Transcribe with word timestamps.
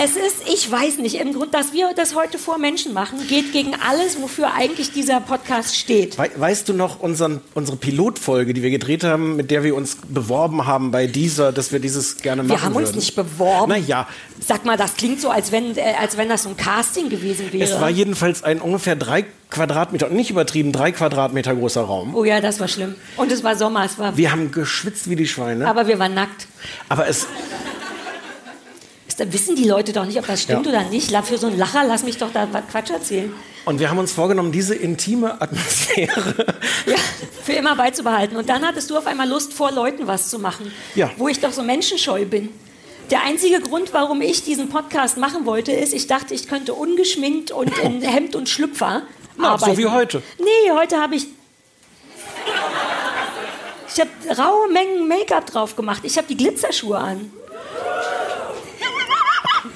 Es 0.00 0.12
ist, 0.12 0.48
ich 0.52 0.70
weiß 0.70 0.98
nicht, 0.98 1.16
im 1.16 1.32
Grunde, 1.32 1.48
dass 1.50 1.72
wir 1.72 1.90
das 1.96 2.14
heute 2.14 2.38
vor 2.38 2.58
Menschen 2.58 2.92
machen, 2.92 3.18
geht 3.26 3.52
gegen 3.52 3.72
alles, 3.74 4.20
wofür 4.22 4.52
eigentlich 4.54 4.92
dieser 4.92 5.20
Podcast 5.20 5.76
steht. 5.76 6.16
Wei- 6.18 6.30
Weißt 6.36 6.68
du 6.68 6.72
noch 6.72 7.00
unseren, 7.00 7.40
unsere 7.54 7.76
Pilotfolge, 7.76 8.54
die 8.54 8.62
wir 8.62 8.70
gedreht 8.70 9.02
haben, 9.02 9.34
mit 9.34 9.50
der 9.50 9.64
wir 9.64 9.74
uns 9.74 9.96
beworben 10.08 10.66
haben 10.66 10.92
bei 10.92 11.06
dieser, 11.08 11.50
dass 11.50 11.72
wir 11.72 11.80
dieses 11.80 12.16
gerne 12.18 12.42
machen 12.44 12.50
Wir 12.50 12.62
haben 12.64 12.76
uns 12.76 12.88
würden? 12.90 12.98
nicht 12.98 13.16
beworben. 13.16 13.70
Naja, 13.72 14.06
Sag 14.46 14.64
mal, 14.64 14.76
das 14.76 14.94
klingt 14.94 15.20
so, 15.20 15.30
als 15.30 15.50
wenn, 15.50 15.76
äh, 15.76 15.94
als 16.00 16.16
wenn 16.16 16.28
das 16.28 16.44
so 16.44 16.50
ein 16.50 16.56
Casting 16.56 17.08
gewesen 17.08 17.52
wäre. 17.52 17.64
es 17.64 17.80
war 17.80 17.90
jedenfalls 17.90 18.44
ein 18.44 18.60
ungefähr 18.60 18.94
drei 18.94 19.24
Quadratmeter, 19.50 20.08
nicht 20.10 20.30
übertrieben, 20.30 20.70
drei 20.70 20.92
Quadratmeter 20.92 21.56
großer 21.56 21.80
Raum. 21.82 22.14
oh 22.14 22.22
ja, 22.22 22.40
das 22.40 22.60
war 22.60 22.68
schlimm. 22.68 22.94
Und 23.16 23.32
es 23.32 23.42
war 23.42 23.56
Sommer, 23.56 23.84
es 23.84 23.98
war, 23.98 24.16
Wir 24.16 24.30
haben 24.30 24.52
geschwitzt 24.52 25.10
wie 25.10 25.16
die 25.16 25.26
Schweine. 25.26 25.66
aber 25.66 25.88
wir 25.88 25.98
waren 25.98 26.14
nackt. 26.14 26.46
Aber 26.88 27.08
es, 27.08 27.26
Ist, 29.18 29.26
da 29.26 29.32
wissen 29.32 29.56
die 29.56 29.64
Leute 29.64 29.92
doch 29.92 30.04
nicht, 30.04 30.18
ob 30.18 30.26
das 30.26 30.42
stimmt 30.42 30.66
Ja. 30.66 30.72
oder 30.72 30.84
nicht. 30.90 31.10
Für 31.24 31.38
so 31.38 31.46
einen 31.48 31.58
Lacher 31.58 31.84
lass 31.84 32.02
mich 32.04 32.16
doch 32.18 32.32
da 32.32 32.46
was 32.52 32.62
Quatsch 32.70 32.90
erzählen. 32.90 33.32
und 33.64 33.80
wir 33.80 33.90
haben 33.90 33.98
uns 33.98 34.12
vorgenommen, 34.12 34.52
diese 34.52 34.74
intime 34.74 35.40
Atmosphäre. 35.40 36.34
Ja, 36.86 36.96
für 37.44 37.52
immer 37.52 37.76
beizubehalten. 37.76 38.36
Und 38.36 38.48
dann 38.48 38.66
hattest 38.66 38.88
du 38.90 38.96
auf 38.96 39.06
einmal 39.06 39.28
Lust, 39.28 39.52
vor 39.52 39.72
Leuten 39.72 40.06
was 40.06 40.28
zu 40.30 40.38
machen. 40.38 40.72
Ja. 40.94 41.10
Wo 41.18 41.28
ich 41.28 41.40
doch 41.40 41.52
so 41.52 41.62
menschenscheu 41.62 42.24
bin. 42.24 42.48
Der 43.10 43.22
einzige 43.24 43.60
Grund, 43.60 43.92
warum 43.92 44.20
ich 44.22 44.42
diesen 44.44 44.68
Podcast 44.68 45.16
machen 45.18 45.44
wollte, 45.46 45.72
ist, 45.72 45.92
ich 45.94 46.06
dachte, 46.06 46.32
ich 46.34 46.46
könnte 46.48 46.72
ungeschminkt 46.74 47.50
und 47.50 47.76
in 47.78 48.00
Hemd 48.02 48.36
und 48.36 48.48
Schlüpfer 48.48 49.02
Ja, 49.38 49.44
arbeiten. 49.50 49.72
so 49.72 49.78
wie 49.78 49.86
heute. 49.86 50.22
Nee, 50.38 50.70
heute 50.72 50.98
habe 51.00 51.14
ich. 51.16 51.26
Ich 53.94 54.00
habe 54.00 54.10
raue 54.40 54.68
Mengen 54.72 55.08
Make-up 55.08 55.46
drauf 55.46 55.74
gemacht. 55.76 56.02
Ich 56.04 56.16
habe 56.16 56.26
die 56.28 56.36
Glitzerschuhe 56.36 56.96
an. 56.98 57.30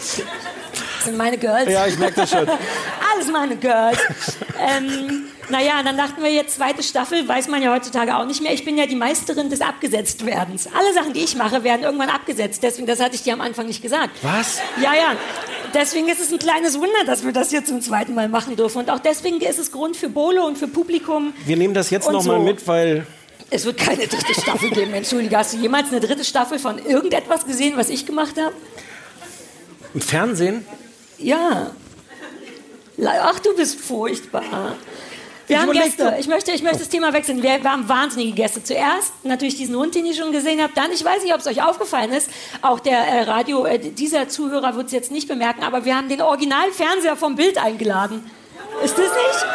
Das 0.02 1.04
sind 1.06 1.16
meine 1.16 1.38
Girls. 1.38 1.70
Ja, 1.70 1.86
ich 1.86 1.98
merke 1.98 2.16
das 2.16 2.30
schon. 2.30 2.48
Alles 3.14 3.28
meine 3.30 3.56
Girls. 3.56 3.98
ähm, 4.58 5.24
naja, 5.48 5.82
dann 5.82 5.96
dachten 5.96 6.22
wir 6.22 6.30
jetzt, 6.32 6.54
zweite 6.54 6.82
Staffel, 6.82 7.26
weiß 7.26 7.48
man 7.48 7.62
ja 7.62 7.72
heutzutage 7.72 8.16
auch 8.16 8.24
nicht 8.24 8.42
mehr. 8.42 8.52
Ich 8.52 8.64
bin 8.64 8.78
ja 8.78 8.86
die 8.86 8.94
Meisterin 8.94 9.50
des 9.50 9.60
Abgesetztwerdens. 9.60 10.68
Alle 10.78 10.94
Sachen, 10.94 11.12
die 11.12 11.20
ich 11.20 11.34
mache, 11.36 11.64
werden 11.64 11.82
irgendwann 11.82 12.08
abgesetzt. 12.08 12.62
Deswegen, 12.62 12.86
das 12.86 13.00
hatte 13.00 13.16
ich 13.16 13.22
dir 13.22 13.32
am 13.32 13.40
Anfang 13.40 13.66
nicht 13.66 13.82
gesagt. 13.82 14.10
Was? 14.22 14.60
Ja, 14.80 14.94
ja. 14.94 15.16
Deswegen 15.74 16.08
ist 16.08 16.20
es 16.20 16.32
ein 16.32 16.38
kleines 16.38 16.76
Wunder, 16.78 17.04
dass 17.06 17.24
wir 17.24 17.32
das 17.32 17.50
hier 17.50 17.64
zum 17.64 17.80
zweiten 17.80 18.14
Mal 18.14 18.28
machen 18.28 18.56
dürfen. 18.56 18.78
Und 18.78 18.90
auch 18.90 19.00
deswegen 19.00 19.40
ist 19.40 19.58
es 19.58 19.72
Grund 19.72 19.96
für 19.96 20.08
Bolo 20.08 20.46
und 20.46 20.56
für 20.58 20.68
Publikum. 20.68 21.32
Wir 21.44 21.56
nehmen 21.56 21.74
das 21.74 21.90
jetzt 21.90 22.10
nochmal 22.10 22.38
so. 22.38 22.42
mit, 22.44 22.66
weil 22.68 23.06
Es 23.50 23.64
wird 23.64 23.78
keine 23.78 24.06
dritte 24.06 24.40
Staffel 24.40 24.70
geben. 24.70 24.92
Entschuldige, 24.94 25.36
hast 25.36 25.54
du 25.54 25.56
jemals 25.56 25.90
eine 25.90 26.00
dritte 26.00 26.24
Staffel 26.24 26.58
von 26.58 26.78
irgendetwas 26.78 27.44
gesehen, 27.46 27.74
was 27.76 27.88
ich 27.88 28.06
gemacht 28.06 28.36
habe? 28.38 28.54
Im 29.94 30.00
Fernsehen 30.00 30.66
Ja. 31.18 31.70
Ach, 33.04 33.38
du 33.40 33.54
bist 33.56 33.80
furchtbar. 33.80 34.76
Wir 35.46 35.60
haben 35.60 35.70
überleg 35.70 35.84
Gäste. 35.84 36.16
Ich 36.18 36.28
möchte, 36.28 36.52
ich 36.52 36.62
möchte 36.62 36.78
das 36.78 36.88
Thema 36.88 37.12
wechseln. 37.12 37.42
Wir, 37.42 37.62
wir 37.62 37.72
haben 37.72 37.88
wahnsinnige 37.88 38.32
Gäste. 38.32 38.62
Zuerst 38.62 39.12
natürlich 39.24 39.56
diesen 39.56 39.76
Hund, 39.76 39.94
den 39.94 40.06
ihr 40.06 40.14
schon 40.14 40.32
gesehen 40.32 40.62
habt. 40.62 40.76
Dann, 40.76 40.90
ich 40.92 41.04
weiß 41.04 41.22
nicht, 41.22 41.34
ob 41.34 41.40
es 41.40 41.46
euch 41.46 41.62
aufgefallen 41.62 42.12
ist, 42.12 42.30
auch 42.62 42.80
der 42.80 42.98
äh, 42.98 43.22
Radio, 43.22 43.64
äh, 43.64 43.78
dieser 43.78 44.28
Zuhörer 44.28 44.76
wird 44.76 44.86
es 44.86 44.92
jetzt 44.92 45.10
nicht 45.10 45.28
bemerken, 45.28 45.62
aber 45.62 45.84
wir 45.84 45.96
haben 45.96 46.08
den 46.08 46.22
Originalfernseher 46.22 47.16
vom 47.16 47.34
Bild 47.36 47.58
eingeladen. 47.58 48.30
Ist 48.84 48.96
das 48.96 49.04
nicht? 49.04 49.46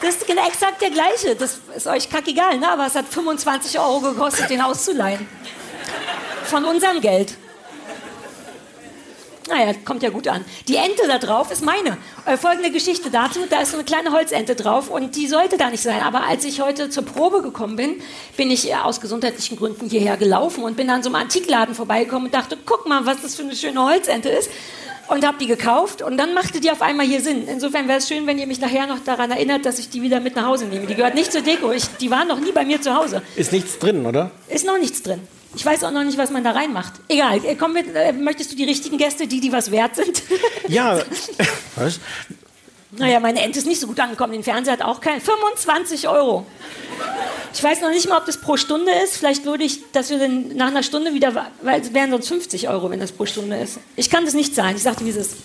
Das 0.00 0.16
ist 0.16 0.26
genau 0.26 0.46
exakt 0.46 0.80
der 0.80 0.90
gleiche. 0.90 1.36
Das 1.36 1.60
ist 1.76 1.86
euch 1.86 2.08
kackegal, 2.08 2.58
ne? 2.58 2.70
aber 2.70 2.86
es 2.86 2.94
hat 2.94 3.06
25 3.06 3.78
Euro 3.78 4.00
gekostet, 4.00 4.48
den 4.48 4.62
auszuleihen. 4.62 5.26
Von 6.44 6.64
unserem 6.64 7.00
Geld. 7.00 7.34
Naja, 9.50 9.74
kommt 9.84 10.02
ja 10.02 10.10
gut 10.10 10.28
an. 10.28 10.44
Die 10.68 10.76
Ente 10.76 11.02
da 11.08 11.18
drauf 11.18 11.50
ist 11.50 11.64
meine. 11.64 11.98
Äh, 12.24 12.36
folgende 12.36 12.70
Geschichte 12.70 13.10
dazu: 13.10 13.40
Da 13.50 13.60
ist 13.60 13.72
so 13.72 13.76
eine 13.76 13.84
kleine 13.84 14.12
Holzente 14.12 14.54
drauf 14.54 14.88
und 14.88 15.16
die 15.16 15.26
sollte 15.26 15.58
da 15.58 15.70
nicht 15.70 15.82
sein. 15.82 16.02
Aber 16.02 16.24
als 16.24 16.44
ich 16.44 16.60
heute 16.60 16.88
zur 16.88 17.04
Probe 17.04 17.42
gekommen 17.42 17.74
bin, 17.76 18.00
bin 18.36 18.50
ich 18.50 18.70
äh, 18.70 18.74
aus 18.74 19.00
gesundheitlichen 19.00 19.56
Gründen 19.56 19.88
hierher 19.88 20.16
gelaufen 20.16 20.62
und 20.62 20.76
bin 20.76 20.88
an 20.88 21.02
so 21.02 21.08
einem 21.08 21.16
Antikladen 21.16 21.74
vorbeigekommen 21.74 22.26
und 22.26 22.34
dachte: 22.34 22.56
guck 22.64 22.88
mal, 22.88 23.04
was 23.06 23.22
das 23.22 23.34
für 23.34 23.42
eine 23.42 23.56
schöne 23.56 23.84
Holzente 23.84 24.28
ist. 24.28 24.50
Und 25.08 25.26
habe 25.26 25.38
die 25.38 25.48
gekauft 25.48 26.02
und 26.02 26.16
dann 26.18 26.34
machte 26.34 26.60
die 26.60 26.70
auf 26.70 26.82
einmal 26.82 27.04
hier 27.04 27.20
Sinn. 27.20 27.48
Insofern 27.48 27.88
wäre 27.88 27.98
es 27.98 28.06
schön, 28.06 28.28
wenn 28.28 28.38
ihr 28.38 28.46
mich 28.46 28.60
nachher 28.60 28.86
noch 28.86 29.00
daran 29.00 29.32
erinnert, 29.32 29.66
dass 29.66 29.80
ich 29.80 29.90
die 29.90 30.02
wieder 30.02 30.20
mit 30.20 30.36
nach 30.36 30.46
Hause 30.46 30.66
nehme. 30.66 30.86
Die 30.86 30.94
gehört 30.94 31.16
nicht 31.16 31.32
zur 31.32 31.40
Deko. 31.40 31.72
Ich, 31.72 31.88
die 32.00 32.12
waren 32.12 32.28
noch 32.28 32.38
nie 32.38 32.52
bei 32.52 32.64
mir 32.64 32.80
zu 32.80 32.94
Hause. 32.94 33.20
ist 33.34 33.50
nichts 33.50 33.80
drin, 33.80 34.06
oder? 34.06 34.30
Ist 34.46 34.64
noch 34.66 34.78
nichts 34.78 35.02
drin. 35.02 35.20
Ich 35.54 35.66
weiß 35.66 35.82
auch 35.84 35.90
noch 35.90 36.04
nicht, 36.04 36.16
was 36.16 36.30
man 36.30 36.44
da 36.44 36.52
reinmacht. 36.52 36.94
Egal, 37.08 37.44
äh, 37.44 37.56
komm 37.56 37.72
mit, 37.72 37.94
äh, 37.94 38.12
möchtest 38.12 38.52
du 38.52 38.56
die 38.56 38.64
richtigen 38.64 38.98
Gäste, 38.98 39.26
die, 39.26 39.40
die 39.40 39.52
was 39.52 39.70
wert 39.70 39.96
sind? 39.96 40.22
Ja. 40.68 41.00
Was? 41.76 41.98
naja, 42.92 43.18
meine 43.20 43.40
Ente 43.40 43.58
ist 43.58 43.66
nicht 43.66 43.80
so 43.80 43.86
gut 43.86 43.98
angekommen. 43.98 44.32
Den 44.32 44.42
Fernseher 44.42 44.74
hat 44.74 44.82
auch 44.82 45.00
kein. 45.00 45.20
25 45.20 46.08
Euro. 46.08 46.46
Ich 47.52 47.62
weiß 47.62 47.80
noch 47.80 47.90
nicht 47.90 48.08
mal, 48.08 48.18
ob 48.18 48.26
das 48.26 48.40
pro 48.40 48.56
Stunde 48.56 48.92
ist. 49.04 49.16
Vielleicht 49.16 49.44
würde 49.44 49.64
ich, 49.64 49.90
dass 49.92 50.10
wir 50.10 50.18
dann 50.18 50.54
nach 50.56 50.68
einer 50.68 50.82
Stunde 50.82 51.14
wieder, 51.14 51.48
weil 51.62 51.80
es 51.80 51.92
wären 51.92 52.10
sonst 52.10 52.28
50 52.28 52.68
Euro, 52.68 52.90
wenn 52.90 53.00
das 53.00 53.12
pro 53.12 53.26
Stunde 53.26 53.56
ist. 53.56 53.78
Ich 53.96 54.10
kann 54.10 54.24
das 54.24 54.34
nicht 54.34 54.54
zahlen. 54.54 54.76
Ich 54.76 54.82
sagte, 54.82 55.04
wie 55.04 55.10
es 55.10 55.16
ist. 55.16 55.36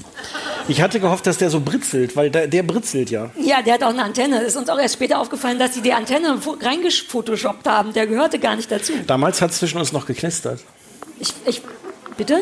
Ich 0.67 0.81
hatte 0.81 0.99
gehofft, 0.99 1.27
dass 1.27 1.37
der 1.37 1.49
so 1.51 1.59
britzelt, 1.59 2.15
weil 2.15 2.31
der, 2.31 2.47
der 2.47 2.63
britzelt 2.63 3.11
ja. 3.11 3.29
Ja, 3.39 3.61
der 3.61 3.75
hat 3.75 3.83
auch 3.83 3.89
eine 3.89 4.03
Antenne. 4.03 4.41
Ist 4.41 4.55
uns 4.55 4.67
auch 4.69 4.79
erst 4.79 4.95
später 4.95 5.19
aufgefallen, 5.19 5.59
dass 5.59 5.75
sie 5.75 5.81
die 5.81 5.93
Antenne 5.93 6.37
fo- 6.43 6.57
reingefotoshoppt 6.63 7.67
haben. 7.67 7.93
Der 7.93 8.07
gehörte 8.07 8.39
gar 8.39 8.55
nicht 8.55 8.71
dazu. 8.71 8.93
Damals 9.05 9.41
hat 9.41 9.51
es 9.51 9.59
zwischen 9.59 9.77
uns 9.77 9.91
noch 9.93 10.07
geknistert. 10.07 10.61
Ich, 11.19 11.33
ich, 11.45 11.61
bitte? 12.17 12.41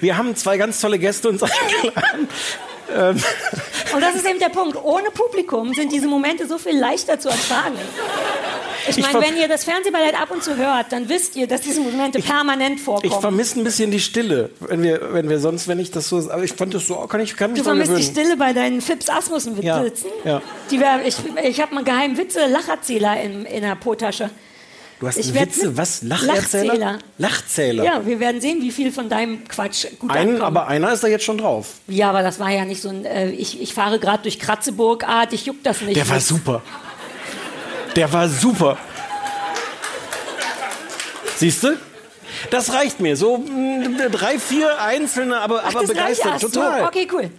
Wir 0.00 0.18
haben 0.18 0.36
zwei 0.36 0.58
ganz 0.58 0.80
tolle 0.80 0.98
Gäste 0.98 1.30
uns 1.30 1.42
eingeladen. 1.42 2.28
Ähm, 2.94 3.22
Und 3.94 4.00
das 4.02 4.14
ist 4.16 4.26
eben 4.26 4.38
der 4.38 4.50
Punkt. 4.50 4.76
Ohne 4.82 5.10
Publikum 5.10 5.72
sind 5.72 5.92
diese 5.92 6.06
Momente 6.08 6.46
so 6.46 6.58
viel 6.58 6.78
leichter 6.78 7.18
zu 7.18 7.30
ertragen. 7.30 7.76
Ich 8.88 8.98
Ich 8.98 9.12
meine, 9.12 9.24
wenn 9.26 9.36
ihr 9.36 9.48
das 9.48 9.64
Fernsehballett 9.64 10.20
ab 10.20 10.30
und 10.30 10.42
zu 10.42 10.56
hört, 10.56 10.92
dann 10.92 11.08
wisst 11.08 11.36
ihr, 11.36 11.46
dass 11.46 11.60
diese 11.60 11.80
Momente 11.80 12.18
permanent 12.20 12.78
ich 12.78 12.84
vorkommen. 12.84 13.20
vermisse 13.20 13.60
ein 13.60 13.64
bisschen 13.64 13.90
die 13.90 14.00
Stille, 14.00 14.50
wenn 14.60 14.82
wir, 14.82 15.12
wenn 15.12 15.28
wir 15.28 15.38
sonst, 15.40 15.68
wenn 15.68 15.78
ich 15.78 15.90
das 15.90 16.08
so, 16.08 16.16
aber 16.30 16.42
ich 16.44 16.52
fand 16.52 16.74
das 16.74 16.86
so, 16.86 16.94
kann 17.06 17.20
ich, 17.20 17.36
kann 17.36 17.52
mich 17.52 17.60
Du 17.60 17.64
vermisst 17.64 17.90
die 17.90 17.94
gewöhnen. 17.96 18.12
Stille 18.12 18.36
bei 18.36 18.52
deinen 18.52 18.80
Fips 18.80 19.08
Asmussen 19.08 19.60
Ja, 19.62 19.84
Witzen. 19.84 20.06
ja. 20.24 20.40
Die 20.70 20.80
wär, 20.80 21.00
ich 21.06 21.16
ich 21.44 21.60
habe 21.60 21.76
einen 21.76 21.84
geheimen 21.84 22.16
Witze 22.16 22.46
Lacherzähler 22.46 23.20
in, 23.22 23.44
in 23.44 23.62
der 23.62 23.74
Po-Tasche. 23.76 24.30
Du 25.00 25.06
hast 25.06 25.16
Ich 25.16 25.32
Witze, 25.32 25.76
was? 25.76 26.02
Lacherzähler? 26.02 26.74
Lachzähler. 26.74 26.98
Lachzähler. 27.18 27.84
Ja, 27.84 28.04
wir 28.06 28.18
werden 28.18 28.40
sehen, 28.40 28.60
wie 28.62 28.72
viel 28.72 28.90
von 28.90 29.08
deinem 29.08 29.46
Quatsch 29.46 29.86
gut 30.00 30.10
Einen, 30.10 30.30
ankommt. 30.36 30.42
aber 30.42 30.66
einer 30.66 30.92
ist 30.92 31.04
da 31.04 31.06
jetzt 31.08 31.24
schon 31.24 31.38
drauf. 31.38 31.74
ja, 31.86 32.08
aber 32.10 32.22
das 32.22 32.40
war 32.40 32.50
ja 32.50 32.64
nicht 32.64 32.82
so 32.82 32.88
ein. 32.88 33.04
Äh, 33.04 33.30
ich, 33.30 33.60
ich 33.62 33.74
fahre 33.74 34.00
gerade 34.00 34.24
durch 34.24 34.40
Kratzeburg, 34.40 35.04
ah, 35.06 35.24
dich 35.26 35.46
juckt 35.46 35.64
das 35.64 35.82
nicht. 35.82 35.94
Der 35.96 36.08
war 36.08 36.18
super. 36.20 36.62
Der 37.96 38.12
war 38.12 38.28
super. 38.28 38.76
Siehst 41.36 41.62
du? 41.62 41.76
Das 42.50 42.72
reicht 42.72 43.00
mir. 43.00 43.16
So 43.16 43.38
mm, 43.38 43.98
drei, 44.12 44.38
vier 44.38 44.80
einzelne, 44.80 45.38
aber, 45.38 45.62
Ach, 45.64 45.74
aber 45.74 45.86
begeistert. 45.86 46.40
so. 46.40 46.48
Total. 46.48 46.84
Okay, 46.84 47.08
cool. 47.12 47.30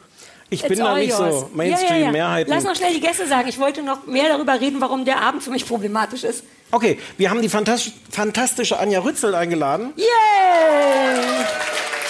Ich 0.51 0.62
It's 0.62 0.69
bin 0.69 0.80
da 0.80 0.96
nicht 0.96 1.10
yours. 1.10 1.42
so 1.42 1.50
Mainstream-Mehrheiten. 1.54 2.51
Lass 2.51 2.63
noch 2.63 2.75
schnell 2.75 2.94
die 2.94 3.00
Gäste 3.00 3.28
sagen. 3.28 3.48
Ich 3.48 3.60
wollte 3.60 3.84
noch 3.84 4.07
mehr 4.07 4.30
darüber 4.30 4.60
reden, 4.60 4.81
warum 4.81 5.06
der 5.06 5.22
Abend 5.22 5.44
für 5.44 5.51
mich 5.51 5.68
problematisch 5.68 6.24
ist. 6.24 6.44
Okay, 6.72 7.00
wir 7.18 7.30
haben 7.30 7.42
die 7.42 7.50
fantas 7.50 7.92
fantastische 8.12 8.80
Anja 8.80 9.00
Rützel 9.00 9.36
eingeladen 9.36 9.94
Yay! 9.95 10.06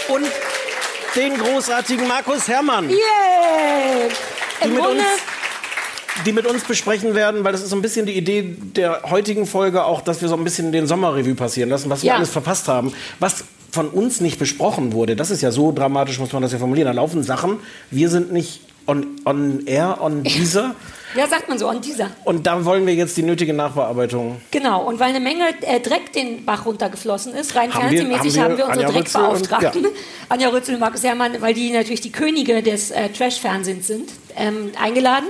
und 0.10 0.26
den 1.16 1.38
großartigen 1.38 2.08
Markus 2.08 2.48
Herrmann, 2.48 2.90
Yay! 2.90 2.98
Im 4.62 4.76
Grunde, 4.76 5.04
die 6.26 6.32
mit 6.34 6.46
uns 6.46 6.64
besprechen 6.64 7.16
werden, 7.16 7.44
weil 7.44 7.52
das 7.52 7.62
ist 7.62 7.70
so 7.70 7.76
ein 7.76 7.82
bisschen 7.82 8.06
die 8.06 8.14
Idee 8.18 8.56
der 8.76 9.04
heutigen 9.10 9.46
Folge 9.46 9.84
auch, 9.84 10.02
dass 10.02 10.22
wir 10.22 10.30
so 10.30 10.36
ein 10.36 10.44
bisschen 10.44 10.72
den 10.72 10.88
Sommerrevue 10.88 11.36
passieren 11.36 11.70
lassen, 11.70 11.90
was 11.90 12.04
wir 12.04 12.10
Ja. 12.10 12.16
alles 12.16 12.30
verpasst 12.30 12.68
haben. 12.68 12.94
Was 13.20 13.44
von 13.72 13.88
uns 13.90 14.20
nicht 14.22 14.40
besprochen 14.40 14.94
wurde, 14.94 15.16
das 15.16 15.30
ist 15.30 15.42
ja 15.42 15.52
so 15.52 15.72
dramatisch, 15.72 16.18
muss 16.20 16.34
man 16.34 16.42
das 16.42 16.52
ja 16.52 16.58
formulieren. 16.58 16.88
Da 16.88 16.94
laufen 16.94 17.22
Sachen, 17.24 17.60
wir 17.92 18.10
sind 18.10 18.32
nicht 18.32 18.62
on, 18.88 19.06
on 19.26 19.68
air, 19.68 20.00
on 20.02 20.24
dieser. 20.24 20.74
Ja, 21.16 21.28
sagt 21.28 21.50
man 21.50 21.58
so, 21.60 21.68
an 21.68 21.80
dieser. 21.82 22.10
Und 22.24 22.46
da 22.48 22.66
wollen 22.66 22.86
wir 22.88 22.94
jetzt 22.96 23.18
die 23.18 23.24
nötige 23.24 23.54
Nachbearbeitung. 23.54 24.42
Genau, 24.52 24.84
und 24.88 25.00
weil 25.00 25.10
eine 25.10 25.20
Menge 25.20 25.44
äh, 25.62 25.80
Dreck 25.80 26.14
den 26.14 26.46
Bach 26.46 26.66
runtergeflossen 26.66 27.34
ist, 27.36 27.56
rein 27.56 27.72
Haben 27.74 27.90
wir- 27.92 28.00
fernsehmäßig 28.02 28.40
haben 28.40 28.44
haben 28.46 28.58
wir 28.58 28.58
wir, 28.58 28.68
unsere 28.68 28.88
Anja 28.88 29.00
Rützel 29.00 29.22
und- 29.22 29.30
Dreckbeauftragten, 29.50 29.84
ja. 29.84 29.90
Anja 30.30 30.50
Rützel 30.50 30.74
und 30.76 30.80
Markus 30.82 31.04
Herrmann, 31.04 31.34
weil 31.40 31.54
die 31.54 31.72
natürlich 31.72 32.02
die 32.02 32.12
Könige 32.12 32.62
des 32.64 32.90
äh, 32.92 33.10
Trash-Fernsehens 33.10 33.86
sind, 33.88 34.10
ähm, 34.36 34.72
eingeladen. 34.82 35.28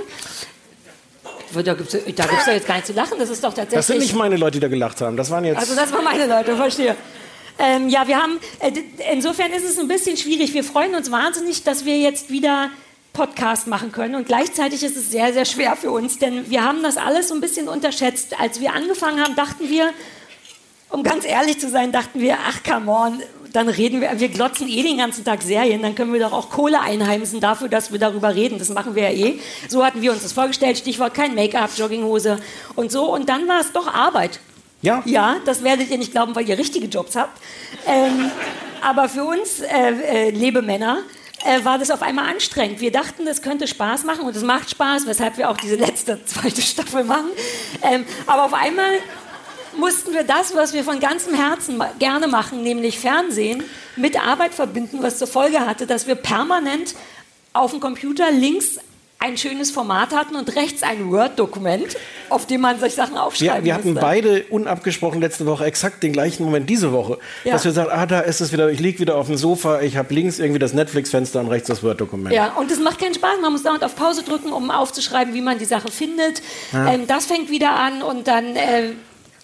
Da 1.52 1.74
gibt 1.74 1.92
es 1.92 2.04
da 2.04 2.26
gibt's 2.26 2.44
doch 2.46 2.52
jetzt 2.52 2.66
gar 2.66 2.76
nicht 2.76 2.86
zu 2.86 2.92
lachen, 2.92 3.18
das 3.18 3.30
ist 3.30 3.42
doch 3.42 3.50
tatsächlich... 3.50 3.76
Das 3.76 3.86
sind 3.86 3.98
nicht 3.98 4.14
meine 4.14 4.36
Leute, 4.36 4.52
die 4.52 4.60
da 4.60 4.68
gelacht 4.68 5.00
haben. 5.00 5.16
Das 5.16 5.30
waren 5.30 5.44
jetzt. 5.44 5.58
Also 5.58 5.74
das 5.74 5.92
waren 5.92 6.04
meine 6.04 6.26
Leute, 6.26 6.56
verstehe. 6.56 6.96
Ähm, 7.58 7.88
ja, 7.88 8.06
wir 8.08 8.22
haben, 8.22 8.38
äh, 8.60 8.72
insofern 9.12 9.52
ist 9.52 9.64
es 9.64 9.78
ein 9.78 9.88
bisschen 9.88 10.16
schwierig. 10.16 10.54
Wir 10.54 10.64
freuen 10.64 10.94
uns 10.94 11.10
wahnsinnig, 11.10 11.62
dass 11.62 11.84
wir 11.84 11.98
jetzt 11.98 12.30
wieder 12.30 12.70
Podcast 13.12 13.66
machen 13.66 13.92
können 13.92 14.14
und 14.14 14.26
gleichzeitig 14.26 14.82
ist 14.82 14.96
es 14.96 15.10
sehr, 15.10 15.32
sehr 15.32 15.44
schwer 15.44 15.76
für 15.76 15.90
uns, 15.90 16.18
denn 16.18 16.48
wir 16.48 16.64
haben 16.64 16.82
das 16.82 16.96
alles 16.96 17.28
so 17.28 17.34
ein 17.34 17.40
bisschen 17.40 17.68
unterschätzt. 17.68 18.40
Als 18.40 18.60
wir 18.60 18.72
angefangen 18.72 19.22
haben, 19.22 19.34
dachten 19.34 19.68
wir, 19.68 19.92
um 20.88 21.02
ganz 21.02 21.24
ehrlich 21.24 21.58
zu 21.58 21.68
sein, 21.68 21.92
dachten 21.92 22.20
wir, 22.20 22.38
ach 22.46 22.62
come 22.62 22.90
on, 22.90 23.22
dann 23.52 23.68
reden 23.68 24.00
wir, 24.00 24.18
wir 24.18 24.28
glotzen 24.28 24.68
eh 24.68 24.82
den 24.82 24.98
ganzen 24.98 25.24
Tag 25.24 25.42
Serien, 25.42 25.82
dann 25.82 25.94
können 25.94 26.12
wir 26.12 26.20
doch 26.20 26.32
auch 26.32 26.50
Kohle 26.50 26.80
einheimsen 26.80 27.40
dafür, 27.40 27.68
dass 27.68 27.92
wir 27.92 27.98
darüber 27.98 28.34
reden. 28.34 28.58
Das 28.58 28.68
machen 28.68 28.94
wir 28.94 29.10
ja 29.10 29.26
eh. 29.26 29.38
So 29.68 29.84
hatten 29.84 30.02
wir 30.02 30.12
uns 30.12 30.22
das 30.22 30.32
vorgestellt, 30.32 30.78
Stichwort 30.78 31.14
kein 31.14 31.34
Make-up, 31.34 31.70
Jogginghose 31.76 32.38
und 32.76 32.92
so. 32.92 33.12
Und 33.12 33.28
dann 33.28 33.48
war 33.48 33.60
es 33.60 33.72
doch 33.72 33.92
Arbeit. 33.92 34.40
ja. 34.82 35.02
Ja, 35.04 35.36
das 35.44 35.62
werdet 35.64 35.90
ihr 35.90 35.98
nicht 35.98 36.12
glauben, 36.12 36.34
weil 36.34 36.48
ihr 36.48 36.58
richtige 36.58 36.86
Jobs 36.86 37.16
habt. 37.16 37.40
Ähm, 37.86 38.30
aber 38.82 39.08
für 39.08 39.24
uns 39.24 39.60
äh, 39.60 39.90
äh, 39.90 40.30
Lebemänner 40.30 40.98
äh, 41.44 41.64
war 41.64 41.78
das 41.78 41.90
auf 41.90 42.02
einmal 42.02 42.28
anstrengend. 42.30 42.80
Wir 42.80 42.92
dachten, 42.92 43.24
das 43.24 43.42
könnte 43.42 43.66
Spaß 43.66 44.04
machen 44.04 44.24
und 44.24 44.36
es 44.36 44.42
macht 44.42 44.70
Spaß, 44.70 45.06
weshalb 45.06 45.38
wir 45.38 45.50
auch 45.50 45.56
diese 45.56 45.76
letzte, 45.76 46.24
zweite 46.24 46.62
Staffel 46.62 47.04
machen. 47.04 47.30
Ähm, 47.82 48.04
aber 48.26 48.44
auf 48.44 48.54
einmal 48.54 48.92
mussten 49.78 50.12
wir 50.12 50.24
das, 50.24 50.54
was 50.54 50.72
wir 50.72 50.84
von 50.84 51.00
ganzem 51.00 51.34
Herzen 51.34 51.82
gerne 51.98 52.28
machen, 52.28 52.62
nämlich 52.62 52.98
Fernsehen, 52.98 53.64
mit 53.96 54.20
Arbeit 54.20 54.54
verbinden, 54.54 55.02
was 55.02 55.18
zur 55.18 55.28
Folge 55.28 55.60
hatte, 55.60 55.86
dass 55.86 56.06
wir 56.06 56.14
permanent 56.14 56.94
auf 57.52 57.72
dem 57.72 57.80
Computer 57.80 58.30
links 58.30 58.78
ein 59.22 59.36
schönes 59.36 59.70
Format 59.70 60.14
hatten 60.14 60.34
und 60.34 60.56
rechts 60.56 60.82
ein 60.82 61.10
Word-Dokument, 61.10 61.94
auf 62.30 62.46
dem 62.46 62.62
man 62.62 62.80
sich 62.80 62.94
Sachen 62.94 63.18
aufschreiben 63.18 63.56
Wir, 63.56 63.64
wir 63.64 63.74
hatten 63.74 63.92
musste. 63.92 64.00
beide 64.00 64.44
unabgesprochen 64.44 65.20
letzte 65.20 65.44
Woche 65.44 65.66
exakt 65.66 66.02
den 66.02 66.14
gleichen 66.14 66.42
Moment 66.42 66.70
diese 66.70 66.90
Woche. 66.92 67.18
Ja. 67.44 67.52
Dass 67.52 67.66
wir 67.66 67.72
sagen, 67.72 67.90
ah, 67.92 68.06
da 68.06 68.20
ist 68.20 68.40
es 68.40 68.50
wieder, 68.50 68.70
ich 68.70 68.80
liege 68.80 68.98
wieder 68.98 69.16
auf 69.16 69.26
dem 69.26 69.36
Sofa, 69.36 69.82
ich 69.82 69.98
habe 69.98 70.14
links 70.14 70.38
irgendwie 70.38 70.58
das 70.58 70.72
Netflix-Fenster 70.72 71.38
und 71.40 71.48
rechts 71.48 71.68
das 71.68 71.82
Word-Dokument. 71.82 72.34
Ja, 72.34 72.54
und 72.54 72.70
es 72.70 72.80
macht 72.80 72.98
keinen 72.98 73.12
Spaß. 73.12 73.40
Man 73.42 73.52
muss 73.52 73.62
dauernd 73.62 73.84
auf 73.84 73.94
Pause 73.94 74.22
drücken, 74.22 74.52
um 74.52 74.70
aufzuschreiben, 74.70 75.34
wie 75.34 75.42
man 75.42 75.58
die 75.58 75.66
Sache 75.66 75.90
findet. 75.90 76.40
Ähm, 76.72 77.06
das 77.06 77.26
fängt 77.26 77.50
wieder 77.50 77.72
an 77.72 78.02
und 78.02 78.26
dann. 78.26 78.56
Äh, 78.56 78.92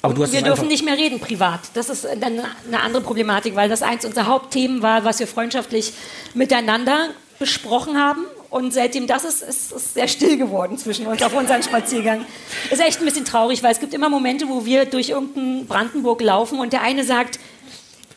Aber 0.02 0.14
du 0.14 0.22
hast 0.22 0.32
wir 0.32 0.42
dürfen 0.42 0.68
nicht 0.68 0.84
mehr 0.84 0.96
reden 0.96 1.20
privat. 1.20 1.60
Das 1.74 1.88
ist 1.88 2.04
dann 2.04 2.40
eine 2.66 2.80
andere 2.80 3.02
Problematik, 3.02 3.56
weil 3.56 3.68
das 3.68 3.82
eins 3.82 4.04
unserer 4.04 4.26
Hauptthemen 4.26 4.82
war, 4.82 5.04
was 5.04 5.18
wir 5.18 5.26
freundschaftlich 5.26 5.92
miteinander 6.34 7.08
besprochen 7.38 7.98
haben. 7.98 8.24
Und 8.50 8.72
seitdem 8.72 9.06
das 9.06 9.24
ist, 9.24 9.42
ist 9.42 9.72
es 9.72 9.94
sehr 9.94 10.08
still 10.08 10.36
geworden 10.36 10.78
zwischen 10.78 11.06
uns 11.06 11.22
auf 11.22 11.34
unseren 11.34 11.62
Spaziergang. 11.62 12.24
Ist 12.70 12.80
echt 12.80 13.00
ein 13.00 13.04
bisschen 13.04 13.24
traurig, 13.24 13.62
weil 13.62 13.72
es 13.72 13.80
gibt 13.80 13.92
immer 13.92 14.08
Momente, 14.08 14.48
wo 14.48 14.64
wir 14.64 14.84
durch 14.84 15.10
irgendein 15.10 15.66
Brandenburg 15.66 16.20
laufen 16.22 16.60
und 16.60 16.72
der 16.72 16.82
eine 16.82 17.04
sagt, 17.04 17.38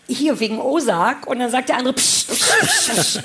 hier 0.08 0.40
wegen 0.40 0.60
Osak 0.60 1.28
und 1.28 1.40
dann 1.40 1.52
sagt 1.52 1.70
der 1.70 1.78
andere 1.78 1.94
psch, 1.94 2.26
psch, 2.28 2.90
psch. 2.92 3.20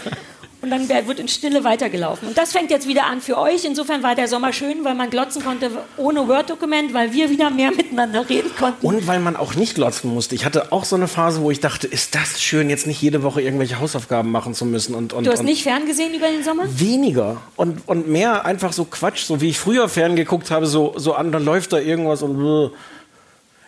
Und 0.65 0.71
dann 0.71 0.89
wird 0.89 1.21
in 1.21 1.29
Stille 1.29 1.63
weitergelaufen. 1.63 2.29
Und 2.29 2.39
das 2.39 2.53
fängt 2.53 2.71
jetzt 2.71 2.89
wieder 2.89 3.05
an 3.05 3.21
für 3.21 3.37
euch. 3.39 3.65
Insofern 3.65 4.03
war 4.03 4.15
der 4.15 4.29
Sommer 4.29 4.53
schön, 4.53 4.83
weil 4.83 4.95
man 4.95 5.11
glotzen 5.11 5.45
konnte 5.45 5.71
ohne 5.99 6.27
Word-Dokument, 6.27 6.95
weil 6.95 7.13
wir 7.13 7.29
wieder 7.29 7.51
mehr 7.51 7.71
miteinander 7.77 8.29
reden 8.29 8.51
konnten. 8.59 8.85
Und 8.85 9.07
weil 9.07 9.21
man 9.21 9.37
auch 9.37 9.55
nicht 9.55 9.75
glotzen 9.75 10.13
musste. 10.13 10.35
Ich 10.35 10.45
hatte 10.47 10.73
auch 10.73 10.85
so 10.85 10.97
eine 10.97 11.07
Phase, 11.07 11.43
wo 11.43 11.51
ich 11.51 11.61
dachte, 11.61 11.87
ist 11.87 12.15
das 12.15 12.43
schön, 12.43 12.71
jetzt 12.71 12.87
nicht 12.87 13.01
jede 13.03 13.23
Woche 13.23 13.43
irgendwelche 13.43 13.79
Hausaufgaben 13.79 14.31
machen 14.31 14.55
zu 14.55 14.65
müssen. 14.65 14.95
Und, 14.95 15.13
und, 15.13 15.27
Du 15.27 15.33
hast 15.33 15.41
und 15.41 15.47
nicht 15.47 15.63
ferngesehen 15.63 16.15
über 16.15 16.29
den 16.29 16.43
Sommer? 16.43 16.65
Weniger 16.67 17.43
und, 17.57 17.87
und 17.87 18.09
mehr 18.09 18.47
einfach 18.47 18.73
so 18.73 18.87
Quatsch, 18.87 19.25
so 19.25 19.43
wie 19.43 19.51
ich 19.51 19.59
früher 19.59 19.89
ferngeguckt 19.89 20.51
habe, 20.51 20.67
so, 20.67 20.95
so 20.97 21.13
an, 21.13 21.31
dann 21.31 21.45
läuft 21.45 21.75
da 21.75 21.79
irgendwas 21.79 22.23
und 22.23 22.39
bläh. 22.39 22.71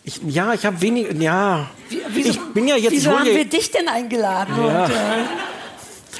ich, 0.04 0.20
ja, 0.26 0.54
ich 0.54 0.64
habe 0.64 0.81
wenig, 0.81 1.08
ja, 1.20 1.69
ich 1.90 2.40
bin 2.54 2.69
ja 2.69 2.76
jetzt, 2.76 2.92
Wieso 2.92 3.19
haben 3.19 3.26
wir 3.26 3.44
dich 3.44 3.70
denn 3.70 3.87
eingeladen? 3.88 4.54
Ja. 4.56 4.84
Und, 4.84 4.90
äh, 4.90 4.94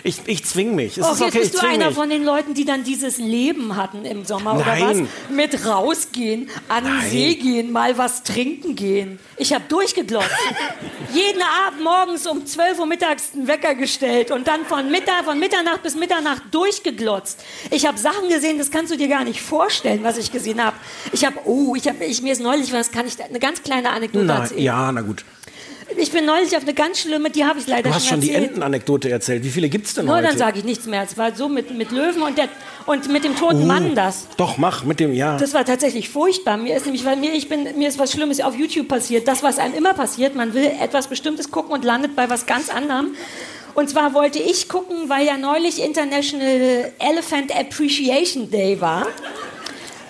ich, 0.07 0.21
ich 0.27 0.45
zwing 0.45 0.75
mich. 0.75 0.97
Es 0.99 1.05
Och, 1.05 1.13
ist 1.13 1.21
jetzt 1.21 1.29
okay, 1.35 1.39
ich 1.45 1.51
bist 1.53 1.63
du 1.63 1.67
einer 1.67 1.87
mich. 1.89 1.95
von 1.95 2.09
den 2.09 2.25
Leuten, 2.25 2.55
die 2.55 2.65
dann 2.65 2.85
dieses 2.85 3.19
Leben 3.19 3.77
hatten 3.77 4.05
im 4.05 4.25
Sommer 4.25 4.55
oder 4.55 4.65
Nein. 4.67 5.09
was? 5.29 5.35
Mit 5.35 5.67
rausgehen, 5.67 6.49
an 6.69 6.85
den. 6.85 7.11
See 7.11 7.35
gehen, 7.35 7.73
mal 7.73 7.99
was 7.99 8.23
trinken 8.23 8.75
gehen. 8.77 9.19
Ich 9.37 9.53
habe 9.53 9.65
durchgeglotzt. 9.69 10.29
Jeden 11.13 11.43
Abend 11.67 11.83
morgens 11.83 12.27
um 12.27 12.45
12 12.47 12.79
Uhr 12.79 12.87
mittags 12.87 13.31
einen 13.35 13.47
Wecker 13.47 13.75
gestellt 13.75 14.31
und 14.31 14.47
dann 14.49 14.65
von, 14.65 14.91
Mittag, 14.91 15.25
von 15.25 15.39
Mitternacht 15.39 15.83
bis 15.83 15.95
Mitternacht 15.95 16.43
durchgeglotzt. 16.53 17.43
Ich 17.71 17.87
habe 17.87 17.99
Sachen 17.99 18.29
gesehen, 18.29 18.59
das 18.59 18.71
kannst 18.71 18.93
du 18.93 18.97
dir 18.97 19.09
gar 19.09 19.25
nicht 19.25 19.41
vorstellen, 19.41 20.03
was 20.03 20.17
ich 20.19 20.33
gesehen 20.33 20.63
habe. 20.65 20.77
Ich 21.13 21.25
habe, 21.25 21.37
oh, 21.45 21.75
ich 21.77 21.87
habe, 21.89 22.05
ich, 22.05 22.23
mir 22.23 22.33
ist 22.33 22.41
neulich 22.43 22.73
was, 22.73 22.91
kann 22.91 23.07
ich 23.07 23.17
da- 23.17 23.25
eine 23.25 23.39
ganz 23.39 23.63
kleine 23.63 23.91
Anekdote 23.91 24.25
Nein, 24.25 24.41
erzählen. 24.43 24.63
ja, 24.63 24.93
na 24.93 25.01
gut. 25.03 25.25
Ich 25.97 26.11
bin 26.11 26.27
neulich 26.27 26.57
auf 26.57 26.63
eine 26.63 26.75
ganz 26.75 27.01
schlimme, 27.01 27.31
die 27.31 27.45
habe 27.45 27.59
ich 27.61 27.67
leider 27.67 27.89
Du 27.91 27.95
hast 27.95 28.09
schon 28.09 28.21
die 28.21 28.31
erzählt. 28.31 28.51
Entenanekdote 28.51 29.09
erzählt. 29.11 29.45
Wie 29.45 29.51
viele 29.51 29.69
gibt's 29.69 29.95
denn 29.95 30.07
Nur 30.07 30.17
heute? 30.17 30.29
dann 30.29 30.39
sage 30.39 30.59
ich 30.59 30.65
nichts 30.65 30.87
mehr. 30.87 31.03
Es 31.03 31.17
war 31.17 31.35
so 31.35 31.49
mit, 31.49 31.71
mit 31.77 31.93
Löwen 31.93 32.23
und, 32.23 32.37
der, 32.37 32.49
und 32.87 33.11
mit 33.11 33.23
dem 33.25 33.37
toten 33.37 33.63
Uh. 33.63 33.67
Mann 33.67 33.95
das. 33.95 34.27
Doch, 34.37 34.59
mach 34.59 34.85
mit 34.85 34.99
dem, 34.99 35.15
ja. 35.15 35.37
Das 35.39 35.55
war 35.55 35.65
tatsächlich 35.65 36.09
furchtbar. 36.09 36.57
Mir 36.57 36.77
ist 36.77 36.87
nämlich, 36.87 37.05
weil 37.05 37.17
mir, 37.17 37.33
ich 37.33 37.49
bin, 37.49 37.79
mir 37.79 37.89
ist 37.89 37.99
was 37.99 38.11
Schlimmes 38.13 38.41
auf 38.41 38.57
YouTube 38.57 38.89
passiert. 38.89 39.29
Das, 39.29 39.43
was 39.43 39.59
einem 39.59 39.75
immer 39.75 39.95
passiert, 39.95 40.35
man 40.35 40.55
will 40.55 40.71
etwas 40.81 41.07
Bestimmtes 41.07 41.51
gucken 41.51 41.73
und 41.73 41.85
landet 41.85 42.17
bei 42.17 42.29
was 42.29 42.47
ganz 42.47 42.69
anderem. 42.69 43.15
Und 43.75 43.89
zwar 43.91 44.13
wollte 44.15 44.39
ich 44.39 44.69
gucken, 44.69 45.09
weil 45.09 45.27
ja 45.27 45.37
neulich 45.37 45.83
International 45.85 46.93
Elephant 46.99 47.55
Appreciation 47.55 48.51
Day 48.51 48.81
war 48.81 49.07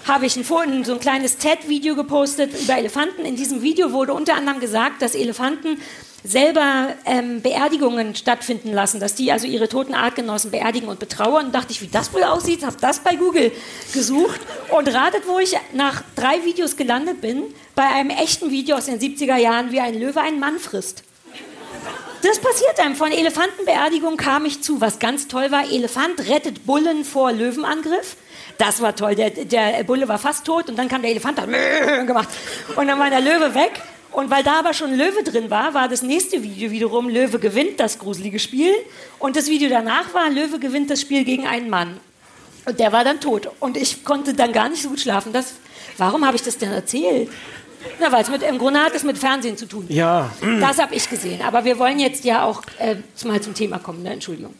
habe 0.06 0.26
ich 0.26 0.36
ein, 0.36 0.84
so 0.84 0.92
ein 0.92 1.00
kleines 1.00 1.38
TED-Video 1.38 1.96
gepostet 1.96 2.52
über 2.60 2.78
Elefanten. 2.78 3.24
In 3.24 3.36
diesem 3.36 3.62
Video 3.62 3.92
wurde 3.92 4.12
unter 4.14 4.34
anderem 4.34 4.60
gesagt, 4.60 5.02
dass 5.02 5.14
Elefanten 5.14 5.80
selber 6.22 6.88
ähm, 7.04 7.40
Beerdigungen 7.42 8.14
stattfinden 8.14 8.72
lassen, 8.72 9.00
dass 9.00 9.14
die 9.14 9.30
also 9.32 9.46
ihre 9.46 9.68
toten 9.68 9.94
Artgenossen 9.94 10.50
beerdigen 10.50 10.88
und 10.88 10.98
betrauern. 10.98 11.46
Und 11.46 11.54
dachte 11.54 11.72
ich, 11.72 11.82
wie 11.82 11.88
das 11.88 12.12
wohl 12.12 12.22
aussieht, 12.22 12.64
habe 12.64 12.76
das 12.80 13.00
bei 13.00 13.16
Google 13.16 13.52
gesucht 13.92 14.40
und 14.76 14.88
ratet, 14.92 15.22
wo 15.26 15.38
ich 15.38 15.54
nach 15.72 16.02
drei 16.14 16.44
Videos 16.44 16.76
gelandet 16.76 17.20
bin, 17.20 17.42
bei 17.74 17.84
einem 17.84 18.10
echten 18.10 18.50
Video 18.50 18.76
aus 18.76 18.86
den 18.86 18.98
70er 18.98 19.36
Jahren, 19.36 19.72
wie 19.72 19.80
ein 19.80 19.98
Löwe 19.98 20.20
einen 20.20 20.40
Mann 20.40 20.58
frisst. 20.58 21.02
Das 22.22 22.40
passiert 22.40 22.80
einem. 22.80 22.96
Von 22.96 23.12
Elefantenbeerdigung 23.12 24.16
kam 24.16 24.46
ich 24.46 24.62
zu, 24.62 24.80
was 24.80 24.98
ganz 24.98 25.28
toll 25.28 25.50
war. 25.50 25.70
Elefant 25.70 26.28
rettet 26.28 26.66
Bullen 26.66 27.04
vor 27.04 27.30
Löwenangriff. 27.30 28.16
Das 28.58 28.80
war 28.80 28.94
toll. 28.96 29.14
Der, 29.14 29.30
der 29.30 29.84
Bulle 29.84 30.08
war 30.08 30.18
fast 30.18 30.44
tot 30.44 30.68
und 30.68 30.78
dann 30.78 30.88
kam 30.88 31.02
der 31.02 31.10
Elefant, 31.10 31.40
hat 31.40 31.48
gemacht. 32.06 32.28
Und 32.74 32.86
dann 32.86 32.98
war 32.98 33.10
der 33.10 33.20
Löwe 33.20 33.54
weg. 33.54 33.82
Und 34.12 34.30
weil 34.30 34.42
da 34.42 34.60
aber 34.60 34.72
schon 34.72 34.96
Löwe 34.96 35.22
drin 35.22 35.50
war, 35.50 35.74
war 35.74 35.88
das 35.88 36.00
nächste 36.00 36.42
Video 36.42 36.70
wiederum 36.70 37.08
Löwe 37.10 37.38
gewinnt 37.38 37.78
das 37.78 37.98
gruselige 37.98 38.38
Spiel. 38.38 38.72
Und 39.18 39.36
das 39.36 39.46
Video 39.48 39.68
danach 39.68 40.14
war 40.14 40.30
Löwe 40.30 40.58
gewinnt 40.58 40.90
das 40.90 41.02
Spiel 41.02 41.24
gegen 41.24 41.46
einen 41.46 41.68
Mann. 41.68 42.00
Und 42.64 42.80
der 42.80 42.92
war 42.92 43.04
dann 43.04 43.20
tot. 43.20 43.50
Und 43.60 43.76
ich 43.76 44.04
konnte 44.04 44.32
dann 44.32 44.52
gar 44.52 44.70
nicht 44.70 44.82
so 44.82 44.88
gut 44.88 45.00
schlafen. 45.00 45.32
Das, 45.34 45.54
warum 45.98 46.24
habe 46.26 46.36
ich 46.36 46.42
das 46.42 46.56
denn 46.56 46.72
erzählt? 46.72 47.28
Na, 48.00 48.10
weil 48.10 48.22
es 48.22 48.30
mit, 48.30 48.42
im 48.42 48.58
Grunde 48.58 48.80
hat 48.80 48.94
es 48.94 49.02
mit 49.04 49.18
Fernsehen 49.18 49.56
zu 49.56 49.66
tun. 49.66 49.84
Ja, 49.88 50.30
Das 50.60 50.78
habe 50.78 50.94
ich 50.94 51.08
gesehen. 51.08 51.42
Aber 51.42 51.64
wir 51.64 51.78
wollen 51.78 52.00
jetzt 52.00 52.24
ja 52.24 52.44
auch 52.44 52.62
äh, 52.78 52.96
mal 53.26 53.40
zum 53.40 53.54
Thema 53.54 53.78
kommen. 53.78 54.02
Ne? 54.02 54.14
Entschuldigung. 54.14 54.54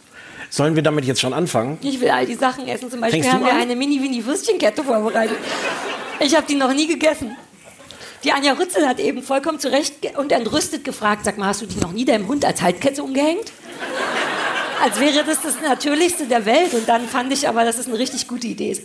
Sollen 0.51 0.75
wir 0.77 0.83
damit 0.83 1.05
jetzt 1.05 1.21
schon 1.21 1.33
anfangen? 1.33 1.79
Ich 1.83 2.01
will 2.01 2.11
all 2.11 2.27
die 2.27 2.35
Sachen 2.35 2.67
essen. 2.69 2.91
Zum 2.91 3.01
Beispiel 3.01 3.23
Fängst 3.23 3.35
haben 3.35 3.45
wir 3.45 3.53
an? 3.53 3.61
eine 3.61 3.77
Mini-Winnie-Würstchenkette 3.77 4.85
vorbereitet. 4.85 5.37
Ich 6.21 6.35
habe 6.35 6.47
die 6.47 6.55
noch 6.55 6.73
nie 6.73 6.87
gegessen. 6.87 7.37
Die 8.25 8.33
Anja 8.33 8.55
Rützel 8.55 8.89
hat 8.89 8.99
eben 8.99 9.23
vollkommen 9.23 9.61
zu 9.61 9.71
Recht 9.71 9.95
und 10.17 10.33
entrüstet 10.33 10.85
gefragt, 10.85 11.25
sag 11.25 11.39
mal, 11.39 11.49
hast 11.49 11.63
du 11.63 11.67
die 11.67 11.79
noch 11.79 11.93
nie 11.93 12.05
deinem 12.05 12.27
Hund 12.27 12.45
als 12.45 12.63
Haltkette 12.63 13.03
umgehängt? 13.03 13.53
Als 14.83 14.99
wäre 15.01 15.25
das 15.25 15.43
das 15.43 15.61
Natürlichste 15.61 16.27
der 16.27 16.45
Welt. 16.47 16.75
Und 16.75 16.89
dann 16.89 17.07
fand 17.09 17.33
ich 17.33 17.49
aber, 17.49 17.65
dass 17.65 17.79
es 17.79 17.87
eine 17.87 17.99
richtig 17.99 18.27
gute 18.29 18.47
Idee 18.47 18.73
ist. 18.73 18.83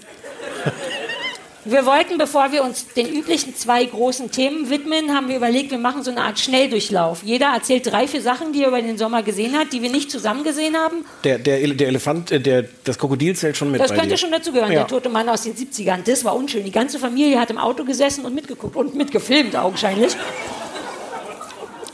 Wir 1.64 1.86
wollten, 1.86 2.18
bevor 2.18 2.52
wir 2.52 2.64
uns 2.64 2.88
den 2.96 3.08
üblichen 3.08 3.56
zwei 3.56 3.86
großen 3.86 4.32
Themen 4.32 4.72
widmen, 4.72 5.14
haben 5.16 5.28
wir 5.28 5.36
überlegt, 5.36 5.70
wir 5.70 5.78
machen 5.78 6.02
so 6.02 6.10
eine 6.10 6.22
Art 6.22 6.40
Schnelldurchlauf. 6.40 7.22
Jeder 7.24 7.54
erzählt 7.54 7.86
drei, 7.86 8.08
vier 8.08 8.22
Sachen, 8.22 8.52
die 8.52 8.64
er 8.64 8.70
über 8.70 8.82
den 8.82 8.98
Sommer 8.98 9.22
gesehen 9.22 9.56
hat, 9.56 9.72
die 9.72 9.84
wir 9.84 9.92
nicht 9.92 10.10
zusammen 10.10 10.44
gesehen 10.44 10.76
haben. 10.76 11.06
Der, 11.24 11.38
der, 11.38 11.60
der 11.68 11.88
Elefant, 11.90 12.32
äh, 12.32 12.40
der, 12.40 12.66
das 12.84 12.98
Krokodil 12.98 13.36
zählt 13.36 13.58
schon 13.58 13.70
mit 13.70 13.80
Das 13.80 13.92
könnte 13.92 14.08
dir. 14.08 14.18
schon 14.18 14.32
dazu 14.32 14.52
gehören, 14.52 14.72
Ja. 14.72 14.80
der 14.80 14.88
tote 14.88 15.10
Mann 15.10 15.30
aus 15.30 15.44
den 15.44 15.54
70ern. 15.56 16.00
Das 16.04 16.26
war 16.26 16.36
unschön. 16.36 16.64
Die 16.64 16.72
ganze 16.72 16.98
Familie 16.98 17.40
hat 17.40 17.52
im 17.52 17.60
Auto 17.60 17.84
gesessen 17.84 18.26
und 18.26 18.34
mitgeguckt 18.34 18.76
und 18.76 18.96
mitgefilmt, 18.96 19.56
augenscheinlich. 19.56 20.14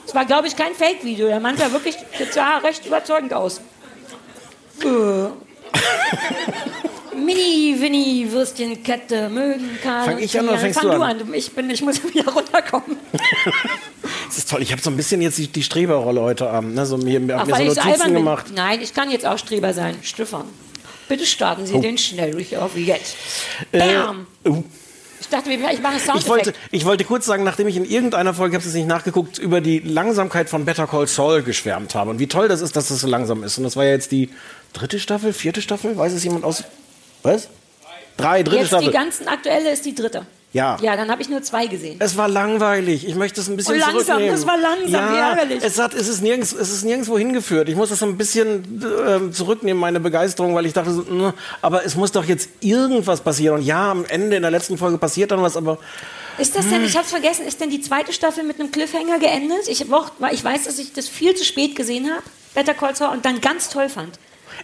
Es 0.07 0.15
war, 0.15 0.23
glaube 0.23 0.47
ich, 0.47 0.55
kein 0.55 0.73
Fake-Video. 0.75 1.27
Der 1.27 1.41
Mann 1.41 1.57
sah 1.57 1.69
wirklich, 1.73 1.97
das 2.17 2.33
sah 2.33 2.59
recht 2.59 2.85
überzeugend 2.85 3.33
aus. 3.33 3.59
Äh. 4.81 4.87
Mini-Winnie-Würstchenkette 7.25 9.29
mögen 9.29 9.77
Karl 9.83 10.05
Fang 10.05 10.19
ich 10.19 10.39
an 10.39 10.47
oder 10.47 10.57
fängst 10.57 10.79
Fang 10.79 10.89
du 10.89 11.01
an? 11.01 11.21
an. 11.21 11.33
Ich, 11.33 11.51
bin, 11.51 11.69
ich 11.69 11.81
muss 11.81 12.01
wieder 12.13 12.31
runterkommen. 12.31 12.97
Das 14.27 14.37
ist 14.37 14.49
toll. 14.49 14.61
Ich 14.61 14.71
habe 14.71 14.81
so 14.81 14.89
ein 14.89 14.97
bisschen 14.97 15.21
jetzt 15.21 15.37
die, 15.37 15.47
die 15.47 15.63
Streberrolle 15.63 16.21
heute 16.21 16.49
Abend. 16.49 16.75
Ne? 16.75 16.85
So, 16.85 16.97
mir, 16.97 17.19
hab 17.37 17.47
mir 17.47 17.55
so 17.55 17.63
Notizen 17.63 17.79
albern 17.79 18.07
bin. 18.07 18.13
gemacht. 18.15 18.45
Nein, 18.53 18.81
ich 18.81 18.93
kann 18.93 19.09
jetzt 19.09 19.25
auch 19.25 19.37
Streber 19.37 19.73
sein. 19.73 19.95
Stefan, 20.01 20.45
bitte 21.07 21.25
starten 21.25 21.65
Sie 21.65 21.79
den 21.79 21.97
Schnelldurchlauf 21.97 22.75
jetzt. 22.77 23.15
Äh, 23.71 23.79
Bam. 23.79 24.27
oh. 24.45 24.63
Ich 25.19 25.29
dachte, 25.29 25.51
ich 25.51 25.59
mache 25.59 25.95
einen 25.95 26.19
Ich 26.19 26.27
wollte, 26.27 26.53
ich 26.71 26.85
wollte 26.85 27.03
kurz 27.03 27.25
sagen, 27.25 27.43
nachdem 27.43 27.67
ich 27.67 27.75
in 27.75 27.85
irgendeiner 27.85 28.33
Folge, 28.33 28.55
ich 28.55 28.61
habe 28.61 28.69
es 28.69 28.75
nicht 28.75 28.87
nachgeguckt, 28.87 29.39
über 29.39 29.61
die 29.61 29.79
Langsamkeit 29.79 30.47
von 30.47 30.63
Better 30.63 30.87
Call 30.87 31.07
Saul 31.07 31.41
geschwärmt 31.41 31.95
habe 31.95 32.11
und 32.11 32.19
wie 32.19 32.27
toll 32.27 32.47
das 32.47 32.61
ist, 32.61 32.75
dass 32.75 32.89
das 32.89 33.01
so 33.01 33.07
langsam 33.07 33.43
ist. 33.43 33.57
Und 33.57 33.63
das 33.63 33.75
war 33.75 33.83
ja 33.83 33.91
jetzt 33.91 34.11
die 34.11 34.29
dritte 34.73 34.99
Staffel, 34.99 35.33
vierte 35.33 35.61
Staffel, 35.61 35.97
weiß 35.97 36.13
es 36.13 36.23
jemand 36.23 36.45
aus? 36.45 36.63
Was? 37.27 37.49
Drei, 38.17 38.41
dritte 38.43 38.57
Jetzt 38.57 38.67
Staffel. 38.67 38.87
die 38.87 38.93
ganzen 38.93 39.27
aktuelle 39.27 39.71
ist 39.71 39.85
die 39.85 39.93
dritte. 39.93 40.25
Ja. 40.53 40.77
Ja, 40.81 40.95
dann 40.95 41.11
habe 41.11 41.21
ich 41.21 41.29
nur 41.29 41.43
zwei 41.43 41.67
gesehen. 41.67 41.97
Es 41.99 42.17
war 42.17 42.27
langweilig. 42.27 43.05
Ich 43.07 43.13
möchte 43.15 43.41
es 43.41 43.49
ein 43.49 43.57
bisschen 43.57 43.75
Oh, 43.75 43.79
langsam, 43.79 44.05
zurücknehmen. 44.05 44.31
das 44.35 44.47
war 44.47 44.57
langsam, 44.57 44.91
ja, 44.91 45.11
wie 45.13 45.17
ärgerlich. 45.17 45.59
Es, 45.63 45.77
hat, 45.77 45.93
es, 45.93 46.07
ist 46.07 46.21
nirgends, 46.21 46.53
es 46.53 46.71
ist 46.71 46.83
nirgendwo 46.83 47.17
hingeführt. 47.17 47.67
Ich 47.69 47.75
muss 47.75 47.89
das 47.89 47.99
so 47.99 48.05
ein 48.05 48.17
bisschen 48.17 48.81
ähm, 49.07 49.33
zurücknehmen, 49.33 49.79
meine 49.79 49.99
Begeisterung, 49.99 50.55
weil 50.55 50.65
ich 50.65 50.73
dachte, 50.73 50.91
so, 50.93 51.01
mh, 51.03 51.33
aber 51.61 51.85
es 51.85 51.95
muss 51.95 52.11
doch 52.13 52.23
jetzt 52.25 52.49
irgendwas 52.61 53.21
passieren. 53.21 53.57
Und 53.59 53.63
ja, 53.65 53.91
am 53.91 54.05
Ende 54.05 54.37
in 54.37 54.41
der 54.41 54.49
letzten 54.51 54.77
Folge 54.77 54.97
passiert 54.97 55.31
dann 55.31 55.41
was, 55.43 55.57
aber 55.57 55.77
Ist 56.39 56.55
das 56.55 56.67
denn, 56.69 56.83
ich 56.85 56.95
habe 56.95 57.05
es 57.05 57.11
vergessen, 57.11 57.45
ist 57.45 57.59
denn 57.59 57.69
die 57.69 57.81
zweite 57.81 58.13
Staffel 58.13 58.43
mit 58.43 58.59
einem 58.59 58.71
Cliffhanger 58.71 59.19
geendet? 59.19 59.67
Ich, 59.67 59.81
ich 59.81 59.89
weiß, 59.91 60.63
dass 60.63 60.79
ich 60.79 60.93
das 60.93 61.07
viel 61.09 61.35
zu 61.35 61.43
spät 61.43 61.75
gesehen 61.75 62.09
habe, 62.09 62.23
Better 62.55 62.73
Call 62.73 62.95
Saul, 62.95 63.09
und 63.09 63.25
dann 63.25 63.41
ganz 63.41 63.69
toll 63.69 63.89
fand. 63.89 64.17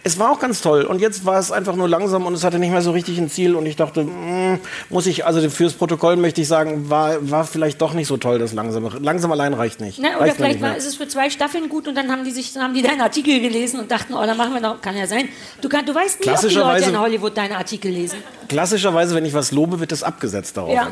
Es 0.06 0.18
war 0.18 0.30
auch 0.30 0.38
ganz 0.38 0.60
toll. 0.60 0.82
Und 0.82 1.00
jetzt 1.00 1.24
war 1.24 1.38
es 1.38 1.50
einfach 1.50 1.74
nur 1.76 1.88
langsam 1.88 2.26
und 2.26 2.34
es 2.34 2.44
hatte 2.44 2.58
nicht 2.58 2.70
mehr 2.70 2.82
so 2.82 2.92
richtig 2.92 3.16
ein 3.16 3.30
Ziel. 3.30 3.56
Und 3.56 3.64
ich 3.64 3.74
dachte, 3.74 4.04
mh, 4.04 4.58
muss 4.90 5.06
ich, 5.06 5.24
also 5.24 5.48
fürs 5.48 5.72
Protokoll 5.72 6.16
möchte 6.16 6.42
ich 6.42 6.48
sagen, 6.48 6.90
war, 6.90 7.30
war 7.30 7.44
vielleicht 7.44 7.80
doch 7.80 7.94
nicht 7.94 8.06
so 8.06 8.18
toll, 8.18 8.38
das 8.38 8.52
langsam. 8.52 8.90
Langsam 9.02 9.32
allein 9.32 9.54
reicht 9.54 9.80
nicht. 9.80 9.98
Ne? 9.98 10.10
Oder 10.10 10.20
reicht 10.26 10.36
vielleicht 10.36 10.60
war, 10.60 10.76
ist 10.76 10.86
es 10.86 10.96
für 10.96 11.08
zwei 11.08 11.30
Staffeln 11.30 11.70
gut 11.70 11.88
und 11.88 11.94
dann 11.94 12.12
haben 12.12 12.22
die 12.22 12.32
sich 12.32 12.52
dann 12.52 12.62
haben 12.62 12.74
die 12.74 12.82
deinen 12.82 13.00
Artikel 13.00 13.40
gelesen 13.40 13.80
und 13.80 13.90
dachten, 13.90 14.12
oh, 14.12 14.24
dann 14.26 14.36
machen 14.36 14.52
wir 14.52 14.60
noch. 14.60 14.82
Kann 14.82 14.94
ja 14.94 15.06
sein. 15.06 15.30
Du, 15.62 15.70
kann, 15.70 15.86
du 15.86 15.94
weißt 15.94 16.20
nie, 16.20 16.30
ob 16.30 16.40
die 16.40 16.54
Leute 16.54 16.90
in 16.90 17.00
Hollywood 17.00 17.36
deine 17.36 17.56
Artikel 17.56 17.90
lesen. 17.90 18.18
Klassischerweise, 18.48 19.14
wenn 19.14 19.24
ich 19.24 19.32
was 19.32 19.52
lobe, 19.52 19.80
wird 19.80 19.90
das 19.90 20.02
abgesetzt 20.02 20.58
darauf. 20.58 20.74
Ja. 20.74 20.88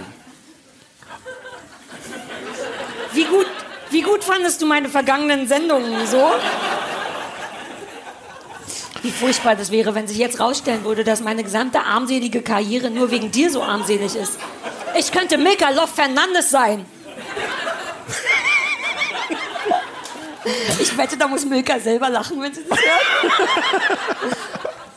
Wie 3.13 3.25
gut, 3.25 3.47
wie 3.91 4.01
gut 4.01 4.25
fandest 4.25 4.63
du 4.63 4.67
meine 4.67 4.89
vergangenen 4.89 5.47
Sendungen 5.47 6.07
so? 6.07 6.31
Wie 9.03 9.11
furchtbar 9.11 9.57
das 9.57 9.71
wäre, 9.71 9.95
wenn 9.95 10.07
sich 10.07 10.19
jetzt 10.19 10.39
rausstellen 10.39 10.85
würde, 10.85 11.03
dass 11.03 11.21
meine 11.21 11.43
gesamte 11.43 11.81
armselige 11.81 12.41
Karriere 12.41 12.89
nur 12.91 13.11
wegen 13.11 13.33
dir 13.33 13.51
so 13.51 13.63
armselig 13.63 14.15
ist. 14.15 14.39
Ich 14.97 15.11
könnte 15.11 15.39
Milka 15.39 15.71
Love 15.71 15.89
Fernandes 15.89 16.51
sein. 16.51 16.87
Ich 20.81 20.97
wette, 20.97 21.17
da 21.17 21.29
muss 21.29 21.45
Milka 21.45 21.79
selber 21.81 22.11
lachen, 22.11 22.41
wenn 22.41 22.53
sie 22.55 22.63
das 22.69 22.79
hört. 22.79 24.37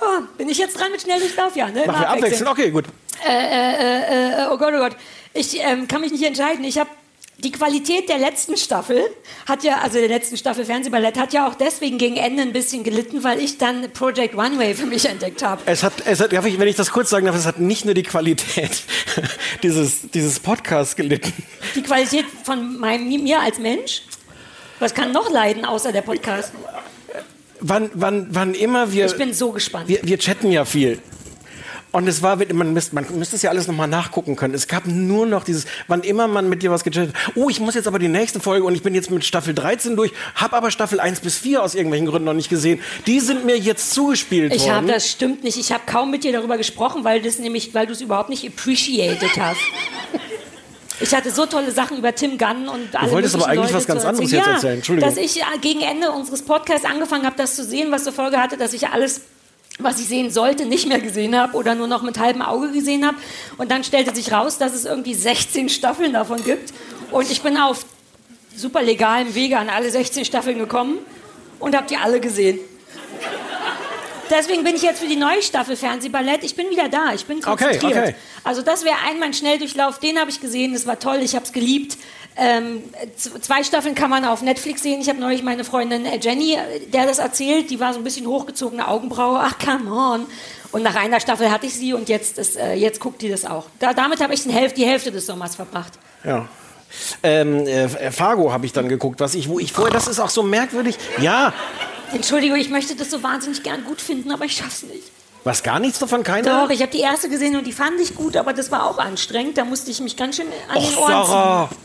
Oh, 0.01 0.21
bin 0.37 0.49
ich 0.49 0.57
jetzt 0.57 0.79
dran 0.79 0.91
mit 0.91 1.01
Schnelldurchlauf? 1.01 1.55
Ja, 1.55 1.69
ne? 1.69 1.85
Machen 1.87 2.01
wir 2.01 2.09
abwechselnd? 2.09 2.49
Okay, 2.49 2.69
gut. 2.69 2.85
Äh, 3.27 4.45
oh 4.51 4.57
Gott, 4.57 4.73
oh 4.75 4.79
Gott. 4.79 4.95
Ich 5.33 5.59
ähm, 5.59 5.87
kann 5.87 6.01
mich 6.01 6.11
nicht 6.11 6.23
entscheiden. 6.23 6.63
Ich 6.63 6.77
habe 6.77 6.89
die 7.39 7.51
Qualität 7.51 8.07
der 8.07 8.17
letzten 8.17 8.55
Staffel 8.55 9.01
hat 9.45 9.63
ja, 9.63 9.79
also 9.81 9.99
der 9.99 10.07
letzten 10.07 10.37
Staffel 10.37 10.63
Fernsehballett 10.63 11.19
hat 11.19 11.33
ja 11.33 11.47
auch 11.47 11.55
deswegen 11.55 11.97
gegen 11.97 12.15
Ende 12.15 12.41
ein 12.41 12.53
bisschen 12.53 12.83
gelitten, 12.83 13.23
weil 13.23 13.39
ich 13.39 13.57
dann 13.57 13.91
Project 13.91 14.35
Runway 14.35 14.73
für 14.73 14.85
mich 14.85 15.05
entdeckt 15.05 15.43
habe. 15.43 15.61
Es 15.65 15.83
hat, 15.83 15.93
es 16.05 16.21
hat, 16.21 16.31
darf 16.31 16.45
ich, 16.45 16.57
wenn 16.59 16.67
ich 16.67 16.77
das 16.77 16.91
kurz 16.91 17.09
sagen 17.09 17.25
darf, 17.25 17.35
es 17.35 17.45
hat 17.45 17.59
nicht 17.59 17.83
nur 17.83 17.93
die 17.93 18.03
Qualität 18.03 18.83
dieses, 19.63 20.09
dieses 20.11 20.39
Podcasts 20.39 20.95
gelitten. 20.95 21.33
Die 21.75 21.81
Qualität 21.81 22.25
von 22.43 22.77
meinem, 22.79 23.07
mir 23.23 23.41
als 23.41 23.59
Mensch. 23.59 24.03
Was 24.79 24.93
kann 24.93 25.11
noch 25.11 25.29
leiden 25.29 25.65
außer 25.65 25.91
der 25.91 26.01
Podcast? 26.01 26.53
Wann, 27.59 27.89
wann, 27.93 28.27
wann 28.31 28.53
immer 28.53 28.91
wir, 28.91 29.05
Ich 29.05 29.17
bin 29.17 29.33
so 29.33 29.51
gespannt. 29.51 29.87
wir, 29.87 29.99
wir 30.03 30.19
chatten 30.19 30.51
ja 30.51 30.65
viel. 30.65 30.99
Und 31.95 32.09
es 32.09 32.21
war, 32.21 32.35
man 32.51 32.73
müsste, 32.73 32.93
man 32.93 33.05
müsste 33.17 33.37
es 33.37 33.41
ja 33.41 33.51
alles 33.51 33.67
nochmal 33.67 33.87
nachgucken 33.87 34.35
können. 34.35 34.53
Es 34.53 34.67
gab 34.67 34.85
nur 34.85 35.25
noch 35.25 35.45
dieses, 35.45 35.63
wann 35.87 36.01
immer 36.01 36.27
man 36.27 36.49
mit 36.49 36.61
dir 36.61 36.69
was 36.69 36.83
gechattet 36.83 37.15
hat, 37.15 37.31
oh, 37.35 37.49
ich 37.49 37.61
muss 37.61 37.73
jetzt 37.73 37.87
aber 37.87 37.99
die 37.99 38.09
nächste 38.09 38.41
Folge 38.41 38.65
und 38.65 38.75
ich 38.75 38.83
bin 38.83 38.93
jetzt 38.93 39.11
mit 39.11 39.23
Staffel 39.23 39.53
13 39.53 39.95
durch, 39.95 40.11
habe 40.35 40.57
aber 40.57 40.71
Staffel 40.71 40.99
1 40.99 41.21
bis 41.21 41.37
4 41.37 41.63
aus 41.63 41.73
irgendwelchen 41.73 42.07
Gründen 42.07 42.25
noch 42.25 42.33
nicht 42.33 42.49
gesehen. 42.49 42.81
Die 43.07 43.21
sind 43.21 43.45
mir 43.45 43.57
jetzt 43.57 43.93
zugespielt 43.93 44.53
Ich 44.53 44.63
worden. 44.63 44.73
habe, 44.73 44.87
das 44.87 45.09
stimmt 45.09 45.45
nicht. 45.45 45.57
Ich 45.57 45.71
habe 45.71 45.83
kaum 45.85 46.11
mit 46.11 46.25
dir 46.25 46.33
darüber 46.33 46.57
gesprochen, 46.57 47.05
weil 47.05 47.21
das 47.21 47.39
nämlich, 47.39 47.73
weil 47.73 47.87
du 47.87 47.93
es 47.93 48.01
überhaupt 48.01 48.29
nicht 48.29 48.45
appreciated 48.45 49.39
hast. 49.39 49.61
Ich 50.99 51.15
hatte 51.15 51.31
so 51.31 51.45
tolle 51.45 51.71
Sachen 51.71 51.97
über 51.97 52.13
Tim 52.13 52.37
Gunn 52.37 52.67
und 52.67 52.93
alle 52.93 53.09
wolltest 53.09 53.35
aber 53.35 53.47
eigentlich 53.47 53.71
Leute 53.71 53.73
was 53.73 53.87
ganz 53.87 54.03
anderes 54.03 54.33
erzählen. 54.33 54.39
jetzt 54.39 54.47
ja, 54.47 54.53
erzählen. 54.53 54.75
Entschuldigung. 54.75 55.09
Dass 55.09 55.17
ich 55.17 55.39
äh, 55.39 55.43
gegen 55.61 55.79
Ende 55.79 56.11
unseres 56.11 56.41
Podcasts 56.41 56.85
angefangen 56.85 57.25
habe, 57.25 57.37
das 57.37 57.55
zu 57.55 57.63
sehen, 57.63 57.89
was 57.91 58.03
zur 58.03 58.11
Folge 58.11 58.35
hatte, 58.35 58.57
dass 58.57 58.73
ich 58.73 58.89
alles 58.89 59.21
was 59.79 59.99
ich 59.99 60.07
sehen 60.07 60.31
sollte, 60.31 60.65
nicht 60.65 60.87
mehr 60.87 60.99
gesehen 60.99 61.37
habe 61.37 61.57
oder 61.57 61.75
nur 61.75 61.87
noch 61.87 62.01
mit 62.01 62.17
halbem 62.17 62.41
Auge 62.41 62.71
gesehen 62.71 63.05
habe. 63.05 63.17
Und 63.57 63.71
dann 63.71 63.83
stellte 63.83 64.15
sich 64.15 64.31
raus, 64.31 64.57
dass 64.57 64.73
es 64.73 64.85
irgendwie 64.85 65.13
16 65.13 65.69
Staffeln 65.69 66.13
davon 66.13 66.43
gibt. 66.43 66.73
Und 67.11 67.29
ich 67.29 67.41
bin 67.41 67.57
auf 67.57 67.85
super 68.55 68.81
legalem 68.81 69.35
Wege 69.35 69.57
an 69.57 69.69
alle 69.69 69.89
16 69.91 70.25
Staffeln 70.25 70.57
gekommen 70.57 70.99
und 71.59 71.75
habe 71.75 71.87
die 71.87 71.97
alle 71.97 72.19
gesehen. 72.19 72.59
Deswegen 74.29 74.63
bin 74.63 74.75
ich 74.75 74.81
jetzt 74.81 74.99
für 74.99 75.07
die 75.07 75.17
neue 75.17 75.41
Staffel 75.41 75.75
Fernsehballett. 75.75 76.43
Ich 76.43 76.55
bin 76.55 76.69
wieder 76.69 76.89
da. 76.89 77.13
Ich 77.13 77.25
bin 77.25 77.41
konzentriert. 77.41 77.83
Okay, 77.83 77.99
okay. 77.99 78.15
Also 78.43 78.61
das 78.61 78.83
wäre 78.83 78.95
einmal 79.07 79.27
ein 79.27 79.33
Schnelldurchlauf. 79.33 79.99
Den 79.99 80.19
habe 80.19 80.31
ich 80.31 80.41
gesehen. 80.41 80.73
Das 80.73 80.87
war 80.87 80.99
toll. 80.99 81.19
Ich 81.21 81.35
habe 81.35 81.45
es 81.45 81.51
geliebt. 81.51 81.97
Ähm, 82.37 82.83
zwei 83.41 83.63
Staffeln 83.63 83.95
kann 83.95 84.09
man 84.09 84.25
auf 84.25 84.41
Netflix 84.41 84.83
sehen. 84.83 84.99
Ich 84.99 85.07
habe 85.09 85.19
neulich 85.19 85.41
meine 85.43 85.63
Freundin 85.63 86.05
äh, 86.05 86.17
Jenny, 86.21 86.55
äh, 86.55 86.79
der 86.91 87.05
das 87.05 87.19
erzählt. 87.19 87.69
Die 87.69 87.79
war 87.79 87.93
so 87.93 87.99
ein 87.99 88.03
bisschen 88.03 88.27
hochgezogene 88.27 88.87
Augenbraue. 88.87 89.39
Ach, 89.41 89.57
come 89.57 89.91
on. 89.91 90.25
Und 90.71 90.83
nach 90.83 90.95
einer 90.95 91.19
Staffel 91.21 91.49
hatte 91.49 91.65
ich 91.65 91.73
sie 91.75 91.93
und 91.93 92.09
jetzt, 92.09 92.37
ist, 92.37 92.57
äh, 92.57 92.73
jetzt 92.73 92.99
guckt 92.99 93.21
die 93.21 93.29
das 93.29 93.45
auch. 93.45 93.65
Da, 93.79 93.93
damit 93.93 94.21
habe 94.21 94.33
ich 94.33 94.43
den 94.43 94.51
Hälfte, 94.51 94.81
die 94.81 94.85
Hälfte 94.85 95.11
des 95.11 95.25
Sommers 95.25 95.55
verbracht. 95.55 95.93
Ja. 96.25 96.47
Ähm, 97.23 97.65
äh, 97.67 98.11
Fargo 98.11 98.51
habe 98.51 98.65
ich 98.65 98.73
dann 98.73 98.89
geguckt, 98.89 99.19
was 99.19 99.35
ich, 99.35 99.47
wo 99.49 99.59
ich 99.59 99.71
vorher, 99.73 99.93
das 99.93 100.07
ist 100.07 100.19
auch 100.19 100.29
so 100.29 100.43
merkwürdig. 100.43 100.97
Ja, 101.19 101.53
Entschuldigung, 102.13 102.57
ich 102.57 102.69
möchte 102.69 102.95
das 102.95 103.09
so 103.11 103.23
wahnsinnig 103.23 103.63
gern 103.63 103.83
gut 103.83 103.99
finden, 103.99 104.31
aber 104.31 104.45
ich 104.45 104.55
schaff's 104.55 104.83
nicht. 104.83 105.03
was 105.43 105.63
gar 105.63 105.79
nichts 105.79 105.99
davon, 105.99 106.23
keiner. 106.23 106.63
Doch, 106.63 106.69
ich 106.69 106.81
habe 106.81 106.91
die 106.91 107.01
erste 107.01 107.29
gesehen 107.29 107.55
und 107.55 107.65
die 107.65 107.73
fand 107.73 107.99
ich 107.99 108.15
gut, 108.15 108.37
aber 108.37 108.53
das 108.53 108.71
war 108.71 108.85
auch 108.85 108.97
anstrengend. 108.97 109.57
Da 109.57 109.65
musste 109.65 109.91
ich 109.91 109.99
mich 110.01 110.15
ganz 110.15 110.37
schön 110.37 110.45
an 110.69 110.81
den 110.81 110.93
Och, 110.93 111.01
Ohren 111.01 111.11
Sarah. 111.25 111.69
ziehen. 111.69 111.77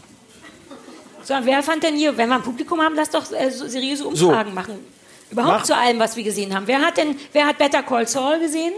So, 1.30 1.36
wer 1.44 1.62
fand 1.62 1.84
denn 1.84 1.94
hier, 1.94 2.16
wenn 2.16 2.28
wir 2.28 2.34
ein 2.34 2.42
Publikum 2.42 2.82
haben, 2.82 2.96
lass 2.96 3.08
doch 3.08 3.30
äh, 3.30 3.52
so 3.52 3.68
seriöse 3.68 4.04
Umfragen 4.04 4.52
machen. 4.52 4.84
Überhaupt 5.30 5.58
Mach. 5.58 5.62
zu 5.62 5.76
allem, 5.76 6.00
was 6.00 6.16
wir 6.16 6.24
gesehen 6.24 6.52
haben. 6.52 6.66
Wer 6.66 6.80
hat 6.80 6.96
denn, 6.96 7.16
wer 7.32 7.46
hat 7.46 7.56
Better 7.56 7.84
Call 7.84 8.08
Saul 8.08 8.40
gesehen? 8.40 8.72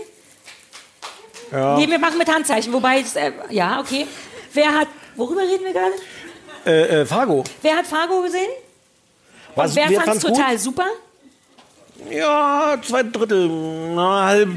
Ja. 1.50 1.78
Nee, 1.78 1.88
wir 1.88 1.98
machen 1.98 2.18
mit 2.18 2.30
Handzeichen, 2.30 2.70
wobei, 2.74 3.00
es, 3.00 3.16
äh, 3.16 3.32
ja, 3.48 3.80
okay. 3.80 4.06
Wer 4.52 4.70
hat, 4.74 4.88
worüber 5.16 5.40
reden 5.40 5.64
wir 5.64 5.72
gerade? 5.72 5.94
Äh, 6.66 7.00
äh, 7.00 7.06
Fargo. 7.06 7.42
Wer 7.62 7.74
hat 7.74 7.86
Fargo 7.86 8.20
gesehen? 8.20 8.50
Was, 9.54 9.70
Und 9.70 9.76
wer 9.76 9.88
wer 9.88 10.00
fand 10.02 10.16
es 10.16 10.22
total 10.22 10.58
super? 10.58 10.86
Ja, 12.10 12.76
zwei 12.86 13.02
Drittel, 13.02 13.48
na, 13.94 14.26
halb. 14.26 14.50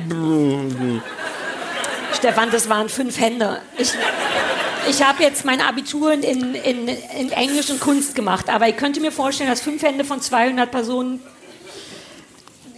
Stefan, 2.13 2.51
das 2.51 2.67
waren 2.67 2.89
fünf 2.89 3.17
Hände. 3.17 3.61
Ich, 3.77 3.93
ich 4.89 5.03
habe 5.03 5.23
jetzt 5.23 5.45
mein 5.45 5.61
Abitur 5.61 6.13
in, 6.13 6.23
in, 6.55 6.87
in 6.87 7.31
Englisch 7.31 7.69
und 7.69 7.79
Kunst 7.79 8.15
gemacht, 8.15 8.49
aber 8.49 8.67
ich 8.67 8.77
könnte 8.77 8.99
mir 8.99 9.11
vorstellen, 9.11 9.49
dass 9.49 9.61
fünf 9.61 9.81
Hände 9.81 10.03
von 10.03 10.21
200 10.21 10.69
Personen 10.69 11.21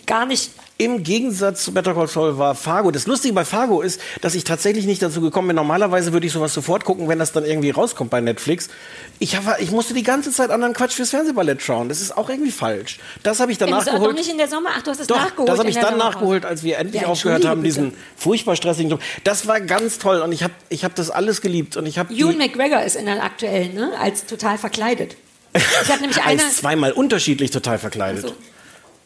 gar 0.07 0.25
nicht. 0.25 0.51
Im 0.79 1.01
Gegensatz 1.03 1.63
zu 1.63 1.73
Better 1.73 1.95
Call 1.95 2.07
Saul 2.07 2.37
war 2.37 2.53
Fargo. 2.53 2.91
Das 2.91 3.07
Lustige 3.07 3.33
bei 3.33 3.45
Fargo 3.45 3.81
ist, 3.81 3.99
dass 4.21 4.35
ich 4.35 4.43
tatsächlich 4.43 4.85
nicht 4.85 5.01
dazu 5.01 5.21
gekommen 5.21 5.47
bin. 5.47 5.55
Normalerweise 5.55 6.13
würde 6.13 6.27
ich 6.27 6.33
sowas 6.33 6.53
sofort 6.53 6.85
gucken, 6.85 7.07
wenn 7.09 7.17
das 7.17 7.31
dann 7.31 7.45
irgendwie 7.45 7.71
rauskommt 7.71 8.11
bei 8.11 8.21
Netflix. 8.21 8.69
Ich, 9.17 9.35
hab, 9.35 9.59
ich 9.59 9.71
musste 9.71 9.95
die 9.95 10.03
ganze 10.03 10.31
Zeit 10.31 10.51
anderen 10.51 10.73
Quatsch 10.73 10.91
fürs 10.93 11.09
Fernsehballett 11.09 11.63
schauen. 11.63 11.89
Das 11.89 11.99
ist 11.99 12.15
auch 12.15 12.29
irgendwie 12.29 12.51
falsch. 12.51 12.99
Das 13.23 13.39
habe 13.39 13.51
ich 13.51 13.57
dann 13.57 13.69
Ist 13.69 13.87
doch 13.87 13.93
nachgeholt. 13.93 14.15
nicht 14.17 14.29
in 14.29 14.37
der 14.37 14.47
Sommer. 14.47 14.69
Ach, 14.77 14.83
du 14.83 14.91
hast 14.91 14.99
es 14.99 15.07
Doch, 15.07 15.15
nachgeholt. 15.17 15.49
das 15.49 15.57
habe 15.59 15.69
ich 15.69 15.75
dann 15.75 15.85
Sommerpause. 15.91 16.13
nachgeholt, 16.15 16.45
als 16.45 16.63
wir 16.63 16.77
endlich 16.77 17.01
Ja, 17.01 17.07
aufgehört 17.07 17.45
haben, 17.45 17.63
entschuldige 17.65 17.91
diesen 17.91 18.03
furchtbar 18.15 18.55
stressigen 18.55 18.91
Job. 18.91 19.01
Das 19.23 19.47
war 19.47 19.59
ganz 19.61 19.97
toll 19.97 20.21
und 20.21 20.31
ich 20.31 20.43
habe 20.43 20.53
ich 20.69 20.83
hab 20.85 20.93
das 20.93 21.09
alles 21.09 21.41
geliebt. 21.41 21.75
Und 21.75 21.87
ich 21.87 21.97
habe 21.97 22.13
Ewan 22.13 22.37
McGregor 22.37 22.83
ist 22.83 22.95
in 22.95 23.05
der 23.07 23.23
aktuellen, 23.23 23.73
ne? 23.73 23.91
Als 23.99 24.25
total 24.27 24.59
verkleidet. 24.59 25.15
Ich 25.55 25.89
habe 25.89 26.01
nämlich 26.01 26.21
eine. 26.21 26.43
als 26.43 26.57
zweimal 26.57 26.91
unterschiedlich 26.91 27.49
total 27.49 27.79
verkleidet. 27.79 28.21
So. 28.27 28.35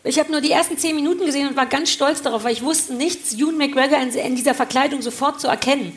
Ich 0.03 0.17
habe 0.19 0.31
nur 0.31 0.41
die 0.41 0.51
ersten 0.51 0.77
zehn 0.77 0.95
Minuten 0.95 1.25
gesehen 1.25 1.47
und 1.47 1.55
war 1.55 1.67
ganz 1.67 1.91
stolz 1.91 2.21
darauf, 2.21 2.43
weil 2.43 2.53
ich 2.53 2.63
wusste 2.63 2.93
nichts, 2.93 3.33
Ewan 3.33 3.57
McGregor 3.57 3.99
in, 3.99 4.09
in 4.13 4.35
dieser 4.35 4.53
Verkleidung 4.55 5.01
sofort 5.01 5.39
zu 5.39 5.47
erkennen. 5.47 5.95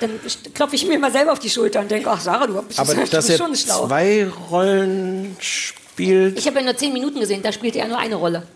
Dann 0.00 0.20
klopfe 0.54 0.76
ich 0.76 0.86
mir 0.86 0.94
immer 0.94 1.10
selber 1.10 1.32
auf 1.32 1.38
die 1.38 1.50
Schulter 1.50 1.80
und 1.80 1.90
denke, 1.90 2.10
ach 2.10 2.20
Sarah, 2.20 2.46
du 2.46 2.60
bist, 2.62 2.78
Aber 2.78 2.94
du 2.94 3.06
dass 3.06 3.26
bist 3.26 3.38
schon 3.38 3.56
schlau. 3.56 3.86
zwei 3.86 4.28
Rollen 4.50 5.36
spielt. 5.40 6.38
Ich 6.38 6.46
habe 6.46 6.58
ja 6.58 6.64
nur 6.64 6.76
zehn 6.76 6.92
Minuten 6.92 7.18
gesehen, 7.18 7.42
da 7.42 7.50
spielte 7.50 7.78
er 7.78 7.88
nur 7.88 7.98
eine 7.98 8.14
Rolle. 8.14 8.46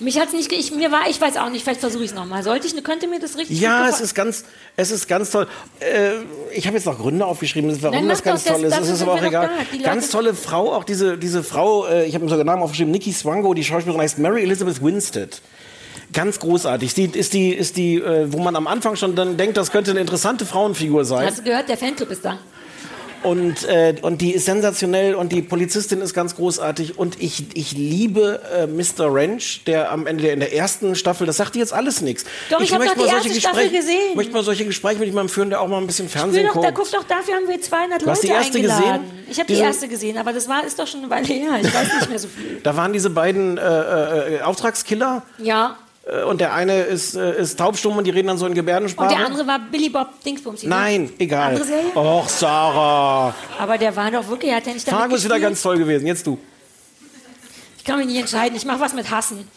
Mich 0.00 0.18
hat's 0.18 0.32
nicht, 0.32 0.50
ich, 0.50 0.72
mir 0.72 0.90
war, 0.90 1.08
ich 1.10 1.20
weiß 1.20 1.36
auch 1.36 1.50
nicht, 1.50 1.62
vielleicht 1.62 1.80
versuche 1.80 2.02
ich 2.04 2.10
es 2.10 2.16
nochmal. 2.16 2.42
Sollte 2.42 2.66
ich, 2.66 2.82
könnte 2.82 3.06
mir 3.06 3.20
das 3.20 3.36
richtig 3.36 3.60
Ja, 3.60 3.86
es 3.88 4.00
ist 4.00 4.14
ganz, 4.14 4.44
es 4.76 4.90
ist 4.90 5.06
ganz 5.08 5.30
toll. 5.30 5.46
Äh, 5.80 6.12
ich 6.56 6.66
habe 6.66 6.76
jetzt 6.76 6.86
noch 6.86 6.98
Gründe 6.98 7.26
aufgeschrieben, 7.26 7.70
warum 7.82 7.98
Nein, 7.98 8.08
das 8.08 8.22
ganz 8.22 8.44
doch, 8.44 8.54
toll 8.54 8.62
das- 8.62 8.78
ist. 8.78 8.84
Es 8.84 8.90
ist 8.94 9.02
aber 9.02 9.14
auch 9.14 9.22
egal. 9.22 9.50
Ganz 9.82 10.10
tolle 10.10 10.34
Frau, 10.34 10.72
auch 10.74 10.84
diese, 10.84 11.18
diese 11.18 11.42
Frau, 11.42 11.86
äh, 11.86 12.06
ich 12.06 12.14
habe 12.14 12.24
mir 12.24 12.30
sogar 12.30 12.44
Namen 12.44 12.62
aufgeschrieben, 12.62 12.90
Nikki 12.92 13.12
Swango, 13.12 13.52
die 13.52 13.62
Schauspielerin 13.62 14.00
heißt 14.00 14.18
Mary 14.18 14.42
Elizabeth 14.42 14.82
Winstead. 14.82 15.40
Ganz 16.12 16.38
großartig. 16.40 16.94
Die 16.94 17.04
ist 17.04 17.34
die, 17.34 17.50
ist 17.52 17.76
die, 17.76 17.96
äh, 17.96 18.32
wo 18.32 18.38
man 18.38 18.56
am 18.56 18.66
Anfang 18.66 18.96
schon 18.96 19.14
dann 19.14 19.36
denkt, 19.36 19.56
das 19.56 19.70
könnte 19.70 19.92
eine 19.92 20.00
interessante 20.00 20.44
Frauenfigur 20.46 21.04
sein. 21.04 21.26
Hast 21.26 21.38
du 21.38 21.42
gehört, 21.42 21.68
der 21.68 21.76
Fanclub 21.76 22.10
ist 22.10 22.24
da. 22.24 22.38
Und, 23.22 23.64
äh, 23.68 23.94
und 24.02 24.20
die 24.22 24.32
ist 24.32 24.46
sensationell 24.46 25.14
und 25.14 25.30
die 25.32 25.42
Polizistin 25.42 26.00
ist 26.00 26.14
ganz 26.14 26.36
großartig. 26.36 26.98
Und 26.98 27.20
ich, 27.22 27.44
ich 27.54 27.72
liebe 27.72 28.40
äh, 28.56 28.66
Mr. 28.66 29.12
Wrench, 29.12 29.62
der 29.66 29.92
am 29.92 30.06
Ende 30.06 30.22
der, 30.24 30.32
in 30.32 30.40
der 30.40 30.54
ersten 30.54 30.94
Staffel, 30.94 31.26
das 31.26 31.36
sagt 31.36 31.54
dir 31.54 31.58
jetzt 31.58 31.72
alles 31.74 32.00
nichts. 32.00 32.24
Doch, 32.48 32.60
ich 32.60 32.72
hab 32.72 32.78
möchte 32.78 32.96
doch 32.96 33.04
die 33.04 33.10
erste 33.10 33.34
Staffel 33.40 33.64
Gespräche- 33.68 33.76
gesehen. 33.76 34.16
möchte 34.16 34.32
mal 34.32 34.42
solche 34.42 34.64
Gespräche 34.64 34.98
mit 35.00 35.08
jemandem 35.08 35.32
führen, 35.32 35.50
der 35.50 35.60
auch 35.60 35.68
mal 35.68 35.78
ein 35.78 35.86
bisschen 35.86 36.08
Fernsehen 36.08 36.46
doch, 36.46 36.54
da, 36.62 36.70
guckt. 36.70 36.90
guck 36.90 37.00
doch, 37.02 37.04
dafür 37.06 37.34
haben 37.34 37.48
wir 37.48 37.60
200 37.60 38.00
Du 38.02 38.06
hast 38.06 38.22
Leute 38.22 38.26
die 38.26 38.32
erste 38.32 38.56
eingeladen. 38.58 38.82
gesehen? 39.02 39.24
Ich 39.30 39.38
habe 39.38 39.52
die 39.52 39.60
erste 39.60 39.88
gesehen, 39.88 40.16
aber 40.18 40.32
das 40.32 40.48
war, 40.48 40.64
ist 40.64 40.78
doch 40.78 40.86
schon 40.86 41.00
eine 41.00 41.10
Weile 41.10 41.26
her. 41.26 41.50
Ich 41.62 41.74
weiß 41.74 41.94
nicht 41.94 42.08
mehr 42.10 42.18
so 42.18 42.28
viel. 42.28 42.60
Da 42.62 42.76
waren 42.76 42.92
diese 42.92 43.10
beiden 43.10 43.58
äh, 43.58 44.36
äh, 44.36 44.40
Auftragskiller 44.42 45.22
Ja. 45.38 45.76
Äh, 46.06 46.22
und 46.24 46.40
der 46.40 46.54
eine 46.54 46.82
ist, 46.82 47.14
äh, 47.14 47.40
ist 47.40 47.58
taubstumm 47.58 47.96
und 47.96 48.04
die 48.04 48.10
reden 48.10 48.28
dann 48.28 48.38
so 48.38 48.46
in 48.46 48.54
Gebärdensprache. 48.54 49.08
Und 49.08 49.18
der 49.18 49.26
andere 49.26 49.46
war 49.46 49.58
Billy 49.58 49.88
Bob 49.88 50.08
Dingsbums. 50.24 50.62
ne? 50.62 50.68
Nein, 50.68 51.12
egal. 51.18 51.50
Andere 51.50 51.64
Serie? 51.64 51.96
Och, 51.96 52.28
Sarah. 52.28 53.34
Aber 53.58 53.78
der 53.78 53.94
war 53.94 54.10
doch 54.10 54.26
wirklich, 54.28 54.52
hat 54.52 54.66
er 54.66 54.74
nicht 54.74 54.86
damit 54.86 55.00
Fargo 55.00 55.14
ist 55.16 55.24
wieder 55.24 55.40
ganz 55.40 55.62
toll 55.62 55.78
gewesen. 55.78 56.06
Jetzt 56.06 56.26
du. 56.26 56.38
Ich 57.78 57.84
kann 57.84 57.98
mich 57.98 58.06
nicht 58.06 58.20
entscheiden. 58.20 58.56
Ich 58.56 58.64
mache 58.64 58.80
was 58.80 58.92
mit 58.92 59.10
Hassen. 59.10 59.48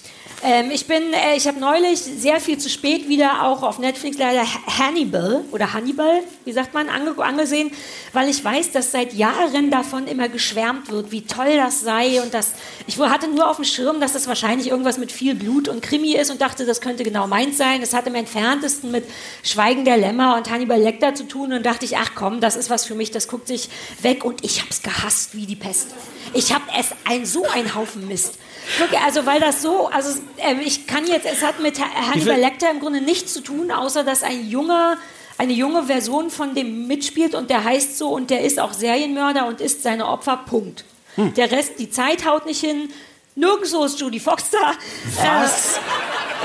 Ähm, 0.46 0.72
ich 0.72 0.88
bin, 0.88 1.14
äh, 1.14 1.38
ich 1.38 1.48
habe 1.48 1.58
neulich 1.58 2.00
sehr 2.00 2.42
viel 2.42 2.58
zu 2.58 2.70
spät 2.70 3.08
wieder 3.08 3.44
auch 3.44 3.64
auf 3.64 3.80
Netflix 3.80 4.18
leider 4.18 4.42
Ha- 4.42 4.78
Hannibal 4.80 5.46
oder 5.52 5.72
Hannibal, 5.72 6.20
wie 6.44 6.52
sagt 6.52 6.74
man, 6.74 6.90
ange 6.90 7.18
angesehen, 7.24 7.72
weil 8.12 8.28
ich 8.30 8.44
weiß, 8.44 8.72
dass 8.72 8.92
seit 8.92 9.14
Jahren 9.14 9.72
davon 9.72 10.06
immer 10.06 10.28
geschwärmt 10.28 10.92
wird, 10.92 11.12
wie 11.12 11.22
toll 11.22 11.56
das 11.56 11.80
sei 11.82 12.22
und 12.22 12.34
das. 12.34 12.52
Ich 12.88 13.00
hatte 13.00 13.30
nur 13.30 13.50
auf 13.50 13.56
dem 13.56 13.64
Schirm, 13.64 14.02
dass 14.02 14.12
das 14.12 14.28
wahrscheinlich 14.28 14.68
irgendwas 14.68 14.98
mit 14.98 15.14
viel 15.14 15.34
Blut 15.34 15.70
und 15.70 15.82
Krimi 15.82 16.14
ist 16.16 16.30
und 16.30 16.42
dachte, 16.42 16.66
das 16.66 16.82
könnte 16.82 17.06
genau 17.06 17.26
meins 17.26 17.58
sein. 17.58 17.82
Es 17.82 17.94
hat 17.94 18.06
im 18.08 18.16
entferntesten 18.16 18.92
mit 18.92 19.06
Schweigen 19.44 19.86
der 19.86 19.96
Lämmer 19.98 20.36
und 20.36 20.50
Hannibal 20.50 20.80
Lecter 20.82 21.16
zu 21.16 21.24
tun 21.26 21.54
und 21.54 21.66
dachte 21.66 21.86
ich, 21.86 21.96
ach 21.96 22.12
komm, 22.16 22.42
das 22.42 22.58
ist 22.58 22.70
was 22.70 22.84
für 22.86 22.96
mich, 22.96 23.12
das 23.12 23.30
guckt 23.30 23.48
sich 23.48 23.70
weg 24.02 24.26
und 24.26 24.44
ich 24.44 24.60
habe 24.60 24.72
es 24.72 24.82
gehasst 24.82 25.36
wie 25.38 25.46
die 25.46 25.56
Pest. 25.56 25.88
Ich 26.34 26.52
habe 26.54 26.64
es 26.78 26.88
ein 27.10 27.26
so 27.26 27.46
ein 27.54 27.76
Haufen 27.76 28.08
Mist. 28.08 28.34
Wirklich, 28.80 29.00
also 29.02 29.26
weil 29.26 29.40
das 29.40 29.62
so, 29.62 29.88
also 29.88 30.20
ich 30.66 30.88
kann 30.88 31.06
jetzt, 31.08 31.26
es 31.26 31.44
hat 31.44 31.60
mit 31.62 31.80
Ha- 31.80 32.12
Hannibal 32.12 32.40
Lecter 32.40 32.70
im 32.72 32.80
Grunde 32.80 33.02
nichts 33.02 33.34
zu 33.34 33.42
tun, 33.42 33.72
außer 33.72 34.04
dass 34.04 34.24
ein 34.24 34.48
junger, 34.50 34.98
eine 35.38 35.54
junge 35.54 35.84
Version 35.84 36.30
von 36.30 36.56
dem 36.56 36.88
mitspielt 36.88 37.36
und 37.36 37.50
der 37.50 37.64
heißt 37.64 37.98
so 37.98 38.10
und 38.10 38.30
der 38.30 38.42
ist 38.42 38.60
auch 38.60 38.74
Serienmörder 38.74 39.48
und 39.48 39.62
ist 39.62 39.84
seine 39.84 40.08
Opfer, 40.08 40.38
Punkt. 40.38 40.86
Hm. 41.16 41.34
Der 41.36 41.52
Rest, 41.52 41.74
die 41.80 41.90
Zeit 41.90 42.26
haut 42.26 42.46
nicht 42.46 42.60
hin, 42.62 42.90
nirgendwo 43.36 43.84
ist 43.86 44.00
Judy 44.00 44.20
Fox 44.20 44.50
da. 44.50 44.74
Was? 45.18 45.78
Äh, 45.78 45.80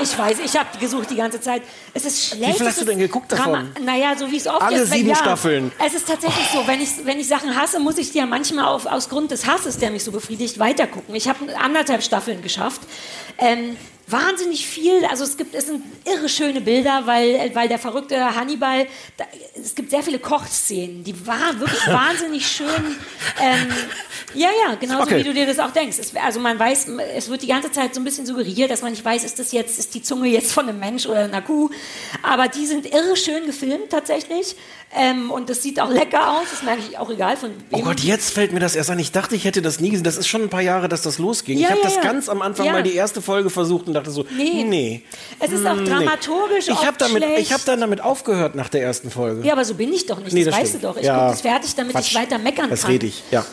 ich 0.01 0.17
weiß, 0.17 0.39
ich 0.39 0.57
habe 0.57 0.77
gesucht 0.79 1.09
die 1.09 1.15
ganze 1.15 1.41
Zeit. 1.41 1.61
Es 1.93 2.05
ist 2.05 2.27
schlecht. 2.27 2.57
viel 2.57 2.67
hast 2.67 2.81
du 2.81 2.85
denn 2.85 2.99
geguckt 2.99 3.31
davon? 3.31 3.71
Naja, 3.83 4.15
so 4.17 4.31
wie 4.31 4.37
es 4.37 4.47
oft 4.47 4.61
Alle 4.61 4.77
ist. 4.77 4.91
wenn- 4.91 4.97
sieben 4.97 5.09
ja, 5.09 5.15
Staffeln. 5.15 5.71
Es 5.85 5.93
ist 5.93 6.07
tatsächlich 6.07 6.47
so, 6.53 6.65
wenn 6.67 6.81
ich, 6.81 6.89
wenn 7.03 7.19
ich 7.19 7.27
Sachen 7.27 7.55
hasse, 7.55 7.79
muss 7.79 7.97
ich 7.97 8.11
die 8.11 8.19
ja 8.19 8.25
manchmal 8.25 8.65
auf, 8.65 8.85
aus 8.85 9.09
Grund 9.09 9.31
des 9.31 9.45
Hasses, 9.45 9.77
der 9.77 9.91
mich 9.91 10.03
so 10.03 10.11
befriedigt, 10.11 10.57
weitergucken. 10.59 11.13
Ich 11.15 11.27
habe 11.27 11.53
anderthalb 11.57 12.01
Staffeln 12.03 12.41
geschafft. 12.41 12.81
Ähm, 13.37 13.75
wahnsinnig 14.11 14.65
viel, 14.67 15.05
also 15.05 15.23
es 15.23 15.37
gibt, 15.37 15.55
es 15.55 15.67
sind 15.67 15.83
irre 16.05 16.29
schöne 16.29 16.61
Bilder, 16.61 17.03
weil, 17.05 17.51
weil 17.53 17.67
der 17.67 17.79
verrückte 17.79 18.35
Hannibal, 18.35 18.87
da, 19.17 19.25
es 19.55 19.75
gibt 19.75 19.91
sehr 19.91 20.03
viele 20.03 20.19
Kochszenen, 20.19 21.03
die 21.03 21.27
waren 21.27 21.59
wirklich 21.59 21.85
wahnsinnig 21.87 22.47
schön. 22.47 22.67
Ähm, 23.41 23.67
ja, 24.33 24.49
ja, 24.65 24.75
genauso 24.75 25.03
Okay. 25.03 25.19
wie 25.19 25.23
du 25.23 25.33
dir 25.33 25.45
das 25.45 25.59
auch 25.59 25.71
denkst. 25.71 25.97
Es, 25.99 26.15
also 26.15 26.39
man 26.39 26.59
weiß, 26.59 26.87
es 27.15 27.29
wird 27.29 27.41
die 27.41 27.47
ganze 27.47 27.71
Zeit 27.71 27.95
so 27.95 28.01
ein 28.01 28.03
bisschen 28.03 28.25
suggeriert, 28.25 28.69
dass 28.69 28.81
man 28.81 28.91
nicht 28.91 29.03
weiß, 29.03 29.23
ist 29.23 29.39
das 29.39 29.51
jetzt, 29.51 29.79
ist 29.79 29.93
die 29.95 30.01
Zunge 30.03 30.27
jetzt 30.27 30.51
von 30.51 30.67
einem 30.67 30.79
Mensch 30.79 31.05
oder 31.05 31.23
einer 31.23 31.41
Kuh. 31.41 31.69
Aber 32.21 32.47
die 32.47 32.65
sind 32.65 32.85
irre 32.85 33.15
schön 33.15 33.45
gefilmt 33.45 33.89
tatsächlich. 33.89 34.55
Ähm, 34.97 35.29
und 35.29 35.51
das 35.51 35.61
sieht 35.61 35.79
auch 35.79 35.91
lecker 35.91 36.31
aus, 36.39 36.51
ist 36.51 36.63
mir 36.63 36.71
eigentlich 36.71 36.97
auch 36.97 37.11
egal 37.11 37.37
von 37.37 37.51
Oh 37.71 37.77
wem. 37.77 37.85
Gott, 37.85 37.99
jetzt 37.99 38.31
fällt 38.33 38.51
mir 38.53 38.59
das 38.59 38.75
erst 38.75 38.89
an. 38.89 38.97
Ich 38.97 39.11
dachte, 39.11 39.35
ich 39.35 39.45
hätte 39.45 39.61
das 39.61 39.79
nie 39.79 39.91
gesehen. 39.91 40.03
Das 40.03 40.17
ist 40.17 40.27
schon 40.27 40.41
ein 40.41 40.49
paar 40.49 40.61
Jahre, 40.63 40.89
dass 40.89 41.03
das 41.03 41.19
losging. 41.19 41.59
Ja, 41.59 41.67
ich 41.67 41.69
habe 41.71 41.79
ja, 41.81 41.85
das 41.85 41.95
ja. 41.97 42.01
ganz 42.01 42.27
am 42.27 42.41
Anfang 42.41 42.71
mal 42.71 42.81
die 42.81 42.95
erste 42.95 43.21
Folge 43.21 43.51
versucht 43.51 43.85
und 43.87 43.93
dachte 43.93 44.09
so, 44.09 44.25
Nee. 44.35 44.63
nee. 44.63 45.03
Es 45.39 45.51
ist 45.51 45.63
auch 45.67 45.75
nee. 45.75 45.87
dramaturgisch 45.87 46.67
Ich 46.69 46.75
habe 46.75 46.87
oft 46.89 47.01
damit, 47.01 47.23
schlecht. 47.23 47.39
ich 47.41 47.53
habe 47.53 47.61
dann 47.67 47.79
damit 47.81 48.01
aufgehört 48.01 48.55
nach 48.55 48.69
der 48.69 48.81
ersten 48.81 49.11
Folge. 49.11 49.45
Ja, 49.45 49.53
aber 49.53 49.63
so 49.63 49.75
bin 49.75 49.93
ich 49.93 50.07
doch 50.07 50.19
nicht, 50.19 50.33
Nee, 50.33 50.43
das, 50.43 50.55
das 50.55 50.63
weißt 50.63 50.73
du 50.75 50.79
doch. 50.79 50.97
Ich 50.97 51.05
Ja. 51.05 51.17
gucke 51.19 51.31
das 51.31 51.41
fertig, 51.41 51.75
damit 51.75 51.91
Quatsch. 51.93 52.07
ich 52.07 52.15
weiter 52.15 52.39
meckern 52.39 52.69
Das 52.71 52.81
kann. 52.81 52.91
rede 52.91 53.05
ich, 53.05 53.21
ja. 53.29 53.45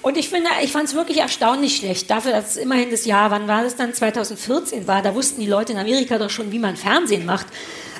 Und 0.00 0.16
ich 0.16 0.28
finde, 0.30 0.48
ich 0.62 0.72
fand 0.72 0.84
es 0.88 0.94
wirklich 0.94 1.18
erstaunlich 1.18 1.76
schlecht. 1.76 2.08
Dafür, 2.08 2.30
dass 2.32 2.52
es 2.52 2.56
immerhin 2.56 2.90
das 2.90 3.04
Jahr, 3.04 3.30
wann 3.30 3.46
war 3.48 3.64
das 3.64 3.76
dann? 3.76 3.92
2014 3.92 4.86
war. 4.86 5.02
Da 5.02 5.14
wussten 5.14 5.40
die 5.40 5.46
Leute 5.48 5.72
in 5.72 5.78
Amerika 5.78 6.18
doch 6.18 6.30
schon, 6.30 6.50
wie 6.52 6.58
man 6.60 6.76
Fernsehen 6.76 7.26
macht. 7.26 7.46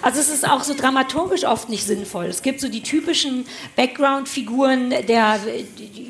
Also 0.02 0.20
es 0.20 0.28
ist 0.28 0.48
auch 0.48 0.62
so 0.62 0.74
dramaturgisch 0.74 1.44
oft 1.44 1.68
nicht 1.68 1.84
sinnvoll. 1.84 2.26
Es 2.26 2.42
gibt 2.42 2.61
so 2.61 2.68
die 2.68 2.82
typischen 2.82 3.46
Background-Figuren, 3.76 4.90
der 5.06 5.40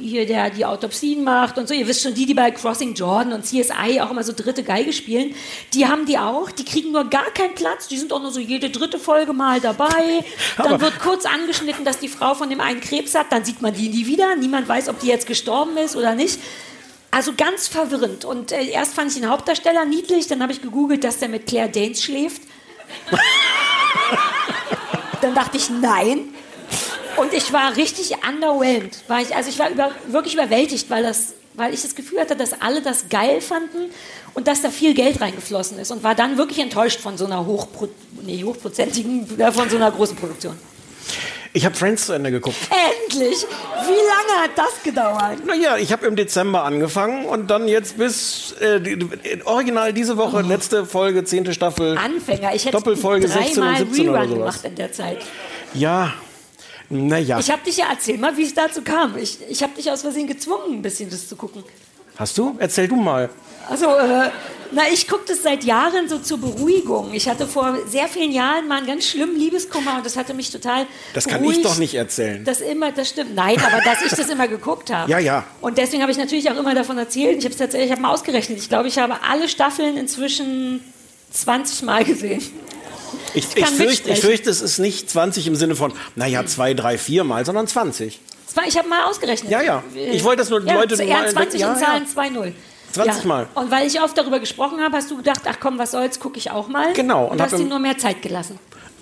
hier 0.01 0.27
der 0.27 0.51
die 0.51 0.64
Autopsien 0.64 1.24
macht 1.24 1.59
und 1.59 1.68
so. 1.68 1.74
Ihr 1.74 1.87
wisst 1.88 2.03
schon, 2.03 2.14
die, 2.14 2.27
die 2.27 2.35
bei 2.35 2.51
Crossing 2.51 2.94
Jordan 2.94 3.33
und 3.33 3.44
CSI 3.44 4.01
auch 4.01 4.11
immer 4.11 4.22
so 4.24 4.33
dritte 4.35 4.62
Geige 4.62 4.92
spielen, 4.92 5.35
die 5.74 5.87
haben 5.87 6.07
die 6.07 6.18
auch. 6.18 6.51
Die 6.51 6.64
kriegen 6.64 6.92
nur 6.92 7.05
gar 7.05 7.31
keinen 7.33 7.55
Platz. 7.55 7.88
Die 7.88 7.98
sind 7.98 8.12
auch 8.12 8.20
nur 8.20 8.31
so 8.31 8.40
jede 8.40 8.70
dritte 8.70 8.98
Folge 8.98 9.33
mal 9.33 9.61
dabei. 9.61 9.88
Dann 10.57 10.66
Aber- 10.66 10.81
wird 10.81 10.98
kurz 11.01 11.24
angeschnitten, 11.24 11.85
dass 11.85 11.98
die 11.98 12.09
Frau 12.09 12.35
von 12.35 12.51
dem 12.51 12.61
einen 12.61 12.81
Krebs 12.81 13.14
hat. 13.14 13.27
Dann 13.31 13.44
sieht 13.44 13.62
man 13.62 13.74
die 13.74 13.88
nie 13.88 14.07
wieder. 14.07 14.37
Niemand 14.37 14.68
weiß, 14.68 14.88
ob 14.88 15.01
die 15.01 15.07
jetzt 15.09 15.27
gestorben 15.27 15.77
ist 15.77 15.96
oder 15.96 16.14
nicht. 16.14 16.38
Also 17.11 17.33
ganz 17.37 17.68
verwirrend. 17.68 18.24
Und 18.24 18.53
äh, 18.53 18.66
erst 18.66 18.94
fand 18.94 19.11
ich 19.11 19.18
den 19.18 19.31
Hauptdarsteller 19.31 19.87
niedlich, 19.87 20.27
dann 20.27 20.42
habe 20.42 20.53
ich 20.53 20.61
gegoogelt, 20.61 21.05
dass 21.05 21.18
der 21.18 21.29
mit 21.31 21.46
Claire 21.46 21.68
Danes 21.70 22.03
schläft. 22.03 22.42
dann 25.20 25.35
dachte 25.35 25.57
ich, 25.57 25.70
nein. 25.70 26.35
Und 27.16 27.33
ich 27.33 27.53
war 27.53 27.77
richtig 27.77 28.12
underwhelmed. 28.29 29.09
War 29.09 29.20
ich, 29.20 29.35
also 29.35 29.48
ich 29.48 29.59
war 29.59 29.70
über, 29.70 29.90
wirklich 30.07 30.35
überwältigt, 30.35 30.88
weil, 30.88 31.03
das, 31.03 31.35
weil 31.55 31.74
ich 31.74 31.83
das 31.83 31.94
Gefühl 31.94 32.20
hatte, 32.20 32.37
dass 32.37 32.61
alle 32.61 32.81
das 32.81 33.09
geil 33.09 33.40
fanden 33.40 33.90
und 34.35 34.46
dass 34.46 34.62
da 34.62 34.70
viel 34.70 34.94
Geld 34.94 35.20
reingeflossen 35.20 35.79
ist. 35.79 35.90
Und 35.90 36.05
war 36.05 36.14
dann 36.14 36.38
wirklich 36.38 36.61
enttäuscht 36.61 37.01
von 37.01 37.18
so 37.18 37.27
einer 37.27 37.44
hochpro 37.44 37.88
nee, 38.22 38.44
hochprozentigen, 38.44 39.40
äh, 39.40 39.51
von 39.51 39.68
so 39.68 39.77
einer 39.77 39.90
großen 39.90 40.16
Produktion. 40.16 40.57
Ich 41.53 41.65
habe 41.65 41.75
Friends 41.75 42.07
zu 42.07 42.13
Ende 42.13 42.31
geguckt. 42.31 42.57
Endlich! 42.71 43.47
Wie 43.87 43.91
lange 43.91 44.43
hat 44.43 44.51
das 44.57 44.83
gedauert? 44.85 45.45
Naja, 45.47 45.77
ich 45.77 45.93
habe 45.93 46.07
im 46.07 46.15
Dezember 46.17 46.65
angefangen 46.65 47.25
und 47.25 47.49
dann 47.51 47.69
jetzt 47.69 47.97
bis 47.99 48.53
äh, 48.61 48.81
die, 48.81 48.99
original 49.45 49.93
diese 49.93 50.17
Woche, 50.17 50.43
letzte 50.43 50.85
Folge, 50.85 51.25
zehnte 51.25 51.55
Staffel. 51.55 51.97
Anfänger. 51.97 52.55
Ich 52.55 52.65
hätte 52.67 52.77
Doppelfolge 52.77 53.29
16 53.29 53.47
und 53.49 53.57
dreimal 53.57 53.79
17 53.79 54.09
oder 54.09 54.19
Rerun 54.21 54.29
sowas. 54.29 54.39
gemacht 54.39 54.65
in 54.65 54.75
der 54.77 54.93
Zeit. 54.93 55.19
Ja, 55.75 56.13
naja. 56.91 57.39
Ich 57.39 57.51
habe 57.51 57.63
dich 57.65 57.77
ja, 57.79 57.87
erzähl 57.91 58.19
mal, 58.19 58.37
wie 58.37 58.45
es 58.45 58.55
dazu 58.55 58.83
kam. 58.83 59.17
Ich, 59.19 59.39
ich 59.49 59.63
habe 59.63 59.75
dich 59.75 59.91
aus 59.91 60.03
Versehen 60.03 60.27
gezwungen, 60.27 60.75
ein 60.75 60.83
bisschen 60.83 61.11
das 61.11 61.29
zu 61.29 61.37
gucken. 61.37 61.65
Hast 62.18 62.37
du? 62.37 62.57
Erzähl 62.59 62.88
du 62.88 62.96
mal. 62.96 63.31
Also, 63.70 63.87
äh, 63.87 64.31
na, 64.72 64.83
ich 64.92 65.07
gucke 65.07 65.22
das 65.28 65.42
seit 65.44 65.62
Jahren 65.62 66.09
so 66.09 66.18
zur 66.18 66.38
Beruhigung. 66.38 67.14
Ich 67.14 67.28
hatte 67.28 67.46
vor 67.46 67.78
sehr 67.87 68.09
vielen 68.09 68.33
Jahren 68.33 68.66
mal 68.66 68.78
einen 68.78 68.88
ganz 68.88 69.07
schlimmen 69.07 69.38
Liebeskummer 69.38 69.98
und 69.98 70.04
das 70.04 70.16
hatte 70.16 70.35
mich 70.35 70.50
total 70.50 70.87
Das 71.14 71.26
kann 71.26 71.37
ich 71.37 71.50
beruhigt. 71.50 71.64
doch 71.64 71.78
nicht 71.78 71.94
erzählen. 71.94 72.44
Das 72.44 72.61
immer, 72.61 72.90
das 72.90 73.11
stimmt. 73.11 73.37
Nein, 73.37 73.57
aber 73.64 73.81
dass 73.83 74.02
ich 74.02 74.11
das 74.11 74.28
immer 74.28 74.48
geguckt 74.48 74.90
habe. 74.92 75.09
Ja, 75.11 75.18
ja. 75.18 75.44
Und 75.61 75.78
deswegen 75.78 76.02
habe 76.02 76.11
ich 76.11 76.18
natürlich 76.18 76.50
auch 76.50 76.57
immer 76.57 76.74
davon 76.74 76.98
erzählt. 76.98 77.38
Ich 77.38 77.44
habe 77.44 77.52
es 77.52 77.59
tatsächlich, 77.59 77.87
ich 77.87 77.92
habe 77.92 78.02
mal 78.02 78.12
ausgerechnet. 78.12 78.59
Ich 78.59 78.68
glaube, 78.68 78.88
ich 78.88 78.98
habe 78.98 79.22
alle 79.22 79.48
Staffeln 79.48 79.96
inzwischen 79.96 80.83
20 81.31 81.83
Mal 81.83 82.04
gesehen. 82.04 82.42
Ich, 83.33 83.46
ich, 83.54 83.64
kann 83.64 83.72
fürchte, 83.72 84.11
ich 84.11 84.20
fürchte, 84.20 84.50
es 84.50 84.61
ist 84.61 84.78
nicht 84.78 85.09
20 85.09 85.46
im 85.46 85.54
Sinne 85.54 85.76
von, 85.76 85.92
naja, 86.16 86.44
zwei, 86.46 86.74
drei, 86.74 86.98
vier 86.98 87.24
Mal, 87.24 87.46
sondern 87.46 87.66
20. 87.68 88.20
Ich 88.67 88.77
habe 88.77 88.89
mal 88.89 89.05
ausgerechnet. 89.05 89.51
Ja, 89.51 89.63
ja. 89.63 89.83
Ich 89.95 90.25
wollte 90.25 90.39
das 90.39 90.51
nur 90.51 90.65
ja, 90.65 90.75
Leute 90.75 90.97
mal- 90.97 91.07
eher 91.07 91.29
20 91.29 91.61
ja, 91.61 91.69
ja. 91.73 91.79
Zahlen 91.79 92.07
2-0. 92.07 92.53
20 92.93 93.25
Mal. 93.25 93.47
Und 93.55 93.71
weil 93.71 93.87
ich 93.87 94.01
oft 94.01 94.17
darüber 94.17 94.41
gesprochen 94.41 94.81
habe, 94.81 94.97
hast 94.97 95.11
du 95.11 95.17
gedacht, 95.19 95.43
ach 95.45 95.57
komm, 95.61 95.79
was 95.79 95.91
soll's, 95.93 96.19
gucke 96.19 96.39
ich 96.39 96.51
auch 96.51 96.69
mal. 96.69 96.93
Genau, 96.95 97.25
Und, 97.27 97.33
und 97.33 97.43
hast 97.43 97.57
dir 97.59 97.65
nur 97.65 97.79
mehr 97.79 97.99
Zeit 97.99 98.23
gelassen. 98.23 98.59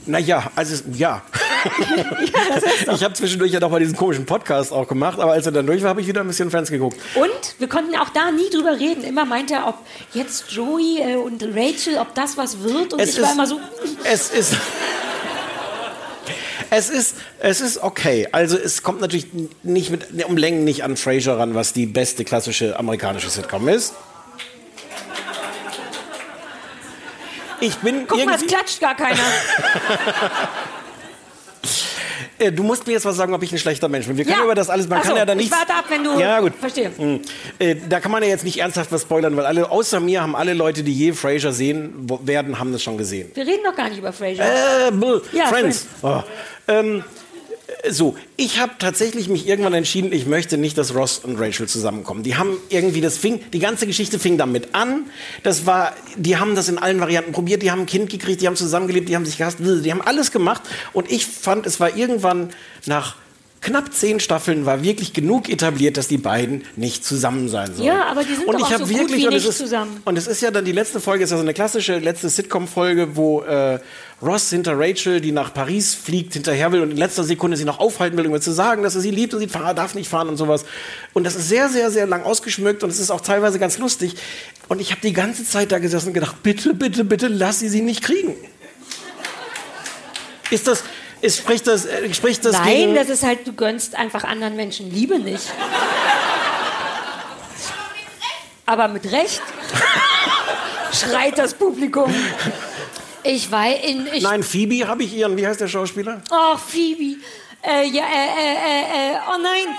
Naja, 0.09 0.51
also 0.55 0.85
ja. 0.93 1.23
ich 2.95 3.03
habe 3.03 3.15
zwischendurch 3.15 3.51
ja 3.51 3.59
doch 3.59 3.71
mal 3.71 3.81
diesen 3.81 3.97
komischen 3.97 4.25
Podcast 4.25 4.73
auch 4.73 4.87
gemacht, 4.87 5.19
aber 5.19 5.33
als 5.33 5.47
er 5.47 5.53
dann 5.53 5.67
durch 5.67 5.83
war, 5.83 5.91
habe 5.91 6.01
ich 6.01 6.07
wieder 6.07 6.21
ein 6.21 6.29
bisschen 6.29 6.49
Friends 6.51 6.71
geguckt. 6.71 6.97
Und 7.17 7.59
wir 7.59 7.69
konnten 7.69 7.97
auch 7.97 8.11
da 8.11 8.31
nie 8.31 8.49
drüber 8.51 8.79
reden. 8.79 9.03
Immer 9.03 9.25
meinte 9.25 9.55
er, 9.55 9.67
ob 9.67 9.79
jetzt 10.15 10.53
Joey 10.53 11.01
äh, 11.01 11.17
und 11.17 11.43
Rachel, 11.43 11.99
ob 11.99 12.15
das 12.15 12.37
was 12.37 12.63
wird. 12.63 12.93
Und 12.93 13.03
ich 13.03 13.21
war 13.21 13.33
immer 13.33 13.47
so, 13.47 13.59
Es 14.05 14.31
ist. 14.31 14.57
Es 16.71 16.91
ist, 16.91 17.17
es 17.41 17.61
ist 17.61 17.83
okay. 17.83 18.29
Also 18.33 18.57
es 18.59 18.83
kommt 18.83 19.01
natürlich 19.01 19.27
nicht 19.63 19.91
mit, 19.91 20.25
um 20.25 20.37
Längen 20.37 20.65
nicht 20.65 20.83
an 20.85 20.97
Frasier 20.97 21.35
ran, 21.35 21.55
was 21.55 21.73
die 21.73 21.87
beste 21.87 22.25
klassische 22.25 22.79
amerikanische 22.79 23.31
Sitcom 23.31 23.69
ist. 23.69 23.95
Ich 27.61 27.77
bin 27.77 28.07
Guck 28.07 28.25
mal, 28.25 28.35
es 28.35 28.47
klatscht 28.47 28.81
gar 28.81 28.95
keiner. 28.95 29.19
Äh, 32.39 32.53
du 32.53 32.63
musst 32.63 32.87
mir 32.87 32.93
jetzt 32.93 33.07
was 33.07 33.17
sagen, 33.17 33.33
ob 33.33 33.43
ich 33.43 33.51
ein 33.51 33.57
schlechter 33.59 33.89
Mensch 33.89 34.07
bin. 34.07 34.19
Wir 34.19 34.25
können 34.27 34.37
Ja. 34.39 34.45
über 34.45 34.55
das 34.55 34.69
alles. 34.69 34.87
Man 34.89 34.99
Ach 34.99 35.03
kann 35.05 35.13
so, 35.13 35.17
ja 35.17 35.25
da 35.25 35.33
ich 35.33 35.39
nicht. 35.39 35.51
warte 35.53 35.73
ab, 35.73 35.87
wenn 35.89 36.05
du- 36.05 36.19
Ja, 36.21 36.41
gut. 36.41 36.53
Verstehe. 36.61 36.91
Hm. 36.95 37.21
Äh, 37.59 37.77
da 37.89 37.99
kann 37.99 38.11
man 38.13 38.23
ja 38.23 38.29
jetzt 38.29 38.45
nicht 38.45 38.59
ernsthaft 38.61 38.93
was 38.93 39.03
spoilern, 39.03 39.35
weil 39.39 39.47
alle, 39.47 39.71
außer 39.71 40.01
mir, 40.01 40.21
haben 40.21 40.37
alle 40.37 40.53
Leute, 40.53 40.83
die 40.83 40.93
je 40.93 41.13
Frasier 41.15 41.53
sehen 41.53 41.95
werden, 42.25 42.59
haben 42.59 42.73
das 42.73 42.83
schon 42.83 42.99
gesehen. 42.99 43.31
Wir 43.33 43.47
reden 43.47 43.63
doch 43.65 43.75
gar 43.75 43.89
nicht 43.89 43.99
über 43.99 44.13
Frasier. 44.13 44.45
Äh. 44.45 45.37
Ja, 45.37 45.47
Friends. 45.47 45.87
Oh. 46.03 46.23
Ähm, 46.69 47.05
äh, 47.83 47.93
so, 47.93 48.17
ich 48.37 48.59
habe 48.59 48.73
tatsächlich 48.79 49.29
mich 49.29 49.47
irgendwann 49.47 49.75
entschieden, 49.75 50.13
ich 50.13 50.27
möchte 50.27 50.59
nicht, 50.59 50.77
dass 50.79 50.95
Ross 50.95 51.19
und 51.19 51.39
Rachel 51.39 51.69
zusammenkommen. 51.69 52.23
Die 52.23 52.37
haben 52.37 52.57
irgendwie, 52.69 53.01
das 53.01 53.19
fing, 53.19 53.41
die 53.53 53.59
ganze 53.59 53.87
Geschichte 53.87 54.19
fing 54.19 54.39
damit 54.39 54.75
an. 54.75 55.05
Das 55.43 55.67
war, 55.67 55.95
die 56.17 56.37
haben 56.37 56.55
das 56.55 56.69
in 56.69 56.79
allen 56.79 57.01
Varianten 57.01 57.33
probiert, 57.33 57.63
die 57.63 57.71
haben 57.71 57.81
ein 57.81 57.87
Kind 57.87 58.11
gekriegt, 58.11 58.41
die 58.41 58.47
haben 58.47 58.57
zusammengelebt, 58.57 59.09
die 59.09 59.17
haben 59.17 59.27
sich 59.27 59.39
gehasst, 59.39 59.59
die 59.61 59.91
haben 59.91 60.03
alles 60.03 60.33
gemacht. 60.33 60.63
Und 60.93 61.11
ich 61.11 61.27
fand, 61.27 61.67
es 61.67 61.81
war 61.81 61.97
irgendwann 61.97 62.51
nach 62.87 63.17
knapp 63.67 63.93
zehn 63.93 64.21
Staffeln 64.21 64.65
war 64.65 64.85
wirklich 64.85 65.13
genug 65.13 65.49
etabliert, 65.49 65.97
dass 65.97 66.07
die 66.07 66.19
beiden 66.19 66.63
nicht 66.77 67.05
zusammen 67.05 67.49
sein 67.49 67.75
sollen. 67.75 67.89
Ja, 67.89 68.05
aber 68.05 68.23
die 68.23 68.35
sind 68.35 68.47
und 68.47 68.55
doch 68.55 68.71
ich 68.71 68.77
auch 68.77 68.87
so 68.87 68.95
gut 68.95 69.13
wie 69.13 69.27
nicht 69.27 69.45
ist, 69.45 69.59
zusammen. 69.59 70.01
Und 70.05 70.17
es 70.17 70.29
ist 70.29 70.41
ja 70.41 70.53
dann 70.53 70.65
die 70.65 70.73
letzte 70.73 71.01
Folge, 71.01 71.25
ist 71.25 71.31
ja 71.31 71.37
so 71.37 71.43
eine 71.43 71.53
klassische 71.53 71.99
letzte 71.99 72.29
Sitcom-Folge, 72.29 73.17
wo 73.17 73.43
äh, 73.43 73.81
Ross 74.23 74.51
hinter 74.51 74.79
Rachel, 74.79 75.21
die 75.21 75.33
nach 75.33 75.53
Paris 75.53 75.97
fliegt, 75.97 76.35
hinterher 76.35 76.71
will 76.71 76.81
und 76.81 76.93
in 76.93 76.97
letzter 76.97 77.25
Sekunde 77.25 77.57
sie 77.57 77.65
noch 77.65 77.81
aufhalten 77.81 78.17
will, 78.17 78.27
um 78.27 78.35
ihr 78.35 78.41
zu 78.41 78.53
sagen, 78.53 78.85
dass 78.85 78.95
er 78.95 79.01
sie 79.01 79.11
liebt 79.11 79.35
und 79.35 79.41
sie 79.41 79.49
darf 79.49 79.97
nicht 79.97 80.09
fahren 80.09 80.29
und 80.29 80.37
sowas. 80.37 80.65
Und 81.13 81.25
das 81.25 81.35
ist 81.35 81.49
sehr, 81.49 81.69
sehr, 81.69 81.91
sehr 81.91 82.07
lang 82.07 82.23
ausgeschmückt 82.23 82.85
und 82.85 82.91
es 82.91 83.01
ist 83.01 83.11
auch 83.11 83.21
teilweise 83.21 83.59
ganz 83.59 83.79
lustig. 83.79 84.15
Und 84.69 84.81
ich 84.81 84.93
habe 84.93 85.01
die 85.01 85.13
ganze 85.13 85.45
Zeit 85.45 85.73
da 85.73 85.81
gesessen 85.81 86.09
und 86.09 86.15
gedacht, 86.15 86.43
bitte, 86.45 86.73
bitte, 86.73 87.05
bitte, 87.05 87.27
lass 87.27 87.59
sie 87.59 87.69
sie 87.69 87.83
nicht 87.83 88.03
kriegen. 88.03 88.37
Ist 90.53 90.69
das, 90.69 90.85
ist, 91.21 91.39
spricht 91.39 91.67
das, 91.67 91.87
äh, 91.87 92.13
spricht 92.15 92.45
das 92.45 92.53
Nein, 92.53 92.67
gegen... 92.77 92.95
das 92.95 93.09
ist 93.09 93.23
halt, 93.23 93.47
du 93.47 93.53
gönnst 93.53 93.95
einfach 93.95 94.25
anderen 94.25 94.57
Menschen 94.57 94.91
Liebe 94.91 95.19
nicht. 95.19 95.45
Aber 98.67 98.89
mit 98.89 99.11
Recht 99.13 99.41
schreit 100.93 101.39
das 101.39 101.55
Publikum. 101.55 102.13
Ich 103.23 103.51
weiß, 103.51 103.79
in, 103.85 104.07
ich, 104.13 104.23
Nein, 104.23 104.43
Phoebe 104.43 104.87
habe 104.87 105.03
ich 105.05 105.15
ihren, 105.15 105.37
wie 105.37 105.47
heißt 105.47 105.61
der 105.61 105.69
Schauspieler? 105.69 106.23
oh 106.31 106.57
Phoebe, 106.57 107.21
äh, 107.63 107.87
ja, 107.89 108.05
äh, 108.05 108.17
äh, 108.39 109.13
äh, 109.13 109.13
äh, 109.13 109.17
oh 109.29 109.39
nein, 109.43 109.77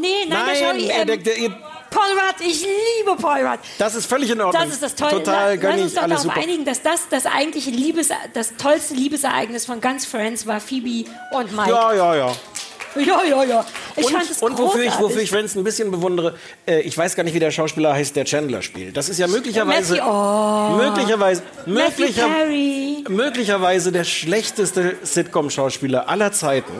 nee, 0.00 0.24
nein, 0.28 0.46
der 0.46 0.54
Schau, 0.56 0.72
äh, 0.76 1.00
ähm, 1.00 1.06
der, 1.06 1.16
der, 1.16 1.36
ihr- 1.36 1.56
Paul 1.90 2.02
Rudd, 2.02 2.40
ich 2.40 2.62
liebe 2.62 3.16
Paul 3.20 3.46
Rudd. 3.46 3.58
das 3.78 3.94
ist 3.94 4.06
völlig 4.06 4.30
in 4.30 4.40
Ordnung. 4.40 4.62
Das 4.62 4.72
ist 4.72 4.82
das 4.82 4.94
Tolle. 4.94 5.22
Total 5.22 5.58
Lass 5.60 5.80
uns 5.80 5.92
ich, 5.92 5.98
doch 5.98 6.06
darauf 6.06 6.36
einigen, 6.36 6.64
dass 6.64 6.82
das 6.82 7.08
das 7.08 7.26
eigentliche 7.26 7.70
Liebes, 7.70 8.10
das 8.34 8.56
tollste 8.56 8.94
Liebesereignis 8.94 9.66
von 9.66 9.80
ganz 9.80 10.06
Friends 10.06 10.46
war 10.46 10.60
Phoebe 10.60 11.08
und 11.32 11.54
Mike. 11.56 11.70
Ja, 11.70 11.92
ja, 11.94 12.14
ja. 12.14 12.32
ja, 12.96 13.24
ja. 13.24 13.44
ja. 13.44 13.66
Ich 13.96 14.06
und, 14.06 14.12
fand 14.12 14.30
es 14.30 14.42
und 14.42 14.58
wofür 14.58 14.82
ich, 14.82 14.98
wofür 14.98 15.22
ich 15.22 15.30
Friends 15.30 15.54
ein 15.56 15.64
bisschen 15.64 15.90
bewundere, 15.90 16.36
äh, 16.66 16.80
ich 16.80 16.96
weiß 16.96 17.16
gar 17.16 17.24
nicht, 17.24 17.34
wie 17.34 17.40
der 17.40 17.50
Schauspieler 17.50 17.92
heißt, 17.94 18.14
der 18.16 18.24
Chandler 18.24 18.62
spielt. 18.62 18.96
Das 18.96 19.08
ist 19.08 19.18
ja 19.18 19.26
möglicherweise, 19.26 19.96
Matthew- 19.96 20.06
oh. 20.06 20.76
möglicherweise, 20.76 21.42
möglicher, 21.66 22.28
möglicherweise 23.08 23.92
der 23.92 24.04
schlechteste 24.04 24.96
Sitcom-Schauspieler 25.02 26.08
aller 26.08 26.32
Zeiten. 26.32 26.72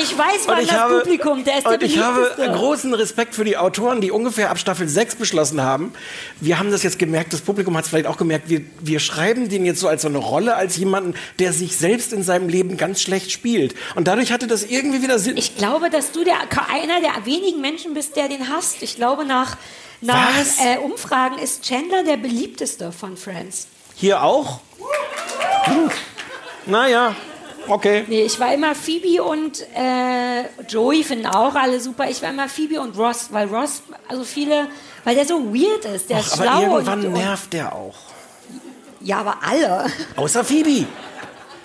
Ich 0.00 0.16
weiß, 0.16 0.46
wann 0.46 0.60
ich 0.60 0.68
das 0.68 0.78
habe, 0.78 1.00
Publikum, 1.00 1.44
der 1.44 1.58
ist 1.58 1.66
der 1.66 1.72
und 1.74 1.82
ich 1.82 1.98
habe 1.98 2.32
großen 2.36 2.94
Respekt 2.94 3.34
für 3.34 3.44
die 3.44 3.56
Autoren, 3.56 4.00
die 4.00 4.10
ungefähr 4.10 4.50
ab 4.50 4.58
Staffel 4.58 4.88
6 4.88 5.16
beschlossen 5.16 5.62
haben. 5.62 5.92
Wir 6.40 6.58
haben 6.58 6.70
das 6.70 6.82
jetzt 6.82 6.98
gemerkt, 6.98 7.32
das 7.32 7.40
Publikum 7.42 7.76
hat 7.76 7.84
es 7.84 7.90
vielleicht 7.90 8.06
auch 8.06 8.16
gemerkt, 8.16 8.48
wir, 8.48 8.62
wir 8.80 9.00
schreiben 9.00 9.48
den 9.48 9.66
jetzt 9.66 9.80
so 9.80 9.88
als 9.88 10.02
so 10.02 10.08
eine 10.08 10.18
Rolle, 10.18 10.56
als 10.56 10.76
jemanden, 10.76 11.14
der 11.38 11.52
sich 11.52 11.76
selbst 11.76 12.12
in 12.12 12.22
seinem 12.22 12.48
Leben 12.48 12.76
ganz 12.76 13.02
schlecht 13.02 13.30
spielt. 13.32 13.74
Und 13.94 14.08
dadurch 14.08 14.32
hatte 14.32 14.46
das 14.46 14.64
irgendwie 14.64 15.02
wieder 15.02 15.18
Sinn. 15.18 15.36
Ich 15.36 15.56
glaube, 15.56 15.90
dass 15.90 16.12
du 16.12 16.24
der, 16.24 16.36
einer 16.72 17.00
der 17.00 17.26
wenigen 17.26 17.60
Menschen 17.60 17.94
bist, 17.94 18.16
der 18.16 18.28
den 18.28 18.48
hasst. 18.48 18.82
Ich 18.82 18.96
glaube, 18.96 19.24
nach, 19.24 19.56
nach 20.00 20.30
äh, 20.64 20.78
Umfragen 20.78 21.38
ist 21.38 21.64
Chandler 21.64 22.02
der 22.04 22.16
beliebteste 22.16 22.92
von 22.92 23.16
Friends. 23.16 23.68
Hier 23.94 24.22
auch? 24.22 24.60
Hm. 25.64 25.90
Naja, 26.66 27.14
okay. 27.68 28.04
Nee, 28.08 28.22
ich 28.22 28.38
war 28.40 28.52
immer 28.52 28.74
Phoebe 28.74 29.22
und 29.22 29.60
äh, 29.74 30.44
Joey 30.68 31.04
finden 31.04 31.26
auch 31.26 31.54
alle 31.54 31.80
super. 31.80 32.08
Ich 32.08 32.22
war 32.22 32.30
immer 32.30 32.48
Phoebe 32.48 32.80
und 32.80 32.96
Ross, 32.96 33.28
weil 33.30 33.48
Ross, 33.48 33.82
also 34.08 34.24
viele, 34.24 34.68
weil 35.04 35.14
der 35.14 35.24
so 35.26 35.54
weird 35.54 35.84
ist, 35.84 36.10
der 36.10 36.20
ist 36.20 36.32
Aber 36.32 36.44
schlau 36.44 36.62
irgendwann 36.76 37.00
und, 37.00 37.06
und 37.06 37.12
nervt 37.14 37.52
der 37.52 37.74
auch. 37.74 37.96
ja, 39.00 39.18
aber 39.18 39.36
alle. 39.46 39.86
Außer 40.16 40.44
Phoebe. 40.44 40.86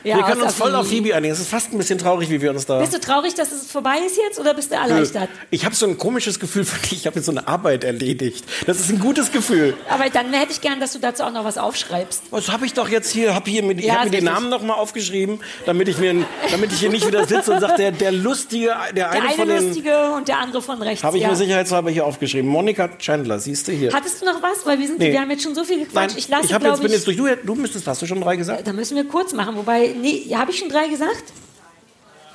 Ja, 0.04 0.18
wir 0.18 0.24
können 0.24 0.42
uns 0.42 0.54
voll 0.54 0.74
auf 0.76 0.88
Phoebe 0.88 1.14
einigen. 1.16 1.34
Es 1.34 1.40
ist 1.40 1.50
fast 1.50 1.72
ein 1.74 1.78
bisschen 1.78 1.98
traurig, 1.98 2.30
wie 2.30 2.42
wir 2.42 2.52
uns 2.52 2.66
da. 2.66 2.80
Bist 2.80 2.94
du 2.94 3.00
traurig, 3.00 3.34
dass 3.36 3.52
es 3.52 3.72
vorbei 3.72 3.98
ist 4.06 4.18
jetzt 4.18 4.40
oder 4.40 4.54
bist 4.54 4.72
du 4.72 4.76
erleichtert? 4.76 5.30
Ich 5.52 5.66
habe 5.66 5.76
so 5.76 5.86
ein 5.86 5.98
komisches 5.98 6.40
Gefühl 6.40 6.64
von, 6.66 6.80
ich 6.92 7.06
habe 7.06 7.18
jetzt 7.18 7.26
so 7.26 7.32
eine 7.32 7.48
Arbeit 7.48 7.84
erledigt. 7.84 8.46
Das 8.66 8.80
ist 8.80 8.90
ein 8.90 9.00
gutes 9.00 9.32
Gefühl. 9.32 9.76
Aber 9.90 10.10
dann 10.10 10.32
hätte 10.34 10.52
ich 10.52 10.62
gern, 10.62 10.80
dass 10.80 10.94
du 10.94 11.00
dazu 11.00 11.24
auch 11.24 11.32
noch 11.32 11.44
was 11.46 11.58
aufschreibst. 11.58 12.24
Was 12.32 12.50
habe 12.52 12.66
ich 12.66 12.74
doch 12.74 12.90
jetzt 12.90 13.12
hier? 13.12 13.36
Hab 13.36 13.48
hier 13.48 13.64
mit, 13.64 13.80
ich 13.80 13.86
Ja, 13.86 13.96
habe 13.96 14.06
mir 14.06 14.12
die 14.12 14.18
richtig. 14.18 14.34
Namen 14.34 14.50
noch 14.50 14.62
mal 14.62 14.74
aufgeschrieben, 14.76 15.40
damit 15.66 15.88
ich 15.88 15.98
mir, 15.98 16.26
damit 16.52 16.72
ich 16.72 16.80
hier 16.80 16.90
nicht 16.90 17.06
wieder 17.08 17.26
sitze 17.28 17.54
und 17.54 17.60
sage, 17.60 17.76
der, 17.78 17.92
der 17.92 18.12
lustige, 18.12 18.68
der, 18.68 18.94
Der 18.94 19.12
eine, 19.12 19.22
eine 19.28 19.34
von 19.36 19.48
den, 19.48 19.68
lustige 19.68 20.12
und 20.12 20.28
der 20.28 20.40
andere 20.40 20.62
von 20.62 20.82
rechts. 20.82 21.04
habe 21.04 21.18
ich 21.18 21.24
ja. 21.24 21.30
mir 21.30 21.36
sicherheitshalber 21.36 21.90
hier 21.90 22.06
aufgeschrieben. 22.06 22.50
Monika 22.50 22.90
Chandler, 22.98 23.40
siehst 23.40 23.68
du 23.68 23.72
hier? 23.72 23.92
Hattest 23.94 24.22
du 24.22 24.26
noch 24.26 24.42
was? 24.42 24.66
Weil 24.66 24.80
wir, 24.80 24.88
sind, 24.88 25.00
Nee. 25.00 25.12
wir 25.12 25.20
haben 25.22 25.32
jetzt 25.32 25.44
schon 25.44 25.56
so 25.56 25.64
viel 25.64 25.78
Nein, 25.78 25.86
gequatscht. 25.88 26.18
ich 26.18 26.28
lasse, 26.30 26.46
ich 26.46 26.52
jetzt, 26.52 26.82
bin 26.82 26.92
jetzt 26.92 27.08
durch. 27.08 27.18
Du, 27.18 27.28
du 27.44 27.56
müsstest, 27.56 27.88
hast 27.88 28.02
du 28.02 28.06
schon 28.06 28.22
drei 28.22 28.36
gesagt? 28.36 28.68
Da 28.68 28.74
müssen 28.74 28.96
wir 28.96 29.06
kurz 29.06 29.34
machen. 29.34 29.56
Wobei, 29.56 29.87
nee, 29.96 30.36
habe 30.36 30.52
ich 30.52 30.60
schon 30.60 30.70
drei 30.70 30.88
gesagt? 30.88 31.24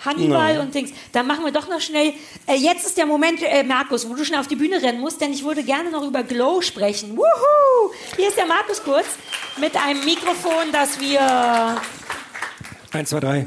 Hannibal 0.04 0.58
und 0.58 0.74
Dings. 0.74 0.90
Dann 1.12 1.28
machen 1.28 1.44
wir 1.44 1.52
doch 1.52 1.68
noch 1.68 1.80
schnell. 1.80 2.12
Äh, 2.46 2.56
jetzt 2.56 2.84
ist 2.84 2.96
der 2.96 3.06
Moment, 3.06 3.40
äh, 3.42 3.62
Markus, 3.62 4.08
wo 4.08 4.14
du 4.14 4.24
schnell 4.24 4.40
auf 4.40 4.48
die 4.48 4.56
Bühne 4.56 4.82
rennen 4.82 5.00
musst, 5.00 5.20
denn 5.20 5.32
ich 5.32 5.44
würde 5.44 5.62
gerne 5.62 5.90
noch 5.90 6.02
über 6.04 6.24
Glow 6.24 6.60
sprechen. 6.60 7.16
Wuhu! 7.16 7.92
Hier 8.16 8.26
ist 8.28 8.36
der 8.36 8.46
Markus 8.46 8.82
kurz 8.82 9.06
mit 9.58 9.76
einem 9.76 10.04
Mikrofon, 10.04 10.72
das 10.72 10.98
wir 10.98 11.80
Eins, 12.92 13.10
zwei, 13.10 13.20
drei. 13.20 13.46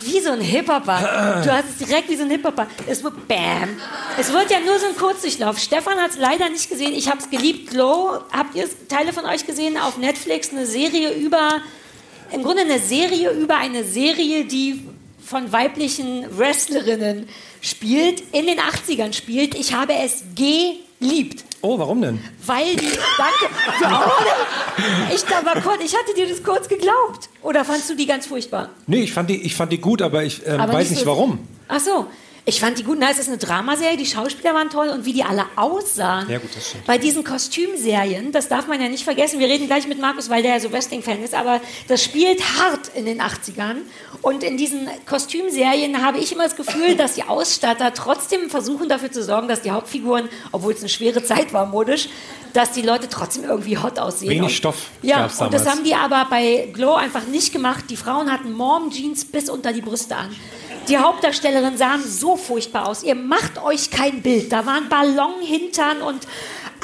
wie 0.00 0.20
so 0.20 0.32
ein 0.32 0.40
Hip-Hopper. 0.40 1.42
Du 1.44 1.52
hast 1.52 1.80
es 1.80 1.86
direkt 1.86 2.08
wie 2.10 2.16
so 2.16 2.24
ein 2.24 2.30
Hip-Hopper. 2.30 2.66
Es 2.88 3.04
wird 3.04 3.28
Bam. 3.28 3.80
Es 4.18 4.32
wird 4.32 4.50
ja 4.50 4.58
nur 4.60 4.78
so 4.80 4.86
ein 4.86 4.96
Kurzdurchlauf. 4.96 5.58
Stefan 5.60 5.98
hat 5.98 6.10
es 6.10 6.18
leider 6.18 6.48
nicht 6.48 6.68
gesehen. 6.68 6.92
Ich 6.92 7.08
habe 7.08 7.18
es 7.20 7.30
geliebt. 7.30 7.70
Glow, 7.70 8.18
habt 8.32 8.56
ihr 8.56 8.68
Teile 8.88 9.12
von 9.12 9.24
euch 9.26 9.46
gesehen? 9.46 9.78
Auf 9.78 9.96
Netflix 9.96 10.50
eine 10.50 10.66
Serie 10.66 11.12
über, 11.14 11.60
im 12.34 12.42
Grunde 12.42 12.62
eine 12.62 12.78
Serie 12.78 13.30
über 13.30 13.56
eine 13.56 13.84
Serie, 13.84 14.44
die 14.44 14.82
von 15.24 15.50
weiblichen 15.52 16.26
Wrestlerinnen 16.36 17.28
spielt, 17.60 18.22
in 18.32 18.46
den 18.46 18.58
80ern 18.58 19.12
spielt. 19.14 19.54
Ich 19.54 19.72
habe 19.74 19.94
es 19.94 20.22
geliebt. 20.34 21.44
Oh, 21.62 21.78
warum 21.78 22.02
denn? 22.02 22.22
Weil 22.44 22.76
die, 22.76 22.90
danke, 23.16 23.48
ich, 25.14 25.22
da 25.24 25.44
war 25.46 25.62
kurz, 25.62 25.82
ich 25.82 25.96
hatte 25.96 26.12
dir 26.14 26.28
das 26.28 26.42
kurz 26.42 26.68
geglaubt. 26.68 27.30
Oder 27.42 27.64
fandst 27.64 27.88
du 27.88 27.94
die 27.96 28.04
ganz 28.06 28.26
furchtbar? 28.26 28.68
Nee, 28.86 29.04
ich 29.04 29.12
fand 29.12 29.30
die, 29.30 29.40
ich 29.42 29.54
fand 29.54 29.72
die 29.72 29.78
gut, 29.78 30.02
aber 30.02 30.24
ich 30.24 30.46
ähm, 30.46 30.60
Aber 30.60 30.74
weiß 30.74 30.90
nicht 30.90 31.00
so- 31.00 31.06
warum. 31.06 31.38
Ach 31.68 31.80
so. 31.80 32.06
Ich 32.46 32.60
fand 32.60 32.78
die 32.78 32.84
gut. 32.84 32.98
Na, 33.00 33.10
es 33.10 33.18
ist 33.18 33.28
eine 33.28 33.38
Dramaserie, 33.38 33.96
die 33.96 34.04
Schauspieler 34.04 34.52
waren 34.52 34.68
toll 34.68 34.88
und 34.88 35.06
wie 35.06 35.14
die 35.14 35.24
alle 35.24 35.46
aussahen. 35.56 36.28
Ja, 36.28 36.38
gut, 36.38 36.54
das 36.54 36.68
stimmt. 36.68 36.86
Bei 36.86 36.98
diesen 36.98 37.24
Kostümserien, 37.24 38.32
das 38.32 38.48
darf 38.48 38.66
man 38.66 38.82
ja 38.82 38.88
nicht 38.88 39.02
vergessen. 39.02 39.38
Wir 39.38 39.48
reden 39.48 39.66
gleich 39.66 39.86
mit 39.88 39.98
Markus, 39.98 40.28
weil 40.28 40.42
der 40.42 40.52
ja 40.52 40.60
so 40.60 40.70
Wrestling-Fan 40.70 41.22
ist, 41.22 41.32
aber 41.32 41.62
das 41.88 42.04
spielt 42.04 42.42
hart 42.58 42.90
in 42.94 43.06
den 43.06 43.22
80ern. 43.22 43.76
Und 44.20 44.42
in 44.42 44.58
diesen 44.58 44.88
Kostümserien 45.06 46.04
habe 46.04 46.18
ich 46.18 46.32
immer 46.32 46.44
das 46.44 46.56
Gefühl, 46.56 46.96
dass 46.96 47.14
die 47.14 47.22
Ausstatter 47.22 47.94
trotzdem 47.94 48.50
versuchen 48.50 48.90
dafür 48.90 49.10
zu 49.10 49.22
sorgen, 49.22 49.48
dass 49.48 49.62
die 49.62 49.70
Hauptfiguren, 49.70 50.28
obwohl 50.52 50.74
es 50.74 50.80
eine 50.80 50.90
schwere 50.90 51.24
Zeit 51.24 51.54
war 51.54 51.64
modisch, 51.64 52.10
dass 52.52 52.72
die 52.72 52.82
Leute 52.82 53.08
trotzdem 53.08 53.44
irgendwie 53.44 53.78
hot 53.78 53.98
aussehen. 53.98 54.30
Wenig 54.30 54.42
und, 54.42 54.50
Stoff 54.50 54.90
Ja, 55.02 55.30
und 55.40 55.52
das 55.52 55.66
haben 55.66 55.82
die 55.82 55.94
aber 55.94 56.26
bei 56.28 56.68
Glow 56.72 56.94
einfach 56.94 57.26
nicht 57.26 57.52
gemacht. 57.52 57.86
Die 57.88 57.96
Frauen 57.96 58.30
hatten 58.30 58.52
Mom-Jeans 58.52 59.24
bis 59.24 59.48
unter 59.48 59.72
die 59.72 59.80
Brüste 59.80 60.14
an. 60.14 60.34
Die 60.88 60.98
Hauptdarstellerinnen 60.98 61.78
sahen 61.78 62.02
so 62.06 62.36
furchtbar 62.36 62.88
aus. 62.88 63.02
Ihr 63.02 63.14
macht 63.14 63.62
euch 63.62 63.90
kein 63.90 64.22
Bild. 64.22 64.52
Da 64.52 64.66
waren 64.66 64.88
Ballonhintern 64.88 66.02
und 66.02 66.26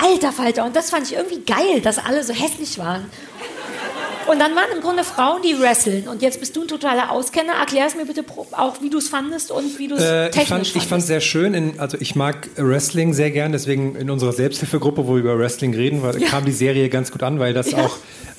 alter 0.02 0.32
Falter. 0.32 0.64
Und 0.64 0.74
das 0.74 0.90
fand 0.90 1.06
ich 1.06 1.14
irgendwie 1.14 1.40
geil, 1.40 1.80
dass 1.82 1.98
alle 1.98 2.24
so 2.24 2.32
hässlich 2.32 2.78
waren. 2.78 3.10
Und 4.26 4.38
dann 4.38 4.54
waren 4.54 4.70
im 4.74 4.80
Grunde 4.80 5.02
Frauen, 5.04 5.42
die 5.42 5.58
wresteln. 5.60 6.06
Und 6.08 6.22
jetzt 6.22 6.40
bist 6.40 6.54
du 6.56 6.62
ein 6.62 6.68
totaler 6.68 7.10
Auskenner. 7.10 7.54
Erklär 7.54 7.86
es 7.86 7.94
mir 7.94 8.04
bitte 8.06 8.24
auch, 8.52 8.80
wie 8.82 8.90
du 8.90 8.98
es 8.98 9.08
fandest 9.08 9.50
und 9.50 9.78
wie 9.78 9.88
du 9.88 9.94
es 9.96 10.02
Äh, 10.02 10.26
ich 10.28 10.34
technisch 10.34 10.48
fand 10.72 10.76
ich 10.82 10.88
fand 10.88 11.02
sehr 11.02 11.20
schön, 11.20 11.54
in, 11.54 11.80
also 11.80 11.96
ich 12.00 12.14
mag 12.14 12.48
Wrestling 12.56 13.12
sehr 13.14 13.30
gern, 13.30 13.52
deswegen 13.52 13.96
in 13.96 14.10
unserer 14.10 14.32
Selbsthilfegruppe, 14.32 15.06
wo 15.06 15.14
wir 15.14 15.20
über 15.20 15.38
Wrestling 15.38 15.74
reden, 15.74 16.02
war, 16.02 16.12
kam 16.14 16.44
die 16.44 16.52
Serie 16.52 16.88
ganz 16.88 17.10
gut 17.10 17.22
an, 17.22 17.38
weil 17.40 17.54
das 17.54 17.70
Ja. 17.70 17.78
auch 17.84 17.96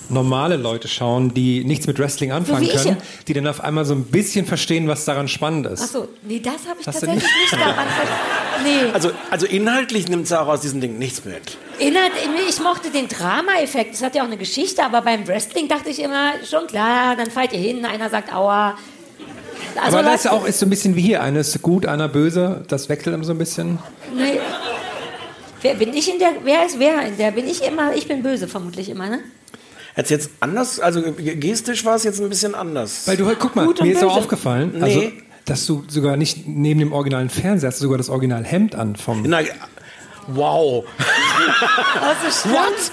normale 0.10 0.58
Leute 0.58 0.88
schauen, 0.90 1.34
die 1.34 1.64
nichts 1.64 1.88
mit 1.88 1.98
Wrestling 1.98 2.32
anfangen 2.32 2.64
ich 2.64 2.72
können, 2.74 2.98
ja. 2.98 3.04
die 3.28 3.34
dann 3.34 3.48
auf 3.48 3.62
einmal 3.62 3.86
so 3.86 3.94
ein 3.94 4.04
bisschen 4.04 4.46
verstehen, 4.46 4.88
was 4.88 5.06
daran 5.06 5.28
spannend 5.30 5.68
ist. 5.68 5.82
Achso, 5.84 6.08
nee, 6.24 6.40
das 6.40 6.54
habe 6.68 6.82
ich 6.82 6.88
Hast 6.88 7.00
tatsächlich 7.00 7.24
nicht 7.24 7.54
daran 7.54 7.88
ver- 7.88 8.64
Nee. 8.64 8.92
Also, 8.94 9.12
also 9.30 9.46
inhaltlich 9.48 10.08
nimmt 10.10 10.28
Sarah 10.28 10.54
aus 10.54 10.62
diesem 10.62 10.82
Ding 10.82 10.98
nichts 11.00 11.24
mit. 11.26 11.58
Inhalt, 11.82 12.12
ich 12.50 12.60
mochte 12.62 12.90
den 12.92 13.08
Drama-Effekt. 13.08 13.94
Das 13.94 14.04
hat 14.04 14.16
ja 14.16 14.22
auch 14.22 14.28
eine 14.28 14.38
Geschichte, 14.38 14.84
aber 14.84 15.02
beim 15.02 15.28
Wrestling 15.28 15.68
dachte 15.68 15.90
ich 15.90 16.00
immer, 16.00 16.32
schon 16.50 16.68
klar, 16.68 17.16
dann 17.16 17.30
fallt 17.32 17.54
ihr 17.54 17.60
hin, 17.60 17.86
einer 17.86 18.10
sagt 18.10 18.34
Aua. 18.34 18.78
Also 19.82 19.98
Aber 19.98 20.04
das 20.08 20.16
ist 20.16 20.24
ja 20.26 20.32
Leute- 20.32 20.44
auch 20.44 20.48
ist 20.48 20.60
so 20.60 20.66
ein 20.66 20.70
bisschen 20.70 20.96
wie 20.96 21.02
hier. 21.02 21.22
Einer 21.24 21.40
ist 21.40 21.62
gut, 21.62 21.86
einer 21.86 22.08
böse. 22.08 22.64
Das 22.68 22.90
wechselt 22.90 23.16
immer 23.16 23.24
so 23.24 23.32
ein 23.34 23.38
bisschen. 23.38 23.80
Nee. 24.14 24.40
Wer 25.62 25.76
bin 25.76 25.94
ich 25.94 26.12
in 26.12 26.20
der? 26.20 26.34
Wer 26.44 26.66
ist 26.66 26.78
wer 26.80 27.06
in 27.08 27.18
der? 27.18 27.32
Bin 27.32 27.48
ich 27.48 27.64
immer? 27.64 27.94
Ich 27.96 28.08
bin 28.08 28.22
böse 28.24 28.48
vermutlich 28.48 28.90
immer, 28.90 29.10
ne? 29.10 29.20
Jetzt 29.96 30.10
jetzt 30.10 30.30
anders, 30.40 30.80
also 30.80 31.02
gestisch 31.18 31.84
war 31.86 31.96
es 31.96 32.04
jetzt 32.04 32.20
ein 32.22 32.30
bisschen 32.30 32.56
anders. 32.56 33.08
Weil 33.08 33.18
du, 33.18 33.30
guck 33.38 33.56
mal, 33.56 33.66
Gut 33.66 33.82
mir 33.82 33.94
ist 33.94 34.04
auch 34.04 34.16
aufgefallen, 34.18 34.72
Nee. 34.76 34.82
also, 34.84 35.04
dass 35.46 35.66
du 35.66 35.84
sogar 35.90 36.16
nicht 36.18 36.48
neben 36.48 36.80
dem 36.80 36.94
originalen 36.94 37.30
Fernseher 37.30 37.68
hast, 37.70 37.80
du 37.80 37.84
sogar 37.84 37.98
das 37.98 38.10
Originalhemd 38.10 38.74
an 38.76 38.96
vom. 38.96 39.24
Na, 39.26 39.40
wow. 40.28 40.86
Das 41.96 42.36
ist 42.36 42.50
What? 42.52 42.92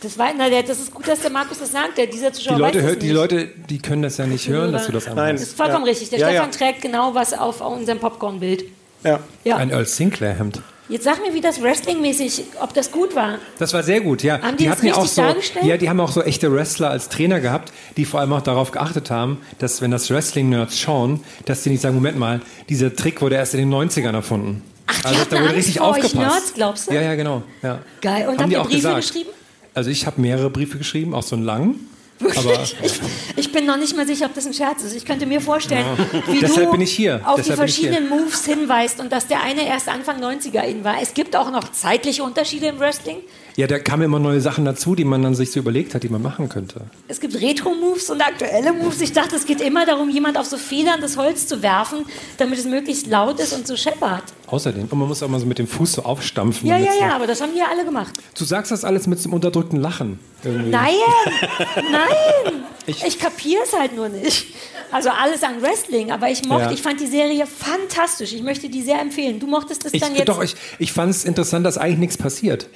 Das 0.00 0.16
war, 0.16 0.28
na, 0.36 0.48
das 0.62 0.78
ist 0.78 0.94
gut, 0.94 1.08
dass 1.08 1.20
der 1.20 1.30
Markus 1.30 1.58
das 1.58 1.72
sagt. 1.72 1.98
Der, 1.98 2.06
dieser 2.06 2.32
Zuschauer 2.32 2.54
Die 2.54 2.60
Leute, 2.62 2.78
weiß 2.78 2.84
hör- 2.84 2.90
das 2.92 2.98
die 3.00 3.06
nicht. 3.06 3.14
Leute, 3.16 3.48
die 3.68 3.78
können 3.78 4.02
das 4.02 4.16
ja 4.16 4.26
nicht 4.26 4.46
hören, 4.48 4.72
dass 4.72 4.86
du 4.86 4.92
das 4.92 5.06
Nein. 5.06 5.18
anhast. 5.18 5.34
Das 5.42 5.48
ist 5.48 5.56
vollkommen 5.56 5.84
Ja. 5.86 5.90
richtig. 5.90 6.10
Der 6.10 6.18
Ja, 6.20 6.28
Stefan 6.28 6.50
ja. 6.50 6.56
trägt 6.56 6.82
genau 6.82 7.14
was 7.14 7.32
auf 7.36 7.60
unserem 7.60 7.98
Popcorn-Bild. 7.98 8.64
Ja. 9.02 9.18
Ja. 9.44 9.56
Ein 9.56 9.70
Earl 9.70 9.86
Sinclair-Hemd. 9.86 10.60
Jetzt 10.88 11.04
sag 11.04 11.20
mir, 11.20 11.34
wie 11.34 11.40
das 11.42 11.60
Wrestling-mäßig, 11.60 12.44
ob 12.60 12.72
das 12.74 12.90
gut 12.92 13.14
war. 13.16 13.38
Das 13.58 13.74
war 13.74 13.82
sehr 13.82 14.00
gut, 14.00 14.22
ja. 14.22 14.40
Haben 14.40 14.56
die 14.56 14.64
das 14.66 14.76
hatten 14.76 14.86
ja 14.86 14.94
auch 14.94 15.02
richtig 15.02 15.16
so, 15.16 15.22
dargestellt? 15.22 15.66
ja, 15.66 15.76
die 15.76 15.88
haben 15.90 16.00
auch 16.00 16.12
so 16.12 16.22
echte 16.22 16.50
Wrestler 16.54 16.88
als 16.90 17.08
Trainer 17.10 17.40
gehabt, 17.40 17.72
die 17.98 18.04
vor 18.06 18.20
allem 18.20 18.32
auch 18.32 18.40
darauf 18.40 18.70
geachtet 18.70 19.10
haben, 19.10 19.38
dass 19.58 19.82
wenn 19.82 19.90
das 19.90 20.08
Wrestling-Nerds 20.10 20.78
schauen, 20.78 21.22
dass 21.44 21.62
die 21.64 21.70
nicht 21.70 21.82
sagen, 21.82 21.94
Moment 21.96 22.18
mal, 22.18 22.40
dieser 22.70 22.94
Trick 22.96 23.20
wurde 23.20 23.34
erst 23.34 23.52
in 23.54 23.60
den 23.60 23.68
90ern 23.74 24.14
erfunden. 24.14 24.62
Ach, 24.88 25.00
die 25.00 25.06
also 25.06 25.24
da 25.24 25.30
wurde 25.32 25.44
Angst 25.44 25.56
richtig 25.56 25.80
aufgepasst. 25.80 26.14
Nerds, 26.16 26.54
glaubst 26.54 26.90
du? 26.90 26.94
Ja, 26.94 27.02
ja, 27.02 27.14
genau. 27.14 27.42
Ja. 27.62 27.80
Geil. 28.00 28.28
Und 28.28 28.38
Haben 28.38 28.38
habt 28.40 28.48
die 28.50 28.54
ihr 28.54 28.60
Briefe 28.62 28.76
gesagt. 28.76 29.00
geschrieben? 29.02 29.30
Also 29.74 29.90
ich 29.90 30.06
habe 30.06 30.20
mehrere 30.20 30.50
Briefe 30.50 30.78
geschrieben, 30.78 31.14
auch 31.14 31.22
so 31.22 31.36
einen 31.36 31.44
langen. 31.44 31.88
Aber 32.20 32.62
Ich, 32.62 32.74
ich 33.36 33.52
bin 33.52 33.66
noch 33.66 33.76
nicht 33.76 33.94
mal 33.96 34.06
sicher, 34.06 34.26
ob 34.26 34.34
das 34.34 34.46
ein 34.46 34.54
Scherz 34.54 34.82
ist. 34.82 34.96
Ich 34.96 35.04
könnte 35.04 35.26
mir 35.26 35.40
vorstellen, 35.40 35.84
wie 36.26 36.40
Deshalb 36.40 36.72
du 36.72 36.72
auf 36.72 36.76
die 36.76 36.80
Deshalb 36.80 37.44
hier. 37.44 37.56
verschiedenen 37.56 38.08
Moves 38.08 38.44
hinweist 38.44 38.98
und 38.98 39.12
dass 39.12 39.28
der 39.28 39.42
eine 39.42 39.66
erst 39.66 39.88
Anfang 39.88 40.20
90er 40.22 40.62
in 40.62 40.82
war. 40.82 40.96
Es 41.00 41.14
gibt 41.14 41.36
auch 41.36 41.50
noch 41.52 41.70
zeitliche 41.70 42.24
Unterschiede 42.24 42.66
im 42.66 42.80
Wrestling. 42.80 43.18
Ja, 43.58 43.66
da 43.66 43.80
kamen 43.80 44.04
immer 44.04 44.20
neue 44.20 44.40
Sachen 44.40 44.64
dazu, 44.64 44.94
die 44.94 45.02
man 45.04 45.20
dann 45.20 45.34
sich 45.34 45.50
so 45.50 45.58
überlegt 45.58 45.92
hat, 45.94 46.04
die 46.04 46.08
man 46.08 46.22
machen 46.22 46.48
könnte. 46.48 46.82
Es 47.08 47.18
gibt 47.20 47.34
Retro-Moves 47.40 48.08
und 48.10 48.20
aktuelle 48.22 48.72
Moves. 48.72 49.00
Ich 49.00 49.12
dachte, 49.12 49.34
es 49.34 49.44
geht 49.46 49.60
immer 49.60 49.84
darum, 49.84 50.08
jemand 50.10 50.38
auf 50.38 50.46
so 50.46 50.56
federndes 50.56 51.16
Holz 51.16 51.48
zu 51.48 51.60
werfen, 51.60 52.04
damit 52.36 52.58
es 52.60 52.66
möglichst 52.66 53.08
laut 53.08 53.40
ist 53.40 53.52
und 53.52 53.66
so 53.66 53.76
scheppert. 53.76 54.22
Außerdem, 54.46 54.82
und 54.84 54.94
man 54.96 55.08
muss 55.08 55.22
auch 55.24 55.28
mal 55.28 55.40
so 55.40 55.46
mit 55.46 55.58
dem 55.58 55.66
Fuß 55.66 55.94
so 55.94 56.02
aufstampfen. 56.04 56.68
Ja, 56.68 56.76
ja, 56.78 56.92
ja, 57.00 57.16
aber 57.16 57.26
das 57.26 57.40
haben 57.40 57.52
die 57.52 57.58
ja 57.58 57.66
alle 57.68 57.84
gemacht. 57.84 58.14
Du 58.38 58.44
sagst 58.44 58.70
das 58.70 58.84
alles 58.84 59.08
mit 59.08 59.18
so 59.18 59.28
einem 59.28 59.34
unterdrückten 59.34 59.80
Lachen. 59.80 60.20
Irgendwie. 60.44 60.70
Nein, 60.70 60.94
nein. 61.90 62.62
Ich- 62.86 63.04
Ich, 63.04 63.18
kapiere 63.18 63.62
es 63.64 63.78
halt 63.78 63.94
nur 63.96 64.08
nicht. 64.08 64.54
Also 64.92 65.10
alles 65.10 65.42
an 65.42 65.60
Wrestling, 65.60 66.10
aber 66.12 66.30
ich 66.30 66.44
mochte, 66.46 66.62
Ja. 66.66 66.70
ich 66.70 66.80
fand 66.80 67.00
die 67.00 67.06
Serie 67.06 67.44
fantastisch. 67.46 68.32
Ich 68.32 68.42
möchte 68.42 68.68
die 68.70 68.82
sehr 68.82 69.00
empfehlen. 69.00 69.40
Du 69.40 69.46
mochtest 69.46 69.84
es 69.84 69.92
Ich, 69.94 70.00
dann 70.00 70.14
jetzt. 70.14 70.28
doch, 70.28 70.42
ich, 70.42 70.54
ich 70.78 70.92
fand 70.92 71.10
es 71.10 71.24
interessant, 71.24 71.66
dass 71.66 71.76
eigentlich 71.76 71.98
nichts 71.98 72.16
passiert. 72.16 72.68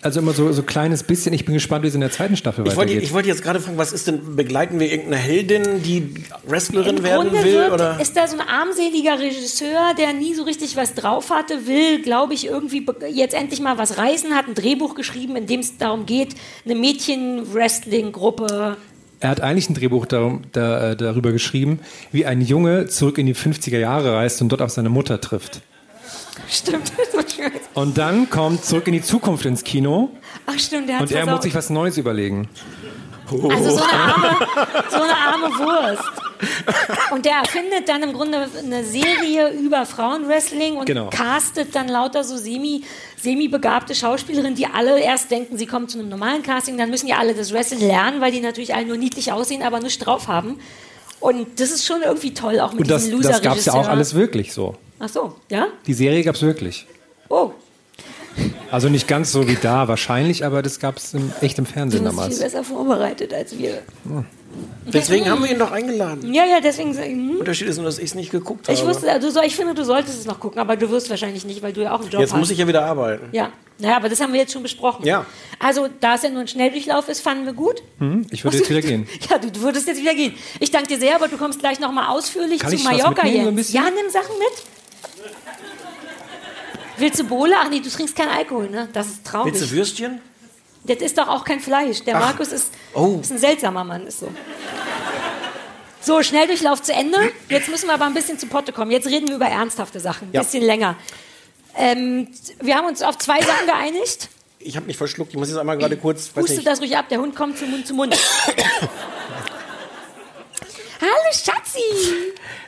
Also 0.00 0.20
immer 0.20 0.32
so 0.32 0.52
so 0.52 0.62
kleines 0.62 1.02
bisschen. 1.02 1.34
Ich 1.34 1.44
bin 1.44 1.54
gespannt, 1.54 1.82
wie 1.82 1.88
es 1.88 1.94
in 1.96 2.00
der 2.00 2.12
zweiten 2.12 2.36
Staffel 2.36 2.60
Ich 2.62 2.76
wollte, 2.76 2.92
weitergeht. 2.92 3.02
ich 3.02 3.12
wollte 3.12 3.28
jetzt 3.28 3.42
gerade 3.42 3.58
fragen, 3.58 3.78
was 3.78 3.92
ist 3.92 4.06
denn, 4.06 4.36
begleiten 4.36 4.78
wir 4.78 4.88
irgendeine 4.88 5.16
Heldin, 5.16 5.82
die 5.82 6.14
Wrestlerin 6.46 6.98
Im 6.98 7.02
werden 7.02 7.30
Grunde 7.30 7.44
will? 7.44 7.52
wird, 7.54 7.72
oder? 7.72 7.98
ist 8.00 8.16
da 8.16 8.28
so 8.28 8.38
ein 8.38 8.46
armseliger 8.46 9.18
Regisseur, 9.18 9.94
der 9.98 10.12
nie 10.12 10.34
so 10.34 10.44
richtig 10.44 10.76
was 10.76 10.94
drauf 10.94 11.30
hatte, 11.30 11.66
will, 11.66 12.00
glaube 12.00 12.34
ich, 12.34 12.46
irgendwie 12.46 12.86
jetzt 13.12 13.34
endlich 13.34 13.60
mal 13.60 13.76
was 13.76 13.98
reißen, 13.98 14.36
hat 14.36 14.46
ein 14.46 14.54
Drehbuch 14.54 14.94
geschrieben, 14.94 15.34
in 15.34 15.48
dem 15.48 15.60
es 15.60 15.78
darum 15.78 16.06
geht, 16.06 16.36
eine 16.64 16.76
Mädchen-Wrestling-Gruppe. 16.76 18.76
er 19.20 19.28
hat 19.30 19.40
eigentlich 19.40 19.68
ein 19.68 19.74
Drehbuch 19.74 20.06
darum, 20.06 20.42
da, 20.52 20.92
äh, 20.92 20.96
darüber 20.96 21.32
geschrieben, 21.32 21.80
wie 22.12 22.24
ein 22.24 22.40
Junge 22.40 22.86
zurück 22.86 23.18
in 23.18 23.26
die 23.26 23.34
50er 23.34 23.78
Jahre 23.78 24.14
reist 24.14 24.40
und 24.42 24.50
dort 24.50 24.62
auf 24.62 24.70
seine 24.70 24.90
Mutter 24.90 25.20
trifft. 25.20 25.60
Stimmt. 26.48 26.92
Und 27.74 27.98
dann 27.98 28.28
kommt 28.30 28.64
zurück 28.64 28.86
in 28.86 28.92
die 28.94 29.02
Zukunft 29.02 29.44
ins 29.46 29.64
Kino 29.64 30.10
Ach, 30.46 30.58
stimmt, 30.58 30.88
der 30.88 30.96
hat 30.96 31.02
und 31.02 31.12
er 31.12 31.26
muss 31.26 31.42
sich 31.42 31.54
was 31.54 31.70
Neues 31.70 31.96
überlegen. 31.98 32.48
Also 33.30 33.76
so 33.76 33.82
eine 33.82 33.92
arme, 33.92 34.36
so 34.90 34.96
eine 35.02 35.14
arme 35.16 35.58
Wurst. 35.58 36.02
Und 37.10 37.26
der 37.26 37.34
erfindet 37.34 37.86
dann 37.88 38.02
im 38.02 38.14
Grunde 38.14 38.48
eine 38.62 38.84
Serie 38.84 39.50
über 39.50 39.84
Frauenwrestling 39.84 40.76
und 40.76 40.86
Genau. 40.86 41.10
castet 41.10 41.74
dann 41.74 41.88
lauter 41.88 42.24
so 42.24 42.38
semi, 42.38 42.84
semi-begabte 43.20 43.94
Schauspielerinnen, 43.94 44.54
die 44.54 44.66
alle 44.66 44.98
erst 45.00 45.30
denken, 45.30 45.58
sie 45.58 45.66
kommen 45.66 45.88
zu 45.88 45.98
einem 45.98 46.08
normalen 46.08 46.42
Casting, 46.42 46.78
dann 46.78 46.88
müssen 46.88 47.06
ja 47.06 47.18
alle 47.18 47.34
das 47.34 47.52
Wrestling 47.52 47.80
lernen, 47.80 48.22
weil 48.22 48.32
die 48.32 48.40
natürlich 48.40 48.74
alle 48.74 48.86
nur 48.86 48.96
niedlich 48.96 49.30
aussehen, 49.30 49.62
aber 49.62 49.80
nichts 49.80 49.98
drauf 50.02 50.28
haben. 50.28 50.58
Und 51.20 51.60
das 51.60 51.70
ist 51.70 51.84
schon 51.84 52.02
irgendwie 52.02 52.32
toll, 52.34 52.60
auch 52.60 52.72
mit 52.72 52.82
Und 52.82 52.90
das, 52.90 53.04
diesem 53.04 53.22
das 53.22 53.42
gab 53.42 53.56
es 53.56 53.64
ja 53.64 53.74
auch 53.74 53.88
alles 53.88 54.14
wirklich 54.14 54.52
so. 54.52 54.76
Ach 55.00 55.08
so, 55.08 55.34
ja? 55.50 55.66
Die 55.86 55.94
Serie 55.94 56.22
gab 56.22 56.34
es 56.36 56.42
wirklich. 56.42 56.86
Oh, 57.28 57.50
Also 58.70 58.88
nicht 58.88 59.08
ganz 59.08 59.32
so 59.32 59.48
wie 59.48 59.56
da 59.56 59.88
wahrscheinlich, 59.88 60.44
aber 60.44 60.62
das 60.62 60.78
gab 60.78 60.96
es 60.96 61.14
im, 61.14 61.32
echt 61.40 61.58
im 61.58 61.64
du 61.64 61.72
Fernsehen 61.72 62.04
bist 62.04 62.14
viel 62.14 62.20
damals. 62.22 62.38
besser 62.38 62.64
vorbereitet 62.64 63.32
als 63.34 63.58
wir. 63.58 63.82
Deswegen 64.92 65.28
haben 65.30 65.42
wir 65.42 65.50
ihn 65.50 65.58
doch 65.58 65.70
eingeladen. 65.70 66.32
Ja, 66.32 66.44
ja, 66.44 66.60
deswegen 66.60 66.94
sag 66.94 67.04
ich, 67.04 67.12
hm. 67.12 67.28
Der 67.30 67.38
Unterschied 67.40 67.68
ist 67.68 67.76
nur, 67.76 67.84
dass 67.86 67.98
ich 67.98 68.06
es 68.06 68.14
nicht 68.14 68.30
geguckt 68.30 68.68
habe. 68.68 68.78
ich 68.78 68.84
wusste, 68.84 69.06
du 69.20 69.30
soll, 69.30 69.44
ich 69.44 69.54
finde, 69.56 69.74
du 69.74 69.84
solltest 69.84 70.18
es 70.18 70.24
noch 70.26 70.40
gucken, 70.40 70.60
aber 70.60 70.76
du 70.76 70.88
wirst 70.90 71.10
wahrscheinlich 71.10 71.44
nicht, 71.44 71.62
weil 71.62 71.72
du 71.72 71.82
ja 71.82 71.92
auch 71.94 72.00
einen 72.00 72.10
Job 72.10 72.20
Jetzt 72.20 72.32
hast. 72.32 72.38
muss 72.38 72.50
ich 72.50 72.58
ja 72.58 72.66
wieder 72.66 72.84
arbeiten. 72.84 73.26
Ja, 73.32 73.50
naja, 73.78 73.96
aber 73.96 74.08
das 74.08 74.20
haben 74.20 74.32
wir 74.32 74.40
jetzt 74.40 74.52
schon 74.52 74.62
besprochen. 74.62 75.04
Ja. 75.04 75.26
Also, 75.60 75.88
da 76.00 76.14
es 76.14 76.22
ja 76.22 76.30
nur 76.30 76.42
ein 76.42 76.48
Schnelldurchlauf 76.48 77.08
ist, 77.08 77.20
fanden 77.20 77.44
wir 77.46 77.52
gut. 77.52 77.82
Hm, 77.98 78.26
ich 78.30 78.44
würde 78.44 78.58
jetzt 78.58 78.70
wieder 78.70 78.80
gehen. 78.80 79.08
Ja, 79.30 79.38
du, 79.38 79.50
du 79.50 79.60
würdest 79.62 79.88
jetzt 79.88 80.00
wieder 80.00 80.14
gehen. 80.14 80.34
Ich 80.60 80.70
danke 80.70 80.88
dir 80.88 80.98
sehr, 80.98 81.16
aber 81.16 81.26
du 81.28 81.36
kommst 81.36 81.58
gleich 81.58 81.80
noch 81.80 81.90
mal 81.92 82.08
ausführlich 82.08 82.60
Kann 82.60 82.70
zu 82.70 82.76
ich 82.76 82.84
was 82.84 82.92
Mallorca 82.92 83.24
mitnehmen, 83.24 83.44
so 83.44 83.50
ein 83.50 83.56
jetzt. 83.56 83.66
bisschen? 83.72 83.84
Ja, 83.84 83.90
nimm 83.90 84.10
Sachen 84.10 84.38
mit. 84.38 85.32
Willst 86.98 87.20
du 87.20 87.24
Bohle? 87.24 87.54
Ach 87.58 87.68
nee, 87.68 87.80
du 87.80 87.88
trinkst 87.90 88.14
keinen 88.16 88.30
Alkohol, 88.30 88.70
ne? 88.70 88.88
Das 88.92 89.06
ist 89.08 89.24
traurig. 89.26 89.52
Willst 89.54 89.70
du 89.70 89.76
Würstchen? 89.76 90.20
Das 90.84 90.98
ist 90.98 91.18
doch 91.18 91.28
auch 91.28 91.44
kein 91.44 91.60
Fleisch. 91.60 92.02
Der 92.04 92.14
Markus 92.18 92.48
ist, 92.48 92.68
Oh. 92.94 93.18
ist 93.20 93.30
ein 93.30 93.38
seltsamer 93.38 93.84
Mann, 93.84 94.06
ist 94.06 94.20
so. 94.20 94.28
So, 96.00 96.22
Schnelldurchlauf 96.22 96.82
zu 96.82 96.92
Ende. 96.92 97.18
Jetzt 97.48 97.68
müssen 97.68 97.86
wir 97.88 97.94
aber 97.94 98.06
ein 98.06 98.14
bisschen 98.14 98.38
zu 98.38 98.46
Potte 98.46 98.72
kommen. 98.72 98.90
Jetzt 98.90 99.06
reden 99.08 99.28
wir 99.28 99.34
über 99.36 99.46
ernsthafte 99.46 100.00
Sachen. 100.00 100.28
Ein 100.28 100.34
Ja. 100.34 100.42
bisschen 100.42 100.62
länger. 100.64 100.96
Ähm, 101.76 102.28
wir 102.60 102.76
haben 102.76 102.86
uns 102.86 103.02
auf 103.02 103.18
zwei 103.18 103.40
Sachen 103.42 103.66
geeinigt. 103.66 104.28
Ich 104.68 104.76
habe 104.76 104.84
mich 104.86 104.98
verschluckt. 104.98 105.32
Ich 105.32 105.38
muss 105.38 105.48
jetzt 105.48 105.56
einmal 105.56 105.78
gerade 105.78 105.96
kurz. 105.96 106.30
Huste 106.36 106.62
das 106.62 106.78
ruhig 106.82 106.94
ab, 106.94 107.08
der 107.08 107.18
Hund 107.20 107.34
kommt 107.34 107.56
von 107.58 107.70
Mund 107.70 107.86
zu 107.86 107.94
Mund. 107.94 108.14
Hallo 111.00 111.32
Schatzi! 111.32 111.80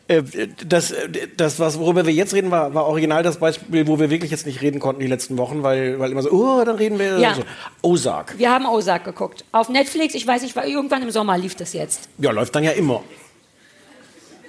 Äh, 0.08 0.22
Das, 0.66 0.94
das 1.36 1.58
was, 1.60 1.78
worüber 1.78 2.06
wir 2.06 2.14
jetzt 2.14 2.32
reden, 2.32 2.50
war, 2.50 2.72
war 2.72 2.86
original 2.86 3.22
das 3.22 3.36
Beispiel, 3.38 3.86
wo 3.86 3.98
wir 3.98 4.08
wirklich 4.08 4.30
jetzt 4.30 4.46
nicht 4.46 4.62
reden 4.62 4.80
konnten 4.80 5.02
die 5.02 5.08
letzten 5.08 5.36
Wochen, 5.36 5.62
weil, 5.62 6.00
weil 6.00 6.10
immer 6.10 6.22
so, 6.22 6.30
oh, 6.30 6.64
dann 6.64 6.76
reden 6.76 6.98
wir. 6.98 7.18
Ja. 7.18 7.34
So. 7.34 7.42
Ozark. 7.82 8.38
Wir 8.38 8.50
haben 8.50 8.64
Ozark 8.64 9.04
geguckt. 9.04 9.44
Auf 9.52 9.68
Netflix, 9.68 10.14
ich 10.14 10.26
weiß 10.26 10.40
nicht, 10.40 10.56
war 10.56 10.64
irgendwann 10.64 11.02
im 11.02 11.10
Sommer 11.10 11.36
lief 11.36 11.54
das 11.54 11.74
jetzt. 11.74 12.08
Ja, 12.16 12.30
läuft 12.30 12.54
dann 12.54 12.64
ja 12.64 12.70
immer. 12.70 13.02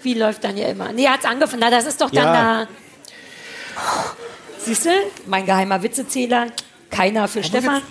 Wie 0.03 0.13
läuft 0.13 0.45
dann 0.45 0.55
ja 0.55 0.67
immer? 0.69 0.93
Nee, 0.93 1.09
hat's 1.09 1.25
angefangen. 1.25 1.59
Na, 1.59 1.69
das 1.69 1.85
ist 1.85 1.99
doch 1.99 2.11
dann 2.11 2.23
Ja. 2.23 2.61
da. 2.63 2.67
Siehst 4.59 4.85
du? 4.85 4.89
Mein 5.25 5.45
geheimer 5.45 5.83
Witzezähler. 5.83 6.47
Keiner 6.91 7.27
für 7.27 7.43
Stefan. 7.43 7.81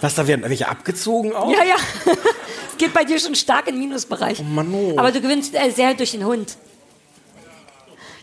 Was, 0.00 0.14
da 0.16 0.26
werden 0.26 0.42
welche 0.46 0.68
abgezogen 0.68 1.32
auch? 1.34 1.50
Ja, 1.50 1.64
ja. 1.64 1.76
Es 2.70 2.78
geht 2.78 2.92
bei 2.92 3.04
dir 3.04 3.20
schon 3.20 3.36
stark 3.36 3.68
in 3.68 3.76
den 3.76 3.84
Minusbereich. 3.88 4.40
Oh 4.40 4.42
Mann, 4.42 4.74
oh. 4.74 4.94
Aber 4.98 5.12
du 5.12 5.20
gewinnst 5.20 5.54
äh, 5.54 5.70
sehr 5.70 5.94
durch 5.94 6.10
den 6.10 6.24
Hund. 6.24 6.56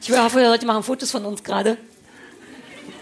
Ich 0.02 0.12
hoffe, 0.12 0.39
die 0.39 0.46
Leute 0.46 0.65
machen 0.65 0.84
Fotos 0.84 1.10
von 1.10 1.24
uns 1.26 1.41
gerade. 1.41 1.78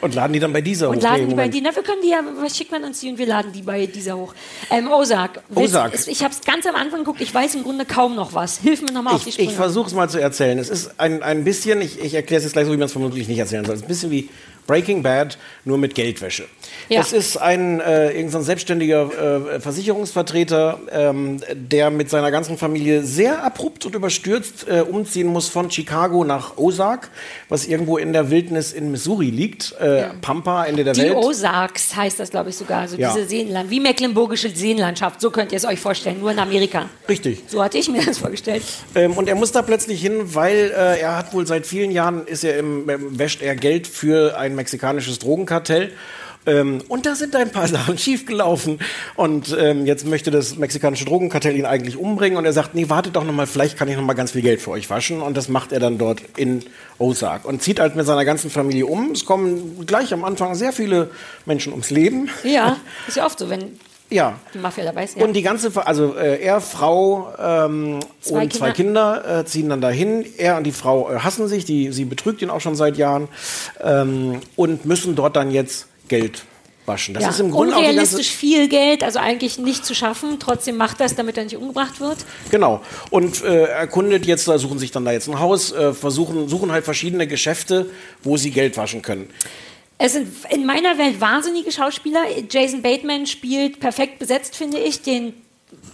Und 0.02 0.14
laden 0.14 0.32
die 0.32 0.40
dann 0.40 0.54
bei 0.54 0.62
dieser 0.62 0.90
Und 0.90 0.98
hoch? 0.98 1.02
laden 1.02 1.24
Nee, 1.24 1.30
die 1.30 1.60
bei 1.60 1.62
na, 1.62 1.76
wir 1.76 1.82
können 1.84 2.02
die 2.04 2.10
ja, 2.10 2.22
was 2.40 2.56
schickt 2.56 2.72
man 2.72 2.84
uns 2.84 3.00
die 3.00 3.10
und 3.10 3.18
wir 3.18 3.26
laden 3.26 3.52
die 3.52 3.64
bei 3.64 3.88
dieser 3.88 4.16
hoch. 4.16 4.34
Ähm, 4.70 4.92
Ozark. 4.92 5.42
Willst- 5.50 5.74
Ozark. 5.74 5.94
ist- 5.96 6.08
Ich 6.08 6.24
habe 6.24 6.34
es 6.34 6.42
ganz 6.42 6.68
am 6.68 6.76
Anfang 6.76 7.00
geguckt, 7.00 7.20
ich 7.20 7.34
weiß 7.34 7.56
im 7.56 7.64
Grunde 7.64 7.84
kaum 7.86 8.16
noch 8.16 8.34
was. 8.36 8.60
Hilf 8.60 8.82
mir 8.84 8.92
nochmal 8.94 9.16
auf 9.16 9.24
die 9.24 9.32
Sprünge. 9.32 9.50
ich 9.50 9.56
versuche 9.56 9.88
es 9.88 9.94
mal 9.96 10.08
zu 10.10 10.22
erzählen. 10.22 10.60
Es 10.60 10.70
ist 10.70 11.00
ein, 11.00 11.24
ein 11.24 11.44
bisschen, 11.44 11.82
ich, 11.82 12.00
ich 12.00 12.14
erkläre 12.14 12.38
es 12.38 12.44
jetzt 12.44 12.54
gleich 12.54 12.66
so, 12.68 12.72
wie 12.72 12.78
man 12.78 12.86
es 12.86 12.92
vermutlich 12.92 13.28
nicht 13.28 13.40
erzählen 13.40 13.66
soll. 13.66 13.74
Es 13.74 13.82
ist 13.82 13.86
ein 13.86 13.90
bisschen 13.90 14.12
wie 14.12 14.30
Breaking 14.68 15.04
Bad, 15.04 15.38
nur 15.66 15.78
mit 15.78 15.96
Geldwäsche. 15.96 16.48
Ja. 16.90 17.02
Es 17.02 17.14
ist 17.14 17.38
ein 17.38 17.80
äh, 17.80 18.12
irgend 18.12 18.32
so 18.32 18.40
ein 18.40 18.44
selbstständiger 18.44 19.56
äh, 19.56 19.60
Versicherungsvertreter, 19.60 20.80
ähm, 20.92 21.40
der 21.54 21.90
mit 21.90 22.10
seiner 22.10 22.32
ganzen 22.32 22.58
Familie 22.58 23.04
sehr 23.04 23.44
abrupt 23.44 23.86
und 23.86 23.96
überstürzt 23.96 24.68
äh, 24.68 24.82
umziehen 24.82 25.28
muss 25.28 25.48
von 25.48 25.70
Chicago 25.70 26.24
nach 26.24 26.58
Ozark, 26.58 27.10
was 27.48 27.66
irgendwo 27.68 27.98
in 27.98 28.14
der 28.14 28.30
Wildnis 28.32 28.74
in 28.74 28.92
Missouri 28.92 29.30
liegt. 29.30 29.74
Äh, 29.80 30.06
Pampa, 30.22 30.66
Ende 30.66 30.84
der 30.84 30.94
Die 30.94 31.02
Welt. 31.02 31.16
Ozarks 31.16 31.96
heißt 31.96 32.20
das, 32.20 32.32
glaube 32.32 32.50
ich, 32.50 32.56
sogar. 32.56 32.82
Also 32.82 32.98
Ja. 32.98 33.14
diese 33.14 33.28
Seenland, 33.28 33.70
wie 33.70 33.80
mecklenburgische 33.80 34.50
Seenlandschaft. 34.50 35.22
So 35.22 35.30
könnt 35.32 35.52
ihr 35.52 35.58
es 35.58 35.66
euch 35.66 35.80
vorstellen, 35.80 36.20
nur 36.20 36.32
in 36.32 36.40
Amerika. 36.40 36.90
Richtig. 37.08 37.44
So 37.48 37.64
hatte 37.64 37.78
ich 37.78 37.90
mir 37.90 38.04
das 38.04 38.18
vorgestellt. 38.18 38.64
Ähm, 38.96 39.14
und 39.14 39.28
er 39.30 39.36
muss 39.36 39.52
da 39.52 39.62
plötzlich 39.62 40.02
hin, 40.02 40.34
weil 40.36 40.72
äh, 40.76 41.00
er 41.00 41.18
hat 41.18 41.34
wohl 41.34 41.46
seit 41.46 41.68
vielen 41.68 41.92
Jahren 41.92 42.26
ist 42.26 42.44
er 42.44 42.58
im, 42.58 42.84
wäscht 43.18 43.42
er 43.42 43.56
Geld 43.56 43.88
für 43.88 44.38
ein 44.38 44.56
mexikanisches 44.56 45.20
Drogenkartell. 45.20 45.92
Ähm, 46.50 46.82
und 46.88 47.06
da 47.06 47.16
sind 47.16 47.36
ein 47.36 47.52
paar 47.52 47.68
Sachen 47.78 47.98
schiefgelaufen. 47.98 48.80
Und 49.16 49.56
ähm, 49.58 49.86
jetzt 49.86 50.06
möchte 50.06 50.32
das 50.32 50.58
mexikanische 50.58 51.06
Drogenkartell 51.06 51.56
ihn 51.56 51.66
eigentlich 51.66 51.98
umbringen. 51.98 52.38
Und 52.38 52.46
er 52.46 52.54
sagt, 52.54 52.76
nee, 52.76 52.90
wartet 52.90 53.16
doch 53.16 53.24
noch 53.24 53.34
mal, 53.34 53.48
vielleicht 53.48 53.78
kann 53.78 53.88
ich 53.88 53.96
noch 53.96 54.04
mal 54.04 54.14
ganz 54.14 54.32
viel 54.32 54.42
Geld 54.42 54.62
für 54.62 54.72
euch 54.72 54.90
waschen. 54.90 55.22
Und 55.22 55.38
das 55.38 55.50
macht 55.50 55.72
er 55.72 55.80
dann 55.80 55.98
dort 55.98 56.22
in 56.38 56.64
Ozark. 56.98 57.46
Und 57.46 57.62
zieht 57.62 57.80
halt 57.80 57.96
mit 57.96 58.06
seiner 58.06 58.26
ganzen 58.26 58.50
Familie 58.50 58.86
um. 58.86 59.12
Es 59.12 59.26
kommen 59.26 59.86
gleich 59.86 60.14
am 60.14 60.24
Anfang 60.24 60.56
sehr 60.56 60.74
viele 60.74 61.12
Menschen 61.46 61.72
ums 61.74 61.90
Leben. 61.90 62.30
Ja, 62.44 62.78
ist 63.08 63.18
ja 63.18 63.26
oft 63.26 63.40
so, 63.40 63.50
wenn 63.50 63.80
Ja, 64.10 64.40
die 64.54 64.58
Mafia 64.58 64.84
dabei 64.86 65.04
ist. 65.04 65.18
Ja. 65.18 65.24
und 65.24 65.34
die 65.34 65.42
ganze, 65.44 65.72
also 65.86 66.16
äh, 66.16 66.42
er, 66.42 66.62
Frau 66.62 67.32
ähm, 67.40 68.00
Zwei 68.22 68.44
und 68.44 68.54
zwei 68.54 68.72
Kinder 68.72 69.40
äh, 69.42 69.46
ziehen 69.46 69.70
dann 69.70 69.82
dahin. 69.82 70.26
Er 70.38 70.58
und 70.58 70.64
die 70.64 70.72
Frau 70.72 71.12
äh, 71.12 71.20
hassen 71.20 71.48
sich, 71.48 71.64
die, 71.66 71.92
sie 71.92 72.06
betrügt 72.06 72.42
ihn 72.42 72.50
auch 72.50 72.62
schon 72.62 72.76
seit 72.76 72.98
Jahren 72.98 73.28
ähm, 73.82 74.40
und 74.56 74.86
müssen 74.86 75.16
dort 75.16 75.36
dann 75.36 75.52
jetzt 75.52 75.88
Geld 76.10 76.44
waschen. 76.90 77.14
Das 77.14 77.24
ja. 77.24 77.30
ist 77.30 77.40
im 77.40 77.52
Grunde 77.52 77.76
Unrealistisch 77.76 78.32
viel 78.32 78.68
Geld, 78.68 79.04
also 79.04 79.20
eigentlich 79.20 79.58
nicht 79.58 79.86
zu 79.86 79.96
schaffen. 79.96 80.40
Trotzdem 80.40 80.76
macht 80.76 81.00
das, 81.00 81.16
damit 81.16 81.38
er 81.38 81.46
nicht 81.46 81.56
umgebracht 81.56 82.02
wird. 82.02 82.18
Genau. 82.52 82.82
Und 83.10 83.44
äh, 83.44 83.66
erkundet 83.66 84.26
jetzt, 84.26 84.48
da 84.50 84.58
suchen 84.58 84.80
sich 84.80 84.92
dann 84.92 85.06
da 85.06 85.14
jetzt 85.14 85.30
ein 85.30 85.40
Haus, 85.40 85.72
äh, 85.72 85.94
versuchen, 85.94 86.50
suchen 86.50 86.72
halt 86.74 86.84
verschiedene 86.84 87.28
Geschäfte, 87.28 87.90
wo 88.24 88.36
sie 88.36 88.52
Geld 88.52 88.76
waschen 88.76 89.02
können. 89.02 89.30
Es 89.98 90.14
sind 90.14 90.30
in 90.50 90.66
meiner 90.66 90.98
Welt 90.98 91.22
wahnsinnige 91.22 91.72
Schauspieler. 91.72 92.22
Jason 92.50 92.82
Bateman 92.82 93.28
spielt 93.28 93.80
perfekt 93.80 94.20
besetzt, 94.20 94.56
finde 94.56 94.80
ich. 94.80 95.02
Den, 95.02 95.34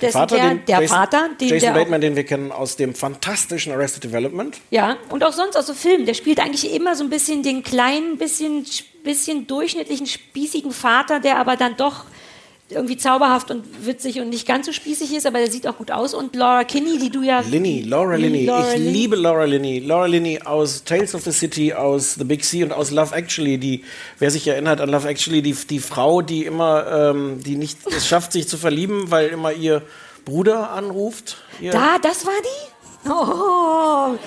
dessen 0.01 0.17
Vater, 0.17 0.35
der, 0.35 0.49
den 0.49 0.65
der 0.65 0.81
Jason, 0.81 0.97
Vater, 0.97 1.29
den 1.39 1.49
Jason 1.49 1.73
der 1.73 1.79
Bateman, 1.79 2.01
den 2.01 2.15
wir 2.15 2.23
kennen 2.23 2.51
aus 2.51 2.75
dem 2.75 2.95
fantastischen 2.95 3.73
Arrested 3.73 4.03
Development. 4.05 4.57
Ja, 4.69 4.97
und 5.09 5.23
auch 5.23 5.33
sonst 5.33 5.57
aus 5.57 5.67
so 5.67 5.73
Filmen. 5.73 6.05
Der 6.05 6.13
spielt 6.13 6.39
eigentlich 6.39 6.73
immer 6.73 6.95
so 6.95 7.03
ein 7.03 7.09
bisschen 7.09 7.43
den 7.43 7.63
kleinen, 7.63 8.17
bisschen, 8.17 8.65
bisschen 9.03 9.47
durchschnittlichen, 9.47 10.07
spießigen 10.07 10.71
Vater, 10.71 11.19
der 11.19 11.37
aber 11.37 11.55
dann 11.55 11.77
doch 11.77 12.05
irgendwie 12.69 12.97
zauberhaft 12.97 13.51
und 13.51 13.63
witzig 13.85 14.19
und 14.19 14.29
nicht 14.29 14.47
ganz 14.47 14.65
so 14.65 14.71
spießig 14.71 15.13
ist, 15.13 15.27
aber 15.27 15.37
der 15.37 15.51
sieht 15.51 15.67
auch 15.67 15.77
gut 15.77 15.91
aus. 15.91 16.15
Und 16.15 16.35
Laura 16.35 16.63
Kinney, 16.63 16.97
die 16.97 17.11
du 17.11 17.21
ja... 17.21 17.41
Linney, 17.41 17.83
Laura 17.83 18.15
Linney. 18.15 18.45
Laura 18.45 18.73
ich 18.73 18.79
Linney. 18.79 18.91
liebe 18.91 19.15
Laura 19.15 19.43
Linney. 19.43 19.79
Laura 19.79 20.07
Linney 20.07 20.41
aus 20.43 20.83
Tales 20.83 21.13
of 21.13 21.23
the 21.23 21.31
City, 21.31 21.73
aus 21.73 22.15
The 22.15 22.23
Big 22.23 22.43
Sea 22.43 22.65
und 22.65 22.71
aus 22.71 22.89
Love 22.89 23.15
Actually. 23.15 23.59
Die, 23.59 23.83
wer 24.17 24.31
sich 24.31 24.47
erinnert 24.47 24.81
an 24.81 24.89
Love 24.89 25.07
Actually, 25.07 25.43
die, 25.43 25.53
die 25.53 25.79
Frau, 25.79 26.23
die 26.23 26.45
immer, 26.45 27.11
ähm, 27.11 27.43
die 27.43 27.55
nicht 27.55 27.77
es 27.85 28.07
schafft, 28.07 28.31
sich 28.31 28.47
zu 28.47 28.57
verlieben, 28.57 29.11
weil 29.11 29.29
immer 29.29 29.51
ihr 29.53 29.83
Bruder 30.25 30.71
anruft. 30.71 31.37
Ihr, 31.61 31.71
Da, 31.71 31.99
das 32.01 32.25
war 32.25 32.33
die? 32.41 33.09
Oh, 33.09 34.17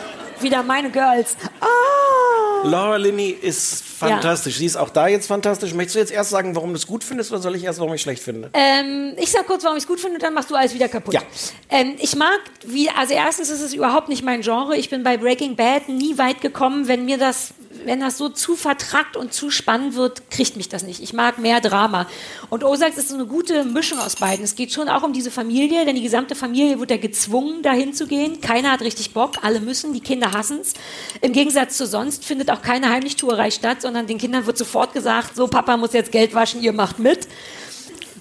wieder 0.43 0.63
meine 0.63 0.91
Girls. 0.91 1.37
Oh. 1.61 2.67
Laura 2.67 2.97
Linney 2.97 3.31
ist 3.31 3.85
fantastisch. 3.85 4.59
Sie 4.59 4.67
ist 4.67 4.77
auch 4.77 4.91
da 4.91 5.07
jetzt 5.09 5.27
fantastisch. 5.27 5.75
Möchtest 5.75 5.95
du 5.97 6.01
jetzt 6.01 6.13
erst 6.13 6.31
sagen, 6.31 6.55
warum 6.57 6.71
du 6.71 6.77
es 6.77 6.87
gut 6.87 7.05
findest 7.05 7.31
oder 7.31 7.41
soll 7.41 7.55
ich 7.57 7.65
erst, 7.65 7.79
warum 7.79 7.95
ich 7.95 8.03
schlecht 8.03 8.23
finde? 8.23 8.51
Ähm, 8.53 9.15
ich 9.17 9.31
sag 9.31 9.47
kurz, 9.47 9.65
warum 9.65 9.77
ich 9.77 9.85
es 9.85 9.89
gut 9.89 10.01
finde, 10.01 10.19
dann 10.19 10.35
machst 10.35 10.51
du 10.51 10.55
alles 10.55 10.75
wieder 10.75 10.89
kaputt. 10.89 11.15
Ja. 11.15 11.23
Ähm, 11.71 11.95
ich 11.99 12.17
mag, 12.17 12.41
wie, 12.67 12.91
also 12.91 13.15
erstens 13.15 13.51
ist 13.51 13.61
es 13.61 13.75
überhaupt 13.75 14.09
nicht 14.09 14.25
mein 14.25 14.41
Genre. 14.41 14.77
Ich 14.77 14.91
bin 14.91 15.03
bei 15.03 15.17
Breaking 15.17 15.57
Bad 15.57 15.89
nie 15.89 16.19
weit 16.19 16.41
gekommen, 16.41 16.89
wenn 16.89 17.05
mir 17.05 17.19
das, 17.19 17.55
wenn 17.89 18.01
das 18.01 18.19
so 18.19 18.29
zu 18.29 18.55
vertrackt 18.55 19.17
und 19.17 19.33
zu 19.33 19.51
spannend 19.51 19.95
wird, 19.97 20.31
kriegt 20.31 20.57
mich 20.57 20.69
das 20.69 20.83
nicht. 20.83 21.03
Ich 21.03 21.13
mag 21.13 21.39
mehr 21.39 21.61
Drama. 21.61 22.07
Und 22.51 22.63
Ozarks 22.63 22.99
ist 22.99 23.09
so 23.09 23.15
eine 23.15 23.27
gute 23.27 23.65
Mischung 23.65 23.99
aus 23.99 24.17
beiden. 24.17 24.45
Es 24.45 24.55
geht 24.55 24.73
schon 24.73 24.89
auch 24.89 25.03
um 25.03 25.13
diese 25.13 25.31
Familie, 25.31 25.85
denn 25.87 25.97
die 25.97 26.03
gesamte 26.03 26.35
Familie 26.35 26.79
wird 26.79 26.91
ja 26.91 26.99
gezwungen, 26.99 27.63
dahin 27.63 27.95
zu 27.95 28.07
gehen. 28.07 28.41
Keiner 28.41 28.73
hat 28.73 28.83
richtig 28.83 29.15
Bock, 29.15 29.43
alle 29.43 29.61
müssen, 29.61 29.93
die 29.95 30.01
Kinder 30.01 30.33
hassen 30.33 30.61
es. 30.61 30.75
Im 31.23 31.33
Gegensatz 31.33 31.77
zu 31.77 31.87
sonst 31.87 32.25
findet 32.25 32.51
auch 32.51 32.63
keine 32.63 32.91
Heimlichtuerei 32.91 33.51
statt, 33.51 33.83
sondern 33.83 34.07
den 34.07 34.19
Kindern 34.19 34.47
wird 34.47 34.59
sofort 34.59 34.93
gesagt, 34.93 35.35
so 35.35 35.49
Papa 35.49 35.77
muss 35.77 35.95
jetzt 35.95 36.13
Geld 36.13 36.35
waschen, 36.35 36.63
ihr 36.63 36.73
macht 36.73 36.99
mit 36.99 37.27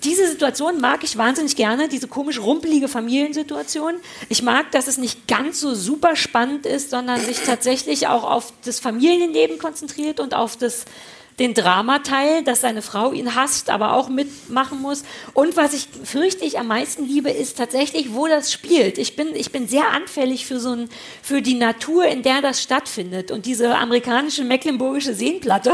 diese 0.03 0.27
Situation 0.27 0.79
mag 0.81 1.03
ich 1.03 1.17
wahnsinnig 1.17 1.55
gerne, 1.55 1.87
diese 1.87 2.07
komisch 2.07 2.39
rumpelige 2.39 2.87
Familiensituation. 2.87 3.95
Ich 4.29 4.41
mag, 4.41 4.71
dass 4.71 4.87
es 4.87 4.97
nicht 4.97 5.27
ganz 5.27 5.59
so 5.59 5.75
super 5.75 6.15
spannend 6.15 6.65
ist, 6.65 6.89
sondern 6.89 7.19
sich 7.21 7.39
tatsächlich 7.39 8.07
auch 8.07 8.23
auf 8.23 8.53
das 8.65 8.79
Familienleben 8.79 9.59
konzentriert 9.59 10.19
und 10.19 10.33
auf 10.33 10.57
das, 10.57 10.85
den 11.39 11.53
Dramateil, 11.53 12.43
dass 12.43 12.61
seine 12.61 12.81
Frau 12.81 13.11
ihn 13.11 13.35
hasst, 13.35 13.69
aber 13.69 13.93
auch 13.93 14.09
mitmachen 14.09 14.81
muss. 14.81 15.03
Und 15.33 15.55
was 15.55 15.73
ich 15.73 15.87
fürchte 16.03 16.43
ich 16.43 16.59
am 16.59 16.67
meisten 16.67 17.05
liebe, 17.05 17.29
ist 17.29 17.57
tatsächlich, 17.57 18.13
wo 18.13 18.27
das 18.27 18.51
spielt. 18.51 18.97
Ich 18.97 19.15
bin, 19.15 19.35
ich 19.35 19.51
bin 19.51 19.67
sehr 19.67 19.91
anfällig 19.91 20.45
für 20.45 20.59
so 20.59 20.71
ein, 20.71 20.89
für 21.21 21.41
die 21.41 21.53
Natur, 21.53 22.05
in 22.05 22.23
der 22.23 22.41
das 22.41 22.61
stattfindet. 22.61 23.31
Und 23.31 23.45
diese 23.45 23.77
amerikanische 23.77 24.43
mecklenburgische 24.43 25.13
Seenplatte 25.13 25.73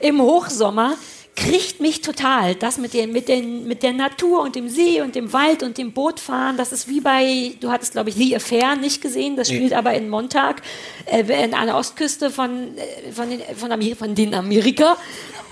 im 0.00 0.20
Hochsommer, 0.20 0.96
kriegt 1.38 1.80
mich 1.80 2.00
total. 2.02 2.54
Das 2.54 2.78
mit, 2.78 2.94
den, 2.94 3.12
mit, 3.12 3.28
den, 3.28 3.66
mit 3.66 3.82
der 3.82 3.92
Natur 3.92 4.42
und 4.42 4.56
dem 4.56 4.68
See 4.68 5.00
und 5.00 5.14
dem 5.14 5.32
Wald 5.32 5.62
und 5.62 5.78
dem 5.78 5.92
Bootfahren, 5.92 6.56
das 6.56 6.72
ist 6.72 6.88
wie 6.88 7.00
bei, 7.00 7.54
du 7.60 7.70
hattest, 7.70 7.92
glaube 7.92 8.10
ich, 8.10 8.16
The 8.16 8.36
Affair 8.36 8.76
nicht 8.76 9.00
gesehen, 9.00 9.36
das 9.36 9.48
spielt 9.48 9.72
aber 9.72 9.94
in 9.94 10.08
Montag, 10.08 10.62
äh, 11.06 11.20
in 11.44 11.54
einer 11.54 11.76
Ostküste 11.76 12.30
von, 12.30 12.76
äh, 12.76 13.12
von, 13.12 13.30
den, 13.30 13.40
von, 13.56 13.72
Amer 13.72 13.96
von 13.96 14.14
den 14.14 14.34
Amerika. 14.34 14.96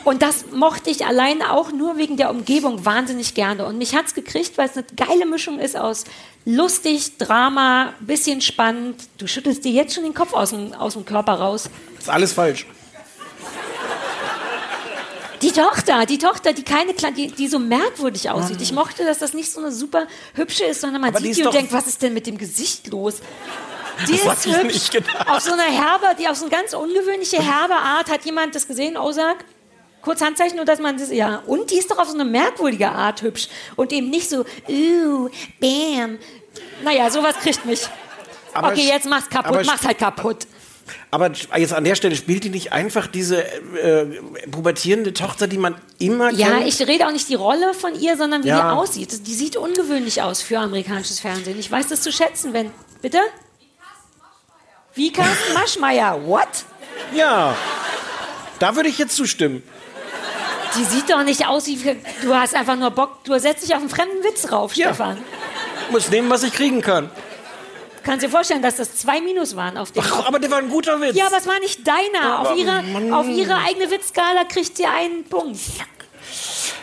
Und 0.05 0.23
das 0.23 0.47
mochte 0.53 0.91
ich 0.91 1.05
allein 1.05 1.43
auch 1.43 1.73
nur 1.73 1.97
wegen 1.97 2.17
der 2.17 2.31
Umgebung 2.31 2.85
wahnsinnig 2.85 3.35
gerne. 3.35 3.67
Und 3.67 3.79
mich 3.79 3.95
hat's 3.95 4.15
gekriegt, 4.15 4.57
weil 4.57 4.69
es 4.69 4.77
eine 4.77 4.87
geile 4.95 5.27
Mischung 5.27 5.59
ist 5.59 5.77
aus 5.77 6.05
lustig, 6.45 7.19
Drama, 7.19 7.93
bisschen 8.01 8.41
spannend. 8.41 9.03
Du 9.19 9.27
schüttelst 9.27 9.65
dir 9.65 9.73
jetzt 9.73 9.95
schon 9.95 10.05
den 10.05 10.15
Kopf 10.15 10.33
aus 10.33 10.51
dem, 10.51 10.73
aus 10.75 10.93
dem 10.93 11.05
Körper 11.05 11.35
raus. 11.35 11.69
Ist 11.99 12.09
alles 12.09 12.33
falsch. 12.33 12.67
Die 15.47 15.53
Tochter, 15.53 16.07
die 16.07 16.19
Tochter, 16.19 16.53
die 16.53 16.65
keine 16.65 16.93
Kle- 16.93 17.13
die, 17.13 17.29
die 17.29 17.47
so 17.49 17.59
merkwürdig 17.59 18.31
aussieht. 18.31 18.61
Ich 18.61 18.73
mochte, 18.73 19.05
dass 19.05 19.19
das 19.19 19.33
nicht 19.33 19.51
so 19.51 19.61
eine 19.61 19.71
super 19.71 20.07
hübsche 20.35 20.65
ist, 20.65 20.81
sondern 20.81 21.01
man 21.01 21.11
Aber 21.11 21.21
die 21.21 21.27
sieht 21.27 21.33
ist 21.33 21.39
die 21.39 21.47
und 21.47 21.55
denkt, 21.55 21.73
was 21.73 21.87
ist 21.87 22.03
denn 22.03 22.15
mit 22.15 22.27
dem 22.27 22.37
Gesicht 22.39 22.89
los? 22.89 23.17
Die 24.09 24.21
Das 24.23 24.45
ist 24.45 24.55
hübsch. 24.55 24.91
Auf 25.27 25.41
so 25.41 25.53
einer 25.55 25.63
herbe, 25.63 26.15
die 26.19 26.29
auf 26.29 26.37
so 26.37 26.45
eine 26.45 26.55
ganz 26.55 26.75
ungewöhnliche 26.75 27.41
herbe 27.41 27.77
Art. 27.77 28.11
Hat 28.11 28.27
jemand 28.27 28.55
das 28.55 28.69
gesehen, 28.69 28.99
Ozark? 28.99 29.43
Kurz 30.03 30.21
Handzeichen, 30.21 30.57
nur 30.57 30.67
dass 30.67 30.81
man 30.81 30.99
das, 30.99 31.11
ja. 31.11 31.43
Und 31.47 31.71
die 31.71 31.79
ist 31.79 31.91
doch 31.91 31.97
auf 31.97 32.09
so 32.09 32.13
eine 32.15 32.27
merkwürdige 32.27 32.91
Art 32.91 33.23
hübsch. 33.23 33.49
Und 33.75 33.93
eben 33.93 34.11
nicht 34.11 34.29
so, 34.29 34.41
uh, 34.69 35.31
bam. 35.59 36.19
Naja, 36.85 37.09
sowas 37.11 37.37
kriegt 37.37 37.65
mich. 37.65 37.89
Aber 38.53 38.69
okay, 38.69 38.87
jetzt 38.87 39.07
mach's 39.07 39.31
kaputt, 39.31 39.65
mach's 39.65 39.85
halt 39.87 39.99
kaputt. 39.99 40.47
Aber 41.11 41.31
jetzt 41.57 41.73
an 41.73 41.85
der 41.85 41.95
Stelle 41.95 42.17
spielt 42.17 42.45
die 42.45 42.51
nicht 42.51 42.73
einfach 42.73 43.07
diese 43.07 43.43
äh, 43.45 44.07
pubertierende 44.51 45.13
Tochter, 45.13 45.47
die 45.47 45.59
man 45.59 45.75
immer 45.99 46.31
Ja, 46.33 46.49
kennt? 46.59 46.69
ich 46.69 46.81
rede 46.87 47.07
auch 47.07 47.13
nicht 47.13 47.29
die 47.29 47.35
Rolle 47.35 47.75
von 47.75 47.95
ihr, 47.99 48.17
sondern 48.17 48.45
wie 48.45 48.49
Ja. 48.49 48.73
die 48.73 48.77
aussieht. 48.79 49.27
Die 49.27 49.35
sieht 49.35 49.57
ungewöhnlich 49.57 50.23
aus 50.23 50.43
für 50.43 50.59
amerikanisches 50.59 51.21
Fernsehen. 51.21 51.59
Ich 51.59 51.71
weiß 51.71 51.89
das 51.89 52.03
zu 52.03 52.13
schätzen, 52.13 52.53
wenn. 52.53 52.71
Bitte? 53.03 53.19
Wie 54.95 55.13
Carsten 55.13 55.53
Maschmeyer. 55.55 56.27
What? 56.27 56.49
Ja. 57.15 57.55
Da 58.59 58.77
würde 58.77 58.89
ich 58.89 58.99
jetzt 58.99 59.15
zustimmen. 59.17 59.63
Die 60.79 60.85
sieht 60.85 61.11
doch 61.11 61.23
nicht 61.23 61.47
aus 61.47 61.67
wie. 61.67 61.79
Du 62.23 62.35
hast 62.35 62.55
einfach 62.55 62.77
nur 62.77 62.91
Bock. 62.91 63.25
Du 63.25 63.39
setzt 63.39 63.63
dich 63.65 63.75
auf 63.75 63.81
einen 63.81 63.91
fremden 63.91 64.23
Witz 64.25 64.51
rauf, 64.51 64.75
Ja. 64.75 64.87
Stefan. 64.89 65.19
Muss 65.91 66.11
nehmen, 66.11 66.29
was 66.31 66.43
ich 66.43 66.53
kriegen 66.53 66.81
kann. 66.83 67.11
Kannst 68.07 68.25
dir 68.25 68.31
vorstellen, 68.31 68.63
dass 68.63 68.77
das 68.77 68.95
zwei 68.95 69.21
Minus 69.21 69.57
waren 69.57 69.77
auf 69.77 69.91
dem. 69.91 70.05
Ach, 70.07 70.27
aber 70.29 70.39
der 70.39 70.49
war 70.49 70.59
ein 70.59 70.69
guter 70.71 71.01
Witz. 71.01 71.17
Ja, 71.17 71.27
aber 71.27 71.39
es 71.39 71.47
war 71.49 71.59
nicht 71.59 71.85
deiner. 71.85 72.37
Aber 72.39 72.51
Auf 72.53 72.57
ihre, 72.57 72.85
auf 73.13 73.27
ihre 73.27 73.57
eigene 73.57 73.91
Witzskala 73.91 74.45
kriegt 74.45 74.79
ihr 74.79 74.89
einen 74.89 75.25
Punkt. 75.25 75.59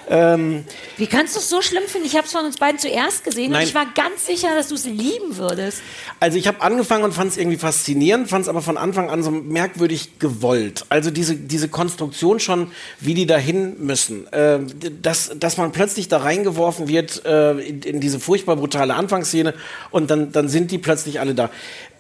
Ähm, 0.10 0.66
Wie 0.98 1.08
kannst 1.08 1.36
du 1.36 1.39
es 1.39 1.50
so 1.50 1.62
schlimm 1.62 1.84
finden? 1.88 2.08
Ich 2.08 2.16
habe 2.16 2.26
es 2.26 2.32
von 2.32 2.46
uns 2.46 2.58
beiden 2.58 2.80
zuerst 2.80 3.24
gesehen 3.24 3.52
Nein. 3.52 3.62
und 3.62 3.68
ich 3.68 3.76
war 3.76 3.86
ganz 3.96 4.26
sicher, 4.26 4.50
dass 4.56 4.70
du 4.70 4.76
es 4.76 4.86
lieben 4.86 5.38
würdest. 5.38 5.82
also 6.20 6.38
ich 6.38 6.48
habe 6.48 6.62
angefangen 6.62 7.04
und 7.04 7.13
fand 7.13 7.32
es 7.32 7.38
irgendwie 7.38 7.58
faszinierend, 7.58 8.30
fand 8.30 8.44
es 8.44 8.50
aber 8.50 8.62
von 8.62 8.78
Anfang 8.78 9.10
an 9.10 9.24
so 9.24 9.32
merkwürdig 9.32 10.20
gewollt. 10.20 10.86
Also 10.89 11.12
diese, 11.12 11.36
diese 11.36 11.70
Konstruktion 11.70 12.39
schon, 12.39 12.72
wie 13.00 13.13
die 13.13 13.26
dahin 13.26 13.76
müssen. 13.80 14.28
Äh, 14.32 14.60
dass, 15.02 15.32
dass 15.36 15.58
man 15.58 15.72
plötzlich 15.72 16.08
da 16.08 16.17
reingeworfen 16.17 16.88
wird 16.88 17.25
äh, 17.25 17.52
in, 17.60 17.82
in 17.82 18.00
diese 18.00 18.19
furchtbar 18.19 18.56
brutale 18.56 18.96
Anfangsszene 18.96 19.54
und 19.92 20.10
dann, 20.10 20.32
dann 20.32 20.50
sind 20.50 20.71
die 20.71 20.77
plötzlich 20.77 21.19
alle 21.19 21.36
da. 21.36 21.50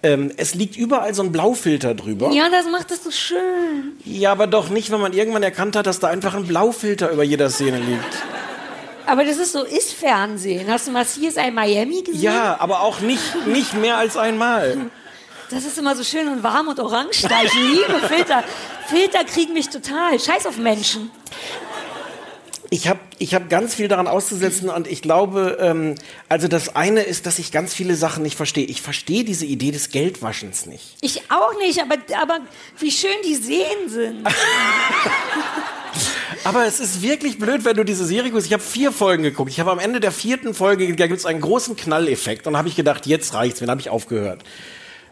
Ähm, 0.03 0.31
es 0.35 0.53
liegt 0.53 0.75
überall 0.75 1.13
so 1.13 1.23
ein 1.23 1.31
Blaufilter 1.31 1.95
drüber. 1.95 2.29
Ja, 2.31 2.49
das 2.49 2.65
macht 2.69 2.91
es 2.91 3.03
so 3.03 3.11
schön. 3.11 3.93
Ja, 4.03 4.33
aber 4.33 4.47
doch 4.47 4.69
nicht, 4.69 4.91
wenn 4.91 4.99
man 4.99 5.13
irgendwann 5.13 5.43
erkannt 5.43 5.77
hat, 5.77 5.87
dass 5.87 5.99
da 5.99 6.09
einfach 6.09 6.35
ein 6.35 6.45
Blaufilter 6.45 7.09
über 7.09 7.23
jeder 7.23 7.49
Szene 7.49 7.79
liegt. 7.79 8.13
Aber 9.05 9.23
das 9.23 9.37
ist 9.37 9.53
so, 9.53 9.63
ist 9.63 9.93
Fernsehen. 9.93 10.69
Hast 10.69 10.87
du 10.87 10.91
mal 10.91 11.05
CSI 11.05 11.51
Miami 11.51 12.03
gesehen? 12.03 12.21
Ja, 12.21 12.57
aber 12.59 12.81
auch 12.81 12.99
nicht, 12.99 13.47
nicht 13.47 13.73
mehr 13.75 13.97
als 13.97 14.17
einmal. 14.17 14.89
Das 15.49 15.65
ist 15.65 15.77
immer 15.77 15.95
so 15.95 16.03
schön 16.03 16.27
und 16.27 16.43
warm 16.43 16.67
und 16.67 16.79
orange. 16.79 17.25
Ich 17.43 17.53
liebe 17.53 18.07
Filter. 18.07 18.43
Filter 18.87 19.23
kriegen 19.23 19.53
mich 19.53 19.69
total. 19.69 20.19
Scheiß 20.19 20.47
auf 20.47 20.57
Menschen. 20.57 21.11
Ich 22.73 22.87
habe 22.87 22.99
ich 23.19 23.35
hab 23.35 23.51
ganz 23.51 23.75
viel 23.75 23.87
daran 23.87 24.07
auszusetzen 24.07 24.67
und 24.67 24.87
ich 24.87 25.03
glaube, 25.03 25.59
ähm, 25.61 25.93
also 26.27 26.47
das 26.47 26.75
eine 26.75 27.01
ist, 27.01 27.27
dass 27.27 27.37
ich 27.37 27.51
ganz 27.51 27.71
viele 27.71 27.95
Sachen 27.95 28.23
nicht 28.23 28.35
verstehe. 28.35 28.65
Ich 28.65 28.81
verstehe 28.81 29.23
diese 29.23 29.45
Idee 29.45 29.69
des 29.69 29.91
Geldwaschens 29.91 30.65
nicht. 30.65 30.95
Ich 30.99 31.21
auch 31.29 31.55
nicht, 31.59 31.79
aber, 31.83 31.97
aber 32.19 32.39
wie 32.79 32.89
schön 32.89 33.11
die 33.27 33.35
Seen 33.35 33.89
sind. 33.89 34.27
Aber 36.45 36.65
es 36.65 36.81
ist 36.81 37.01
wirklich 37.01 37.39
blöd, 37.39 37.63
wenn 37.63 37.77
du 37.77 37.85
diese 37.85 38.05
Serie 38.05 38.29
guckst. 38.29 38.47
Ich 38.47 38.53
habe 38.53 38.63
vier 38.63 38.91
Folgen 38.91 39.23
geguckt. 39.23 39.49
Ich 39.49 39.61
habe 39.61 39.71
am 39.71 39.79
Ende 39.79 40.01
der 40.01 40.11
vierten 40.11 40.53
Folge, 40.53 40.93
da 40.93 41.07
gibt 41.07 41.19
es 41.19 41.25
einen 41.25 41.39
großen 41.39 41.77
Knalleffekt. 41.77 42.47
Und 42.47 42.57
habe 42.57 42.67
ich 42.67 42.75
gedacht, 42.75 43.05
jetzt 43.05 43.33
reicht's. 43.33 43.59
Dann 43.59 43.69
habe 43.69 43.79
ich 43.79 43.89
aufgehört. 43.89 44.43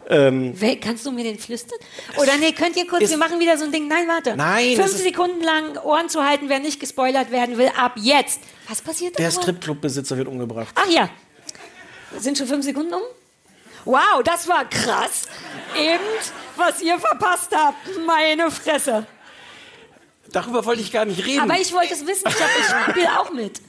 Wel- 0.08 0.80
Kannst 0.80 1.06
du 1.06 1.12
mir 1.12 1.24
den 1.24 1.38
flüstern? 1.38 1.78
Oder 2.18 2.36
nee, 2.36 2.52
könnt 2.52 2.76
ihr 2.76 2.86
kurz, 2.86 3.08
wir 3.08 3.16
machen 3.16 3.38
wieder 3.40 3.56
so 3.56 3.64
ein 3.64 3.72
Ding. 3.72 3.88
Nein, 3.88 4.08
warte. 4.08 4.36
Nein, 4.36 4.76
Fünf 4.76 4.90
Sekunden 4.96 5.42
lang 5.42 5.76
Ohren 5.78 6.08
zu 6.08 6.24
halten, 6.24 6.48
wer 6.48 6.58
nicht 6.58 6.80
gespoilert 6.80 7.30
werden 7.30 7.56
will, 7.58 7.70
ab 7.76 7.92
jetzt. 7.96 8.40
Was 8.68 8.80
passiert 8.80 9.14
da? 9.18 9.22
Der? 9.22 9.30
Stripclub-Besitzer 9.30 10.16
wird 10.16 10.28
umgebracht. 10.28 10.74
Ach 10.74 10.88
ja. 10.88 11.08
Sind 12.18 12.36
schon 12.36 12.46
fünf 12.46 12.64
Sekunden 12.64 12.92
um? 12.94 13.02
Wow, 13.84 14.22
das 14.24 14.46
war 14.48 14.68
krass. 14.68 15.22
Eben, 15.76 16.02
was 16.56 16.80
ihr 16.82 16.98
verpasst 16.98 17.50
habt. 17.56 17.76
Meine 18.06 18.50
Fresse. 18.50 19.06
Darüber 20.32 20.64
wollte 20.64 20.80
ich 20.82 20.90
gar 20.92 21.04
nicht 21.04 21.24
reden. 21.26 21.40
Aber 21.40 21.60
ich 21.60 21.72
wollte 21.72 21.92
es 21.94 22.06
wissen. 22.06 22.24
Ich, 22.28 22.34
hab, 22.34 22.48
ich 22.58 22.90
spiele 22.92 23.20
auch 23.20 23.32
mit. 23.32 23.60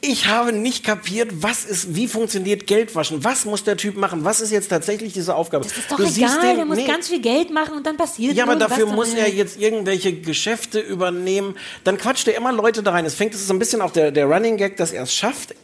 Ich 0.00 0.26
habe 0.26 0.52
nicht 0.52 0.84
kapiert, 0.84 1.30
was 1.42 1.64
ist, 1.64 1.94
wie 1.94 2.08
funktioniert 2.08 2.66
Geldwaschen? 2.66 3.24
Was 3.24 3.44
muss 3.44 3.64
der 3.64 3.76
Typ 3.76 3.96
machen? 3.96 4.24
Was 4.24 4.40
ist 4.40 4.50
jetzt 4.50 4.68
tatsächlich 4.68 5.12
diese 5.12 5.34
Aufgabe? 5.34 5.64
Das 5.64 5.76
ist 5.76 5.90
doch 5.90 5.96
Du 5.96 6.02
egal. 6.04 6.40
den- 6.40 6.56
der 6.56 6.64
muss 6.64 6.76
nee. 6.76 6.86
ganz 6.86 7.08
viel 7.08 7.20
Geld 7.20 7.50
machen 7.50 7.74
und 7.76 7.86
dann 7.86 7.96
passiert 7.96 8.34
Ja, 8.36 8.44
aber 8.44 8.56
dafür 8.56 8.86
muss 8.86 9.14
er 9.14 9.28
jetzt 9.32 9.58
irgendwelche 9.60 10.12
Geschäfte 10.12 10.80
übernehmen. 10.80 11.56
Dann 11.84 11.98
quatscht 11.98 12.26
er 12.28 12.36
immer 12.36 12.52
Leute 12.52 12.82
da 12.82 12.90
rein. 12.90 13.04
Es 13.06 13.14
fängt, 13.14 13.34
es 13.34 13.40
ist 13.40 13.48
so 13.48 13.54
ein 13.54 13.58
bisschen 13.58 13.80
auch 13.80 13.90
der, 13.92 14.10
der 14.10 14.26
Running 14.26 14.56
Gag, 14.56 14.76
dass 14.76 14.92
er 14.92 15.04
es 15.04 15.14
schafft, 15.14 15.54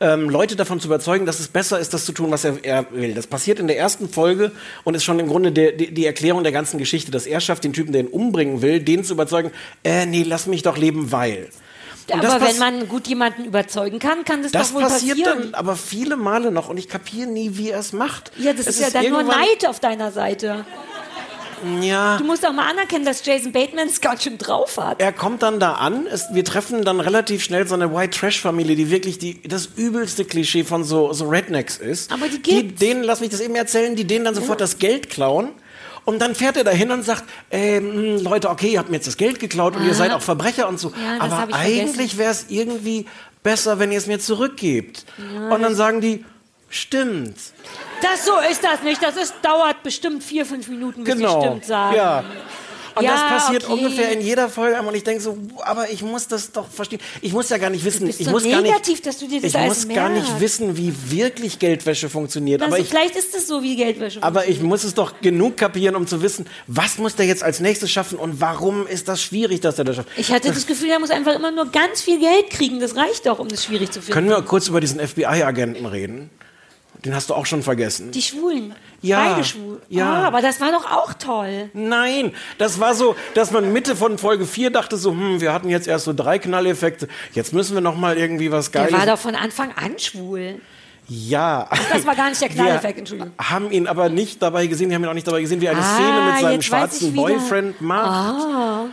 ähm, 0.00 0.30
Leute 0.30 0.56
davon 0.56 0.80
zu 0.80 0.88
überzeugen, 0.88 1.26
dass 1.26 1.40
es 1.40 1.48
besser 1.48 1.78
ist, 1.78 1.94
das 1.94 2.04
zu 2.04 2.12
tun, 2.12 2.30
was 2.30 2.44
er, 2.44 2.64
er 2.64 2.86
will. 2.90 3.14
Das 3.14 3.26
passiert 3.26 3.58
in 3.58 3.66
der 3.66 3.78
ersten 3.78 4.08
Folge 4.08 4.52
und 4.84 4.94
ist 4.94 5.04
schon 5.04 5.18
im 5.18 5.28
Grunde 5.28 5.52
der, 5.52 5.72
die, 5.72 5.92
die 5.92 6.06
Erklärung 6.06 6.42
der 6.42 6.52
ganzen 6.52 6.78
Geschichte, 6.78 7.10
dass 7.10 7.26
er 7.26 7.40
schafft, 7.40 7.64
den 7.64 7.72
Typen, 7.72 7.92
der 7.92 8.02
ihn 8.02 8.08
umbringen 8.08 8.62
will, 8.62 8.80
den 8.80 9.04
zu 9.04 9.14
überzeugen, 9.14 9.50
äh, 9.84 10.06
nee, 10.06 10.22
lass 10.22 10.46
mich 10.46 10.62
doch 10.62 10.76
leben, 10.76 11.12
weil. 11.12 11.48
Aber 12.10 12.40
wenn 12.40 12.58
man 12.58 12.88
gut 12.88 13.06
jemanden 13.06 13.44
überzeugen 13.44 13.98
kann, 13.98 14.24
kann 14.24 14.42
das, 14.42 14.52
das 14.52 14.68
doch 14.68 14.76
wohl 14.76 14.82
passiert 14.82 15.18
passieren. 15.18 15.42
dann 15.52 15.54
aber 15.54 15.76
viele 15.76 16.16
Male 16.16 16.50
noch 16.50 16.68
und 16.68 16.78
ich 16.78 16.88
kapiere 16.88 17.28
nie, 17.28 17.50
wie 17.58 17.70
er 17.70 17.80
es 17.80 17.92
macht. 17.92 18.32
ja, 18.38 18.52
das 18.52 18.66
Es 18.66 18.78
ist 18.78 18.80
ja 18.80 19.02
dann 19.02 19.10
nur 19.10 19.22
Neid 19.22 19.66
auf 19.66 19.78
deiner 19.80 20.10
Seite. 20.10 20.64
Ja. 21.80 22.16
Du 22.18 22.24
musst 22.24 22.46
auch 22.46 22.52
mal 22.52 22.68
anerkennen, 22.68 23.04
dass 23.04 23.24
Jason 23.24 23.52
Bateman 23.52 23.88
es 23.88 24.00
ganz 24.00 24.22
schön 24.22 24.38
drauf 24.38 24.76
hat. 24.76 25.00
Er 25.00 25.12
kommt 25.12 25.42
dann 25.42 25.60
da 25.60 25.74
an, 25.74 26.06
es, 26.06 26.26
wir 26.32 26.44
treffen 26.44 26.84
dann 26.84 27.00
relativ 27.00 27.42
schnell 27.42 27.66
so 27.66 27.74
eine 27.74 27.94
White 27.94 28.18
Trash 28.18 28.40
Familie, 28.40 28.76
die 28.76 28.90
wirklich 28.90 29.18
die, 29.18 29.42
das 29.42 29.66
übelste 29.76 30.24
Klischee 30.24 30.64
von 30.64 30.84
so, 30.84 31.12
so 31.12 31.28
Rednecks 31.28 31.76
ist. 31.76 32.12
Aber 32.12 32.28
die 32.28 32.40
gibt's. 32.40 32.80
denen, 32.80 33.02
lass 33.02 33.20
mich 33.20 33.30
das 33.30 33.40
eben 33.40 33.54
erzählen, 33.54 33.96
die 33.96 34.04
denen 34.04 34.24
dann 34.24 34.34
sofort 34.34 34.60
das 34.60 34.78
Geld 34.78 35.10
klauen. 35.10 35.50
Und 36.04 36.20
dann 36.22 36.34
fährt 36.34 36.56
er 36.56 36.64
dahin 36.64 36.90
und 36.90 37.04
sagt, 37.04 37.24
ähm, 37.50 38.22
Leute, 38.22 38.48
okay, 38.48 38.68
ihr 38.68 38.78
habt 38.78 38.88
mir 38.88 38.96
jetzt 38.96 39.06
das 39.06 39.18
Geld 39.18 39.40
geklaut 39.40 39.76
und 39.76 39.84
ihr 39.84 39.92
seid 39.94 40.10
auch 40.12 40.22
Verbrecher 40.22 40.66
und 40.66 40.80
so. 40.80 40.88
Ja, 40.90 41.20
Aber 41.20 41.54
eigentlich 41.54 42.16
wäre 42.16 42.30
es 42.30 42.46
irgendwie 42.48 43.04
besser, 43.42 43.78
wenn 43.78 43.92
ihr 43.92 43.98
es 43.98 44.06
mir 44.06 44.18
zurückgebt. 44.18 45.04
und 45.50 45.60
dann 45.62 45.74
sagen 45.74 46.00
die, 46.00 46.24
stimmt. 46.70 47.36
Das 48.02 48.24
so 48.24 48.32
ist 48.50 48.62
das 48.64 48.82
nicht. 48.82 49.02
Das 49.02 49.16
ist, 49.16 49.34
dauert 49.42 49.82
bestimmt 49.82 50.22
vier, 50.22 50.46
fünf 50.46 50.68
Minuten, 50.68 51.04
bis 51.04 51.14
Genau. 51.16 51.40
die 51.40 51.46
stimmt 51.46 51.64
sagen. 51.64 51.96
Ja. 51.96 52.24
Und 52.94 53.04
Ja, 53.04 53.12
das 53.12 53.28
passiert 53.44 53.64
okay. 53.64 53.72
ungefähr 53.74 54.10
in 54.10 54.20
jeder 54.20 54.48
Folge 54.48 54.76
einmal. 54.76 54.92
Und 54.92 54.96
ich 54.96 55.04
denke 55.04 55.22
so, 55.22 55.38
aber 55.60 55.88
ich 55.88 56.02
muss 56.02 56.26
das 56.26 56.50
doch 56.50 56.68
verstehen. 56.68 56.98
Ich 57.20 57.32
muss 57.32 57.48
ja 57.48 57.56
gar 57.58 57.70
nicht 57.70 57.84
wissen. 57.84 58.08
ich 58.08 58.16
so 58.16 58.30
muss 58.30 58.42
gar 58.42 58.60
negativ, 58.60 58.94
nicht, 58.94 59.06
dass 59.06 59.18
du 59.18 59.28
dir 59.28 59.40
das 59.40 59.54
ich 59.54 59.60
muss 59.60 59.86
gar 59.88 60.08
nicht 60.08 60.24
merkst. 60.26 60.40
wissen, 60.40 60.76
wie 60.76 60.92
wirklich 61.08 61.60
Geldwäsche 61.60 62.08
funktioniert. 62.08 62.60
Also 62.60 62.74
aber 62.74 62.82
ich, 62.82 62.88
vielleicht 62.88 63.14
ist 63.14 63.36
es 63.36 63.46
so 63.46 63.62
wie 63.62 63.76
Geldwäsche. 63.76 64.20
aber 64.20 64.48
ich 64.48 64.60
muss 64.62 64.82
es 64.82 64.94
doch 64.94 65.20
genug 65.20 65.56
kapieren, 65.56 65.94
um 65.94 66.08
zu 66.08 66.22
wissen, 66.22 66.46
was 66.66 66.98
muss 66.98 67.14
der 67.14 67.26
jetzt 67.26 67.44
als 67.44 67.60
nächstes 67.60 67.88
schaffen 67.92 68.18
und 68.18 68.40
warum 68.40 68.84
ist 68.88 69.06
das 69.06 69.22
schwierig, 69.22 69.60
dass 69.60 69.78
er 69.78 69.84
das 69.84 69.94
schafft. 69.96 70.08
ich 70.16 70.32
hatte 70.32 70.48
das 70.48 70.66
Gefühl, 70.66 70.90
er 70.90 70.98
muss 70.98 71.10
einfach 71.10 71.36
immer 71.36 71.52
nur 71.52 71.66
ganz 71.66 72.00
viel 72.02 72.18
Geld 72.18 72.50
kriegen. 72.50 72.80
Das 72.80 72.96
reicht 72.96 73.26
doch, 73.26 73.38
um 73.38 73.46
das 73.46 73.62
schwierig 73.64 73.92
zu 73.92 74.00
finden. 74.00 74.12
Können 74.14 74.28
wir 74.30 74.42
kurz 74.42 74.66
über 74.66 74.80
diesen 74.80 74.98
FBI-Agenten 74.98 75.86
reden? 75.86 76.30
Den 77.04 77.14
hast 77.14 77.30
du 77.30 77.34
auch 77.34 77.46
schon 77.46 77.62
vergessen. 77.62 78.10
die 78.10 78.22
Schwulen. 78.22 78.74
Ja. 79.02 79.30
Beide 79.34 79.44
schwul. 79.44 79.80
Ja. 79.88 80.12
Ah, 80.12 80.26
aber 80.26 80.42
das 80.42 80.60
war 80.60 80.72
doch 80.72 80.90
auch 80.90 81.12
toll. 81.14 81.70
Nein, 81.72 82.32
das 82.58 82.80
war 82.80 82.94
so, 82.96 83.14
dass 83.34 83.52
man 83.52 83.72
Mitte 83.72 83.94
von 83.94 84.18
Folge 84.18 84.44
4 84.46 84.70
dachte 84.70 84.96
so, 84.96 85.12
hm, 85.12 85.40
wir 85.40 85.52
hatten 85.52 85.68
jetzt 85.68 85.86
erst 85.86 86.06
so 86.06 86.12
drei 86.12 86.40
Knalleffekte, 86.40 87.06
jetzt 87.32 87.52
müssen 87.52 87.74
wir 87.74 87.80
noch 87.80 87.96
mal 87.96 88.18
irgendwie 88.18 88.50
was 88.50 88.72
Der 88.72 88.86
Geiles. 88.86 88.98
war 88.98 89.06
doch 89.06 89.18
von 89.20 89.36
Anfang 89.36 89.70
an 89.76 89.96
schwul. 90.00 90.60
ja. 91.06 91.68
Das 91.92 92.04
war 92.04 92.16
gar 92.16 92.28
nicht 92.30 92.40
der 92.42 92.48
Knalleffekt, 92.48 92.94
Wir 92.96 92.98
Entschuldigung. 92.98 93.32
haben 93.40 93.70
ihn 93.70 93.86
aber 93.86 94.08
nicht 94.08 94.42
dabei 94.42 94.66
gesehen, 94.66 94.88
wir 94.90 94.96
haben 94.96 95.04
ihn 95.04 95.08
auch 95.10 95.14
nicht 95.14 95.28
dabei 95.28 95.42
gesehen, 95.42 95.60
wie 95.60 95.68
eine 95.68 95.78
Ah, 95.80 95.94
Szene 95.94 96.32
mit 96.32 96.40
seinem 96.40 96.62
schwarzen. 96.62 97.14
Boyfriend 97.14 97.80
macht. 97.80 98.90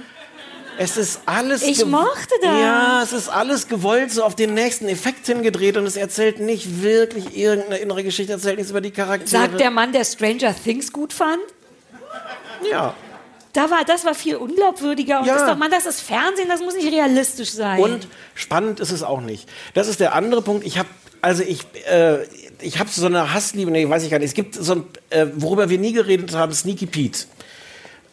Es 0.78 0.98
ist 0.98 1.22
alles 1.26 1.62
Ich 1.64 1.86
mochte 1.86 2.34
das. 2.42 2.52
Ja, 2.60 3.02
es 3.04 3.14
ist 3.14 3.30
alles 3.30 3.68
gewollt, 3.68 4.12
so 4.12 4.24
auf 4.24 4.36
den 4.36 4.54
nächsten 4.54 4.88
Effekt 4.88 5.26
hingedreht 5.28 5.78
und 5.78 5.86
es 5.86 5.96
erzählt 5.96 6.40
nicht 6.40 6.82
wirklich 6.82 7.38
irgendeine 7.38 7.78
innere 7.78 8.04
Geschichte, 8.04 8.34
erzählt 8.34 8.58
nichts 8.58 8.72
über 8.72 8.82
die 8.82 8.92
Charaktere. 8.92 9.30
Sagt 9.30 9.60
der 9.60 9.72
Mann, 9.72 9.92
der 9.94 10.04
Stranger 10.04 10.54
Things 10.56 10.92
gut 10.92 11.14
fand? 11.14 11.40
Ja. 12.70 12.94
Da 13.54 13.70
war, 13.72 13.86
das 13.86 14.04
war 14.04 14.14
viel 14.16 14.36
unglaubwürdiger. 14.36 15.22
Und 15.22 15.28
Ja. 15.28 15.34
das 15.36 15.44
ist 15.44 15.50
doch, 15.50 15.58
Mann, 15.58 15.72
das 15.72 15.86
ist 15.86 16.02
Fernsehen, 16.02 16.50
das 16.50 16.60
muss 16.60 16.76
nicht 16.76 16.92
realistisch 16.92 17.52
sein. 17.52 17.80
Und 17.80 18.08
spannend 18.34 18.80
ist 18.82 18.92
es 18.92 19.02
auch 19.02 19.22
nicht. 19.22 19.48
Das 19.74 19.88
ist 19.88 20.02
der 20.02 20.14
andere 20.14 20.42
Punkt. 20.42 20.66
Ich 20.66 20.78
habe, 20.78 20.90
also 21.22 21.42
ich, 21.44 21.62
äh, 21.90 22.24
ich 22.60 22.80
habe 22.80 22.90
so 22.90 23.06
eine 23.06 23.34
Hassliebe, 23.34 23.72
nee, 23.72 23.88
weiß 23.88 24.04
ich 24.04 24.12
gar 24.12 24.20
nicht. 24.20 24.28
Es 24.28 24.34
gibt 24.34 24.56
so 24.56 24.74
ein, 24.74 24.84
äh, 25.10 25.28
worüber 25.36 25.70
wir 25.70 25.78
nie 25.78 25.94
geredet 25.94 26.34
haben, 26.36 26.52
Sneaky 26.52 26.86
Pete. 26.86 27.20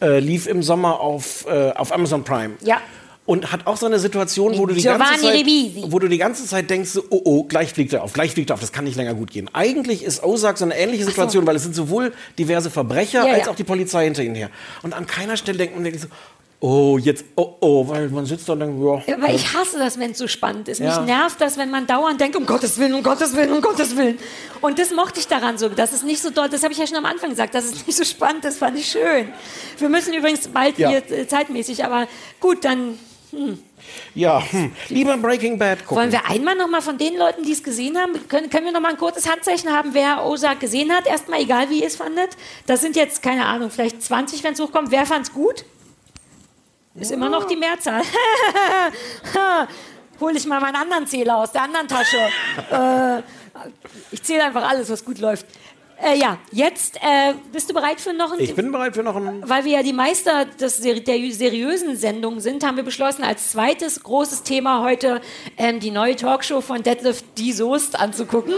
Äh, 0.03 0.19
lief 0.19 0.47
im 0.47 0.61
Sommer 0.63 0.99
auf, 0.99 1.45
äh, 1.47 1.71
auf 1.71 1.93
Amazon 1.93 2.25
Prime. 2.25 2.55
Ja. 2.61 2.81
Und 3.25 3.53
hat 3.53 3.67
auch 3.67 3.77
so 3.77 3.85
eine 3.85 3.99
Situation, 3.99 4.57
wo 4.57 4.65
du, 4.65 4.73
die 4.73 4.81
Giovanni 4.81 5.21
ganze 5.21 5.23
Zeit, 5.23 5.91
wo 5.93 5.97
du 5.97 6.09
die 6.09 6.17
ganze 6.17 6.45
Zeit 6.45 6.69
denkst, 6.69 6.89
so, 6.89 7.03
oh, 7.09 7.21
oh, 7.23 7.43
gleich 7.45 7.71
fliegt 7.71 7.93
er 7.93 8.03
auf, 8.03 8.11
gleich 8.11 8.31
fliegt 8.31 8.49
er 8.49 8.55
auf, 8.55 8.59
das 8.59 8.73
kann 8.73 8.83
nicht 8.83 8.97
länger 8.97 9.13
gut 9.13 9.31
gehen. 9.31 9.49
Eigentlich 9.53 10.03
ist 10.03 10.21
Ozark 10.21 10.57
so 10.57 10.65
eine 10.65 10.77
ähnliche 10.77 11.05
Situation, 11.05 11.47
weil 11.47 11.55
es 11.55 11.63
sind 11.63 11.73
sowohl 11.73 12.11
diverse 12.37 12.69
Verbrecher 12.69 13.25
Ja, 13.25 13.33
als 13.33 13.45
ja. 13.45 13.51
auch 13.51 13.55
die 13.55 13.63
Polizei 13.63 14.03
hinter 14.03 14.23
ihnen 14.23 14.35
her. 14.35 14.49
Und 14.81 14.93
an 14.93 15.07
keiner 15.07 15.37
Stelle 15.37 15.57
denkt 15.57 15.73
man 15.73 15.85
wirklich 15.85 16.01
so, 16.01 16.09
oh, 16.63 16.97
jetzt, 16.97 17.25
oh, 17.35 17.55
oh, 17.59 17.87
weil 17.89 18.07
man 18.07 18.25
sitzt 18.25 18.47
da 18.47 18.53
und 18.53 18.61
denkt, 18.61 18.81
ja, 18.81 19.15
Aber 19.15 19.33
ich 19.33 19.53
hasse 19.53 19.77
das, 19.77 19.99
wenn 19.99 20.11
es 20.11 20.17
so 20.17 20.29
spannend 20.29 20.69
ist. 20.69 20.79
Ja. 20.79 20.97
Mich 20.97 21.07
nervt 21.07 21.41
das, 21.41 21.57
wenn 21.57 21.69
man 21.69 21.85
dauernd 21.85 22.21
denkt, 22.21 22.37
um 22.37 22.45
Gottes 22.45 22.77
Willen, 22.79 22.93
um 22.93 23.03
Gottes 23.03 23.35
Willen, 23.35 23.51
um 23.51 23.61
Gottes 23.61 23.97
Willen. 23.97 24.17
Und 24.61 24.79
das 24.79 24.91
mochte 24.91 25.19
ich 25.19 25.27
daran 25.27 25.57
so. 25.57 25.67
Das 25.67 25.91
ist 25.91 26.05
nicht 26.05 26.21
so 26.21 26.29
dort, 26.29 26.53
das 26.53 26.63
habe 26.63 26.71
ich 26.71 26.79
ja 26.79 26.87
schon 26.87 26.95
am 26.95 27.05
Anfang 27.05 27.31
gesagt, 27.31 27.53
das 27.53 27.65
ist 27.65 27.85
nicht 27.85 27.97
so 27.97 28.05
spannend, 28.05 28.45
das 28.45 28.57
fand 28.57 28.77
ich 28.79 28.87
schön. 28.87 29.27
Wir 29.77 29.89
müssen 29.89 30.13
übrigens 30.13 30.47
bald 30.47 30.77
Ja. 30.77 30.89
hier 30.89 31.11
äh, 31.11 31.27
zeitmäßig, 31.27 31.83
aber 31.83 32.07
gut, 32.39 32.63
dann 32.63 32.97
Ja, 34.15 34.41
hm. 34.51 34.71
lieber 34.87 35.17
Breaking 35.17 35.59
Bad 35.59 35.79
gucken. 35.79 35.97
wollen 35.97 36.11
wir 36.13 36.25
einmal 36.29 36.55
noch 36.55 36.69
mal 36.69 36.81
von 36.81 36.97
den 36.97 37.17
Leuten, 37.17 37.43
die 37.43 37.51
es 37.51 37.61
gesehen 37.61 37.97
haben, 37.97 38.13
können, 38.29 38.49
können 38.49 38.65
wir 38.65 38.71
noch 38.71 38.79
mal 38.79 38.91
ein 38.91 38.97
kurzes 38.97 39.29
Handzeichen 39.29 39.69
haben, 39.69 39.89
wer 39.93 40.23
Ozark 40.25 40.61
gesehen 40.61 40.93
hat? 40.93 41.07
Erstmal, 41.07 41.41
egal 41.41 41.69
wie 41.69 41.81
ihr 41.81 41.87
es 41.87 41.97
fandet. 41.97 42.29
Das 42.67 42.79
sind 42.79 42.95
jetzt, 42.95 43.21
keine 43.21 43.47
Ahnung, 43.47 43.69
vielleicht 43.69 44.01
20, 44.01 44.45
wenn 44.45 44.53
es 44.53 44.61
hochkommt. 44.61 44.91
Wer 44.91 45.05
fand 45.05 45.25
es 45.27 45.33
gut? 45.33 45.65
Ist 46.95 47.11
immer 47.11 47.29
noch 47.29 47.45
die 47.45 47.55
Mehrzahl. 47.55 48.03
Hol 50.19 50.35
ich 50.35 50.45
mal 50.45 50.61
meinen 50.61 50.75
anderen 50.75 51.07
Zähler 51.07 51.37
aus 51.37 51.51
der 51.51 51.63
anderen 51.63 51.87
Tasche. 51.87 52.17
äh, 52.71 53.21
ich 54.11 54.21
zähle 54.21 54.45
einfach 54.45 54.67
alles, 54.67 54.89
was 54.89 55.03
gut 55.03 55.19
läuft. 55.19 55.45
Äh, 56.01 56.17
ja, 56.17 56.37
jetzt 56.51 56.97
äh, 56.97 57.33
bist 57.51 57.69
du 57.69 57.73
bereit 57.73 58.01
für 58.01 58.13
noch 58.13 58.31
ein 58.31 58.39
ich 58.39 58.55
bin 58.55 58.71
bereit 58.71 58.95
für 58.95 59.03
noch 59.03 59.15
einen. 59.15 59.47
weil 59.47 59.63
wir 59.63 59.73
ja 59.73 59.83
die 59.83 59.93
Meister 59.93 60.45
des, 60.45 60.81
der 60.81 61.31
seriösen 61.31 61.95
Sendungen 61.95 62.41
sind, 62.41 62.65
haben 62.65 62.77
wir 62.77 62.83
beschlossen, 62.83 63.23
als 63.23 63.51
zweites 63.51 64.03
großes 64.03 64.43
Thema 64.43 64.83
heute 64.83 65.21
ähm, 65.57 65.79
die 65.79 65.91
neue 65.91 66.15
Talkshow 66.15 66.61
von 66.61 66.83
Detlef 66.83 67.23
Die 67.37 67.53
Soest 67.53 67.99
anzugucken. 67.99 68.55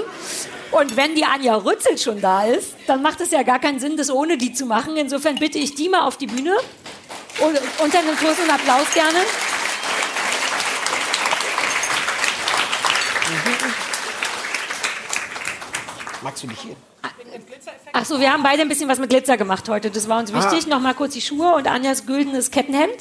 Und 0.71 0.97
wenn 0.97 1.15
die 1.15 1.23
Anja 1.23 1.55
Rützel 1.55 1.97
schon 1.97 2.19
da 2.19 2.45
ist, 2.45 2.73
dann 2.87 3.01
macht 3.01 3.21
es 3.21 3.31
ja 3.31 3.43
gar 3.43 3.59
keinen 3.59 3.79
Sinn, 3.79 3.95
das 3.95 4.09
ohne 4.09 4.37
die 4.37 4.53
zu 4.53 4.65
machen. 4.65 4.97
Insofern 4.97 5.35
bitte 5.35 5.59
ich 5.59 5.75
die 5.75 5.87
mal 5.87 6.01
auf 6.01 6.17
die 6.17 6.27
Bühne. 6.27 6.53
Und 7.39 7.59
unter 7.79 7.99
einem 7.99 8.15
großen 8.15 8.49
Applaus 8.49 8.91
gerne. 8.93 9.19
Magst 16.21 16.43
du 16.43 16.47
dich 16.47 16.59
hier? 16.59 16.75
Ach 17.93 18.05
so, 18.05 18.19
wir 18.19 18.31
haben 18.31 18.43
beide 18.43 18.61
ein 18.63 18.67
bisschen 18.67 18.89
was 18.89 18.99
mit 18.99 19.09
Glitzer 19.09 19.37
gemacht 19.37 19.69
heute. 19.69 19.91
Das 19.91 20.09
war 20.09 20.19
uns 20.19 20.33
Ah. 20.33 20.43
wichtig. 20.51 20.67
Noch 20.67 20.79
mal 20.79 20.93
kurz 20.93 21.13
die 21.13 21.21
Schuhe 21.21 21.53
und 21.55 21.67
Anjas 21.67 22.05
güldenes 22.05 22.51
Kettenhemd. 22.51 22.95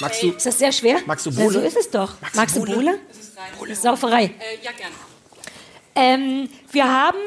Magst 0.00 0.22
du? 0.22 0.28
Ist 0.28 0.46
das 0.46 0.58
sehr 0.58 0.72
schwer? 0.72 0.98
Magst 1.06 1.26
du 1.26 1.30
Ja, 1.30 1.42
Bohle? 1.42 1.52
so 1.52 1.60
ist 1.60 1.76
es 1.76 1.90
doch. 1.90 2.14
Magst, 2.34 2.56
du 2.56 2.64
Bohle? 2.64 2.98
Ist 3.68 3.82
Sauferei. 3.82 4.34
ja, 4.62 4.72
gerne. 4.72 4.94
Ähm, 5.94 6.48
wir 6.70 6.90
haben, 6.90 7.18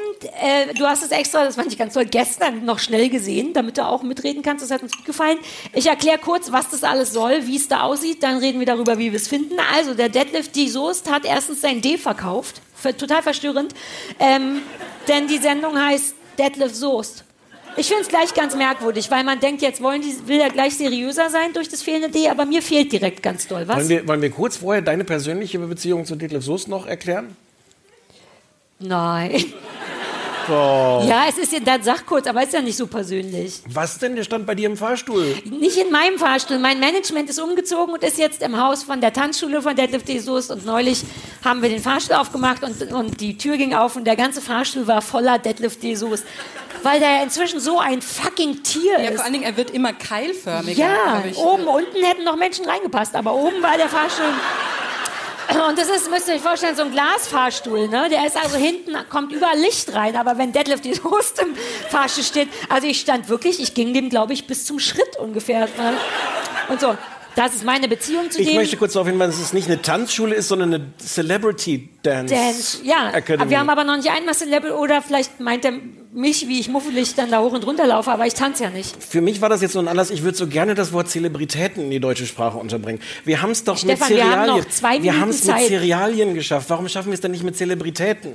äh, 0.42 0.74
du 0.74 0.86
hast 0.86 1.04
es 1.04 1.12
extra, 1.12 1.44
das 1.44 1.54
fand 1.54 1.70
ich 1.70 1.78
ganz 1.78 1.94
toll, 1.94 2.04
gestern 2.06 2.64
noch 2.64 2.80
schnell 2.80 3.08
gesehen, 3.08 3.52
damit 3.52 3.78
du 3.78 3.86
auch 3.86 4.02
mitreden 4.02 4.42
kannst. 4.42 4.64
Das 4.64 4.72
hat 4.72 4.82
uns 4.82 4.92
gut 4.96 5.04
gefallen. 5.04 5.38
Ich 5.72 5.86
erkläre 5.86 6.18
kurz, 6.18 6.50
was 6.50 6.68
das 6.70 6.82
alles 6.82 7.12
soll, 7.12 7.46
wie 7.46 7.56
es 7.56 7.68
da 7.68 7.82
aussieht. 7.82 8.22
Dann 8.22 8.38
reden 8.38 8.58
wir 8.58 8.66
darüber, 8.66 8.98
wie 8.98 9.12
wir 9.12 9.16
es 9.16 9.28
finden. 9.28 9.54
Also, 9.74 9.94
der 9.94 10.08
Deadlift 10.08 10.56
Die 10.56 10.68
Soest 10.68 11.10
hat 11.10 11.24
erstens 11.24 11.60
sein 11.60 11.80
D 11.80 11.96
verkauft. 11.96 12.60
Ver 12.74 12.96
total 12.96 13.22
verstörend. 13.22 13.72
Ähm, 14.18 14.62
denn 15.06 15.28
die 15.28 15.38
Sendung 15.38 15.78
heißt 15.80 16.16
Deadlift 16.38 16.74
Soest. 16.74 17.24
Ich 17.78 17.88
finde 17.88 18.02
es 18.02 18.08
gleich 18.08 18.32
ganz 18.32 18.56
merkwürdig, 18.56 19.10
weil 19.10 19.22
man 19.22 19.38
denkt, 19.38 19.60
jetzt 19.60 19.82
wollen 19.82 20.00
die, 20.00 20.26
will 20.26 20.40
er 20.40 20.48
gleich 20.48 20.76
seriöser 20.76 21.28
sein 21.28 21.52
durch 21.52 21.68
das 21.68 21.82
fehlende 21.82 22.08
D, 22.08 22.28
aber 22.28 22.46
mir 22.46 22.62
fehlt 22.62 22.90
direkt 22.90 23.22
ganz 23.22 23.46
doll. 23.46 23.68
Was? 23.68 23.76
Wollen 23.76 23.88
wir, 23.90 24.08
wollen 24.08 24.22
wir 24.22 24.30
kurz 24.30 24.56
vorher 24.56 24.80
deine 24.80 25.04
persönliche 25.04 25.58
Beziehung 25.58 26.06
zu 26.06 26.16
Detlef 26.16 26.42
Soest 26.42 26.68
noch 26.68 26.86
erklären? 26.86 27.36
Nein. 28.78 29.44
Ja, 30.48 31.24
es 31.28 31.38
ist 31.38 31.52
ja, 31.52 31.58
dann 31.58 31.82
sag 31.82 32.06
kurz, 32.06 32.26
aber 32.28 32.40
es 32.40 32.48
ist 32.48 32.54
ja 32.54 32.60
nicht 32.62 32.76
so 32.76 32.86
persönlich. 32.86 33.62
Was 33.68 33.98
denn? 33.98 34.14
Der 34.14 34.22
stand 34.22 34.46
bei 34.46 34.54
dir 34.54 34.66
im 34.68 34.76
Fahrstuhl. 34.76 35.34
Nicht 35.44 35.76
in 35.76 35.90
meinem 35.90 36.18
Fahrstuhl. 36.20 36.60
Mein 36.60 36.78
Management 36.78 37.28
ist 37.28 37.40
umgezogen 37.40 37.94
und 37.94 38.04
ist 38.04 38.16
jetzt 38.16 38.42
im 38.42 38.60
Haus 38.62 38.84
von 38.84 39.00
der 39.00 39.12
Tanzschule 39.12 39.60
von 39.60 39.74
Deadlift 39.74 40.08
Jesus. 40.08 40.50
Und 40.50 40.64
neulich 40.64 41.02
haben 41.44 41.62
wir 41.62 41.68
den 41.68 41.82
Fahrstuhl 41.82 42.14
aufgemacht 42.14 42.62
und, 42.62 42.92
und 42.92 43.20
die 43.20 43.36
Tür 43.36 43.56
ging 43.56 43.74
auf 43.74 43.96
und 43.96 44.04
der 44.04 44.14
ganze 44.14 44.40
Fahrstuhl 44.40 44.86
war 44.86 45.02
voller 45.02 45.40
Deadlift 45.40 45.82
Jesus. 45.82 46.22
Weil 46.84 47.00
der 47.00 47.10
ja 47.16 47.22
inzwischen 47.24 47.58
so 47.58 47.80
ein 47.80 48.00
fucking 48.00 48.62
Tier 48.62 49.00
Ja, 49.00 49.08
ist. 49.08 49.16
vor 49.16 49.24
allen 49.24 49.32
Dingen, 49.32 49.44
er 49.46 49.56
wird 49.56 49.72
immer 49.72 49.92
keilförmiger. 49.94 50.78
Ja, 50.78 51.24
oben, 51.38 51.64
unten 51.66 52.04
hätten 52.04 52.22
noch 52.22 52.36
Menschen 52.36 52.66
reingepasst, 52.66 53.16
aber 53.16 53.34
oben 53.34 53.60
war 53.64 53.76
der 53.76 53.88
Fahrstuhl. 53.88 54.26
Und 55.48 55.78
das 55.78 55.88
ist, 55.88 56.10
müsst 56.10 56.28
ihr 56.28 56.34
euch 56.34 56.40
vorstellen, 56.40 56.74
so 56.74 56.82
ein 56.82 56.90
Glasfahrstuhl, 56.90 57.88
ne? 57.88 58.08
Der 58.08 58.26
ist 58.26 58.36
also 58.36 58.56
hinten, 58.56 58.96
kommt 59.08 59.32
überall 59.32 59.58
Licht 59.58 59.94
rein, 59.94 60.16
aber 60.16 60.38
wenn 60.38 60.52
Deadlift 60.52 60.84
die 60.84 60.94
Host 61.04 61.40
im 61.40 61.54
Fahrstuhl 61.88 62.24
steht, 62.24 62.48
also 62.68 62.86
ich 62.86 63.00
stand 63.00 63.28
wirklich, 63.28 63.60
ich 63.60 63.74
ging 63.74 63.94
dem, 63.94 64.08
glaube 64.08 64.32
ich, 64.32 64.46
bis 64.46 64.64
zum 64.64 64.78
Schritt 64.80 65.16
ungefähr. 65.18 65.60
Ne? 65.60 65.96
Und 66.68 66.80
so, 66.80 66.96
das 67.36 67.54
ist 67.54 67.64
meine 67.64 67.86
Beziehung 67.86 68.30
zu 68.30 68.40
Ich 68.40 68.48
dem. 68.48 68.56
möchte 68.56 68.76
kurz 68.76 68.94
darauf 68.94 69.06
hinweisen, 69.06 69.32
dass 69.32 69.40
es 69.40 69.52
nicht 69.52 69.68
eine 69.68 69.80
Tanzschule 69.82 70.34
ist, 70.34 70.48
sondern 70.48 70.74
eine 70.74 70.86
Celebrity 70.98 71.88
Dance, 72.02 72.34
Dance, 72.34 72.78
ja, 72.82 73.10
Academy. 73.10 73.42
aber 73.42 73.50
wir 73.50 73.58
haben 73.60 73.70
aber 73.70 73.84
noch 73.84 73.96
nicht 73.96 74.10
einmal 74.10 74.34
Level 74.48 74.72
oder 74.72 75.02
vielleicht 75.02 75.38
meint 75.38 75.64
er 75.64 75.72
mich, 76.12 76.48
wie 76.48 76.58
ich 76.58 76.68
muffelig 76.68 77.14
dann 77.14 77.30
da 77.30 77.40
hoch 77.40 77.52
und 77.52 77.66
runter 77.66 77.86
laufe, 77.86 78.10
aber 78.10 78.26
ich 78.26 78.32
tanze 78.34 78.64
ja 78.64 78.70
nicht. 78.70 78.96
Für 79.04 79.20
mich 79.20 79.40
war 79.42 79.50
das 79.50 79.60
jetzt 79.60 79.72
so 79.72 79.78
ein 79.80 79.86
Anlass, 79.86 80.10
ich 80.10 80.22
würde 80.22 80.36
so 80.36 80.46
gerne 80.46 80.74
das 80.74 80.92
Wort 80.92 81.10
Zelebritäten 81.10 81.84
in 81.84 81.90
die 81.90 82.00
deutsche 82.00 82.26
Sprache 82.26 82.56
unterbringen. 82.56 83.00
Wir 83.24 83.42
haben 83.42 83.50
es 83.50 83.64
doch 83.64 83.76
Stefan, 83.76 84.08
mit 84.08 84.16
wir 84.16 84.24
haben 84.24 84.32
Cerealien. 84.32 84.56
noch 84.64 84.68
zwei 84.70 85.02
wir 85.02 85.20
haben 85.20 85.28
es 85.28 85.44
mit. 85.44 85.56
Cerealien 85.58 86.34
geschafft. 86.34 86.70
Warum 86.70 86.88
schaffen 86.88 87.08
wir 87.08 87.14
es 87.14 87.20
denn 87.20 87.32
nicht 87.32 87.44
mit 87.44 87.56
Zelebritäten? 87.56 88.32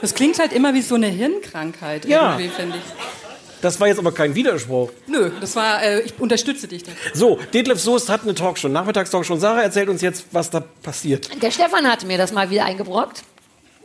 Das 0.00 0.14
klingt 0.14 0.38
halt 0.38 0.52
immer 0.52 0.72
wie 0.74 0.80
so 0.82 0.94
eine 0.94 1.06
Hirnkrankheit. 1.08 2.06
Ja. 2.06 2.32
Irgendwie, 2.38 2.48
finde 2.48 2.78
ich. 2.78 3.21
Das 3.62 3.78
war 3.80 3.86
jetzt 3.86 3.98
aber 3.98 4.12
kein 4.12 4.34
Widerspruch. 4.34 4.90
Nö, 5.06 5.30
das 5.40 5.54
war, 5.56 5.82
äh, 5.82 6.00
ich 6.00 6.18
unterstütze 6.18 6.66
dich 6.66 6.82
da. 6.82 6.90
So, 7.14 7.38
Detlef 7.54 7.80
Soest 7.80 8.10
hat 8.10 8.22
eine 8.22 8.34
Talkshow, 8.34 8.68
Nachmittagstalkshow. 8.68 9.36
Sarah 9.36 9.62
erzählt 9.62 9.88
uns 9.88 10.02
jetzt, 10.02 10.26
was 10.32 10.50
da 10.50 10.60
passiert. 10.60 11.30
Der 11.40 11.52
Stefan 11.52 11.90
hatte 11.90 12.04
mir 12.06 12.18
das 12.18 12.32
mal 12.32 12.50
wieder 12.50 12.64
eingebrockt. 12.64 13.22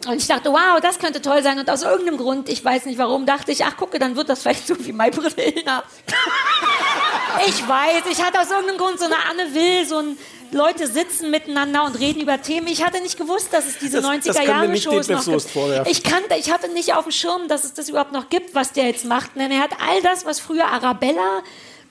Und 0.07 0.17
ich 0.17 0.27
dachte, 0.27 0.49
wow, 0.51 0.79
das 0.81 0.99
könnte 0.99 1.21
toll 1.21 1.43
sein. 1.43 1.59
Und 1.59 1.69
aus 1.69 1.83
irgendeinem 1.83 2.17
Grund, 2.17 2.49
ich 2.49 2.63
weiß 2.63 2.85
nicht 2.85 2.97
warum, 2.97 3.25
dachte 3.25 3.51
ich, 3.51 3.65
ach 3.65 3.77
gucke, 3.77 3.99
dann 3.99 4.15
wird 4.15 4.29
das 4.29 4.41
vielleicht 4.41 4.65
so 4.65 4.75
wie 4.85 4.93
Maybrit 4.93 5.37
Illner. 5.37 5.83
ich 7.47 7.67
weiß, 7.67 8.03
ich 8.11 8.21
hatte 8.21 8.39
aus 8.39 8.49
irgendeinem 8.49 8.77
Grund 8.77 8.99
so 8.99 9.05
eine 9.05 9.15
Anne 9.29 9.53
Will, 9.53 9.85
so 9.85 9.97
ein 9.99 10.17
Leute 10.51 10.87
sitzen 10.87 11.29
miteinander 11.31 11.83
und 11.85 11.99
reden 11.99 12.21
über 12.21 12.41
Themen. 12.41 12.67
Ich 12.67 12.83
hatte 12.83 13.01
nicht 13.01 13.17
gewusst, 13.17 13.49
dass 13.51 13.65
es 13.67 13.77
diese 13.77 14.01
Das- 14.01 14.05
das 14.05 14.11
90er 14.11 14.33
können 14.33 14.47
wir 14.47 14.53
Jahre 14.53 14.67
nicht 14.69 14.83
Shows 14.83 15.07
Detlef 15.07 15.17
noch 15.17 15.23
Soest 15.33 15.45
gibt. 15.47 15.53
vorwerfen. 15.53 15.91
Ich 15.91 16.03
kannte, 16.03 16.35
ich 16.35 16.51
hatte 16.51 16.67
nicht 16.69 16.93
auf 16.93 17.03
dem 17.03 17.11
Schirm, 17.11 17.47
dass 17.47 17.63
es 17.63 17.73
das 17.73 17.89
überhaupt 17.89 18.11
noch 18.11 18.29
gibt, 18.29 18.55
was 18.55 18.71
der 18.73 18.85
jetzt 18.87 19.05
macht. 19.05 19.31
Denn 19.35 19.51
er 19.51 19.59
hat 19.61 19.71
all 19.87 20.01
das, 20.01 20.25
was 20.25 20.39
früher 20.39 20.65
Arabella, 20.65 21.41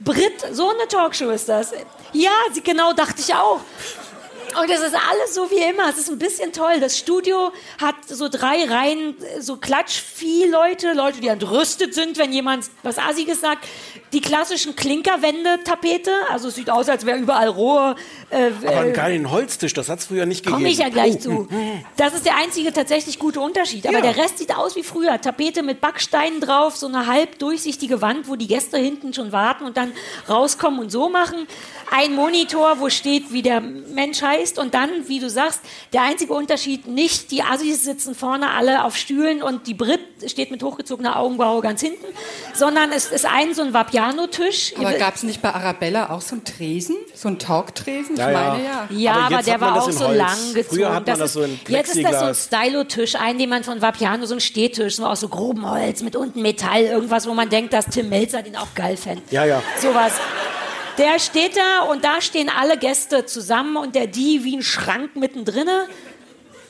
Brit, 0.01 0.35
so 0.53 0.69
eine 0.71 0.87
Talkshow 0.89 1.31
ist 1.31 1.49
das. 1.49 1.73
Ja, 2.13 2.31
sie, 2.53 2.63
genau 2.63 2.93
dachte 2.93 3.21
ich 3.21 3.35
auch. 3.35 3.61
Und 4.63 4.71
es 4.71 4.81
ist 4.81 4.95
alles 4.95 5.35
so 5.35 5.51
wie 5.51 5.57
immer. 5.63 5.89
Es 5.91 5.99
ist 5.99 6.09
ein 6.09 6.19
bisschen 6.19 6.53
toll. 6.53 6.81
Das 6.81 6.97
Studio 6.97 7.53
hat 7.81 7.95
so 8.09 8.29
drei 8.29 8.65
Reihen, 8.65 9.15
so 9.41 9.57
Klatschvieh-Leute, 9.57 10.93
Leute, 10.93 11.21
die 11.21 11.29
entrüstet 11.29 11.95
sind, 11.95 12.17
wenn 12.17 12.33
jemand 12.33 12.67
was 12.83 12.97
Assiges 12.99 13.41
sagt. 13.41 13.67
Die 14.13 14.21
klassischen 14.21 14.77
Klinkerwände-Tapete, 14.77 16.11
also 16.31 16.49
es 16.49 16.55
sieht 16.55 16.71
aus, 16.71 16.89
als 16.89 17.05
wäre 17.07 17.19
überall 17.19 17.49
Rohr. 17.49 17.97
Äh, 18.31 18.51
Aber 18.67 18.79
einen 18.79 18.91
äh, 18.91 18.93
geilen 18.93 19.31
Holztisch, 19.31 19.73
das 19.75 19.89
hat 19.89 19.99
es 19.99 20.07
früher 20.07 20.27
nicht 20.27 20.45
gegeben. 20.45 20.57
Komme 20.63 20.69
ich 20.73 20.79
ja 20.79 20.89
gleich 20.89 21.17
Oh, 21.17 21.19
zu. 21.19 21.49
Das 21.97 22.15
ist 22.15 22.25
der 22.27 22.37
einzige 22.37 22.73
tatsächlich 22.73 23.19
gute 23.19 23.41
Unterschied. 23.41 23.87
Aber 23.87 23.97
Ja. 23.99 24.03
der 24.13 24.17
Rest 24.17 24.39
sieht 24.39 24.55
aus 24.57 24.77
wie 24.77 24.83
früher. 24.83 25.21
Tapete 25.21 25.63
mit 25.63 25.81
Backsteinen 25.81 26.41
drauf, 26.41 26.77
so 26.77 26.87
eine 26.87 27.07
halb 27.07 27.39
durchsichtige 27.39 28.01
Wand, 28.01 28.29
wo 28.29 28.37
die 28.37 28.47
Gäste 28.47 28.79
hinten 28.79 29.13
schon 29.13 29.33
warten 29.33 29.65
und 29.65 29.77
dann 29.77 29.93
rauskommen 30.29 30.81
und 30.81 30.91
so 30.91 31.09
machen. 31.09 31.47
Ein 31.91 32.15
Monitor, 32.15 32.81
wo 32.81 32.91
steht, 32.91 33.33
wie 33.33 33.43
der 33.43 33.61
Mensch 33.61 34.23
heißt. 34.23 34.59
Und 34.59 34.75
dann, 34.75 34.91
wie 35.09 35.21
du 35.21 35.29
sagst, 35.31 35.61
der 35.93 36.03
einzige 36.03 36.33
Unterschied, 36.33 36.87
nicht 36.87 37.31
die 37.31 37.43
Assis 37.43 37.83
sitzen 37.85 38.15
vorne 38.15 38.51
alle 38.51 38.85
auf 38.85 38.97
Stühlen 38.97 39.43
und 39.43 39.67
die 39.67 39.75
Brit 39.75 40.01
steht 40.27 40.51
mit 40.51 40.63
hochgezogener 40.63 41.17
Augenbraue 41.19 41.61
ganz 41.63 41.81
hinten, 41.81 42.07
sondern 42.55 42.93
es 42.93 43.07
ist 43.07 43.27
ein 43.27 43.55
so 43.55 43.63
ein 43.63 43.73
Vapiano-Tisch. 43.97 44.75
Aber 44.79 44.93
gab 44.95 45.15
es 45.15 45.23
nicht 45.23 45.43
bei 45.43 45.53
Arabella 45.53 46.11
auch 46.11 46.21
so 46.21 46.35
einen 46.35 46.45
Tresen? 46.45 46.97
So 47.15 47.29
einen 47.29 47.39
Talktresen? 47.39 48.17
Ja, 48.17 48.29
ich 48.29 48.35
ja. 48.35 48.51
meine 48.51 48.65
ja. 48.65 48.89
Ja, 48.91 49.13
Aber 49.13 49.25
aber, 49.37 49.43
der 49.43 49.61
war 49.61 49.75
das 49.75 49.85
auch 49.85 49.91
so 49.93 50.07
Holz. 50.09 50.19
lang 50.19 50.55
gezogen. 50.55 50.77
Früher 50.77 50.95
hat 50.95 51.07
man 51.07 51.19
das 51.19 51.21
ist, 51.21 51.33
so 51.33 51.43
in 51.43 51.61
jetzt 51.69 51.97
ist 51.97 52.05
das 52.05 52.21
so 52.21 52.27
ein. 52.27 52.35
Stylo-Tisch, 52.35 53.15
ein, 53.17 53.39
den 53.39 53.49
man 53.49 53.65
von 53.65 53.81
Vapiano, 53.81 54.27
so 54.27 54.35
ein 54.35 54.41
Stehtisch, 54.41 54.97
so 54.97 55.07
aus 55.07 55.21
so 55.21 55.29
grobem 55.29 55.69
Holz, 55.71 56.03
mit 56.03 56.17
unten 56.17 56.43
Metall, 56.43 56.83
irgendwas, 56.83 57.27
wo 57.27 57.35
man 57.35 57.49
denkt, 57.49 57.73
dass 57.73 57.87
Tim 57.87 58.09
Melzer 58.09 58.43
den 58.43 58.57
auch 58.57 58.75
geil 58.75 58.97
fände. 58.97 59.23
Ja, 59.31 59.45
ja. 59.45 59.63
Sowas. 59.81 60.13
Der 60.99 61.19
steht 61.19 61.57
da 61.57 61.85
und 61.91 62.05
da 62.05 62.21
stehen 62.21 62.49
alle 62.49 62.79
Gäste 62.79 63.27
zusammen 63.27 63.77
und 63.77 63.95
der 63.95 64.07
die 64.07 64.45
wie 64.45 64.57
ein 64.57 64.63
Schrank 64.63 65.15
mittendrin. 65.17 65.69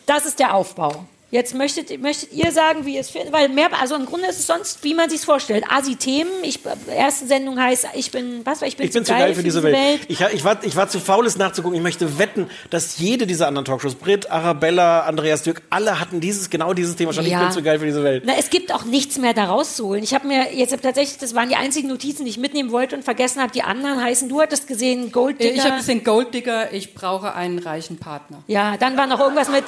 Das 0.05 0.27
ist 0.27 0.39
der 0.39 0.55
Aufbau. 0.55 1.05
Jetzt 1.37 1.55
möchtet, 1.55 2.01
möchtet 2.01 2.33
ihr 2.33 2.51
sagen, 2.51 2.87
wie 2.87 2.95
ihr 2.95 3.03
es 3.03 3.11
findet, 3.11 3.31
weil 3.31 3.51
mehr, 3.51 3.69
also 3.79 3.95
im 3.95 4.07
Grunde 4.07 4.27
ist 4.27 4.39
es 4.39 4.47
sonst, 4.47 4.83
wie 4.85 4.95
man 4.95 5.11
sich 5.11 5.21
vorstellt. 5.21 5.65
Asi-Themen. 5.69 6.31
Ich, 6.43 6.61
erste 6.89 7.27
Sendung 7.27 7.61
heißt, 7.61 7.89
ich 7.95 8.11
bin, 8.11 8.41
was 8.45 8.63
war, 8.63 8.69
ich 8.69 8.79
bin, 8.79 8.87
Ich 8.87 8.93
bin 8.95 9.05
zu 9.05 9.13
geil 9.13 9.35
für 9.35 9.43
diese 9.43 9.63
Welt. 9.63 10.01
Ich, 10.09 10.19
ich, 10.19 10.45
war, 10.45 10.65
ich 10.65 10.75
war 10.77 10.89
zu 10.89 10.99
faul, 10.99 11.27
es 11.27 11.37
nachzugucken. 11.37 11.77
Ich 11.77 11.83
möchte 11.83 12.19
wetten, 12.19 12.49
dass 12.71 12.97
jede 12.97 13.27
dieser 13.27 13.49
anderen 13.49 13.67
Talkshows, 13.67 13.97
Brit, 13.97 14.31
Arabella, 14.31 15.01
Andreas 15.01 15.43
Dürk, 15.43 15.61
alle 15.69 16.01
hatten 16.01 16.21
dieses, 16.21 16.49
genau 16.49 16.73
dieses 16.73 16.97
Thema 16.97 17.13
schon. 17.13 17.27
Ich 17.27 17.33
Ja. 17.33 17.43
bin 17.43 17.51
zu 17.53 17.63
geil 17.63 17.79
für 17.81 17.85
diese 17.85 18.03
Welt. 18.03 18.23
Na, 18.25 18.33
es 18.39 18.49
gibt 18.49 18.73
auch 18.73 18.85
nichts 18.87 19.19
mehr 19.19 19.35
da 19.35 19.45
rauszuholen. 19.45 20.03
Ich 20.03 20.15
habe 20.15 20.27
mir 20.27 20.55
jetzt 20.55 20.73
hab 20.73 20.81
tatsächlich, 20.81 21.19
das 21.19 21.35
waren 21.35 21.51
die 21.51 21.57
einzigen 21.57 21.89
Notizen, 21.89 22.25
die 22.25 22.31
ich 22.31 22.39
mitnehmen 22.39 22.73
wollte 22.73 22.97
und 22.97 23.03
vergessen 23.03 23.43
habe. 23.43 23.53
Die 23.53 23.63
anderen 23.63 24.03
heißen, 24.03 24.31
du 24.31 24.41
hattest 24.41 24.69
gesehen, 24.69 25.13
Golddigger. 25.13 25.55
Ich 25.55 25.65
habe 25.65 25.77
gesehen, 25.77 26.03
Golddigger, 26.03 26.73
ich 26.73 26.95
brauche 26.95 27.35
einen 27.35 27.59
reichen 27.59 27.99
Partner. 27.99 28.43
Ja, 28.47 28.79
dann 28.79 28.97
war 28.97 29.07
noch 29.07 29.21
irgendwas 29.21 29.51
mit, 29.51 29.65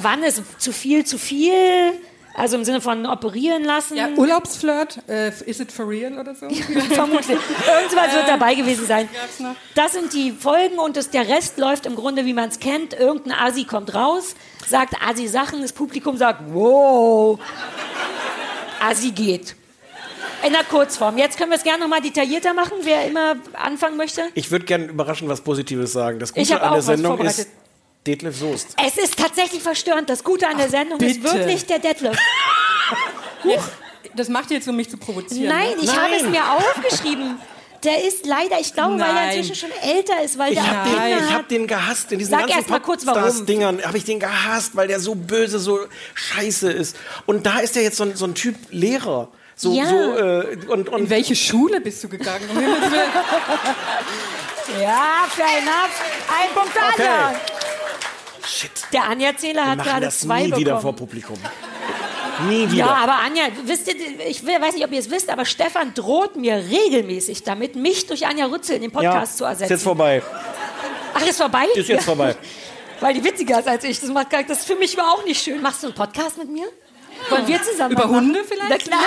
wann 0.00 0.24
ist 0.24 0.42
zu 0.58 0.72
viel, 0.72 1.03
zu 1.04 1.18
viel? 1.18 1.92
Also 2.36 2.56
im 2.56 2.64
Sinne 2.64 2.80
von 2.80 3.06
operieren 3.06 3.62
lassen. 3.62 3.96
Ja, 3.96 4.08
Urlaubsflirt, 4.16 4.98
äh, 5.08 5.28
is 5.46 5.60
it 5.60 5.70
for 5.70 5.88
real 5.88 6.18
oder 6.18 6.34
so? 6.34 6.48
Vermutlich. 6.94 7.38
Irgendwas 7.38 8.12
wird 8.12 8.28
dabei 8.28 8.56
gewesen 8.56 8.86
sein. 8.86 9.08
Das 9.76 9.92
sind 9.92 10.12
die 10.12 10.32
Folgen 10.32 10.80
und 10.80 10.96
das, 10.96 11.10
der 11.10 11.28
Rest 11.28 11.58
läuft 11.58 11.86
im 11.86 11.94
Grunde, 11.94 12.24
wie 12.24 12.32
man 12.32 12.48
es 12.48 12.58
kennt. 12.58 12.92
Irgendein 12.92 13.38
Asi 13.38 13.64
kommt 13.64 13.94
raus, 13.94 14.34
sagt 14.66 14.94
Asi-Sachen, 15.00 15.62
das 15.62 15.72
Publikum 15.72 16.16
sagt, 16.16 16.40
wow, 16.52 17.38
Asi 18.80 19.12
geht. 19.12 19.54
In 20.44 20.52
der 20.52 20.64
Kurzform. 20.64 21.16
Jetzt 21.16 21.38
können 21.38 21.50
wir 21.50 21.56
es 21.56 21.62
gerne 21.62 21.78
noch 21.84 21.88
mal 21.88 22.02
detaillierter 22.02 22.52
machen, 22.52 22.72
wer 22.82 23.06
immer 23.06 23.36
anfangen 23.54 23.96
möchte. 23.96 24.22
Ich 24.34 24.50
würde 24.50 24.64
gerne 24.66 24.86
überraschend 24.86 25.30
was 25.30 25.40
Positives 25.40 25.92
sagen. 25.92 26.18
Das 26.18 26.32
Ich 26.34 26.48
Gute 26.48 26.60
an 26.60 26.72
der 26.74 26.82
Sendung 26.82 27.20
ist 27.20 27.48
Detlef 28.06 28.36
Soest. 28.36 28.76
Es 28.86 28.98
ist 28.98 29.18
tatsächlich 29.18 29.62
verstörend. 29.62 30.10
Das 30.10 30.22
Gute 30.24 30.46
an 30.46 30.58
der 30.58 30.68
Sendung 30.68 31.00
ist 31.00 31.22
bitte. 31.22 31.38
wirklich 31.38 31.64
der 31.66 31.78
Detlef. 31.78 32.16
Das 34.16 34.28
macht 34.28 34.48
ihr 34.52 34.58
jetzt, 34.58 34.68
um 34.68 34.76
mich 34.76 34.88
zu 34.88 34.96
provozieren. 34.96 35.48
Nein, 35.48 35.70
ne? 35.70 35.76
ich 35.80 35.86
Nein. 35.86 35.96
habe 35.96 36.14
es 36.14 36.22
mir 36.22 36.42
aufgeschrieben. 36.52 37.36
Der 37.82 38.04
ist 38.04 38.24
leider, 38.24 38.60
ich 38.60 38.72
glaube, 38.72 38.92
weil 38.94 39.08
er 39.08 39.12
Nein. 39.12 39.38
inzwischen 39.38 39.56
schon 39.56 39.70
älter 39.82 40.22
ist, 40.22 40.38
weil 40.38 40.52
Ich 40.52 40.58
der 40.60 40.70
auch 40.70 41.30
habe 41.32 41.44
den, 41.48 41.62
ich 41.62 41.68
gehasst 41.68 42.12
in 42.12 42.20
diesen 42.20 42.30
Sag 42.30 42.40
ganzen 42.42 42.58
erst 42.58 42.70
mal 42.70 42.78
kurz, 42.80 43.04
warum. 43.06 43.22
Popstars-Dingern. 43.22 43.84
Habe 43.84 43.98
ich 43.98 44.04
den 44.04 44.20
gehasst, 44.20 44.76
weil 44.76 44.86
der 44.86 45.00
so 45.00 45.16
böse, 45.16 45.58
so 45.58 45.80
scheiße 46.14 46.70
ist. 46.70 46.96
Und 47.26 47.44
da 47.44 47.58
ist 47.58 47.76
er 47.76 47.82
jetzt 47.82 47.96
so, 47.96 48.04
ein- 48.04 48.14
so 48.14 48.24
ein 48.24 48.34
Typ 48.34 48.54
Lehrer. 48.70 49.28
So, 49.56 49.72
Ja. 49.72 49.86
so, 49.86 49.96
äh, 49.96 50.58
und, 50.68 50.88
und 50.88 51.00
In 51.02 51.10
welche 51.10 51.34
Schule 51.34 51.80
bist 51.80 52.04
du 52.04 52.08
gegangen? 52.08 52.48
Ja, 54.80 55.26
fair 55.28 55.58
enough. 55.60 56.00
Ein 56.28 56.54
Punkt 56.54 56.72
Okay. 56.94 57.02
Shit. 58.46 58.70
Der 58.92 59.04
Anja-Zähler 59.04 59.66
hat 59.66 59.82
gerade 59.82 60.06
das 60.06 60.20
zwei 60.20 60.46
nie 60.46 60.56
wieder 60.56 60.80
vor. 60.80 60.94
Publikum. 60.94 61.38
Nie 62.48 62.70
wieder. 62.70 62.86
Ja, 62.86 62.94
aber 62.96 63.14
Anja, 63.14 63.44
wisst 63.64 63.86
ihr, 63.88 63.94
ich 64.26 64.44
weiß 64.44 64.74
nicht, 64.74 64.84
ob 64.84 64.92
ihr 64.92 64.98
es 64.98 65.10
wisst, 65.10 65.30
aber 65.30 65.44
Stefan 65.44 65.94
droht 65.94 66.36
mir 66.36 66.56
regelmäßig 66.56 67.44
damit, 67.44 67.76
mich 67.76 68.06
durch 68.06 68.26
Anja 68.26 68.46
Rützel 68.46 68.76
in 68.76 68.82
den 68.82 68.92
Podcast 68.92 69.38
zu 69.38 69.44
ist 69.44 69.50
ersetzen. 69.50 69.72
jetzt 69.72 69.82
vorbei. 69.82 70.22
Ach, 71.14 71.26
ist 71.26 71.38
vorbei? 71.38 71.66
Ist 71.74 71.88
jetzt 71.88 72.04
vorbei. 72.04 72.34
Weil 73.00 73.14
die 73.14 73.24
witziger 73.24 73.60
ist 73.60 73.68
als 73.68 73.84
ich. 73.84 74.00
Das, 74.00 74.10
macht, 74.10 74.32
das 74.32 74.60
ist 74.60 74.66
für 74.66 74.76
mich 74.76 74.96
war 74.96 75.12
auch 75.12 75.24
nicht 75.24 75.42
schön. 75.42 75.60
Machst 75.60 75.82
du 75.82 75.88
einen 75.88 75.94
Podcast 75.94 76.38
mit 76.38 76.50
mir? 76.50 76.66
Wollen 77.30 77.46
wir 77.46 77.62
zusammen 77.62 77.92
Über 77.92 78.06
machen? 78.06 78.16
Hunde 78.16 78.44
vielleicht? 78.44 78.70
Na 78.70 78.76
klar. 78.76 79.00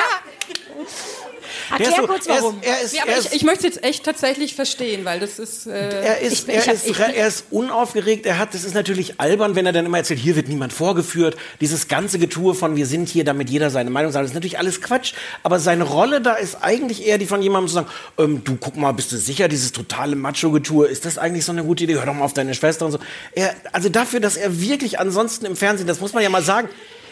Ist 0.84 1.27
Erklär 1.72 1.92
so- 2.02 2.08
kurz 2.08 2.26
er 2.28 2.36
ist- 2.36 2.42
warum. 2.42 2.60
Er 2.62 2.82
ist, 2.82 2.96
Ja, 2.96 3.04
aber 3.04 3.18
ich, 3.18 3.34
ich 3.34 3.44
möchte 3.44 3.68
es 3.68 3.76
jetzt 3.76 3.84
echt 3.84 4.04
tatsächlich 4.04 4.56
verstehen, 4.56 5.06
weil 5.06 5.20
das 5.20 5.40
ist. 5.40 5.68
Äh, 5.68 5.90
er 6.04 6.20
ist, 6.22 6.48
Ich 6.48 6.56
er, 6.56 6.62
ich 6.62 6.68
ist, 6.72 6.88
ich 6.88 7.00
er 7.00 7.28
ist 7.28 7.46
unaufgeregt. 7.52 8.26
Er 8.26 8.38
hat, 8.40 8.54
das 8.54 8.64
ist 8.64 8.74
natürlich 8.74 9.20
albern, 9.20 9.56
wenn 9.56 9.66
er 9.66 9.74
dann 9.74 9.86
immer 9.86 9.98
erzählt, 9.98 10.20
hier 10.20 10.36
wird 10.36 10.48
niemand 10.48 10.74
vorgeführt. 10.74 11.36
Dieses 11.62 11.88
ganze 11.88 12.20
Getue 12.20 12.54
von 12.56 12.76
wir 12.76 12.86
sind 12.86 13.10
hier, 13.10 13.24
damit 13.24 13.50
jeder 13.50 13.70
seine 13.70 13.90
Meinung 13.90 14.12
sagt, 14.12 14.24
das 14.24 14.32
ist 14.32 14.36
natürlich 14.36 14.60
alles 14.60 14.82
Quatsch. 14.82 15.14
Aber 15.44 15.60
seine 15.60 15.84
Rolle 15.84 16.22
da 16.22 16.34
ist 16.36 16.58
eigentlich 16.62 17.06
eher 17.06 17.18
die 17.18 17.26
von 17.26 17.42
jemandem 17.42 17.68
zu 17.68 17.74
sagen, 17.76 17.88
ähm, 18.18 18.44
du 18.44 18.56
guck 18.58 18.76
mal, 18.78 18.92
bist 18.92 19.12
du 19.12 19.18
sicher, 19.18 19.48
dieses 19.48 19.72
totale 19.72 20.16
Macho-Getue, 20.16 20.88
ist 20.88 21.06
das 21.06 21.18
eigentlich 21.18 21.46
so 21.46 21.52
eine 21.52 21.64
gute 21.64 21.84
Idee? 21.84 21.96
Hör 21.96 22.06
doch 22.06 22.14
mal 22.14 22.26
auf 22.26 22.34
deine 22.34 22.54
Schwester 22.54 22.86
und 22.86 22.92
so. 22.94 23.00
Er, 23.34 23.54
also 23.72 23.90
dafür, 23.90 24.20
dass 24.20 24.38
er 24.38 24.60
wirklich 24.62 25.00
ansonsten 25.00 25.46
im 25.46 25.56
Fernsehen, 25.56 25.88
das 25.88 26.00
muss 26.00 26.14
man 26.14 26.24
ja 26.24 26.30
mal 26.30 26.42
sagen, 26.44 26.70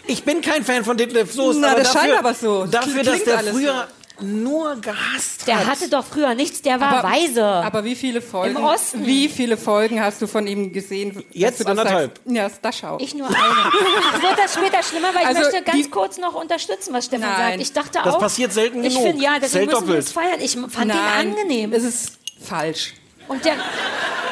ich 0.07 0.23
bin 0.23 0.41
kein 0.41 0.63
Fan 0.63 0.83
von 0.85 0.97
Detlef 0.97 1.31
Soest, 1.33 1.59
Na, 1.61 1.71
aber 1.71 1.79
das 1.79 1.93
dafür, 1.93 2.09
scheint 2.09 2.19
aber 2.19 2.33
so. 2.35 2.65
Das 2.65 2.85
dafür 2.85 3.03
dass 3.03 3.23
der 3.23 3.39
früher 3.39 3.87
nur 4.21 4.75
gehasst 4.81 5.47
Der 5.47 5.59
hat. 5.59 5.67
hatte 5.67 5.89
doch 5.89 6.05
früher 6.05 6.33
nichts, 6.35 6.61
der 6.61 6.79
war 6.79 7.03
weise. 7.03 7.43
Aber 7.45 7.83
wie 7.83 7.95
viele 7.95 8.21
Folgen? 8.21 8.55
Im 8.55 8.63
Osten. 8.63 9.05
Wie 9.05 9.27
viele 9.29 9.57
Folgen 9.57 10.01
hast 10.01 10.21
du 10.21 10.27
von 10.27 10.47
ihm 10.47 10.71
gesehen? 10.71 11.23
Jetzt 11.31 11.59
das 11.59 11.67
anderthalb. 11.67 12.17
Sagst? 12.25 12.35
Ja, 12.35 12.49
das 12.61 12.77
schau. 12.77 12.97
ich 12.99 13.13
nur 13.13 13.27
eine. 13.27 13.35
Es 14.15 14.21
wird 14.21 14.37
das 14.37 14.53
später 14.53 14.83
schlimmer, 14.83 15.09
weil 15.13 15.21
ich 15.23 15.27
Also 15.27 15.41
möchte 15.41 15.61
ganz 15.63 15.77
die- 15.83 15.89
kurz 15.89 16.17
noch 16.17 16.33
unterstützen, 16.35 16.93
was 16.93 17.05
Stefan 17.05 17.29
Nein. 17.29 17.49
sagt. 17.51 17.61
Ich 17.61 17.73
dachte 17.73 17.99
Das 18.03 18.13
auch. 18.15 18.19
passiert 18.19 18.53
selten 18.53 18.83
ich 18.83 18.93
genug. 18.95 19.09
Find, 19.09 19.21
ja, 19.21 19.37
deswegen 19.41 19.65
müssen 19.65 19.87
wir 19.87 19.95
es 19.97 20.11
feiern. 20.11 20.39
Ich 20.41 20.53
fand 20.53 20.87
Nein, 20.87 20.87
den 20.89 21.33
angenehm. 21.35 21.73
Es 21.73 21.83
ist 21.83 22.13
falsch. 22.41 22.93
Und 23.27 23.43
der, 23.45 23.53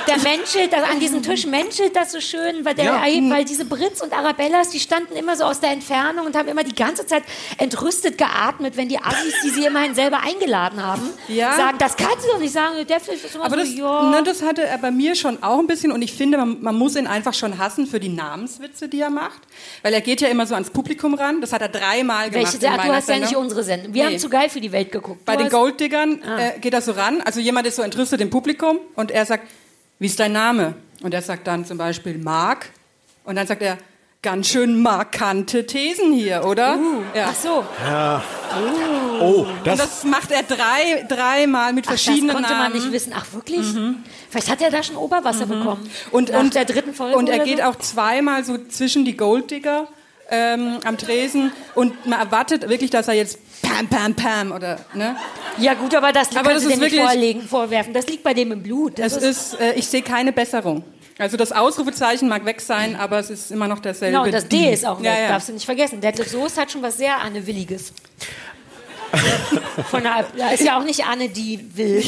der 0.08 0.18
menschelt, 0.20 0.74
das, 0.74 0.84
an 0.90 1.00
diesem 1.00 1.24
Tisch 1.24 1.46
menschelt 1.46 1.96
das 1.96 2.12
so 2.12 2.20
schön, 2.20 2.66
weil, 2.66 2.76
der, 2.76 2.86
Ja. 2.86 3.02
weil 3.32 3.46
diese 3.46 3.64
Brits 3.66 4.02
und 4.02 4.12
Arabellas, 4.14 4.70
die 4.70 4.80
standen 4.80 5.16
immer 5.16 5.36
so 5.38 5.46
aus 5.46 5.62
der 5.62 5.72
Entfernung 5.72 6.26
und 6.26 6.36
haben 6.36 6.48
immer 6.50 6.64
die 6.66 6.76
ganze 6.76 7.06
Zeit 7.06 7.24
entrüstet 7.58 8.18
geatmet, 8.18 8.76
wenn 8.76 8.90
die 8.90 9.00
Assis, 9.00 9.34
die 9.44 9.50
sie 9.50 9.66
immerhin 9.66 9.96
selber 9.96 10.20
eingeladen 10.22 10.84
haben, 10.84 11.10
Ja. 11.30 11.56
sagen, 11.56 11.78
das 11.80 11.96
kannst 11.96 12.26
du 12.26 12.32
doch 12.34 12.40
nicht 12.40 12.52
sagen. 12.54 12.76
Der 12.88 12.98
ist 12.98 13.08
immer 13.36 13.46
Aber 13.46 13.56
so, 13.56 13.62
das, 13.62 13.74
ja. 13.74 14.10
ne, 14.12 14.24
das 14.24 14.42
hatte 14.42 14.64
er 14.64 14.78
bei 14.78 14.92
mir 14.92 15.16
schon 15.16 15.42
auch 15.42 15.60
ein 15.60 15.68
bisschen 15.68 15.92
und 15.92 16.02
ich 16.02 16.12
finde, 16.14 16.38
man, 16.38 16.62
man 16.62 16.76
muss 16.78 16.96
ihn 16.98 17.08
einfach 17.08 17.34
schon 17.34 17.58
hassen 17.58 17.88
für 17.88 18.00
die 18.02 18.10
Namenswitze, 18.10 18.90
die 18.90 19.00
er 19.00 19.10
macht. 19.10 19.42
Weil 19.84 19.94
er 19.94 20.02
geht 20.02 20.20
ja 20.22 20.28
immer 20.28 20.46
so 20.46 20.54
ans 20.54 20.70
Publikum 20.70 21.14
ran. 21.14 21.40
Das 21.40 21.54
hat 21.54 21.62
er 21.62 21.70
dreimal 21.70 22.30
gemacht. 22.30 22.60
Welche, 22.62 22.78
du 22.88 22.94
hast 22.94 23.08
ja 23.10 23.18
nicht 23.20 23.36
unsere 23.38 23.64
Sendung. 23.64 23.94
Wir 23.94 24.04
Nee. 24.04 24.10
haben 24.12 24.20
zu 24.20 24.30
geil 24.30 24.50
für 24.50 24.60
die 24.62 24.72
Welt 24.74 24.92
geguckt. 24.92 25.24
Bei 25.26 25.38
Du 25.38 25.44
den 25.44 25.50
Golddiggern 25.52 26.22
Ah. 26.28 26.40
äh, 26.40 26.60
geht 26.60 26.74
er 26.74 26.82
so 26.82 26.92
ran. 26.92 27.22
Also 27.22 27.40
jemand 27.40 27.66
ist 27.68 27.78
so 27.78 27.82
entrüstet 27.82 28.20
im 28.22 28.30
Publikum 28.30 28.80
und 28.96 29.12
er 29.12 29.26
sagt, 29.26 29.48
wie 30.00 30.06
ist 30.08 30.20
dein 30.20 30.34
Name? 30.34 30.76
Und 31.02 31.14
er 31.14 31.22
sagt 31.22 31.48
dann 31.48 31.66
zum 31.66 31.78
Beispiel 31.78 32.18
Mark. 32.18 32.70
Und 33.26 33.36
dann 33.36 33.48
sagt 33.48 33.62
er, 33.62 33.78
ganz 34.22 34.48
schön 34.48 34.82
markante 34.82 35.66
Thesen 35.66 36.14
hier, 36.14 36.46
oder? 36.46 36.78
ja. 37.14 37.28
Ach 37.30 37.36
so, 37.36 37.66
Oh, 39.20 39.46
Und 39.58 39.66
das, 39.68 39.78
das 39.80 40.04
macht 40.04 40.32
er 40.32 40.44
drei, 40.44 41.06
dreimal 41.10 41.74
mit 41.74 41.86
Ach, 41.88 41.92
das 41.92 42.02
verschiedenen 42.04 42.36
konnte 42.36 42.50
man 42.52 42.60
Namen. 42.64 42.74
Mhm. 42.76 42.80
nicht 42.82 42.92
wissen. 42.92 43.14
Ach 43.16 43.26
wirklich? 43.34 43.66
Vielleicht 44.30 44.50
hat 44.50 44.62
er 44.62 44.70
da 44.72 44.84
schon 44.84 44.96
Oberwasser 44.96 45.46
bekommen. 45.46 45.90
Und, 46.12 46.32
Nach 46.32 46.40
und 46.40 46.56
der 46.56 46.66
dritten 46.66 46.94
Folge 46.94 47.18
Und 47.18 47.30
er 47.30 47.40
geht 47.40 47.58
so? 47.60 47.64
auch 47.66 47.76
zweimal 47.78 48.44
so 48.44 48.58
zwischen 48.58 49.06
die 49.06 49.18
Golddigger 49.18 49.88
ähm, 50.30 50.80
am 50.86 50.98
Tresen 50.98 51.52
und 51.76 52.06
man 52.06 52.20
erwartet 52.20 52.70
wirklich, 52.70 52.90
dass 52.90 53.08
er 53.08 53.14
jetzt 53.14 53.40
Pam, 53.64 53.88
Pam, 53.88 54.14
Pam 54.14 54.52
oder, 54.52 54.78
ne? 54.94 55.16
Ja 55.58 55.74
gut, 55.74 55.96
aber 55.96 56.12
das 56.12 56.28
Aber 56.36 56.50
kannst 56.50 56.58
das 56.58 56.64
du 56.66 56.70
ist 56.70 56.76
nicht 56.80 56.82
wirklich- 56.92 57.02
vorlegen, 57.02 57.42
vorwerfen. 57.42 57.94
Das 57.94 58.06
liegt 58.08 58.24
bei 58.24 58.34
dem 58.36 58.52
im 58.52 58.62
Blut. 58.62 59.00
Das 59.00 59.14
Es 59.18 59.24
ist, 59.24 59.60
äh, 59.60 59.74
ich 59.74 59.88
sehe 59.88 60.02
keine 60.04 60.32
Besserung. 60.32 60.84
Also 61.18 61.38
das 61.38 61.52
Ausrufezeichen 61.52 62.28
mag 62.28 62.44
weg 62.46 62.60
sein, 62.62 62.96
aber 62.96 63.20
es 63.20 63.30
ist 63.30 63.52
immer 63.52 63.68
noch 63.68 63.80
derselbe. 63.80 64.18
Genau, 64.18 64.32
das 64.32 64.48
D 64.48 64.72
ist 64.74 64.86
auch 64.86 64.98
weg, 65.00 65.06
Ja, 65.06 65.20
ja. 65.20 65.28
darfst 65.30 65.50
du 65.50 65.54
nicht 65.54 65.66
vergessen. 65.66 66.02
Detlef 66.02 66.28
Soest 66.30 66.60
hat 66.60 66.72
schon 66.72 66.82
was 66.82 66.98
sehr 66.98 67.20
Anne 67.22 67.46
Williges. 67.46 67.94
Von 69.92 70.02
der, 70.04 70.26
da 70.36 70.50
ist 70.50 70.64
ja 70.64 70.78
auch 70.80 70.84
nicht 70.84 71.06
Anne, 71.06 71.30
die 71.30 71.70
will. 71.78 72.04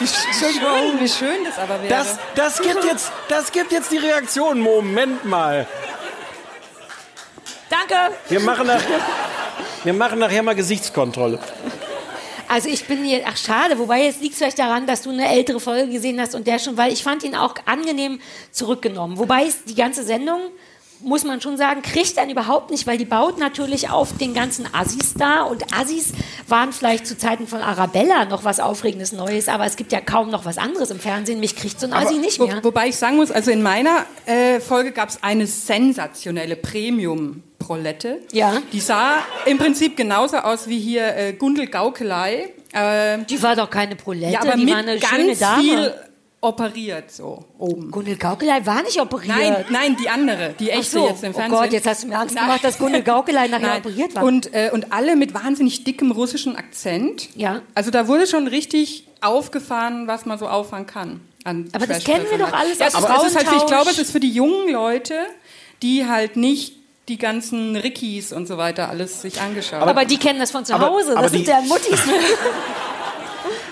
Entschuldigung, 0.00 0.98
wie 1.00 1.08
schön 1.08 1.44
das 1.44 1.58
aber 1.58 1.80
wäre. 1.80 1.88
das, 1.88 2.18
das, 2.34 2.60
gibt 2.60 2.84
jetzt, 2.84 3.12
das 3.28 3.52
gibt 3.52 3.70
jetzt 3.70 3.92
die 3.92 3.98
Reaktion. 3.98 4.58
Moment 4.58 5.24
mal. 5.24 5.66
Danke. 7.70 7.94
Wir 8.28 8.40
machen, 8.40 8.66
nach, 8.66 8.80
wir 9.84 9.92
machen 9.92 10.18
nachher 10.18 10.42
mal 10.42 10.54
Gesichtskontrolle. 10.54 11.38
Also 12.48 12.68
ich 12.68 12.84
bin 12.86 13.02
hier, 13.02 13.22
ach 13.26 13.36
schade, 13.36 13.78
wobei 13.78 14.04
jetzt 14.04 14.20
liegt 14.20 14.32
es 14.32 14.38
vielleicht 14.38 14.58
daran, 14.58 14.86
dass 14.86 15.02
du 15.02 15.10
eine 15.10 15.26
ältere 15.28 15.58
Folge 15.58 15.90
gesehen 15.90 16.20
hast 16.20 16.34
und 16.34 16.46
der 16.46 16.58
schon, 16.58 16.76
weil 16.76 16.92
ich 16.92 17.02
fand 17.02 17.24
ihn 17.24 17.34
auch 17.34 17.54
angenehm 17.64 18.20
zurückgenommen. 18.50 19.18
Wobei 19.18 19.46
die 19.66 19.74
ganze 19.74 20.02
Sendung, 20.04 20.40
muss 21.02 21.24
man 21.24 21.40
schon 21.40 21.56
sagen, 21.56 21.82
kriegt 21.82 22.16
dann 22.16 22.30
überhaupt 22.30 22.70
nicht, 22.70 22.86
weil 22.86 22.98
die 22.98 23.04
baut 23.04 23.38
natürlich 23.38 23.90
auf 23.90 24.16
den 24.16 24.34
ganzen 24.34 24.66
Assis 24.72 25.14
da 25.14 25.42
und 25.42 25.64
Assis 25.74 26.12
waren 26.48 26.72
vielleicht 26.72 27.06
zu 27.06 27.16
Zeiten 27.18 27.46
von 27.46 27.60
Arabella 27.60 28.24
noch 28.26 28.44
was 28.44 28.60
Aufregendes 28.60 29.12
Neues, 29.12 29.48
aber 29.48 29.66
es 29.66 29.76
gibt 29.76 29.92
ja 29.92 30.00
kaum 30.00 30.30
noch 30.30 30.44
was 30.44 30.58
anderes 30.58 30.90
im 30.90 31.00
Fernsehen. 31.00 31.40
Mich 31.40 31.56
kriegt 31.56 31.80
so 31.80 31.86
ein 31.86 31.92
Assi 31.92 32.18
nicht 32.18 32.38
Wo, 32.40 32.46
mehr. 32.46 32.62
wobei 32.64 32.88
ich 32.88 32.96
sagen 32.96 33.16
muss, 33.16 33.30
also 33.30 33.50
in 33.50 33.62
meiner 33.62 34.04
äh, 34.26 34.60
Folge 34.60 34.92
gab 34.92 35.08
es 35.08 35.22
eine 35.22 35.46
sensationelle 35.46 36.56
Premium-Prolette. 36.56 38.18
Ja. 38.32 38.62
Die 38.72 38.80
sah 38.80 39.16
im 39.46 39.58
Prinzip 39.58 39.96
genauso 39.96 40.38
aus 40.38 40.68
wie 40.68 40.78
hier 40.78 41.16
äh, 41.16 41.32
Gundel 41.32 41.66
Gaukelei. 41.66 42.50
Äh, 42.72 43.18
Die 43.28 43.42
war 43.42 43.56
doch 43.56 43.70
keine 43.70 43.96
Prolette, 43.96 44.32
ja, 44.32 44.40
aber 44.40 44.52
die 44.56 44.64
mit 44.64 44.74
war 44.74 44.80
eine 44.80 45.00
schöne 45.00 45.26
ganz 45.26 45.38
Dame. 45.38 45.62
viel 45.62 45.94
operiert 46.42 47.10
so 47.12 47.44
oben. 47.56 47.90
Gundel 47.92 48.16
Gaukelei 48.16 48.66
war 48.66 48.82
nicht 48.82 49.00
operiert. 49.00 49.28
Nein, 49.28 49.64
nein, 49.70 49.96
die 49.96 50.08
andere, 50.08 50.54
die 50.58 50.70
echte 50.70 50.98
so. 50.98 51.08
jetzt 51.08 51.22
im 51.22 51.30
oh 51.30 51.34
Fernsehen. 51.34 51.60
Gott, 51.60 51.72
jetzt 51.72 51.86
hast 51.86 52.02
du 52.02 52.08
mir 52.08 52.18
Angst 52.18 52.34
Nein. 52.34 52.44
gemacht, 52.46 52.64
dass 52.64 52.78
Gundel 52.78 53.02
Gaukelei 53.02 53.46
nachher 53.46 53.68
Nein. 53.68 53.80
operiert 53.80 54.14
war. 54.16 54.24
Und, 54.24 54.52
äh, 54.52 54.70
und 54.72 54.92
alle 54.92 55.14
mit 55.14 55.34
wahnsinnig 55.34 55.84
dickem 55.84 56.10
russischen 56.10 56.56
Akzent. 56.56 57.28
Ja. 57.36 57.62
Also 57.76 57.92
da 57.92 58.08
wurde 58.08 58.26
schon 58.26 58.48
richtig 58.48 59.06
aufgefahren, 59.20 60.08
was 60.08 60.26
man 60.26 60.36
so 60.36 60.48
auffahren 60.48 60.86
kann. 60.86 61.20
An 61.44 61.68
Aber 61.72 61.86
das 61.86 62.02
Trash-Personal. 62.02 62.28
kennen 62.28 62.40
wir 62.40 62.46
doch 62.46 62.52
alles 62.52 62.78
ja, 62.78 62.86
aus 62.88 62.94
aber 62.96 63.26
ist 63.26 63.36
halt, 63.36 63.46
Ich 63.56 63.66
glaube, 63.66 63.90
es 63.90 63.98
ist 63.98 64.10
für 64.10 64.20
die 64.20 64.30
jungen 64.32 64.68
Leute, 64.68 65.14
die 65.80 66.06
halt 66.08 66.36
nicht 66.36 66.74
die 67.08 67.18
ganzen 67.18 67.76
Rickys 67.76 68.32
und 68.32 68.46
so 68.46 68.58
weiter 68.58 68.88
alles 68.88 69.22
sich 69.22 69.40
angeschaut 69.40 69.80
haben. 69.80 69.88
aber 69.88 70.04
die 70.04 70.18
kennen 70.18 70.38
das 70.40 70.50
von 70.50 70.64
zu 70.64 70.74
Aber- 70.74 70.88
Hause. 70.90 71.12
aber 71.12 71.22
das 71.22 71.32
sind 71.32 71.46
ja 71.46 71.60
Muttis. 71.60 72.00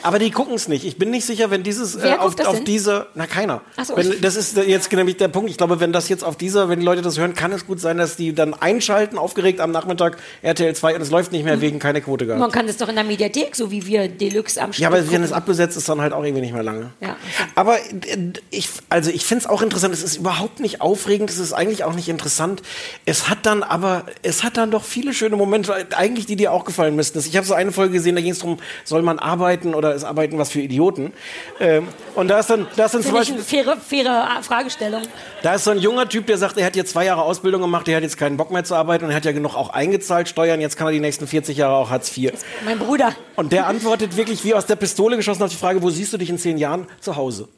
Aber 0.02 0.18
die 0.18 0.30
gucken 0.30 0.54
es 0.54 0.68
nicht. 0.68 0.84
Ich 0.84 0.96
bin 0.96 1.10
nicht 1.10 1.24
sicher, 1.24 1.50
wenn 1.50 1.62
dieses 1.62 1.96
äh, 1.96 2.16
auf, 2.18 2.38
auf 2.40 2.56
denn? 2.56 2.64
diese, 2.64 3.06
na 3.14 3.26
keiner. 3.26 3.60
Ach 3.76 3.84
so. 3.84 3.96
Wenn, 3.96 4.20
das 4.20 4.36
ist 4.36 4.56
jetzt 4.56 4.92
nämlich 4.92 5.16
der 5.16 5.28
Punkt. 5.28 5.50
Ich 5.50 5.56
glaube, 5.56 5.80
wenn 5.80 5.92
das 5.92 6.08
jetzt 6.08 6.24
auf 6.24 6.36
dieser, 6.36 6.68
wenn 6.68 6.80
die 6.80 6.84
Leute 6.84 7.02
das 7.02 7.18
hören, 7.18 7.34
kann 7.34 7.52
es 7.52 7.66
gut 7.66 7.80
sein, 7.80 7.98
dass 7.98 8.16
die 8.16 8.34
dann 8.34 8.54
einschalten, 8.54 9.18
aufgeregt 9.18 9.60
am 9.60 9.70
Nachmittag 9.70 10.18
RTL 10.42 10.74
2 10.74 10.96
und 10.96 11.02
es 11.02 11.10
läuft 11.10 11.32
nicht 11.32 11.44
mehr 11.44 11.60
wegen 11.60 11.78
keine 11.78 12.00
Quote 12.00 12.26
gehabt. 12.26 12.40
Man 12.40 12.50
kann 12.50 12.66
das 12.66 12.76
doch 12.76 12.88
in 12.88 12.94
der 12.94 13.04
Mediathek, 13.04 13.56
so 13.56 13.70
wie 13.70 13.86
wir 13.86 14.08
Deluxe 14.08 14.60
am 14.60 14.72
Stück 14.72 14.82
Ja, 14.82 14.88
aber 14.88 14.98
wenn 14.98 15.06
gucken. 15.06 15.24
es 15.24 15.32
abbesetzt 15.32 15.76
ist, 15.76 15.88
dann 15.88 16.00
halt 16.00 16.12
auch 16.12 16.24
irgendwie 16.24 16.42
nicht 16.42 16.54
mehr 16.54 16.62
lange. 16.62 16.90
Ja. 17.00 17.16
Aber 17.54 17.78
äh, 17.78 18.32
ich, 18.50 18.68
also 18.88 19.10
ich 19.10 19.24
finde 19.24 19.44
es 19.44 19.50
auch 19.50 19.62
interessant. 19.62 19.94
Es 19.94 20.02
ist 20.02 20.16
überhaupt 20.16 20.60
nicht 20.60 20.80
aufregend. 20.80 21.30
Es 21.30 21.38
ist 21.38 21.52
eigentlich 21.52 21.84
auch 21.84 21.94
nicht 21.94 22.08
interessant. 22.08 22.62
Es 23.04 23.28
hat 23.28 23.44
dann 23.44 23.62
aber, 23.62 24.04
es 24.22 24.42
hat 24.42 24.56
dann 24.56 24.70
doch 24.70 24.84
viele 24.84 25.14
schöne 25.14 25.36
Momente, 25.36 25.74
eigentlich 25.96 26.26
die 26.26 26.36
dir 26.36 26.52
auch 26.52 26.64
gefallen 26.64 26.96
müssten. 26.96 27.18
Ich 27.18 27.36
habe 27.36 27.46
so 27.46 27.54
eine 27.54 27.72
Folge 27.72 27.94
gesehen, 27.94 28.14
da 28.14 28.22
ging 28.22 28.32
es 28.32 28.38
darum, 28.38 28.58
soll 28.84 29.02
man 29.02 29.18
arbeiten 29.18 29.74
oder 29.74 29.89
ist 29.94 30.04
Arbeiten 30.04 30.38
was 30.38 30.50
für 30.50 30.60
Idioten? 30.60 31.12
Ähm, 31.58 31.88
und 32.14 32.28
da 32.28 32.40
ist 32.40 32.50
dann, 32.50 32.66
da 32.76 32.86
ist 32.86 32.94
dann 32.94 33.02
zum 33.02 33.12
Beispiel, 33.12 33.36
eine 33.36 33.44
faire, 33.44 33.76
faire 33.76 34.42
Fragestellung. 34.42 35.02
da 35.42 35.54
ist 35.54 35.64
so 35.64 35.70
ein 35.70 35.78
junger 35.78 36.08
Typ, 36.08 36.26
der 36.26 36.38
sagt, 36.38 36.56
er 36.58 36.66
hat 36.66 36.76
jetzt 36.76 36.92
zwei 36.92 37.04
Jahre 37.04 37.22
Ausbildung 37.22 37.60
gemacht, 37.62 37.86
der 37.86 37.96
hat 37.96 38.02
jetzt 38.02 38.16
keinen 38.16 38.36
Bock 38.36 38.50
mehr 38.50 38.64
zu 38.64 38.74
arbeiten 38.74 39.04
und 39.04 39.10
er 39.10 39.16
hat 39.16 39.24
ja 39.24 39.32
genug 39.32 39.54
auch 39.54 39.70
eingezahlt, 39.70 40.28
Steuern, 40.28 40.60
jetzt 40.60 40.76
kann 40.76 40.88
er 40.88 40.92
die 40.92 41.00
nächsten 41.00 41.26
40 41.26 41.56
Jahre 41.56 41.74
auch 41.74 41.90
Hartz 41.90 42.16
IV. 42.16 42.32
Mein 42.64 42.78
Bruder. 42.78 43.14
Und 43.36 43.52
der 43.52 43.66
antwortet 43.66 44.16
wirklich 44.16 44.44
wie 44.44 44.54
aus 44.54 44.66
der 44.66 44.76
Pistole 44.76 45.16
geschossen 45.16 45.42
auf 45.42 45.50
die 45.50 45.56
Frage, 45.56 45.82
wo 45.82 45.90
siehst 45.90 46.12
du 46.12 46.16
dich 46.18 46.30
in 46.30 46.38
zehn 46.38 46.58
Jahren? 46.58 46.86
Zu 47.00 47.16
Hause. 47.16 47.48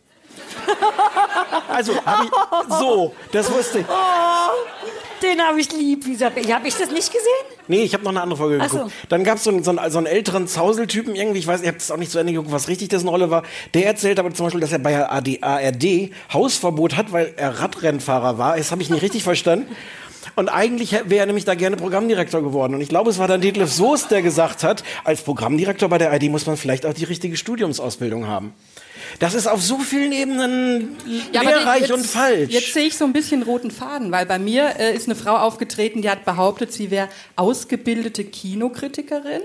Also, 1.69 1.93
ich, 1.93 2.79
so, 2.79 3.15
das 3.33 3.51
wusste 3.51 3.81
ich. 3.81 3.87
Den 5.23 5.41
habe 5.41 5.61
ich 5.61 5.73
lieb. 5.73 6.05
Habe 6.05 6.69
ich 6.69 6.75
das 6.75 6.91
nicht 6.91 7.13
gesehen? 7.13 7.47
Nee, 7.69 7.83
ich 7.83 7.95
habe 7.95 8.03
noch 8.03 8.11
eine 8.11 8.23
andere 8.23 8.39
Folge 8.39 8.59
Ach 8.61 8.69
so. 8.69 8.77
geguckt. 8.79 8.95
Dann 9.09 9.25
gab 9.25 9.39
so 9.39 9.51
es 9.51 9.65
so 9.65 9.71
einen, 9.71 9.91
so 9.91 9.99
einen 9.99 10.07
älteren 10.07 10.49
Zauseltypen 10.49 11.15
irgendwie, 11.15 11.39
ich 11.39 11.47
weiß, 11.47 11.63
ich 11.63 11.69
habe 11.69 11.79
das 11.79 11.91
auch 11.91 11.97
nicht 11.97 12.11
zu 12.11 12.19
Ende 12.19 12.33
geguckt, 12.33 12.53
was 12.53 12.69
richtig 12.69 12.89
dessen 12.89 13.09
Rolle 13.09 13.31
war. 13.31 13.45
Der 13.75 13.87
erzählt 13.87 14.19
aber 14.19 14.35
zum 14.35 14.47
Beispiel, 14.47 14.61
dass 14.61 14.73
er 14.73 14.81
bei 14.81 14.93
der 14.93 15.45
ARD 15.45 16.11
Hausverbot 16.33 16.97
hat, 16.97 17.13
weil 17.13 17.35
er 17.37 17.61
Radrennfahrer 17.61 18.39
war. 18.39 18.57
Das 18.57 18.73
habe 18.73 18.83
ich 18.83 18.91
nicht 18.91 19.03
richtig 19.03 19.23
verstanden. 19.23 19.75
Und 20.37 20.49
eigentlich 20.49 20.93
wäre 20.93 21.21
er 21.21 21.27
nämlich 21.27 21.45
da 21.45 21.55
gerne 21.55 21.77
Programmdirektor 21.77 22.43
geworden. 22.43 22.75
Und 22.75 22.81
ich 22.81 22.89
glaube, 22.89 23.11
es 23.11 23.19
war 23.19 23.29
dann 23.29 23.41
Detlef 23.41 23.73
Soest, 23.73 24.11
der 24.11 24.23
gesagt 24.23 24.65
hat, 24.65 24.83
als 25.05 25.23
Programmdirektor 25.23 25.89
bei 25.89 25.99
der 25.99 26.13
ID 26.15 26.31
muss 26.31 26.47
man 26.47 26.57
vielleicht 26.57 26.87
auch 26.87 26.95
die 26.95 27.05
richtige 27.05 27.37
Studiumsausbildung 27.37 28.27
haben. 28.27 28.55
Das 29.19 29.35
ist 29.35 29.47
auf 29.47 29.63
so 29.63 29.79
vielen 29.79 30.13
Ebenen 30.13 30.97
Ja, 31.33 31.43
lehrreich 31.43 31.83
jetzt, 31.83 31.93
und 31.93 32.07
falsch. 32.07 32.51
Jetzt 32.51 32.73
sehe 32.73 32.87
ich 32.87 32.97
so 32.97 33.05
ein 33.05 33.13
bisschen 33.13 33.43
roten 33.43 33.71
Faden, 33.71 34.11
weil 34.11 34.27
bei 34.27 34.39
mir 34.39 34.77
äh, 34.79 34.95
ist 34.95 35.07
eine 35.07 35.15
Frau 35.15 35.37
aufgetreten, 35.37 36.03
die 36.03 36.11
hat 36.11 36.25
behauptet, 36.25 36.73
sie 36.73 36.91
wäre 36.91 37.09
ausgebildete 37.37 38.25
Kinokritikerin. 38.25 39.43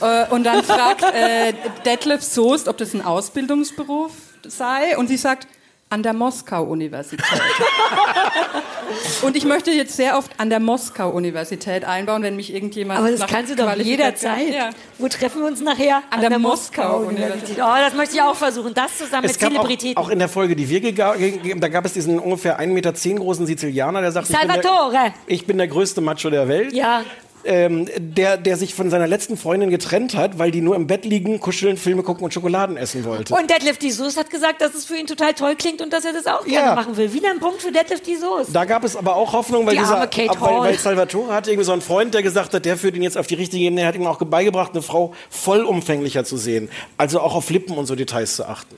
Äh, 0.00 0.26
und 0.30 0.44
dann 0.44 0.64
fragt 0.64 1.02
äh, 1.02 1.52
Detlef 1.84 2.22
Soest, 2.22 2.68
ob 2.68 2.78
das 2.78 2.94
ein 2.94 3.02
Ausbildungsberuf 3.02 4.12
sei. 4.46 4.96
Und 4.96 5.08
sie 5.08 5.16
sagt, 5.16 5.46
an 5.90 6.04
der 6.04 6.12
Moskau-Universität. 6.12 7.26
und 9.22 9.36
ich 9.36 9.44
möchte 9.44 9.72
jetzt 9.72 9.96
sehr 9.96 10.16
oft 10.16 10.30
an 10.38 10.48
der 10.48 10.60
Moskau-Universität 10.60 11.84
einbauen, 11.84 12.22
wenn 12.22 12.36
mich 12.36 12.54
irgendjemand. 12.54 13.00
Aber 13.00 13.10
das 13.10 13.26
kannst 13.26 13.50
du 13.50 13.56
doch 13.56 13.74
jederzeit. 13.74 14.54
Ja. 14.54 14.70
Wo 14.98 15.08
treffen 15.08 15.40
wir 15.42 15.48
uns 15.48 15.60
nachher? 15.60 16.02
An 16.10 16.20
der 16.20 16.38
Moskau-Universität. 16.38 17.58
Oh, 17.58 17.74
das 17.76 17.94
möchte 17.94 18.14
ich 18.14 18.22
auch 18.22 18.36
versuchen. 18.36 18.72
Das 18.72 18.98
zusammen 18.98 19.24
es 19.24 19.32
mit 19.32 19.40
gab 19.40 19.50
auch, 19.50 19.64
Zelebritäten. 19.64 19.96
auch 19.96 20.08
in 20.10 20.20
der 20.20 20.28
Folge, 20.28 20.54
die 20.54 20.68
wir 20.68 20.80
gegeben 20.80 21.60
da 21.60 21.68
gab 21.68 21.84
es 21.84 21.92
diesen 21.92 22.20
ungefähr 22.20 22.60
1,10 22.60 22.66
Meter 22.68 22.92
großen 22.92 23.46
Sizilianer, 23.46 24.00
der 24.00 24.12
sagt, 24.12 24.30
ich 24.30 24.38
bin, 24.38 24.48
der, 24.48 24.62
Salvatore. 24.62 25.14
ich 25.26 25.46
bin 25.46 25.58
der 25.58 25.66
größte 25.66 26.00
Macho 26.00 26.30
der 26.30 26.46
Welt. 26.46 26.72
Ja. 26.72 27.02
Ähm, 27.44 27.88
der, 27.96 28.36
der 28.36 28.56
sich 28.58 28.74
von 28.74 28.90
seiner 28.90 29.06
letzten 29.06 29.36
Freundin 29.38 29.70
getrennt 29.70 30.14
hat, 30.14 30.38
weil 30.38 30.50
die 30.50 30.60
nur 30.60 30.76
im 30.76 30.86
Bett 30.86 31.06
liegen, 31.06 31.40
kuscheln, 31.40 31.78
Filme 31.78 32.02
gucken 32.02 32.22
und 32.24 32.34
Schokoladen 32.34 32.76
essen 32.76 33.04
wollte. 33.06 33.34
Und 33.34 33.48
Detlef 33.50 33.78
die 33.78 33.90
Soest 33.90 34.18
hat 34.18 34.28
gesagt, 34.28 34.60
dass 34.60 34.74
es 34.74 34.84
für 34.84 34.96
ihn 34.96 35.06
total 35.06 35.32
toll 35.32 35.56
klingt 35.56 35.80
und 35.80 35.92
dass 35.92 36.04
er 36.04 36.12
das 36.12 36.26
auch 36.26 36.46
Ja. 36.46 36.60
gerne 36.60 36.74
machen 36.74 36.96
will. 36.98 37.12
Wieder 37.14 37.30
ein 37.30 37.40
Punkt 37.40 37.62
für 37.62 37.72
Detlef 37.72 38.02
die 38.02 38.16
Soest. 38.16 38.54
Da 38.54 38.64
gab 38.66 38.84
es 38.84 38.94
aber 38.94 39.16
auch 39.16 39.32
Hoffnung, 39.32 39.64
weil, 39.64 39.72
Die 39.74 39.80
dieser, 39.80 40.00
weil, 40.00 40.60
weil 40.60 40.78
Salvatore 40.78 41.32
hatte 41.32 41.50
irgendwie 41.50 41.64
so 41.64 41.72
einen 41.72 41.80
Freund, 41.82 42.12
der 42.12 42.22
gesagt 42.22 42.52
hat, 42.52 42.64
der 42.64 42.76
führt 42.76 42.94
ihn 42.94 43.02
jetzt 43.02 43.16
auf 43.16 43.26
die 43.26 43.36
richtige 43.36 43.64
Ebene. 43.64 43.82
Er 43.82 43.88
hat 43.88 43.94
ihm 43.94 44.06
auch 44.06 44.18
beigebracht, 44.18 44.72
eine 44.72 44.82
Frau 44.82 45.14
vollumfänglicher 45.30 46.24
zu 46.24 46.36
sehen. 46.36 46.68
Also 46.98 47.20
auch 47.20 47.34
auf 47.34 47.48
Lippen 47.50 47.76
und 47.76 47.86
so 47.86 47.94
Details 47.94 48.36
zu 48.36 48.44
achten. 48.46 48.76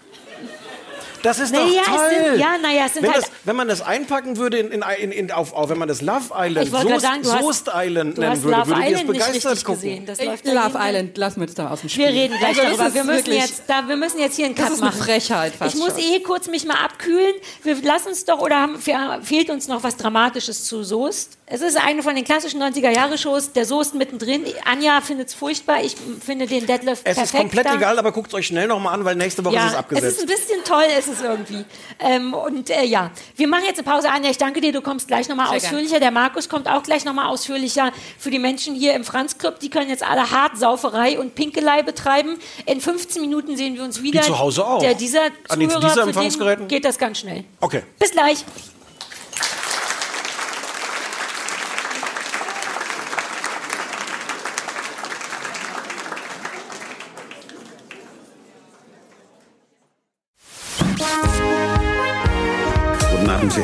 Das 1.23 1.39
ist 1.39 1.53
Naja, 1.53 1.65
doch 1.87 1.93
es 1.95 2.01
toll. 2.01 2.25
sind- 2.33 2.41
ja, 2.41 2.59
naja, 2.61 2.83
es 2.87 2.95
sind 2.95 3.03
wenn, 3.05 3.13
halt- 3.13 3.23
das, 3.25 3.31
wenn 3.45 3.57
man 3.57 3.69
das 3.69 3.81
einpacken 3.83 4.37
würde 4.37 4.59
in, 4.59 4.71
in, 4.73 4.83
in, 5.01 5.13
in, 5.13 5.31
auf, 5.31 5.53
auf, 5.53 5.69
wenn 5.71 5.79
man 5.79 5.89
das 5.89 6.03
Love 6.03 6.31
Island, 6.37 6.69
Soest, 6.71 7.01
sagen, 7.01 7.23
du 7.23 7.33
hast, 7.33 7.43
Soest 7.43 7.71
Island 7.75 8.19
nennen 8.19 8.43
würde, 8.43 8.57
Love 8.59 8.67
würdet 8.69 8.85
ihr 8.85 8.85
es 8.85 8.91
Island 9.01 9.09
nicht 9.11 9.25
begeistert 9.27 9.65
gucken. 9.65 9.81
gesehen. 9.83 10.07
Das 10.07 10.23
läuft 10.25 10.47
ja 10.47 10.53
Love 10.53 10.73
Tag. 10.73 10.89
Island, 10.89 11.19
lassen 11.19 11.41
wir 11.41 11.47
jetzt 11.47 11.59
da 11.59 11.71
aus 11.71 11.81
dem 11.81 11.89
Spiel. 11.89 12.07
Wir 12.07 12.13
reden 12.13 12.39
gleich 12.39 12.59
Also, 12.61 12.77
darüber. 12.79 12.95
Wir 12.95 13.05
müssen, 13.05 13.33
jetzt, 13.33 13.63
da, 13.67 13.87
wir 13.89 13.97
müssen 13.97 14.19
jetzt 14.21 14.37
hier 14.37 14.47
einen 14.47 14.55
Cut 14.55 14.67
Das 14.67 14.75
ist 14.75 14.83
eine 14.83 14.91
machen. 14.91 15.03
Frechheit 15.03 15.53
fast 15.55 15.75
Ich 15.75 15.81
muss 15.81 15.91
schon. 15.93 16.01
eh 16.13 16.21
kurz 16.21 16.49
mich 16.49 16.65
mal 16.65 16.77
abkühlen. 16.85 17.35
Wir 17.63 17.81
lassen 17.83 18.09
es 18.11 18.25
doch, 18.25 18.41
oder 18.41 18.59
haben, 18.61 18.79
fe- 18.81 19.21
fehlt 19.23 19.51
uns 19.51 19.69
noch 19.69 19.83
was 19.83 19.97
Dramatisches 19.97 20.65
zu 20.65 20.83
Soest? 20.83 21.39
Es 21.47 21.61
ist 21.61 21.77
eine 21.77 22.03
von 22.03 22.15
den 22.15 22.25
klassischen 22.25 22.63
90er-Jahre-Shows. 22.63 23.53
Der 23.53 23.67
Soest 23.67 23.95
mittendrin. 23.95 24.45
Anja 24.65 25.01
findet 25.03 25.29
es 25.29 25.35
furchtbar. 25.35 25.83
Ich 25.85 25.97
finde 26.25 26.47
den 26.47 26.67
Detlef 26.67 27.01
Es 27.05 27.17
perfekt. 27.17 27.27
ist 27.27 27.35
komplett 27.37 27.67
da. 27.67 27.75
egal, 27.75 27.99
aber 27.99 28.11
guckt 28.13 28.29
es 28.29 28.35
euch 28.35 28.47
schnell 28.47 28.67
nochmal 28.69 28.95
an, 28.95 29.05
weil 29.05 29.17
nächste 29.17 29.45
Woche 29.45 29.57
ist 29.57 29.61
es 29.61 29.67
Ja, 29.67 29.73
es 29.73 29.79
abgesetzt. 29.79 30.17
ist 30.17 30.21
ein 30.23 30.27
bisschen 30.29 30.65
toll, 30.65 30.85
ist 30.99 31.09
es 31.13 31.23
irgendwie. 31.23 31.65
Ähm, 31.99 32.35
und 32.35 32.71
äh, 32.71 32.85
ja, 32.85 33.11
wir 33.37 33.49
machen 33.49 33.65
jetzt 33.67 33.79
eine 33.79 33.89
Pause. 33.89 34.11
Anja, 34.11 34.31
ich 34.31 34.39
danke 34.39 34.61
dir. 34.61 34.73
Du 34.73 34.81
kommst 34.81 35.09
gleich 35.09 35.29
nochmal 35.29 35.55
ausführlicher. 35.57 36.01
Der 36.01 36.11
Markus 36.11 36.49
kommt 36.49 36.69
auch 36.69 36.83
gleich 36.83 37.05
nochmal 37.05 37.27
ausführlicher. 37.27 37.93
Für 38.19 38.31
die 38.31 38.39
Menschen 38.39 38.75
hier 38.75 38.95
im 38.95 39.05
Franz 39.05 39.39
Club, 39.39 39.61
die 39.61 39.71
können 39.71 39.89
jetzt 39.89 40.03
alle 40.03 40.31
Hartsauferei 40.31 41.19
und 41.19 41.35
Pinkelei 41.35 41.83
betreiben. 41.83 42.39
In 42.67 42.81
15 42.81 43.21
Minuten 43.21 43.57
sehen 43.57 43.75
wir 43.77 43.85
uns 43.85 44.03
wieder. 44.03 44.23
zu 44.23 44.39
Hause 44.39 44.67
auch. 44.67 44.81
Der, 44.81 44.95
dieser 44.95 45.27
An 45.49 45.61
den 45.61 45.71
Zuhörer, 45.71 46.07
dieser 46.07 46.33
für 46.33 46.57
den 46.57 46.69
geht 46.69 46.85
das 46.85 46.99
ganz 46.99 47.19
schnell. 47.19 47.45
Okay. 47.61 47.83
Bis 47.99 48.11
gleich. 48.11 48.45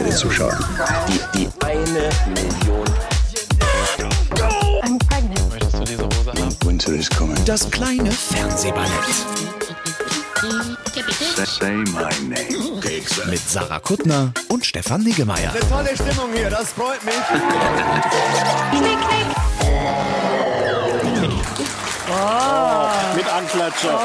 Verehrte 0.08 0.16
Zuschauer. 0.16 0.58
Die, 1.08 1.20
die 1.38 1.48
eine 1.64 2.08
Million. 2.28 2.84
Winter 6.64 6.92
is 6.92 7.10
coming. 7.10 7.36
Das 7.44 7.70
kleine 7.70 8.10
Fernsehballett. 8.10 8.90
Say 11.44 11.72
my 11.72 12.08
name. 12.26 12.80
Mit 13.26 13.40
Sarah 13.48 13.80
Kuttner 13.80 14.32
und 14.48 14.64
Stefan 14.64 15.02
Niggemeier. 15.02 15.50
Eine 15.50 15.68
tolle 15.68 15.94
Stimmung 15.94 16.32
hier, 16.34 16.50
das 16.50 16.72
freut 16.72 17.04
mich. 17.04 17.14
Mit 23.14 23.28
Anklatscher. 23.28 24.00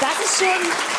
Das 0.00 0.26
ist 0.26 0.38
schon. 0.38 0.91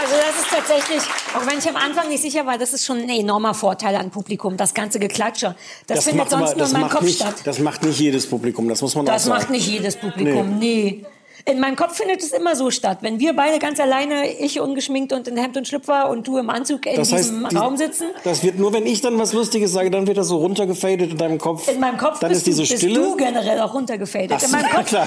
Also 0.00 0.14
das 0.16 0.44
ist 0.44 0.50
tatsächlich, 0.50 1.02
auch 1.36 1.46
wenn 1.50 1.58
ich 1.58 1.68
am 1.68 1.76
Anfang 1.76 2.08
nicht 2.08 2.22
sicher 2.22 2.44
war, 2.46 2.58
das 2.58 2.72
ist 2.72 2.84
schon 2.84 2.98
ein 2.98 3.08
enormer 3.08 3.54
Vorteil 3.54 3.94
an 3.96 4.10
Publikum, 4.10 4.56
das 4.56 4.74
ganze 4.74 4.98
Geklatscher. 4.98 5.54
Das, 5.86 6.04
findet 6.04 6.30
sonst 6.30 6.50
aber- 6.52 6.56
nur 6.56 6.66
in 6.66 6.72
meinem 6.72 6.90
Kopf 6.90 7.02
nicht, 7.02 7.16
statt. 7.20 7.34
Das 7.44 7.58
macht 7.60 7.82
nicht 7.84 7.98
jedes 8.00 8.26
Publikum, 8.28 8.68
das 8.68 8.82
muss 8.82 8.94
man 8.94 9.06
Das 9.06 9.22
auch 9.22 9.26
sagen. 9.28 9.38
macht 9.40 9.50
nicht 9.50 9.66
jedes 9.68 9.96
Publikum, 9.96 10.58
nee. 10.58 11.04
In 11.46 11.60
meinem 11.60 11.76
Kopf 11.76 11.96
findet 11.98 12.22
es 12.22 12.32
immer 12.32 12.56
so 12.56 12.70
statt. 12.70 12.98
Wenn 13.02 13.20
wir 13.20 13.34
beide 13.34 13.58
ganz 13.58 13.78
alleine, 13.78 14.30
ich 14.32 14.60
ungeschminkt 14.60 15.12
und 15.12 15.28
in 15.28 15.36
Hemd 15.36 15.58
und 15.58 15.68
Schlüpfer 15.68 16.08
und 16.08 16.26
du 16.26 16.38
im 16.38 16.48
Anzug 16.48 16.86
in 16.86 16.96
Das 16.96 17.12
heißt, 17.12 17.24
diesem 17.30 17.48
die- 17.50 17.56
Raum 17.56 17.76
sitzen, 17.76 18.06
Das 18.24 18.42
wird 18.42 18.58
nur, 18.58 18.72
wenn 18.72 18.86
ich 18.86 19.02
dann 19.02 19.18
was 19.18 19.34
Lustiges 19.34 19.72
sage, 19.72 19.90
dann 19.90 20.06
wird 20.06 20.16
das 20.16 20.28
so 20.28 20.38
runtergefadet 20.38 21.10
in 21.10 21.18
deinem 21.18 21.36
Kopf. 21.38 21.68
in 21.68 21.80
meinem 21.80 21.98
Kopf 21.98 22.18
dann 22.20 22.30
bist, 22.30 22.40
ist 22.40 22.46
diese 22.46 22.62
du, 22.62 22.68
bist 22.68 22.78
Stille. 22.82 22.98
du 22.98 23.16
generell 23.16 23.60
auch 23.60 23.74
runtergefadet. 23.74 24.32
Ach 24.34 24.42
In 24.42 24.48
so, 24.48 24.56
meinem 24.56 24.70
Kopf, 24.74 24.86
klar. 24.86 25.06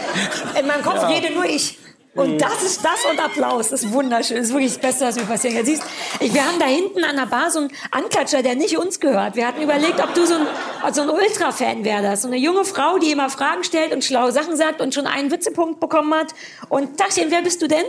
in 0.60 0.68
meinem 0.68 0.84
Kopf 0.84 1.10
rede 1.10 1.34
nur 1.34 1.46
ich. 1.46 1.78
Und 2.18 2.42
das 2.42 2.64
ist 2.64 2.84
das 2.84 3.06
und 3.06 3.24
Applaus. 3.24 3.70
Das 3.70 3.84
ist 3.84 3.94
wunderschön. 3.94 4.38
Das 4.38 4.48
ist 4.48 4.54
wirklich 4.54 4.74
das 4.74 4.82
Beste, 4.82 5.06
was 5.06 5.16
mir 5.16 5.26
passieren 5.26 5.56
kann. 5.56 5.66
Siehst, 5.66 5.84
ich, 6.20 6.34
wir 6.34 6.46
haben 6.46 6.58
da 6.60 6.66
hinten 6.66 7.04
an 7.04 7.16
der 7.16 7.28
Bar 7.28 7.52
so 7.52 7.60
einen 7.60 7.72
Anklatscher, 7.92 8.42
der 8.42 8.56
nicht 8.56 8.76
uns 8.76 9.00
gehört. 9.00 9.36
Wir 9.36 9.48
hatten 9.48 9.62
überlegt, 9.62 10.02
ob 10.04 10.16
du 10.16 10.26
so 10.26 10.34
ein, 10.34 10.94
so 10.94 11.04
ein 11.04 11.10
Ultra-Fan 11.12 11.86
wärst. 11.86 12.24
So 12.24 12.28
eine 12.28 12.38
junge 12.38 12.66
Frau, 12.66 12.98
die 12.98 13.12
immer 13.12 13.30
Fragen 13.30 13.64
stellt 13.64 13.94
und 13.94 14.04
schlaue 14.04 14.32
Sachen 14.32 14.58
sagt 14.58 14.82
und 14.82 14.96
schon 14.96 15.06
einen 15.06 15.30
Witzepunkt 15.30 15.80
bekommen 15.80 16.12
hat. 16.16 16.34
Und 16.70 16.98
Tachchen, 16.98 17.30
wer 17.30 17.44
bist 17.44 17.62
du 17.62 17.68
denn? 17.68 17.86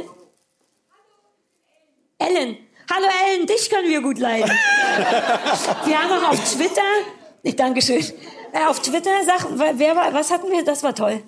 Ellen. 2.18 2.58
Hallo 2.92 3.06
Ellen, 3.26 3.46
dich 3.46 3.70
können 3.70 3.88
wir 3.88 4.02
gut 4.02 4.18
leiden. 4.18 4.50
wir 5.84 6.02
haben 6.02 6.12
auch 6.12 6.30
auf 6.30 6.54
Twitter, 6.54 6.82
ich 7.42 7.54
danke 7.54 7.82
schön, 7.82 8.04
äh, 8.52 8.64
auf 8.66 8.80
Twitter, 8.80 9.10
sag, 9.24 9.46
wer 9.56 9.94
war, 9.94 10.12
was 10.14 10.30
hatten 10.30 10.50
wir, 10.50 10.64
das 10.64 10.82
war 10.82 10.94
toll. 10.94 11.22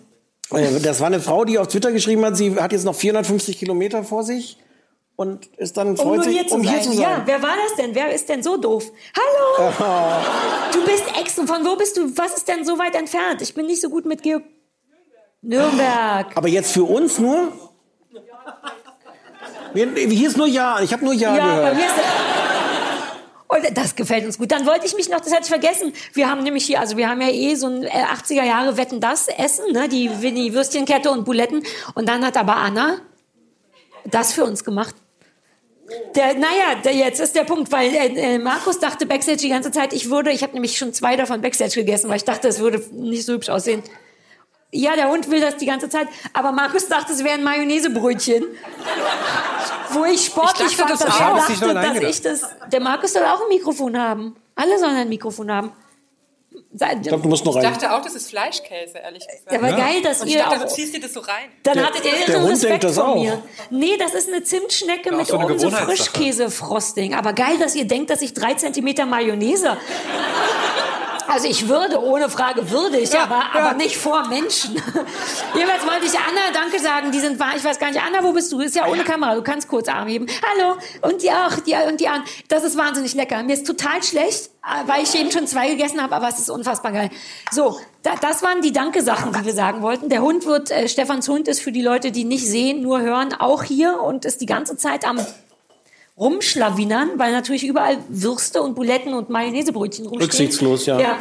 Äh, 0.52 0.80
Das 0.80 1.00
war 1.00 1.06
eine 1.08 1.20
Frau, 1.20 1.44
die 1.44 1.58
auf 1.58 1.68
Twitter 1.68 1.92
geschrieben 1.92 2.24
hat, 2.24 2.36
sie 2.36 2.56
hat 2.56 2.72
jetzt 2.72 2.84
noch 2.84 2.94
450 2.94 3.58
Kilometer 3.58 4.02
vor 4.04 4.22
sich 4.24 4.58
und 5.16 5.46
ist 5.58 5.76
dann 5.76 5.90
Um 5.90 5.96
freut 5.96 6.16
nur 6.16 6.24
sich, 6.24 6.38
hier 6.40 6.52
um 6.52 6.62
hier 6.62 6.80
zu 6.80 6.92
sein. 6.92 7.00
Ja, 7.00 7.22
wer 7.24 7.42
war 7.42 7.54
das 7.66 7.76
denn? 7.76 7.94
Wer 7.94 8.12
ist 8.14 8.28
denn 8.28 8.42
so 8.42 8.56
doof? 8.56 8.90
Hallo! 9.16 9.72
Du 10.72 10.84
bist 10.84 11.04
Ex 11.20 11.36
und 11.38 11.48
von 11.48 11.64
wo 11.64 11.76
bist 11.76 11.96
du? 11.96 12.16
Was 12.16 12.34
ist 12.36 12.46
denn 12.48 12.64
so 12.64 12.78
weit 12.78 12.94
entfernt? 12.94 13.42
Ich 13.42 13.52
bin 13.54 13.66
nicht 13.66 13.80
so 13.80 13.90
gut 13.90 14.06
mit 14.06 14.22
Geo... 14.22 14.40
Nürnberg. 15.42 16.26
Aber 16.36 16.48
jetzt 16.48 16.72
für 16.72 16.84
uns 16.84 17.18
nur? 17.18 17.52
Hier 19.74 20.28
ist 20.28 20.36
nur 20.36 20.46
Ja. 20.46 20.80
Ich 20.80 20.92
habe 20.92 21.04
nur 21.04 21.12
Ja, 21.14 21.36
Ja, 21.36 21.46
bei 21.46 21.54
gehört. 21.56 21.74
mir 21.76 21.84
ist 21.86 21.94
und 23.50 23.76
das 23.76 23.96
gefällt 23.96 24.24
uns 24.24 24.38
gut. 24.38 24.52
Dann 24.52 24.64
wollte 24.64 24.86
ich 24.86 24.94
mich 24.94 25.08
noch, 25.08 25.20
das 25.20 25.32
hatte 25.32 25.42
ich 25.42 25.48
vergessen. 25.48 25.92
Wir 26.12 26.30
haben 26.30 26.42
nämlich 26.42 26.64
hier, 26.64 26.80
also 26.80 26.96
wir 26.96 27.08
haben 27.08 27.20
ja 27.20 27.30
eh 27.30 27.54
so 27.56 27.66
ein 27.66 27.82
äh, 27.82 27.88
80er 27.88 28.44
Jahre 28.44 28.76
Wetten 28.76 29.00
das 29.00 29.26
Essen, 29.26 29.72
ne? 29.72 29.88
die, 29.88 30.08
die 30.08 30.54
Würstchenkette 30.54 31.10
und 31.10 31.24
Buletten. 31.24 31.64
Und 31.94 32.08
dann 32.08 32.24
hat 32.24 32.36
aber 32.36 32.56
Anna 32.56 33.00
das 34.04 34.32
für 34.32 34.44
uns 34.44 34.64
gemacht. 34.64 34.94
Der, 36.14 36.34
naja, 36.34 36.76
der, 36.84 36.94
jetzt 36.94 37.20
ist 37.20 37.34
der 37.34 37.42
Punkt, 37.42 37.72
weil 37.72 37.92
äh, 37.92 38.34
äh, 38.34 38.38
Markus 38.38 38.78
dachte 38.78 39.06
Backstage 39.06 39.38
die 39.38 39.48
ganze 39.48 39.72
Zeit, 39.72 39.92
ich 39.92 40.08
würde, 40.08 40.30
ich 40.30 40.44
habe 40.44 40.52
nämlich 40.52 40.78
schon 40.78 40.92
zwei 40.92 41.16
davon 41.16 41.40
Backstage 41.40 41.74
gegessen, 41.74 42.08
weil 42.08 42.16
ich 42.16 42.24
dachte, 42.24 42.46
es 42.46 42.60
würde 42.60 42.80
nicht 42.92 43.26
so 43.26 43.32
hübsch 43.32 43.48
aussehen. 43.48 43.82
Ja, 44.72 44.94
der 44.94 45.08
Hund 45.10 45.28
will 45.30 45.40
das 45.40 45.56
die 45.56 45.66
ganze 45.66 45.88
Zeit, 45.88 46.06
aber 46.32 46.52
Markus 46.52 46.86
dachte, 46.86 47.12
es 47.12 47.24
wären 47.24 47.42
Mayonnaisebrötchen. 47.42 48.44
Wo 49.92 50.04
ich 50.04 50.26
sportlich 50.26 50.68
Ich 50.70 50.76
dachte 50.76 50.96
fand, 50.96 51.00
das 51.10 51.16
dass 51.18 51.20
auch. 51.20 51.48
Ich 51.50 51.58
dachte, 51.58 51.74
dass 51.74 51.96
ich 52.10 52.22
das. 52.22 52.46
Der 52.72 52.80
Markus 52.80 53.12
soll 53.12 53.24
auch 53.24 53.40
ein 53.42 53.48
Mikrofon 53.48 53.98
haben. 53.98 54.36
Alle 54.54 54.78
sollen 54.78 54.94
ein 54.94 55.08
Mikrofon 55.08 55.50
haben. 55.50 55.72
Ich 56.72 56.78
glaube, 57.02 57.22
du 57.24 57.28
musst 57.28 57.44
noch 57.44 57.56
Ich 57.56 57.64
rein. 57.64 57.72
dachte 57.72 57.92
auch, 57.92 58.00
das 58.02 58.14
ist 58.14 58.30
Fleischkäse, 58.30 58.98
ehrlich 58.98 59.26
gesagt. 59.26 59.52
Aber 59.52 59.72
geil, 59.72 60.02
dass 60.02 60.20
Und 60.20 60.28
ich 60.28 60.34
ihr 60.34 60.40
dachte, 60.44 60.56
auch, 60.58 60.62
du 60.62 60.68
ziehst 60.68 60.94
dir 60.94 61.00
das 61.00 61.12
so 61.14 61.20
rein. 61.20 61.48
dann 61.64 61.74
Der- 61.74 61.86
hattet 61.86 62.04
ihr 62.04 62.12
der 62.12 62.28
irren 62.28 62.42
Hund 62.42 62.52
Respekt 62.52 62.70
denkt 62.70 62.84
das 62.84 62.94
vor 62.94 63.08
auch. 63.08 63.14
mir. 63.16 63.42
Nee, 63.70 63.96
das 63.98 64.14
ist 64.14 64.28
eine 64.28 64.42
Zimtschnecke 64.44 65.10
mit 65.12 65.26
so 65.26 65.36
oben 65.36 65.58
so. 65.58 65.68
Frischkäse-Frosting. 65.70 67.14
Aber 67.14 67.32
geil, 67.32 67.58
dass 67.58 67.74
ihr 67.74 67.86
denkt, 67.86 68.10
dass 68.10 68.22
ich 68.22 68.34
drei 68.34 68.54
Zentimeter 68.54 69.04
Mayonnaise 69.04 69.76
Also 71.30 71.46
ich 71.46 71.68
würde, 71.68 72.02
ohne 72.02 72.28
Frage 72.28 72.70
würde 72.72 72.98
ich, 72.98 73.16
aber, 73.16 73.54
aber 73.54 73.74
nicht 73.74 73.96
vor 73.96 74.26
Menschen. 74.26 74.74
Jedenfalls 75.54 75.86
wollte 75.86 76.06
ich 76.06 76.18
Anna 76.18 76.50
Danke 76.52 76.80
sagen. 76.80 77.12
Die 77.12 77.20
sind 77.20 77.38
wahr, 77.38 77.52
ich 77.56 77.62
weiß 77.62 77.78
gar 77.78 77.88
nicht, 77.88 78.02
Anna, 78.04 78.24
wo 78.24 78.32
bist 78.32 78.50
du? 78.50 78.58
Ist 78.58 78.74
ja 78.74 78.88
ohne 78.88 79.04
Kamera, 79.04 79.36
du 79.36 79.42
kannst 79.42 79.68
kurz 79.68 79.86
Arm 79.86 80.08
heben. 80.08 80.26
Hallo. 80.26 80.76
Und 81.02 81.22
die 81.22 81.30
auch, 81.30 81.60
die 81.60 81.74
und 81.88 82.00
die 82.00 82.08
an. 82.08 82.24
Das 82.48 82.64
ist 82.64 82.76
wahnsinnig 82.76 83.14
lecker. 83.14 83.44
Mir 83.44 83.52
ist 83.52 83.64
total 83.64 84.02
schlecht, 84.02 84.50
weil 84.86 85.04
ich 85.04 85.14
eben 85.14 85.30
schon 85.30 85.46
zwei 85.46 85.68
gegessen 85.68 86.02
habe, 86.02 86.16
aber 86.16 86.28
es 86.28 86.40
ist 86.40 86.50
unfassbar 86.50 86.90
geil. 86.90 87.10
So, 87.52 87.78
da, 88.02 88.16
das 88.20 88.42
waren 88.42 88.60
die 88.60 88.72
Danke-Sachen, 88.72 89.32
die 89.32 89.44
wir 89.44 89.54
sagen 89.54 89.82
wollten. 89.82 90.08
Der 90.08 90.22
Hund 90.22 90.46
wird, 90.46 90.72
äh, 90.72 90.88
Stefans 90.88 91.28
Hund 91.28 91.46
ist 91.46 91.60
für 91.60 91.70
die 91.70 91.82
Leute, 91.82 92.10
die 92.10 92.24
nicht 92.24 92.44
sehen, 92.44 92.82
nur 92.82 93.02
hören, 93.02 93.34
auch 93.34 93.62
hier 93.62 94.00
und 94.02 94.24
ist 94.24 94.40
die 94.40 94.46
ganze 94.46 94.76
Zeit 94.76 95.06
am 95.06 95.24
rumschlawinern, 96.20 97.12
weil 97.16 97.32
natürlich 97.32 97.66
überall 97.66 97.96
Würste 98.08 98.62
und 98.62 98.74
Buletten 98.74 99.14
und 99.14 99.30
Mayonnaisebrötchen 99.30 100.06
rumstehen. 100.06 100.22
Rücksichtslos, 100.22 100.86
ja. 100.86 101.00
ja. 101.00 101.18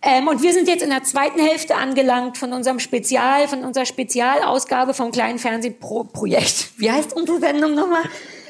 Ähm, 0.00 0.26
und 0.26 0.42
wir 0.42 0.52
sind 0.52 0.66
jetzt 0.66 0.82
in 0.82 0.90
der 0.90 1.04
zweiten 1.04 1.38
Hälfte 1.38 1.76
angelangt 1.76 2.36
von 2.36 2.52
unserem 2.52 2.80
Spezial, 2.80 3.46
von 3.46 3.62
unserer 3.62 3.86
Spezialausgabe 3.86 4.94
vom 4.94 5.12
kleinen 5.12 5.38
Fernsehprojekt. 5.38 6.70
Wie 6.76 6.90
heißt 6.90 7.14
unsere 7.14 7.38
Sendung 7.38 7.74
nochmal? 7.74 8.02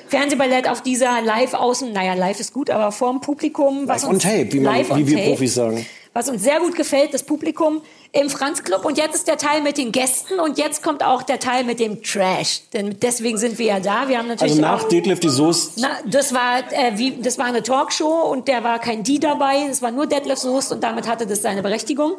Fernsehballett 0.08 0.68
auf 0.68 0.82
dieser 0.82 1.20
live 1.22 1.54
außen, 1.54 1.92
naja, 1.92 2.14
live 2.14 2.38
ist 2.38 2.52
gut, 2.52 2.70
aber 2.70 2.92
vorm 2.92 3.20
Publikum. 3.20 3.88
Was 3.88 4.02
Live 4.02 4.10
on 4.10 4.18
tape, 4.18 4.52
wie, 4.52 4.60
man, 4.60 4.76
live 4.76 4.90
on 4.90 4.98
wie 4.98 5.06
wir 5.06 5.16
tape 5.16 5.28
Profis 5.30 5.54
sagen. 5.54 5.86
Was 6.14 6.28
uns 6.28 6.42
sehr 6.42 6.60
gut 6.60 6.74
gefällt, 6.74 7.14
das 7.14 7.22
Publikum 7.22 7.82
im 8.12 8.28
Franz 8.28 8.62
Club. 8.62 8.84
Und 8.84 8.98
jetzt 8.98 9.14
ist 9.14 9.28
der 9.28 9.38
Teil 9.38 9.62
mit 9.62 9.78
den 9.78 9.92
Gästen 9.92 10.38
und 10.38 10.58
jetzt 10.58 10.82
kommt 10.82 11.02
auch 11.02 11.22
der 11.22 11.38
Teil 11.38 11.64
mit 11.64 11.80
dem 11.80 12.02
Trash. 12.02 12.62
Denn 12.72 12.98
deswegen 13.00 13.38
sind 13.38 13.58
wir 13.58 13.66
ja 13.66 13.80
da. 13.80 14.08
Wir 14.08 14.18
haben 14.18 14.28
natürlich 14.28 14.52
Also 14.52 14.62
nach 14.62 14.84
Detlef 14.88 15.20
die 15.20 15.30
Soest. 15.30 15.78
na, 15.78 15.88
das 16.04 16.34
war 16.34 16.58
äh, 16.70 16.98
wie, 16.98 17.16
das 17.22 17.38
war 17.38 17.46
eine 17.46 17.62
Talkshow 17.62 18.30
und 18.30 18.48
der 18.48 18.62
war 18.62 18.78
kein 18.78 19.02
Die 19.02 19.18
dabei. 19.18 19.66
Es 19.70 19.80
war 19.80 19.90
nur 19.90 20.06
Detlef 20.06 20.38
Soest 20.38 20.72
und 20.72 20.84
damit 20.84 21.08
hatte 21.08 21.26
das 21.26 21.40
seine 21.40 21.62
Berechtigung. 21.62 22.18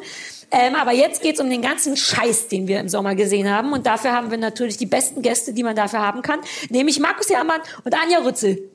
Ähm, 0.50 0.74
aber 0.74 0.92
jetzt 0.92 1.22
geht's 1.22 1.40
um 1.40 1.48
den 1.48 1.62
ganzen 1.62 1.96
Scheiß, 1.96 2.48
den 2.48 2.66
wir 2.68 2.80
im 2.80 2.88
Sommer 2.88 3.14
gesehen 3.14 3.48
haben. 3.50 3.72
Und 3.72 3.86
dafür 3.86 4.12
haben 4.12 4.30
wir 4.30 4.38
natürlich 4.38 4.76
die 4.76 4.86
besten 4.86 5.22
Gäste, 5.22 5.52
die 5.52 5.62
man 5.62 5.76
dafür 5.76 6.00
haben 6.00 6.22
kann. 6.22 6.40
Nämlich 6.70 6.98
Markus 6.98 7.30
Herrmann 7.30 7.60
und 7.84 7.94
Anja 7.94 8.18
Rützel. 8.18 8.70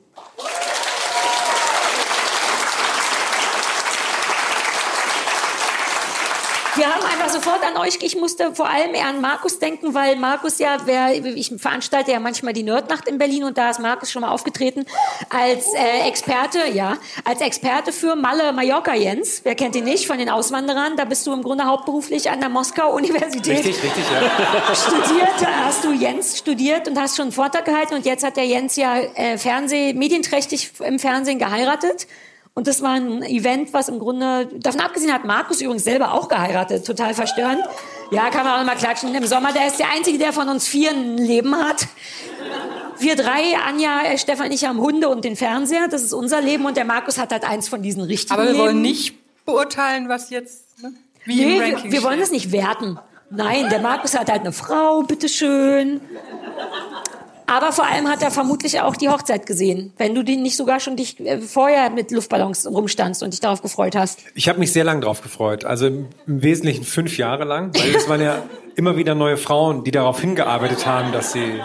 Wir 6.80 6.86
haben 6.86 7.04
einfach 7.04 7.28
sofort 7.28 7.62
an 7.62 7.76
euch, 7.76 7.98
ich 8.00 8.16
musste 8.16 8.54
vor 8.54 8.66
allem 8.66 8.94
eher 8.94 9.04
an 9.04 9.20
Markus 9.20 9.58
denken, 9.58 9.92
weil 9.92 10.16
Markus 10.16 10.58
ja, 10.58 10.78
wer, 10.86 11.12
ich 11.12 11.52
veranstalte 11.58 12.10
ja 12.10 12.20
manchmal 12.20 12.54
die 12.54 12.62
Nerdnacht 12.62 13.06
in 13.06 13.18
Berlin 13.18 13.44
und 13.44 13.58
da 13.58 13.68
ist 13.68 13.80
Markus 13.80 14.10
schon 14.10 14.22
mal 14.22 14.30
aufgetreten 14.30 14.86
als 15.28 15.66
äh, 15.74 16.08
Experte, 16.08 16.60
ja, 16.72 16.96
als 17.26 17.42
Experte 17.42 17.92
für 17.92 18.16
Malle 18.16 18.54
Mallorca 18.54 18.94
Jens. 18.94 19.42
Wer 19.44 19.56
kennt 19.56 19.76
ihn 19.76 19.84
nicht 19.84 20.06
von 20.06 20.16
den 20.16 20.30
Auswanderern? 20.30 20.96
Da 20.96 21.04
bist 21.04 21.26
du 21.26 21.34
im 21.34 21.42
Grunde 21.42 21.66
hauptberuflich 21.66 22.30
an 22.30 22.40
der 22.40 22.48
Moskau-Universität 22.48 23.58
Richtig, 23.58 23.82
richtig, 23.82 24.04
ja. 24.10 24.74
studiert, 24.74 25.34
da 25.38 25.66
hast 25.66 25.84
du 25.84 25.92
Jens 25.92 26.38
studiert 26.38 26.88
und 26.88 26.98
hast 26.98 27.14
schon 27.14 27.24
einen 27.24 27.32
Vortrag 27.32 27.66
gehalten 27.66 27.92
und 27.92 28.06
jetzt 28.06 28.24
hat 28.24 28.38
der 28.38 28.46
Jens 28.46 28.76
ja 28.76 28.96
äh, 28.96 29.36
Fernseh, 29.36 29.92
medienträchtig 29.92 30.70
im 30.80 30.98
Fernsehen 30.98 31.38
geheiratet. 31.38 32.06
Und 32.54 32.66
das 32.66 32.82
war 32.82 32.90
ein 32.94 33.22
Event, 33.22 33.72
was 33.72 33.88
im 33.88 33.98
Grunde, 33.98 34.46
davon 34.58 34.80
abgesehen 34.80 35.12
hat 35.12 35.24
Markus 35.24 35.60
übrigens 35.60 35.84
selber 35.84 36.12
auch 36.12 36.28
geheiratet, 36.28 36.84
total 36.84 37.14
verstörend. 37.14 37.62
Ja, 38.10 38.28
kann 38.30 38.44
man 38.44 38.54
auch 38.54 38.58
noch 38.58 38.66
mal 38.66 38.76
klatschen. 38.76 39.14
Im 39.14 39.24
Sommer, 39.26 39.52
der 39.52 39.68
ist 39.68 39.78
der 39.78 39.90
Einzige, 39.94 40.18
der 40.18 40.32
von 40.32 40.48
uns 40.48 40.66
vier 40.66 40.90
ein 40.90 41.16
Leben 41.16 41.54
hat. 41.56 41.86
Wir 42.98 43.16
drei, 43.16 43.56
Anja, 43.66 44.02
äh, 44.02 44.18
Stefan 44.18 44.50
ich 44.52 44.64
haben 44.64 44.78
Hunde 44.78 45.08
und 45.08 45.24
den 45.24 45.36
Fernseher, 45.36 45.88
das 45.88 46.02
ist 46.02 46.12
unser 46.12 46.40
Leben 46.42 46.66
und 46.66 46.76
der 46.76 46.84
Markus 46.84 47.18
hat 47.18 47.32
halt 47.32 47.44
eins 47.44 47.68
von 47.68 47.82
diesen 47.82 48.02
richtigen 48.02 48.34
Aber 48.34 48.42
wir 48.42 48.50
Leben. 48.52 48.62
wollen 48.64 48.82
nicht 48.82 49.14
beurteilen, 49.46 50.08
was 50.08 50.28
jetzt, 50.30 50.82
ne? 50.82 50.92
wie 51.24 51.36
Nee, 51.36 51.42
im 51.44 51.50
wir, 51.60 51.62
Ranking 51.74 51.92
wir 51.92 52.02
wollen 52.02 52.14
steht. 52.14 52.22
das 52.24 52.30
nicht 52.32 52.52
werten. 52.52 52.98
Nein, 53.30 53.68
der 53.70 53.80
Markus 53.80 54.18
hat 54.18 54.28
halt 54.28 54.40
eine 54.40 54.52
Frau, 54.52 55.02
bitteschön. 55.02 56.00
Aber 57.50 57.72
vor 57.72 57.84
allem 57.84 58.08
hat 58.08 58.22
er 58.22 58.30
vermutlich 58.30 58.80
auch 58.80 58.94
die 58.94 59.08
Hochzeit 59.08 59.44
gesehen, 59.44 59.92
wenn 59.98 60.14
du 60.14 60.22
die 60.22 60.36
nicht 60.36 60.56
sogar 60.56 60.78
schon 60.78 60.94
dich 60.94 61.18
äh, 61.18 61.40
vorher 61.40 61.90
mit 61.90 62.12
Luftballons 62.12 62.64
rumstandst 62.64 63.24
und 63.24 63.32
dich 63.32 63.40
darauf 63.40 63.60
gefreut 63.60 63.96
hast. 63.96 64.20
Ich 64.36 64.48
habe 64.48 64.60
mich 64.60 64.72
sehr 64.72 64.84
lang 64.84 65.00
drauf 65.00 65.20
gefreut. 65.20 65.64
Also 65.64 65.88
im, 65.88 66.06
im 66.28 66.44
Wesentlichen 66.44 66.84
fünf 66.84 67.18
Jahre 67.18 67.42
lang, 67.42 67.74
weil 67.74 67.92
es 67.96 68.08
waren 68.08 68.22
ja 68.22 68.44
immer 68.76 68.96
wieder 68.96 69.16
neue 69.16 69.36
Frauen, 69.36 69.82
die 69.82 69.90
darauf 69.90 70.20
hingearbeitet 70.20 70.86
haben, 70.86 71.10
dass 71.10 71.32
sie. 71.32 71.60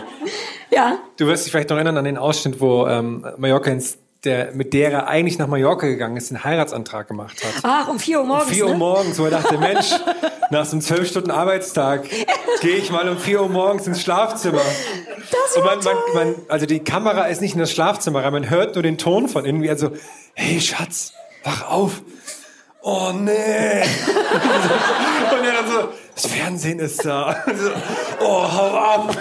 Ja, 0.72 0.98
Du 1.18 1.28
wirst 1.28 1.46
dich 1.46 1.52
vielleicht 1.52 1.70
noch 1.70 1.78
erinnern 1.78 1.98
an 1.98 2.06
den 2.06 2.18
Ausschnitt, 2.18 2.60
wo 2.60 2.88
ähm, 2.88 3.24
Mallorca 3.38 3.70
ins, 3.70 4.00
der, 4.26 4.52
mit 4.54 4.74
der 4.74 4.92
er 4.92 5.08
eigentlich 5.08 5.38
nach 5.38 5.48
Mallorca 5.48 5.86
gegangen 5.88 6.18
ist, 6.18 6.32
den 6.32 6.44
Heiratsantrag 6.44 7.08
gemacht 7.08 7.38
hat. 7.44 7.54
ach, 7.64 7.88
um 7.88 8.00
4 8.00 8.20
Uhr 8.20 8.26
morgens. 8.26 8.48
Um 8.48 8.54
4 8.54 8.66
Uhr 8.66 8.72
ne? 8.72 8.78
morgens, 8.78 9.20
wo 9.20 9.26
er 9.26 9.32
dachte, 9.32 9.58
Mensch, 9.58 9.92
nach 10.52 10.66
so 10.66 10.74
einem 10.74 10.82
zwölf 10.82 11.08
Stunden 11.08 11.32
Arbeitstag 11.32 12.04
gehe 12.62 12.78
ich 12.78 12.92
mal 12.92 13.08
um 13.10 13.18
4 13.18 13.42
Uhr 13.42 13.50
morgens 13.50 13.88
ins 13.88 14.02
Schlafzimmer. 14.02 14.62
Das 15.32 15.58
Und 15.58 15.64
war 15.64 15.76
man, 15.76 15.84
man, 15.84 15.94
toll. 15.94 16.14
man, 16.16 16.36
also 16.50 16.66
die 16.66 16.80
Kamera 16.80 17.26
ist 17.26 17.42
nicht 17.42 17.54
in 17.54 17.60
das 17.60 17.72
Schlafzimmer 17.72 18.24
rein, 18.24 18.34
man 18.34 18.50
hört 18.50 18.76
nur 18.76 18.84
den 18.84 18.98
Ton 18.98 19.28
von 19.28 19.46
innen, 19.46 19.62
wie 19.62 19.68
er 19.68 19.78
so, 19.78 19.92
hey 20.34 20.60
Schatz, 20.62 21.14
wach 21.44 21.70
auf. 21.70 22.02
Oh 22.82 23.12
nee. 23.14 23.32
Und 23.32 23.38
er 25.46 25.54
dann 25.54 25.68
so, 25.72 25.90
das 26.14 26.28
Fernsehen 26.28 26.80
ist 26.80 27.04
da. 27.04 27.36
Und 27.48 27.58
so, 27.58 27.72
oh, 28.22 28.44
hau 28.44 28.78
ab. 28.78 29.18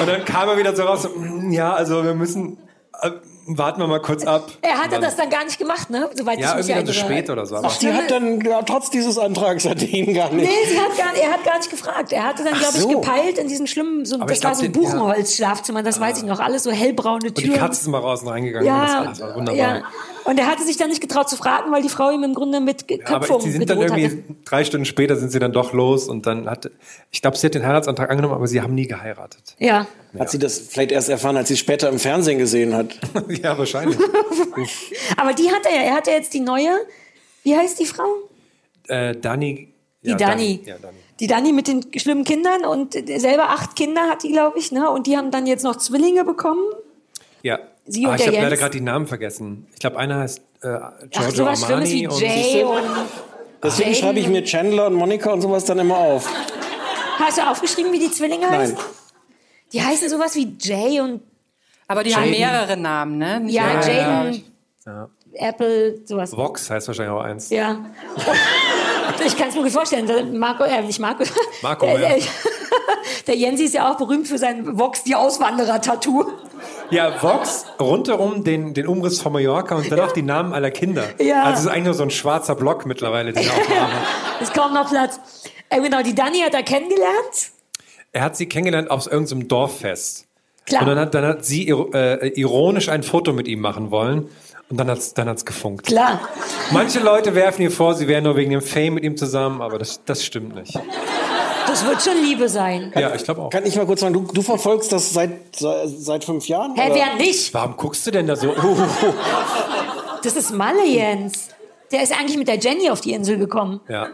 Und 0.00 0.08
dann 0.08 0.24
kam 0.24 0.48
er 0.48 0.56
wieder 0.56 0.74
so 0.74 0.82
raus, 0.84 1.02
so, 1.02 1.10
"Mm, 1.10 1.52
ja, 1.52 1.74
also 1.74 2.02
wir 2.02 2.14
müssen, 2.14 2.56
äh, 3.02 3.10
warten 3.46 3.80
wir 3.80 3.86
mal 3.86 4.00
kurz 4.00 4.24
ab. 4.26 4.50
Er 4.62 4.78
hatte 4.82 5.00
das 5.00 5.16
dann 5.16 5.30
gar 5.30 5.44
nicht 5.44 5.58
gemacht, 5.58 5.88
ne? 5.90 6.10
Soweit 6.14 6.38
Ja, 6.38 6.52
ich 6.52 6.66
mich 6.66 6.68
irgendwie 6.68 6.86
dann 6.86 6.94
so 6.94 7.00
erinnere. 7.00 7.16
spät 7.18 7.30
oder 7.30 7.46
so. 7.46 7.56
Aber 7.56 7.68
Ach, 7.70 7.76
die 7.78 7.92
hat 7.92 8.10
dann 8.10 8.40
ja, 8.40 8.62
trotz 8.62 8.90
dieses 8.90 9.18
Antrags 9.18 9.64
hat 9.68 9.80
die 9.80 9.98
ihn 10.00 10.14
gar 10.14 10.30
nicht. 10.32 10.48
Nee, 10.48 10.68
sie 10.68 10.78
hat 10.78 10.96
gar, 10.96 11.14
er 11.16 11.32
hat 11.32 11.44
gar 11.44 11.58
nicht 11.58 11.70
gefragt. 11.70 12.12
Er 12.12 12.24
hatte 12.24 12.44
dann, 12.44 12.54
glaube 12.58 12.78
so. 12.78 12.88
ich, 12.88 12.94
gepeilt 12.96 13.38
in 13.38 13.48
diesen 13.48 13.66
schlimmen, 13.66 14.04
so, 14.04 14.16
Aber 14.16 14.26
das 14.26 14.42
war 14.44 14.54
so 14.54 14.64
ein 14.64 14.72
ja. 14.72 14.80
Buchenholz-Schlafzimmer, 14.80 15.82
das 15.82 16.00
weiß 16.00 16.18
ich 16.18 16.24
noch, 16.24 16.40
alles 16.40 16.62
so 16.64 16.70
hellbraune 16.70 17.28
und 17.28 17.38
die 17.38 17.44
Türen. 17.44 17.58
Katze 17.58 17.82
ist 17.82 17.86
mal 17.88 17.98
raus 18.00 18.22
und 18.22 18.28
reingegangen. 18.28 18.68
und 18.68 18.74
Ja, 18.76 19.04
das 19.04 19.20
war 19.20 19.34
wunderbar. 19.36 19.56
ja. 19.78 19.82
Und 20.24 20.40
er 20.40 20.48
hatte 20.48 20.64
sich 20.64 20.76
dann 20.76 20.88
nicht 20.88 21.00
getraut 21.00 21.28
zu 21.30 21.36
fragen, 21.36 21.70
weil 21.70 21.82
die 21.82 21.88
Frau 21.88 22.10
ihm 22.10 22.24
im 22.24 22.34
Grunde 22.34 22.58
mit 22.58 22.88
Ge- 22.88 23.00
Aber 23.04 23.20
Köpfung 23.20 23.40
sie 23.42 23.52
sind 23.52 23.70
dann 23.70 23.80
irgendwie 23.80 24.06
hatte. 24.06 24.18
drei 24.44 24.64
Stunden 24.64 24.84
später 24.84 25.14
sind 25.14 25.30
sie 25.30 25.38
dann 25.38 25.52
doch 25.52 25.72
los 25.72 26.08
und 26.08 26.26
dann 26.26 26.50
hat, 26.50 26.68
ich 27.12 27.22
glaube, 27.22 27.36
sie 27.36 27.46
hat 27.46 27.54
den 27.54 27.64
Heiratsantrag 27.64 28.10
angenommen, 28.10 28.34
aber 28.34 28.48
sie 28.48 28.60
haben 28.60 28.74
nie 28.74 28.88
geheiratet. 28.88 29.54
Ja. 29.58 29.86
Hat 30.18 30.30
sie 30.30 30.38
das 30.38 30.58
vielleicht 30.58 30.92
erst 30.92 31.08
erfahren, 31.08 31.36
als 31.36 31.48
sie 31.48 31.54
es 31.54 31.60
später 31.60 31.88
im 31.88 31.98
Fernsehen 31.98 32.38
gesehen 32.38 32.74
hat? 32.74 32.98
ja, 33.42 33.56
wahrscheinlich. 33.58 33.98
Aber 35.16 35.32
die 35.32 35.50
hat 35.50 35.64
er 35.66 35.74
ja. 35.76 35.82
Er 35.82 35.94
hat 35.94 36.06
ja 36.06 36.14
jetzt 36.14 36.32
die 36.34 36.40
neue. 36.40 36.70
Wie 37.42 37.56
heißt 37.56 37.78
die 37.78 37.86
Frau? 37.86 38.04
äh, 38.88 39.14
Dani. 39.16 39.72
Die 40.02 40.10
ja, 40.10 40.16
Dani. 40.16 40.60
Ja, 40.64 40.76
Dani. 40.80 40.96
Die 41.18 41.26
Dani 41.26 41.52
mit 41.52 41.66
den 41.66 41.84
schlimmen 41.96 42.24
Kindern 42.24 42.64
und 42.64 42.92
selber 42.94 43.48
acht 43.50 43.74
Kinder 43.74 44.02
hat 44.08 44.22
die, 44.22 44.30
glaube 44.32 44.58
ich, 44.58 44.70
ne? 44.70 44.90
Und 44.90 45.06
die 45.06 45.16
haben 45.16 45.30
dann 45.30 45.46
jetzt 45.46 45.64
noch 45.64 45.76
Zwillinge 45.76 46.24
bekommen. 46.24 46.62
Ja. 47.42 47.58
Sie 47.86 48.04
Ah, 48.06 48.10
und 48.10 48.16
ich 48.16 48.24
der 48.24 48.32
habe 48.34 48.42
leider 48.44 48.56
gerade 48.56 48.72
die 48.76 48.80
Namen 48.84 49.06
vergessen. 49.06 49.66
Ich 49.72 49.78
glaube, 49.80 49.98
einer 49.98 50.18
heißt 50.20 50.40
äh, 50.62 50.68
Ach, 50.68 50.92
Giorgio 51.10 51.32
Schlimmes 51.32 51.64
Armani 51.64 51.90
wie 51.90 52.06
und 52.08 52.20
Jay 52.20 52.64
und. 52.64 52.82
Deswegen 53.62 53.88
Jaden. 53.90 54.02
schreibe 54.02 54.18
ich 54.18 54.28
mir 54.28 54.44
Chandler 54.44 54.86
und 54.88 54.94
Monika 54.94 55.32
und 55.32 55.40
sowas 55.40 55.64
dann 55.64 55.78
immer 55.78 55.96
auf. 55.96 56.28
Hast 57.18 57.38
du 57.38 57.42
aufgeschrieben, 57.48 57.92
wie 57.92 57.98
die 57.98 58.10
Zwillinge 58.10 58.46
Nein. 58.46 58.60
heißen? 58.60 58.76
Die 59.72 59.82
heißen 59.82 60.08
sowas 60.08 60.34
wie 60.34 60.56
Jay 60.60 61.00
und 61.00 61.22
Aber 61.88 62.04
die 62.04 62.14
haben 62.14 62.30
mehrere 62.30 62.76
Namen, 62.76 63.18
ne? 63.18 63.40
Nicht 63.40 63.54
ja, 63.54 63.80
Jaden, 63.80 64.44
Apple, 65.38 66.00
sowas. 66.06 66.36
Vox 66.36 66.70
heißt 66.70 66.88
wahrscheinlich 66.88 67.14
auch 67.14 67.22
eins. 67.22 67.50
Ja. 67.50 67.78
Ich 69.24 69.36
kann 69.36 69.48
es 69.48 69.54
mir 69.54 69.62
gut 69.62 69.70
vorstellen. 69.70 70.36
Marco, 70.38 70.64
äh, 70.64 70.82
nicht 70.82 70.98
Marco. 70.98 71.24
Marco, 71.62 71.86
der, 71.86 72.00
ja. 72.00 72.08
der, 72.08 72.18
der 73.28 73.36
Jensi 73.36 73.64
ist 73.64 73.74
ja 73.74 73.90
auch 73.90 73.96
berühmt 73.96 74.26
für 74.26 74.38
sein 74.38 74.78
Vox, 74.78 75.04
die 75.04 75.14
Auswanderer-Tattoo. 75.14 76.24
Ja, 76.90 77.22
Vox, 77.22 77.66
rundherum 77.80 78.44
den, 78.44 78.74
den 78.74 78.86
Umriss 78.86 79.20
von 79.20 79.32
Mallorca 79.32 79.76
und 79.76 79.90
danach 79.90 80.12
die 80.12 80.22
Namen 80.22 80.52
aller 80.52 80.70
Kinder. 80.70 81.04
Ja. 81.20 81.44
Also 81.44 81.54
es 81.54 81.60
ist 81.60 81.66
eigentlich 81.68 81.84
nur 81.84 81.94
so 81.94 82.02
ein 82.02 82.10
schwarzer 82.10 82.54
Block 82.54 82.86
mittlerweile, 82.86 83.32
den 83.32 83.44
er 83.44 83.52
aufmacht. 83.52 83.92
Ist 84.40 84.54
kaum 84.54 84.74
noch 84.74 84.88
Platz. 84.88 85.18
Äh, 85.68 85.80
genau, 85.80 86.02
die 86.02 86.14
Dani 86.14 86.40
hat 86.40 86.54
er 86.54 86.62
kennengelernt. 86.62 87.52
Er 88.16 88.22
hat 88.22 88.34
sie 88.34 88.46
kennengelernt 88.46 88.90
auf 88.90 89.12
irgendeinem 89.12 89.46
Dorffest. 89.46 90.26
Klar. 90.64 90.80
Und 90.80 90.88
dann 90.88 90.98
hat, 90.98 91.12
dann 91.12 91.26
hat 91.26 91.44
sie 91.44 91.68
äh, 91.68 92.28
ironisch 92.28 92.88
ein 92.88 93.02
Foto 93.02 93.34
mit 93.34 93.46
ihm 93.46 93.60
machen 93.60 93.90
wollen. 93.90 94.30
Und 94.70 94.80
dann 94.80 94.88
hat's 94.88 95.12
dann 95.12 95.28
hat's 95.28 95.44
gefunkt. 95.44 95.84
Klar. 95.84 96.18
Manche 96.70 97.00
Leute 97.00 97.34
werfen 97.34 97.60
ihr 97.60 97.70
vor, 97.70 97.94
sie 97.94 98.08
wären 98.08 98.24
nur 98.24 98.34
wegen 98.36 98.52
dem 98.52 98.62
Fame 98.62 98.94
mit 98.94 99.04
ihm 99.04 99.18
zusammen, 99.18 99.60
aber 99.60 99.78
das, 99.78 100.02
das 100.06 100.24
stimmt 100.24 100.54
nicht. 100.54 100.74
Das 101.66 101.84
wird 101.84 102.00
schon 102.00 102.14
Liebe 102.24 102.48
sein. 102.48 102.90
Ja, 102.96 103.14
ich 103.14 103.22
glaube 103.22 103.42
auch. 103.42 103.50
Kann 103.50 103.66
ich 103.66 103.76
mal 103.76 103.84
kurz 103.84 104.00
sagen, 104.00 104.14
du, 104.14 104.22
du 104.32 104.40
verfolgst 104.40 104.90
das 104.92 105.12
seit, 105.12 105.54
seit, 105.54 106.24
fünf 106.24 106.48
Jahren? 106.48 106.74
Hä, 106.74 106.86
oder? 106.86 106.94
wer 106.94 107.16
nicht? 107.16 107.52
Warum 107.52 107.76
guckst 107.76 108.06
du 108.06 108.12
denn 108.12 108.26
da 108.26 108.34
so? 108.34 108.54
Das 110.22 110.34
ist 110.34 110.52
Malle 110.52 110.86
Jens. 110.86 111.50
Der 111.92 112.02
ist 112.02 112.12
eigentlich 112.18 112.38
mit 112.38 112.48
der 112.48 112.56
Jenny 112.56 112.88
auf 112.88 113.02
die 113.02 113.12
Insel 113.12 113.36
gekommen. 113.36 113.80
ja. 113.88 114.08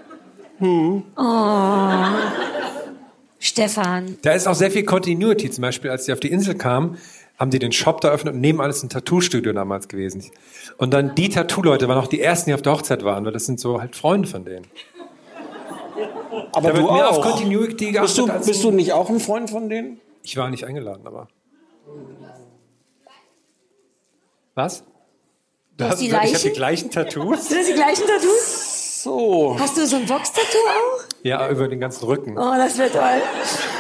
Stefan. 3.45 4.19
Da 4.23 4.35
ist 4.35 4.47
auch 4.47 4.55
sehr 4.55 4.71
viel 4.71 4.85
Continuity. 4.85 5.51
Zum 5.51 5.63
Beispiel, 5.63 5.91
als 5.91 6.05
sie 6.05 6.13
auf 6.13 6.21
die 6.21 6.31
Insel 6.31 6.55
kam, 6.55 6.97
haben 7.37 7.51
die 7.51 7.59
den 7.59 7.73
Shop 7.73 8.01
da 8.01 8.09
eröffnet 8.09 8.35
und 8.35 8.41
neben 8.41 8.61
alles 8.61 8.85
ein 8.85 8.89
Tattoo-Studio 8.89 9.53
damals 9.53 9.89
gewesen. 9.89 10.25
Und 10.79 10.95
dann 10.95 11.17
die 11.17 11.29
Tattoo-Leute 11.29 11.89
waren 11.89 11.99
auch 11.99 12.07
die 12.07 12.21
ersten, 12.21 12.51
die 12.51 12.55
auf 12.55 12.63
der 12.63 12.73
Hochzeit 12.75 13.05
waren, 13.05 13.25
weil 13.25 13.33
das 13.33 13.45
sind 13.45 13.59
so 13.59 13.81
halt 13.81 13.97
Freunde 13.97 14.29
von 14.29 14.45
denen. 14.45 14.69
Aber 16.53 16.69
Da 16.69 16.75
du 16.75 16.83
wird 16.83 16.93
mehr 16.93 17.11
auf 17.11 17.19
auch. 17.19 17.33
Continuity 17.33 17.91
bist 17.91 18.17
du, 18.17 18.27
geachtet 18.27 18.47
bist 18.47 18.63
du 18.63 18.71
nicht 18.71 18.93
auch 18.93 19.11
ein 19.11 19.19
Freund 19.19 19.51
von 19.51 19.69
denen? 19.69 20.01
Ich 20.23 20.37
war 20.37 20.49
nicht 20.49 20.65
eingeladen, 20.65 21.05
aber. 21.05 21.27
Was? 24.55 24.85
Du 25.79 25.85
hast 25.85 26.01
die 26.01 26.07
ich 26.07 26.15
habe 26.15 26.39
die 26.45 26.51
gleichen 26.51 26.93
Tattoos. 26.93 27.49
Sind 27.49 27.59
das 27.59 27.67
die 27.67 27.75
gleichen 27.75 28.07
Tattoos? 28.07 28.82
So. 29.03 29.57
Hast 29.59 29.77
du 29.77 29.85
so 29.85 29.97
ein 29.97 30.09
Vox-Tattoo 30.09 30.59
auch? 30.69 31.05
Ja, 31.25 31.49
über 31.49 31.67
den 31.67 31.81
ganzen 31.81 32.05
Rücken. 32.05 32.39
Oh, 32.39 32.53
das 32.57 32.79
wird 32.79 32.93
toll. 32.93 33.03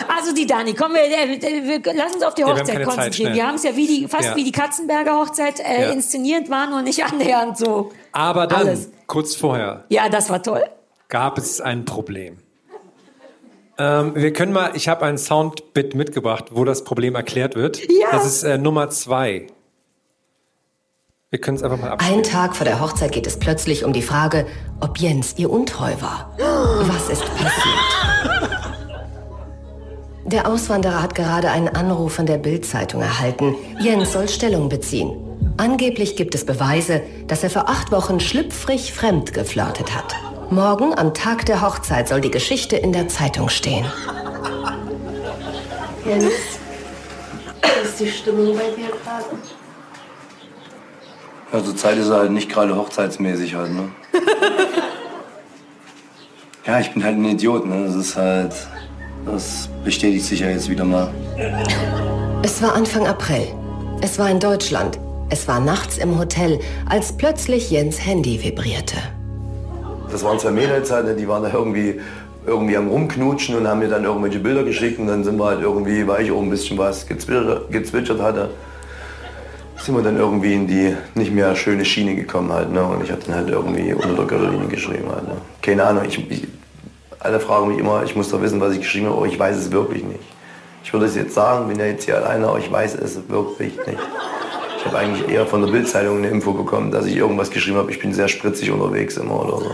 Also 0.09 0.35
die 0.35 0.47
Dani, 0.47 0.75
kommen 0.75 0.95
wir, 0.97 1.05
äh, 1.05 1.41
wir 1.41 1.95
lass 1.95 2.15
uns 2.15 2.25
auf 2.25 2.35
die 2.35 2.43
wir 2.43 2.49
Hochzeit 2.49 2.67
Zeit, 2.67 2.85
konzentrieren. 2.85 3.35
wir 3.35 3.47
haben 3.47 3.55
es 3.55 3.63
ja 3.63 3.77
wie 3.77 3.87
die, 3.87 4.09
fast 4.09 4.25
Ja. 4.31 4.37
wie 4.37 4.43
die 4.43 4.51
Katzenberger 4.51 5.21
Hochzeit 5.21 5.61
äh, 5.61 5.83
Ja. 5.83 5.91
inszeniert, 5.91 6.51
war 6.51 6.69
nur 6.69 6.83
nicht 6.83 7.05
annähernd 7.13 7.57
so. 7.57 7.93
Aber 8.11 8.49
dann, 8.49 8.67
Alles. 8.67 8.91
kurz 9.07 9.37
vorher, 9.37 9.85
Ja, 9.91 10.09
das 10.09 10.29
war 10.29 10.43
toll. 10.43 10.65
gab 11.09 11.39
es 11.39 11.61
ein 11.61 11.85
Problem. 11.85 12.39
Ähm, 13.79 14.13
wir 14.17 14.33
können 14.33 14.53
mal, 14.53 14.73
ich 14.75 14.89
habe 14.89 15.05
ein 15.05 15.19
Soundbit 15.19 15.95
mitgebracht, 15.95 16.47
wo 16.51 16.65
das 16.65 16.83
Problem 16.83 17.15
erklärt 17.15 17.55
wird. 17.55 17.79
Ja. 17.89 18.09
Das 18.11 18.27
ist 18.27 18.43
äh, 18.43 18.59
Nummer 18.59 18.91
zwei. 18.91 19.47
Wir 21.33 21.41
können 21.41 21.57
es 21.57 21.63
einfach 21.63 21.79
mal 21.79 21.89
abspielen. 21.89 22.17
Einen 22.17 22.23
Tag 22.25 22.55
vor 22.55 22.67
der 22.67 22.79
Hochzeit 22.79 23.11
geht 23.11 23.27
es 23.27 23.39
plötzlich 23.39 23.87
um 23.87 23.95
die 23.95 24.03
Frage, 24.03 24.47
ob 24.81 24.99
Jens 24.99 25.33
ihr 25.39 25.49
untreu 25.49 25.95
war. 25.99 26.31
Was 26.37 27.09
ist 27.09 27.25
passiert? 27.25 28.51
Der 30.27 30.47
Auswanderer 30.47 31.03
hat 31.03 31.15
gerade 31.15 31.51
einen 31.51 31.69
Anruf 31.69 32.13
von 32.13 32.27
der 32.27 32.37
Bild-Zeitung 32.37 33.01
erhalten. 33.01 33.55
Jens 33.81 34.13
soll 34.13 34.29
Stellung 34.29 34.69
beziehen. 34.69 35.17
Angeblich 35.57 36.17
gibt 36.17 36.35
es 36.35 36.45
Beweise, 36.45 37.01
dass 37.29 37.43
er 37.43 37.49
vor 37.49 37.67
acht 37.67 37.93
Wochen 37.93 38.21
schlüpfrig 38.21 38.93
fremd 38.93 39.33
geflirtet 39.33 39.97
hat. 39.97 40.15
Morgen, 40.51 40.93
am 40.99 41.15
Tag 41.15 41.47
der 41.47 41.63
Hochzeit, 41.63 42.09
soll 42.09 42.21
die 42.21 42.31
Geschichte 42.31 42.77
in 42.77 42.93
der 42.93 43.09
Zeitung 43.09 43.49
stehen. 43.49 43.87
Jens, 46.05 46.25
wie 47.63 47.89
ist 47.89 48.01
die 48.01 48.11
Stimmung 48.11 48.55
bei 48.55 48.65
dir 48.77 48.91
gerade? 49.03 49.62
Ja, 51.53 51.63
zur 51.63 51.77
Zeit 51.77 51.99
ist 51.99 52.09
er 52.09 52.17
halt 52.17 52.31
nicht 52.31 52.51
gerade 52.51 52.75
hochzeitsmäßig 52.75 53.55
halt, 53.55 53.73
ne? 53.73 53.91
ja, 56.67 56.81
ich 56.81 56.91
bin 56.93 57.05
halt 57.05 57.17
ein 57.17 57.25
Idiot, 57.27 57.67
ne? 57.67 57.85
Das 57.87 57.95
ist 57.95 58.17
halt. 58.17 58.55
Das 59.27 59.69
bestätigt 59.85 60.25
sich 60.25 60.41
ja 60.41 60.49
jetzt 60.49 60.69
wieder 60.71 60.85
mal. 60.85 61.13
Es 62.43 62.63
war 62.63 62.75
Anfang 62.75 63.07
April. 63.07 63.47
Es 64.01 64.19
war 64.19 64.31
in 64.31 64.41
Deutschland. 64.41 64.99
Es 65.29 65.47
war 65.47 65.61
nachts 65.61 65.99
im 65.99 66.19
Hotel, 66.19 66.59
als 66.89 67.17
plötzlich 67.17 67.71
Jens 67.71 68.05
Handy 68.05 68.43
vibrierte. 68.43 68.97
Das 70.11 70.25
waren 70.25 70.39
zwei 70.39 70.51
Mädels 70.51 70.91
halt, 70.91 71.19
die 71.19 71.29
waren 71.29 71.43
da 71.43 71.53
irgendwie, 71.53 72.01
irgendwie 72.47 72.77
am 72.77 72.89
Rumknutschen 72.89 73.57
und 73.57 73.69
haben 73.69 73.79
mir 73.79 73.89
dann 73.89 74.05
irgendwelche 74.05 74.41
Bilder 74.41 74.65
geschickt 74.65 74.99
und 74.99 75.07
dann 75.07 75.23
sind 75.23 75.39
wir 75.39 75.47
halt 75.47 75.61
irgendwie, 75.61 76.07
weil 76.07 76.25
ich 76.25 76.33
auch 76.33 76.43
ein 76.43 76.51
bisschen 76.51 76.77
was 76.79 77.07
gezwitschert, 77.07 77.71
gezwitschert 77.71 78.21
hatte, 78.21 78.51
sind 79.83 79.97
wir 79.97 80.03
dann 80.03 80.17
irgendwie 80.17 80.55
in 80.55 80.67
die 80.67 80.95
nicht 81.15 81.33
mehr 81.33 81.57
schöne 81.57 81.85
Schiene 81.85 82.15
gekommen 82.15 82.53
halt. 82.53 82.71
Ne? 82.71 82.83
Und 82.85 83.03
ich 83.03 83.11
habe 83.11 83.21
dann 83.27 83.35
halt 83.35 83.49
irgendwie 83.49 83.93
unter 83.93 84.15
der 84.15 84.25
Gürtellinie 84.27 84.69
geschrieben 84.69 85.09
halt. 85.13 85.27
Ne? 85.27 85.37
Keine 85.61 85.85
Ahnung, 85.85 86.05
ich, 86.07 86.31
ich, 86.31 86.47
alle 87.19 87.41
fragen 87.41 87.69
mich 87.69 87.79
immer, 87.79 88.05
ich 88.05 88.15
muss 88.15 88.31
doch 88.31 88.41
wissen, 88.41 88.61
was 88.61 88.75
ich 88.75 88.81
geschrieben 88.81 89.07
habe, 89.07 89.17
aber 89.17 89.27
ich 89.27 89.39
weiß 89.39 89.57
es 89.57 89.73
wirklich 89.73 90.05
nicht. 90.05 90.21
Ich 90.85 90.93
würde 90.93 91.07
es 91.07 91.17
jetzt 91.17 91.35
sagen, 91.35 91.69
bin 91.69 91.79
ja 91.79 91.87
jetzt 91.87 92.05
hier 92.05 92.17
alleine, 92.17 92.49
aber 92.49 92.59
ich 92.59 92.71
weiß 92.71 92.95
es 92.95 93.29
wirklich 93.29 93.77
nicht. 93.87 93.99
Ich 94.79 94.87
habe 94.87 94.99
eigentlich 94.99 95.29
eher 95.29 95.47
von 95.47 95.63
der 95.63 95.71
Bildzeitung 95.71 96.19
eine 96.19 96.29
Info 96.29 96.53
bekommen, 96.53 96.91
dass 96.91 97.07
ich 97.07 97.17
irgendwas 97.17 97.51
geschrieben 97.51 97.77
habe, 97.77 97.91
ich 97.91 98.01
bin 98.01 98.13
sehr 98.13 98.29
spritzig 98.29 98.71
unterwegs 98.71 99.17
immer 99.17 99.45
oder 99.45 99.59
so. 99.65 99.71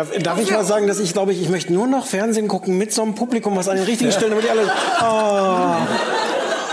Darf, 0.00 0.10
darf 0.22 0.40
ich 0.40 0.50
mal 0.50 0.64
sagen, 0.64 0.86
dass 0.86 0.98
ich 0.98 1.12
glaube, 1.12 1.32
ich, 1.32 1.42
ich 1.42 1.48
möchte 1.50 1.72
nur 1.74 1.86
noch 1.86 2.06
Fernsehen 2.06 2.48
gucken 2.48 2.78
mit 2.78 2.92
so 2.92 3.02
einem 3.02 3.14
Publikum, 3.14 3.54
was 3.56 3.68
an 3.68 3.76
den 3.76 3.84
richtigen 3.84 4.12
Stellen, 4.12 4.30
damit 4.30 4.44
die 4.46 4.50
alle. 4.50 4.70
Oh, 5.02 5.86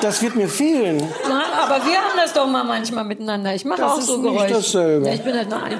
das 0.01 0.21
wird 0.21 0.35
mir 0.35 0.47
fehlen. 0.47 0.99
Ja, 1.27 1.43
aber 1.65 1.85
wir 1.85 1.97
haben 1.97 2.15
das 2.15 2.31
doch 2.31 2.47
mal 2.47 2.63
manchmal 2.63 3.03
miteinander. 3.03 3.53
Ich 3.53 3.65
mache 3.65 3.81
Das 3.81 3.91
auch 3.91 3.97
ist 3.99 4.05
so 4.07 4.17
nicht 4.17 4.31
Geräusche. 4.33 4.53
dasselbe. 4.53 5.07
Ja, 5.07 5.13
ich 5.13 5.23
bin 5.23 5.35
halt 5.35 5.49
nur 5.49 5.61
ein. 5.61 5.79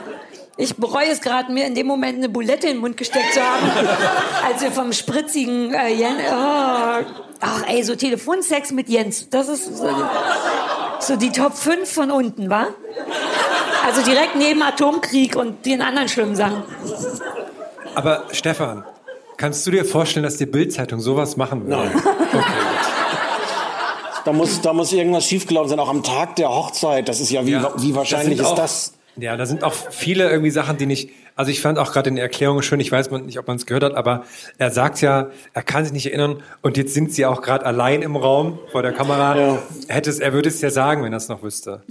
Ich 0.59 0.75
bereue 0.75 1.07
es 1.09 1.21
gerade, 1.21 1.51
mir 1.53 1.65
in 1.67 1.75
dem 1.75 1.87
Moment 1.87 2.17
eine 2.17 2.27
Bulette 2.29 2.67
in 2.67 2.73
den 2.73 2.81
Mund 2.81 2.97
gesteckt 2.97 3.33
zu 3.33 3.39
haben, 3.41 3.69
als 4.51 4.61
wir 4.61 4.71
vom 4.71 4.91
spritzigen 4.91 5.73
äh, 5.73 5.93
Jens. 5.93 6.19
Oh, 6.31 7.05
ach 7.39 7.63
ey, 7.69 7.83
so 7.83 7.95
Telefonsex 7.95 8.71
mit 8.71 8.89
Jens. 8.89 9.29
Das 9.29 9.47
ist 9.47 9.77
so, 9.77 9.87
so 10.99 11.15
die 11.15 11.31
Top 11.31 11.55
5 11.55 11.89
von 11.89 12.09
unten, 12.11 12.49
wa? 12.49 12.67
Also 13.85 14.01
direkt 14.01 14.35
neben 14.35 14.61
Atomkrieg 14.63 15.35
und 15.35 15.65
den 15.65 15.81
anderen 15.83 16.09
schlimmen 16.09 16.35
Sachen. 16.35 16.63
Aber 17.97 18.25
Stefan, 18.31 18.83
kannst 19.37 19.65
du 19.65 19.71
dir 19.71 19.83
vorstellen, 19.83 20.23
dass 20.23 20.37
die 20.37 20.45
Bild-Zeitung 20.45 20.99
sowas 20.99 21.35
machen 21.35 21.65
würde? 21.65 21.89
Nein. 21.91 22.03
Da 24.23 24.33
muss, 24.33 24.61
da 24.61 24.71
muss 24.71 24.93
irgendwas 24.93 25.25
schiefgelaufen 25.25 25.69
sein, 25.69 25.79
auch 25.79 25.89
am 25.89 26.03
Tag 26.03 26.35
der 26.35 26.49
Hochzeit. 26.49 27.09
Das 27.09 27.19
ist 27.19 27.31
ja, 27.31 27.43
wie, 27.47 27.53
Ja, 27.53 27.73
wie 27.77 27.95
wahrscheinlich 27.95 28.37
sind 28.37 28.45
ist 28.45 28.51
auch, 28.51 28.55
das? 28.55 28.93
Ja, 29.15 29.35
da 29.35 29.47
sind 29.47 29.63
auch 29.63 29.73
viele 29.73 30.29
irgendwie 30.29 30.51
Sachen, 30.51 30.77
die 30.77 30.85
nicht. 30.85 31.09
Also 31.37 31.51
ich 31.51 31.61
fand 31.61 31.77
auch 31.79 31.93
gerade 31.93 32.09
in 32.09 32.15
der 32.15 32.23
Erklärung 32.25 32.61
schön, 32.63 32.79
ich 32.79 32.91
weiß 32.91 33.09
nicht, 33.11 33.39
ob 33.39 33.47
man 33.47 33.55
es 33.57 33.65
gehört 33.65 33.83
hat, 33.83 33.93
aber 33.95 34.25
er 34.57 34.71
sagt 34.71 34.99
ja, 35.01 35.29
er 35.53 35.61
kann 35.63 35.83
sich 35.85 35.93
nicht 35.93 36.07
erinnern 36.07 36.41
und 36.61 36.75
jetzt 36.77 36.93
sind 36.93 37.13
sie 37.13 37.25
auch 37.25 37.41
gerade 37.41 37.65
allein 37.65 38.01
im 38.01 38.15
Raum 38.15 38.59
vor 38.71 38.81
der 38.81 38.91
Kamera. 38.91 39.37
Ja. 39.37 39.59
Er, 39.87 39.95
hätte 39.95 40.09
es, 40.09 40.19
er 40.19 40.33
würde 40.33 40.49
es 40.49 40.59
ja 40.61 40.69
sagen, 40.71 41.03
wenn 41.03 41.13
er 41.13 41.17
es 41.17 41.29
noch 41.29 41.43
wüsste. 41.43 41.83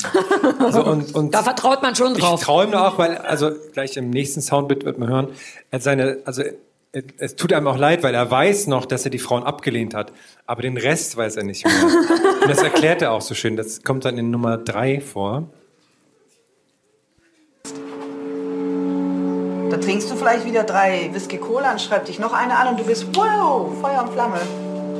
So, 0.71 0.85
und, 0.85 1.15
und 1.15 1.35
Da 1.35 1.43
vertraut 1.43 1.81
man 1.83 1.95
schon 1.95 2.13
ich 2.13 2.19
drauf. 2.19 2.43
traue 2.43 2.65
ihm 2.65 2.73
da 2.73 2.89
auch, 2.89 2.99
weil, 2.99 3.17
also 3.19 3.53
gleich 3.73 3.97
im 3.97 4.11
nächsten 4.11 4.41
Soundbit 4.43 4.85
wird 4.85 4.99
man 4.99 5.09
hören, 5.09 5.29
er 5.71 5.81
seine, 5.81 6.19
also 6.25 6.43
es- 6.43 7.05
es 7.19 7.37
tut 7.37 7.53
einem 7.53 7.67
auch 7.69 7.77
leid, 7.79 8.03
weil 8.03 8.15
er 8.15 8.31
weiß 8.31 8.69
noch, 8.69 8.85
dass 8.87 9.05
er 9.05 9.11
die 9.11 9.19
Frauen 9.19 9.43
abgelehnt 9.45 9.95
hat, 9.95 10.13
aber 10.47 10.63
den 10.63 10.77
Rest 10.77 11.17
weiß 11.17 11.37
er 11.37 11.45
nicht 11.45 11.65
mehr. 11.67 11.75
Und 12.43 12.51
das 12.51 12.63
erklärt 12.63 13.03
er 13.03 13.13
auch 13.13 13.21
so 13.21 13.35
schön. 13.35 13.55
Das 13.57 13.83
kommt 13.85 14.05
dann 14.07 14.17
in 14.19 14.31
Nummer 14.31 14.57
drei 14.59 15.01
vor. 15.01 15.51
Da 19.71 19.77
trinkst 19.79 20.11
du 20.11 20.17
vielleicht 20.17 20.45
wieder 20.45 20.63
drei 20.63 21.11
Whisky 21.13 21.39
Cola 21.39 21.73
und 21.73 21.81
schreibt 21.81 22.09
dich 22.09 22.19
noch 22.19 22.33
eine 22.33 22.57
an 22.57 22.69
und 22.69 22.81
du 22.81 22.85
bist, 22.85 23.07
wow, 23.15 23.71
Feuer 23.81 24.03
und 24.05 24.13
Flamme. 24.13 24.39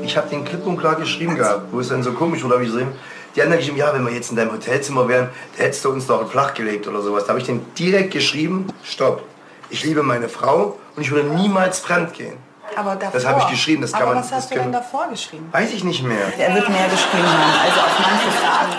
Ich 0.03 0.17
habe 0.17 0.29
den 0.29 0.45
klipp 0.45 0.67
und 0.67 0.77
klar 0.77 0.97
geschrieben 0.97 1.37
gehabt, 1.37 1.73
wo 1.73 1.81
es 1.81 1.89
dann 1.89 2.03
so 2.03 2.13
komisch 2.13 2.43
wurde, 2.43 2.55
habe 2.55 2.65
ich 2.65 2.71
gesehen. 2.71 2.89
Die 3.35 3.43
haben 3.43 3.51
dann 3.51 3.59
geschrieben, 3.59 3.77
ja, 3.77 3.93
wenn 3.93 4.05
wir 4.07 4.13
jetzt 4.13 4.31
in 4.31 4.37
deinem 4.37 4.53
Hotelzimmer 4.53 5.07
wären, 5.09 5.29
da 5.57 5.65
hättest 5.65 5.85
du 5.85 5.91
uns 5.91 6.07
doch 6.07 6.29
flach 6.31 6.55
gelegt 6.55 6.87
oder 6.89 7.03
sowas. 7.03 7.25
Da 7.25 7.31
habe 7.31 7.41
ich 7.41 7.47
den 7.47 7.65
direkt 7.75 8.13
geschrieben, 8.13 8.67
stopp. 8.83 9.23
Ich 9.69 9.85
liebe 9.85 10.03
meine 10.03 10.29
Frau 10.29 10.79
und 10.97 11.03
ich 11.03 11.11
würde 11.11 11.29
niemals 11.29 11.81
fremd 11.81 12.13
gehen. 12.15 12.35
Aber 12.77 12.95
davor, 12.97 13.13
Das 13.13 13.27
habe 13.27 13.41
ich 13.41 13.49
geschrieben, 13.49 13.83
das 13.83 13.93
kann 13.93 14.03
Aber 14.03 14.15
man- 14.15 14.23
was 14.25 14.33
hast 14.33 14.51
du 14.51 14.55
denn 14.57 14.73
davor 14.73 15.07
geschrieben? 15.09 15.49
Weiß 15.53 15.73
ich 15.73 15.85
nicht 15.85 16.03
mehr. 16.03 16.19
Er 16.39 16.55
wird 16.55 16.69
mehr 16.69 16.89
geschrieben 16.89 17.27
haben. 17.27 17.53
Also 17.65 17.81
auf 17.81 17.99
manche 18.01 18.31
Fragen, 18.39 18.73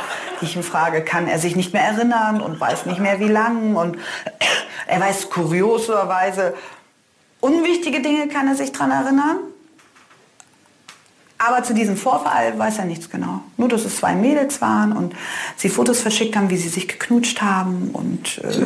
ihm 0.44 0.64
frage, 0.64 1.04
kann 1.04 1.28
er 1.28 1.40
sich 1.40 1.56
nicht 1.56 1.74
mehr 1.74 1.84
erinnern 1.84 2.42
und 2.42 2.60
weiß 2.60 2.86
nicht 2.86 3.00
mehr 3.00 3.20
wie 3.20 3.28
lang. 3.28 3.76
Und 3.76 3.98
er 4.88 5.00
weiß 5.00 5.30
kurioserweise, 5.30 6.54
unwichtige 7.42 8.02
Dinge 8.02 8.28
kann 8.28 8.48
er 8.48 8.56
sich 8.56 8.72
dran 8.72 8.92
erinnern. 8.92 9.38
Aber 11.40 11.62
zu 11.62 11.74
diesem 11.76 11.98
Vorfall 11.98 12.58
weiß 12.58 12.80
er 12.80 12.86
nichts 12.86 13.10
genau. 13.12 13.42
Nur, 13.58 13.70
dass 13.70 13.86
es 13.86 13.98
zwei 13.98 14.16
Mädels 14.16 14.60
waren 14.60 14.92
und 14.92 15.14
sie 15.56 15.70
Fotos 15.70 16.00
verschickt 16.02 16.36
haben, 16.36 16.50
wie 16.50 16.58
sie 16.58 16.70
sich 16.70 16.88
geknutscht 16.88 17.42
haben. 17.44 17.92
Und 17.94 18.40
äh, 18.44 18.66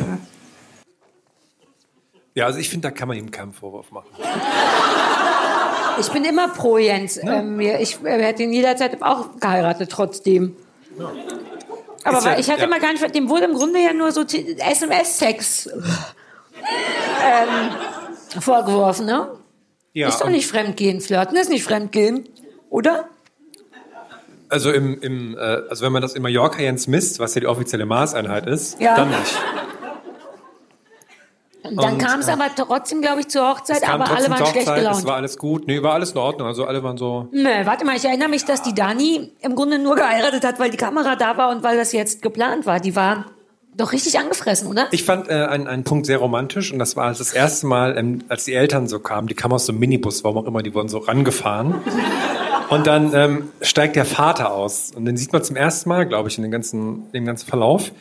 Ja, 2.34 2.46
also 2.46 2.58
ich 2.58 2.70
finde, 2.70 2.88
da 2.88 2.92
kann 2.94 3.08
man 3.08 3.18
ihm 3.18 3.30
keinen 3.30 3.52
Vorwurf 3.52 3.90
machen. 3.90 4.08
Ich 6.00 6.10
bin 6.10 6.24
immer 6.24 6.48
pro 6.48 6.78
Jens. 6.78 7.18
Ähm, 7.22 7.56
mir- 7.56 7.78
ich 7.80 8.02
äh, 8.02 8.22
hätte 8.22 8.42
ihn 8.44 8.54
jederzeit 8.54 9.02
auch 9.02 9.38
geheiratet, 9.38 9.90
trotzdem. 9.92 10.56
Aber 12.04 12.20
ja- 12.32 12.38
ich 12.38 12.48
hatte 12.50 12.60
ja. 12.60 12.66
immer 12.66 12.80
gar 12.80 12.92
nicht, 12.92 13.14
dem 13.14 13.28
wurde 13.28 13.44
im 13.44 13.54
Grunde 13.54 13.80
ja 13.80 13.92
nur 13.92 14.12
so 14.12 14.22
SMS-Sex 14.22 15.68
ähm, 17.22 18.40
vorgeworfen, 18.40 19.06
ne? 19.06 19.28
Ja, 19.94 20.08
ist 20.08 20.20
doch 20.20 20.28
nicht 20.30 20.46
Fremdgehen. 20.46 21.00
Flirten 21.00 21.36
ist 21.36 21.50
nicht 21.50 21.64
Fremdgehen, 21.64 22.28
oder? 22.70 23.08
Also 24.48 24.70
im, 24.70 25.00
im 25.00 25.36
äh, 25.36 25.40
also 25.68 25.84
wenn 25.84 25.92
man 25.92 26.02
das 26.02 26.14
in 26.14 26.22
Mallorca 26.22 26.60
Jens 26.62 26.86
misst, 26.86 27.18
was 27.18 27.34
ja 27.34 27.40
die 27.40 27.46
offizielle 27.46 27.86
Maßeinheit 27.86 28.46
ist, 28.46 28.80
Ja. 28.80 28.96
dann 28.96 29.08
nicht. 29.10 29.34
Dann 31.62 31.98
kam 31.98 32.20
es 32.20 32.28
äh, 32.28 32.32
aber 32.32 32.46
trotzdem, 32.54 33.00
glaube 33.02 33.20
ich, 33.20 33.28
zur 33.28 33.48
Hochzeit, 33.48 33.82
Es 33.82 33.88
aber 33.88 34.10
alle 34.10 34.28
waren 34.28 34.38
schlecht 34.46 34.66
Hochzeit, 34.66 34.78
es 34.78 34.84
gelaunt. 34.84 35.04
war 35.04 35.16
alles 35.16 35.38
gut. 35.38 35.66
Nee, 35.66 35.82
war 35.82 35.94
alles 35.94 36.12
in 36.12 36.18
Ordnung. 36.18 36.48
Also 36.48 36.64
alle 36.64 36.82
waren 36.82 36.96
so. 36.96 37.28
Nö, 37.30 37.48
warte 37.64 37.84
mal, 37.84 37.96
ich 37.96 38.04
erinnere 38.04 38.28
mich, 38.28 38.44
dass 38.44 38.62
die 38.62 38.74
Dani 38.74 39.30
im 39.40 39.54
Grunde 39.54 39.78
nur 39.78 39.94
geheiratet 39.96 40.44
hat, 40.44 40.58
weil 40.58 40.70
die 40.70 40.76
Kamera 40.76 41.16
da 41.16 41.36
war 41.36 41.50
und 41.50 41.62
weil 41.62 41.76
das 41.76 41.92
jetzt 41.92 42.22
geplant 42.22 42.66
war. 42.66 42.80
Die 42.80 42.96
war 42.96 43.26
doch 43.76 43.92
richtig 43.92 44.18
angefressen, 44.18 44.68
oder? 44.68 44.88
Ich 44.90 45.04
fand 45.04 45.28
äh, 45.28 45.32
einen, 45.32 45.66
einen 45.66 45.84
Punkt 45.84 46.06
sehr 46.06 46.18
romantisch 46.18 46.72
und 46.72 46.78
das 46.78 46.96
war 46.96 47.08
das 47.08 47.32
erste 47.32 47.66
Mal, 47.66 47.96
ähm, 47.96 48.22
als 48.28 48.44
die 48.44 48.52
Eltern 48.54 48.86
so 48.86 48.98
kamen, 48.98 49.28
die 49.28 49.34
kamen 49.34 49.54
aus 49.54 49.64
so 49.66 49.72
einem 49.72 49.80
Minibus, 49.80 50.24
warum 50.24 50.38
auch 50.38 50.46
immer, 50.46 50.62
die 50.62 50.74
wurden 50.74 50.88
so 50.88 50.98
rangefahren. 50.98 51.76
Und 52.68 52.86
dann 52.86 53.12
ähm, 53.14 53.50
steigt 53.60 53.96
der 53.96 54.04
Vater 54.06 54.52
aus. 54.52 54.92
Und 54.94 55.04
den 55.04 55.16
sieht 55.16 55.32
man 55.32 55.42
zum 55.42 55.56
ersten 55.56 55.88
Mal, 55.90 56.06
glaube 56.06 56.28
ich, 56.28 56.38
in 56.38 56.42
dem 56.42 56.50
ganzen, 56.50 57.06
in 57.06 57.12
dem 57.12 57.24
ganzen 57.26 57.46
Verlauf. 57.46 57.92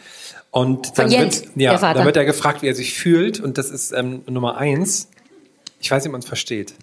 Und 0.52 0.98
dann, 0.98 1.10
Jens, 1.10 1.44
wird, 1.44 1.52
ja, 1.56 1.72
der 1.72 1.80
Vater. 1.80 1.94
dann 2.00 2.06
wird 2.06 2.18
er 2.18 2.26
gefragt, 2.26 2.62
wie 2.62 2.68
er 2.68 2.76
sich 2.76 2.94
fühlt. 2.94 3.40
Und 3.40 3.58
das 3.58 3.70
ist 3.70 3.94
ähm, 3.94 4.24
Nummer 4.30 4.58
eins. 4.58 5.10
Ich 5.80 5.90
weiß 5.90 6.04
nicht, 6.04 6.10
ob 6.10 6.12
man 6.12 6.22
es 6.22 6.28
versteht. 6.28 6.76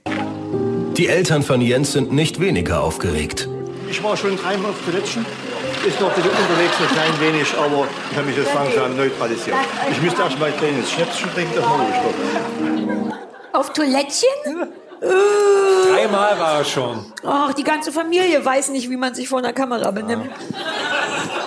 Die 0.97 1.07
Eltern 1.07 1.43
von 1.43 1.61
Jens 1.61 1.93
sind 1.93 2.13
nicht 2.13 2.41
weniger 2.41 2.83
aufgeregt. 2.83 3.49
Ich 3.91 4.03
war 4.03 4.17
schon 4.17 4.37
dreimal 4.37 4.71
auf 4.71 4.85
Toilettchen. 4.85 5.25
Ist 5.87 6.01
noch 6.01 6.09
unterwegs, 6.17 6.75
ein 6.81 6.95
klein 6.95 7.21
wenig, 7.21 7.47
aber 7.57 7.87
ich 8.11 8.17
habe 8.17 8.27
mich 8.27 8.37
jetzt 8.37 8.53
langsam 8.53 8.97
neutralisiert. 8.97 9.57
Ich 9.93 10.03
müsste 10.03 10.23
erst 10.23 10.39
mal 10.39 10.47
ein 10.47 10.57
kleines 10.57 10.91
Schnäpschen 10.91 11.31
trinken, 11.31 11.61
man 11.61 11.81
ruhig 11.81 11.95
wird. 12.03 13.15
Auf 13.53 13.73
Toilettchen? 13.73 14.29
Dreimal 15.01 16.39
war 16.39 16.59
er 16.59 16.65
schon. 16.65 17.05
Ach, 17.25 17.53
die 17.55 17.65
ganze 17.65 17.93
Familie 17.93 18.45
weiß 18.45 18.71
nicht, 18.71 18.91
wie 18.91 18.97
man 18.97 19.15
sich 19.15 19.29
vor 19.29 19.39
einer 19.39 19.53
Kamera 19.53 19.91
benimmt. 19.91 20.31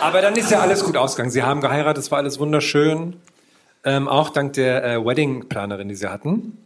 Aber 0.01 0.21
dann 0.21 0.35
ist 0.35 0.51
ja 0.51 0.59
alles 0.59 0.83
gut 0.83 0.97
ausgegangen. 0.97 1.31
Sie 1.31 1.43
haben 1.43 1.61
geheiratet, 1.61 2.03
es 2.03 2.11
war 2.11 2.17
alles 2.19 2.39
wunderschön. 2.39 3.17
Ähm, 3.83 4.07
auch 4.07 4.29
dank 4.29 4.53
der 4.53 4.83
äh, 4.83 5.05
Wedding-Planerin, 5.05 5.89
die 5.89 5.95
sie 5.95 6.07
hatten. 6.07 6.57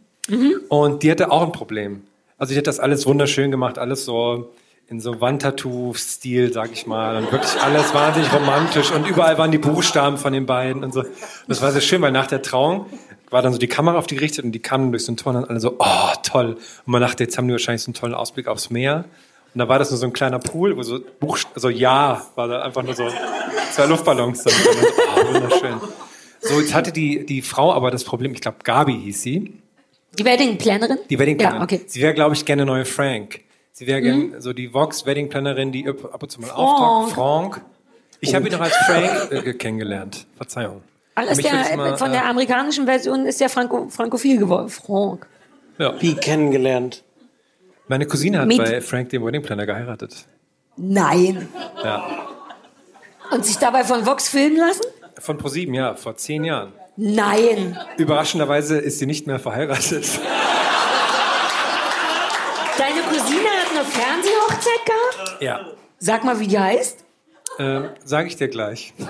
Und 0.68 1.02
die 1.02 1.10
hatte 1.10 1.30
auch 1.30 1.42
ein 1.42 1.52
Problem. 1.52 2.02
Also 2.38 2.52
die 2.52 2.58
hat 2.58 2.66
das 2.66 2.80
alles 2.80 3.06
wunderschön 3.06 3.50
gemacht, 3.50 3.78
alles 3.78 4.04
so 4.04 4.52
in 4.88 5.00
so 5.00 5.20
Wandtattoo-Stil, 5.20 6.52
sag 6.52 6.72
ich 6.72 6.86
mal. 6.86 7.16
Und 7.16 7.32
wirklich 7.32 7.60
alles 7.60 7.92
wahnsinnig 7.92 8.32
romantisch. 8.32 8.92
Und 8.92 9.06
überall 9.06 9.36
waren 9.38 9.50
die 9.50 9.58
Buchstaben 9.58 10.16
von 10.16 10.32
den 10.32 10.46
beiden 10.46 10.84
und 10.84 10.92
so. 10.92 11.00
Und 11.00 11.08
das 11.48 11.60
war 11.60 11.72
sehr 11.72 11.80
schön, 11.80 12.02
weil 12.02 12.12
nach 12.12 12.26
der 12.26 12.42
Trauung 12.42 12.86
war 13.30 13.42
dann 13.42 13.52
so 13.52 13.58
die 13.58 13.66
Kamera 13.66 13.98
auf 13.98 14.06
die 14.06 14.14
gerichtet 14.16 14.44
und 14.44 14.52
die 14.52 14.60
kamen 14.60 14.92
durch 14.92 15.04
so 15.04 15.12
ein 15.12 15.16
Tor 15.16 15.34
und 15.34 15.40
dann 15.42 15.50
alle 15.50 15.60
so, 15.60 15.76
oh, 15.78 16.10
toll. 16.22 16.54
Und 16.54 16.86
man 16.86 17.00
dachte, 17.02 17.24
jetzt 17.24 17.36
haben 17.38 17.48
die 17.48 17.52
wahrscheinlich 17.52 17.82
so 17.82 17.88
einen 17.88 17.94
tollen 17.94 18.14
Ausblick 18.14 18.46
aufs 18.48 18.70
Meer. 18.70 19.04
Und 19.54 19.58
da 19.60 19.68
war 19.68 19.78
das 19.78 19.90
nur 19.90 19.98
so 19.98 20.06
ein 20.06 20.12
kleiner 20.12 20.38
Pool, 20.38 20.76
wo 20.76 20.82
so 20.82 21.00
Buchst 21.18 21.48
also 21.54 21.68
Ja, 21.70 22.26
war 22.34 22.46
da 22.48 22.62
einfach 22.62 22.82
nur 22.82 22.94
so 22.94 23.08
zwei 23.72 23.86
Luftballons. 23.86 24.42
Dann. 24.44 24.52
Oh, 25.16 25.34
wunderschön. 25.34 25.80
So, 26.40 26.60
jetzt 26.60 26.74
hatte 26.74 26.92
die, 26.92 27.24
die 27.26 27.42
Frau 27.42 27.72
aber 27.72 27.90
das 27.90 28.04
Problem, 28.04 28.32
ich 28.32 28.40
glaube, 28.40 28.58
Gabi 28.62 28.92
hieß 29.04 29.22
sie. 29.22 29.54
Die 30.18 30.24
Wedding-Plannerin? 30.24 30.98
Die 31.10 31.18
Wedding 31.18 31.38
Ja, 31.40 31.62
okay. 31.62 31.80
Sie 31.86 32.00
wäre, 32.00 32.14
glaube 32.14 32.34
ich, 32.34 32.44
gerne 32.44 32.64
neue 32.64 32.84
Frank. 32.84 33.40
Sie 33.72 33.86
wäre 33.86 34.00
Mhm. 34.00 34.04
gerne 34.30 34.40
so 34.42 34.52
die 34.52 34.72
Vox 34.72 35.04
Wedding 35.06 35.28
Plannerin, 35.28 35.72
die 35.72 35.88
ab 35.88 36.22
und 36.22 36.30
zu 36.30 36.40
mal 36.40 36.50
auftaucht. 36.50 37.12
Frank. 37.14 37.60
Ich 38.20 38.34
habe 38.34 38.46
ihn 38.46 38.52
noch 38.52 38.60
als 38.60 38.74
Frank 38.76 39.32
äh, 39.32 39.52
kennengelernt. 39.54 40.26
Verzeihung. 40.36 40.82
Alles 41.16 41.38
der, 41.38 41.76
mal, 41.76 41.96
von 41.96 42.10
äh, 42.10 42.12
der 42.12 42.26
amerikanischen 42.26 42.84
Version 42.84 43.26
ist 43.26 43.40
der 43.40 43.48
Franco, 43.48 43.88
frankophil 43.88 44.38
geworden. 44.38 44.68
Frank. 44.68 45.26
Ja. 45.78 45.94
Wie 46.00 46.14
kennengelernt? 46.14 47.02
Meine 47.88 48.06
Cousine 48.06 48.40
hat 48.40 48.46
Mit- 48.46 48.58
bei 48.58 48.80
Frank 48.80 49.08
dem 49.08 49.24
Wedding 49.24 49.42
Planner 49.42 49.66
geheiratet. 49.66 50.26
Nein. 50.76 51.48
Ja. 51.82 52.06
Und 53.30 53.44
sich 53.46 53.56
dabei 53.56 53.82
von 53.82 54.04
Vox 54.04 54.28
filmen 54.28 54.58
lassen? 54.58 54.84
Von 55.18 55.38
ProSieben, 55.38 55.74
ja, 55.74 55.94
vor 55.94 56.16
zehn 56.16 56.44
Jahren. 56.44 56.72
Nein. 56.96 57.78
Überraschenderweise 57.96 58.78
ist 58.78 58.98
sie 58.98 59.06
nicht 59.06 59.26
mehr 59.26 59.38
verheiratet. 59.38 60.20
Deine 62.76 63.00
Cousine 63.08 63.48
hat 63.48 63.70
eine 63.72 63.84
Fernsehhochzeit 63.84 64.84
gehabt? 64.84 65.42
Ja. 65.42 65.60
Sag 65.98 66.24
mal, 66.24 66.38
wie 66.40 66.46
die 66.46 66.58
heißt. 66.58 67.05
Ähm, 67.58 67.84
Sage 68.04 68.28
ich 68.28 68.36
dir 68.36 68.48
gleich. 68.48 68.92
Wir 68.98 69.06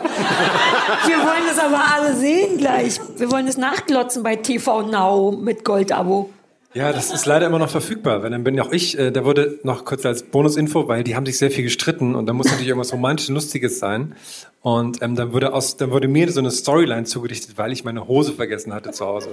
wollen 1.19 1.45
das 1.49 1.59
aber 1.59 1.83
alle 1.95 2.15
sehen 2.15 2.59
gleich. 2.59 3.01
Wir 3.17 3.31
wollen 3.31 3.47
es 3.49 3.57
nachglotzen 3.57 4.23
bei 4.23 4.37
TV 4.37 4.83
Now 4.83 5.33
mit 5.33 5.65
Goldabo. 5.65 6.31
Ja, 6.77 6.93
das 6.93 7.11
ist 7.11 7.25
leider 7.25 7.47
immer 7.47 7.59
noch 7.59 7.71
verfügbar, 7.71 8.23
weil 8.23 8.29
dann 8.29 8.45
bin 8.45 8.61
auch 8.61 8.71
ich, 8.71 8.99
äh, 8.99 9.11
da 9.11 9.25
wurde 9.25 9.59
noch 9.63 9.87
kurz 9.87 10.05
als 10.05 10.25
Bonusinfo, 10.25 10.89
weil 10.89 11.05
die 11.05 11.17
haben 11.17 11.25
sich 11.25 11.39
sehr 11.39 11.51
viel 11.51 11.65
gestritten 11.65 12.15
und 12.15 12.27
da 12.27 12.35
muss 12.35 12.49
natürlich 12.49 12.69
irgendwas 12.69 12.93
romantisch 12.93 13.29
Lustiges 13.29 13.79
sein. 13.79 14.15
Und 14.61 15.01
ähm, 15.01 15.17
dann 15.17 15.33
wurde 15.33 15.55
aus, 15.55 15.79
dann 15.79 15.91
wurde 15.91 16.07
mir 16.07 16.31
so 16.31 16.41
eine 16.41 16.51
Storyline 16.51 17.05
zugedichtet, 17.05 17.57
weil 17.57 17.73
ich 17.73 17.85
meine 17.85 18.09
Hose 18.09 18.35
vergessen 18.35 18.75
hatte 18.75 18.91
zu 18.91 19.07
Hause. 19.07 19.31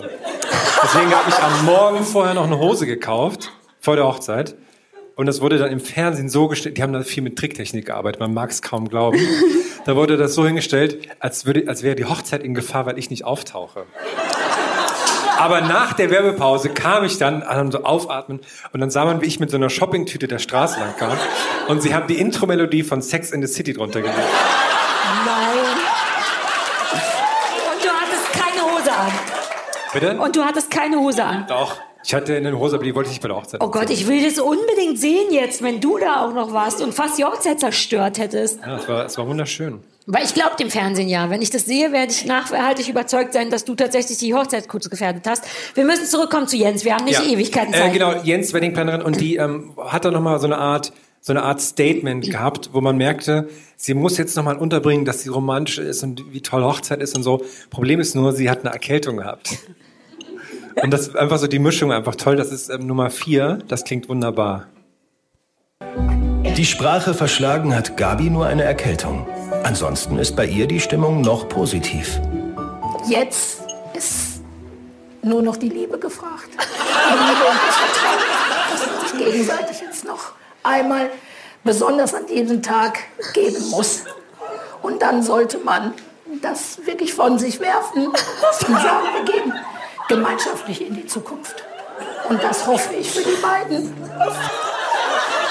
Deswegen 0.84 1.12
habe 1.14 1.30
ich 1.30 1.36
am 1.36 1.66
Morgen 1.66 2.06
vorher 2.06 2.34
noch 2.34 2.46
eine 2.46 2.60
Hose 2.60 2.86
gekauft, 2.86 3.52
vor 3.82 3.98
der 3.98 4.06
Hochzeit. 4.06 4.56
Und 5.16 5.28
das 5.28 5.42
wurde 5.42 5.60
dann 5.60 5.72
im 5.72 5.80
Fernsehen 5.80 6.28
so 6.28 6.48
gestellt, 6.48 6.78
die 6.78 6.84
haben 6.84 6.94
da 6.94 7.04
viel 7.04 7.22
mit 7.22 7.38
Tricktechnik 7.38 7.86
gearbeitet, 7.86 8.20
man 8.20 8.34
mag 8.34 8.50
es 8.50 8.62
kaum 8.62 8.90
glauben. 8.90 9.20
Da 9.86 9.96
wurde 9.96 10.18
das 10.18 10.34
so 10.34 10.46
hingestellt, 10.46 11.08
als, 11.20 11.46
würde, 11.46 11.66
als 11.68 11.84
wäre 11.84 11.96
die 11.96 12.06
Hochzeit 12.06 12.42
in 12.42 12.54
Gefahr, 12.54 12.86
weil 12.86 12.98
ich 12.98 13.10
nicht 13.10 13.26
auftauche. 13.26 13.86
Aber 15.38 15.62
nach 15.62 15.94
der 15.94 16.10
Werbepause 16.10 16.70
kam 16.70 17.04
ich 17.04 17.18
dann, 17.18 17.44
an 17.44 17.72
so 17.72 17.84
aufatmen 17.84 18.40
und 18.72 18.80
dann 18.80 18.90
sah 18.90 19.04
man, 19.04 19.22
wie 19.22 19.26
ich 19.26 19.40
mit 19.40 19.52
so 19.52 19.58
einer 19.58 19.70
Shoppingtüte 19.70 20.28
der 20.28 20.40
Straße 20.40 20.80
lang 20.80 20.96
kam 20.98 21.18
und 21.68 21.82
sie 21.82 21.94
haben 21.94 22.08
die 22.08 22.18
Intro-Melodie 22.20 22.84
von 22.84 23.02
Sex 23.02 23.32
in 23.32 23.46
the 23.46 23.54
City 23.54 23.74
drunter 23.74 24.02
gelegt. 24.02 24.18
Nein. 25.26 25.44
Und 27.74 27.84
du 27.84 27.90
hattest 27.90 28.32
keine 28.32 28.62
Hose 28.72 28.92
an. 28.92 29.12
Bitte? 29.92 30.18
Und 30.18 30.36
du 30.36 30.44
hattest 30.44 30.72
keine 30.72 30.98
Hose 30.98 31.24
an. 31.24 31.46
Doch. 31.48 31.78
Ich 32.04 32.14
hatte 32.14 32.36
eine 32.36 32.58
Hose, 32.58 32.76
aber 32.76 32.84
die 32.84 32.94
wollte 32.94 33.10
ich 33.10 33.20
bei 33.20 33.28
der 33.28 33.38
Hochzeit. 33.38 33.62
Oh 33.64 33.70
Gott, 33.70 33.90
ich 33.90 34.08
will 34.08 34.24
das 34.24 34.40
unbedingt 34.40 35.00
sehen 35.00 35.32
jetzt, 35.32 35.62
wenn 35.62 35.80
du 35.80 35.98
da 35.98 36.26
auch 36.26 36.34
noch 36.34 36.54
warst 36.54 36.82
und 36.82 36.94
fast 36.94 37.18
die 37.18 37.24
Hochzeit 37.24 37.60
zerstört 37.60 38.18
hättest. 38.18 38.60
Ja, 38.62 38.78
es 38.78 38.88
war, 38.88 39.06
es 39.06 39.18
war 39.18 39.28
wunderschön. 39.28 39.80
Weil 40.06 40.26
ich 40.26 40.34
glaube 40.34 40.58
dem 40.60 40.70
Fernsehen 40.70 41.08
ja. 41.08 41.30
Wenn 41.30 41.42
ich 41.42 41.50
das 41.50 41.66
sehe, 41.66 41.94
werde 41.94 42.12
ich 42.12 42.26
nachhaltig 42.26 42.90
überzeugt 42.90 43.32
sein, 43.32 43.50
dass 43.50 43.64
du 43.64 43.74
tatsächlich 43.74 44.18
die 44.18 44.34
Hochzeit 44.34 44.68
kurz 44.68 44.90
gefährdet 44.90 45.24
hast. 45.26 45.46
Wir 45.76 45.86
müssen 45.86 46.06
zurückkommen 46.06 46.48
zu 46.48 46.58
Jens. 46.58 46.84
Wir 46.84 46.96
haben 46.96 47.06
nicht 47.06 47.26
Ewigkeiten 47.26 47.74
Zeit. 47.74 47.90
Äh, 47.90 47.94
genau, 47.94 48.14
Jens 48.24 48.54
Weddingplanerin 48.54 49.02
und 49.02 49.22
die 49.22 49.38
ähm, 49.38 49.72
hat 49.78 50.04
dann 50.04 50.14
nochmal 50.14 50.40
so 50.40 50.46
eine 50.46 50.58
Art 50.58 50.92
so 51.22 51.32
eine 51.32 51.44
Art 51.44 51.62
Statement 51.62 52.30
gehabt, 52.30 52.72
wo 52.74 52.82
man 52.82 52.98
merkte, 52.98 53.48
sie 53.78 53.94
muss 53.94 54.18
jetzt 54.18 54.36
nochmal 54.36 54.58
unterbringen, 54.58 55.06
dass 55.06 55.22
sie 55.22 55.30
romantisch 55.30 55.78
ist 55.78 56.04
und 56.04 56.34
wie 56.34 56.42
toll 56.42 56.64
Hochzeit 56.64 57.02
ist 57.02 57.16
und 57.16 57.24
so. 57.24 57.42
Problem 57.70 58.02
ist 58.02 58.14
nur, 58.14 58.34
sie 58.34 58.50
hat 58.50 58.66
eine 58.66 58.74
Erkältung 58.74 59.16
gehabt. 59.18 59.58
Und 60.82 60.92
das 60.92 61.08
ist 61.08 61.16
einfach 61.16 61.38
so 61.38 61.48
die 61.48 61.60
Mischung 61.60 61.92
einfach 61.92 62.16
toll. 62.16 62.36
Das 62.36 62.52
ist 62.52 62.70
ähm, 62.70 62.88
Nummer 62.88 63.10
vier. 63.10 63.60
Das 63.68 63.84
klingt 63.84 64.10
wunderbar. 64.10 64.68
Die 66.58 66.66
Sprache 66.66 67.14
verschlagen 67.14 67.76
hat 67.76 67.98
Gabi 67.98 68.30
nur 68.30 68.46
eine 68.46 68.64
Erkältung. 68.64 69.28
Ansonsten 69.64 70.20
ist 70.20 70.36
bei 70.36 70.46
ihr 70.46 70.68
die 70.68 70.80
Stimmung 70.80 71.22
noch 71.22 71.50
positiv. 71.50 72.20
Jetzt 73.08 73.64
ist 73.94 74.42
nur 75.22 75.42
noch 75.42 75.58
die 75.58 75.70
Liebe 75.70 75.98
gefragt. 75.98 76.50
Die 76.52 77.14
Liebe 77.14 77.46
und 77.50 77.60
das 77.68 77.76
Vertrauen, 77.76 78.20
dass 78.72 78.86
man 78.88 79.08
sich 79.08 79.26
gegenseitig 79.26 79.82
jetzt 79.82 80.06
noch 80.06 80.34
einmal 80.64 81.10
besonders 81.64 82.14
an 82.14 82.26
diesem 82.28 82.62
Tag 82.62 83.00
geben 83.34 83.70
muss. 83.72 84.04
Und 84.82 85.02
dann 85.02 85.24
sollte 85.24 85.58
man 85.60 85.94
das 86.42 86.86
wirklich 86.86 87.14
von 87.14 87.40
sich 87.40 87.60
werfen 87.60 88.08
und 88.08 88.16
sagen, 88.16 89.08
wir 89.16 89.34
gehen 89.34 89.54
gemeinschaftlich 90.08 90.86
in 90.86 90.96
die 90.96 91.06
Zukunft. 91.06 91.64
Und 92.30 92.42
das 92.44 92.66
hoffe 92.68 92.94
ich 92.96 93.10
für 93.12 93.22
die 93.24 93.36
beiden. 93.42 93.94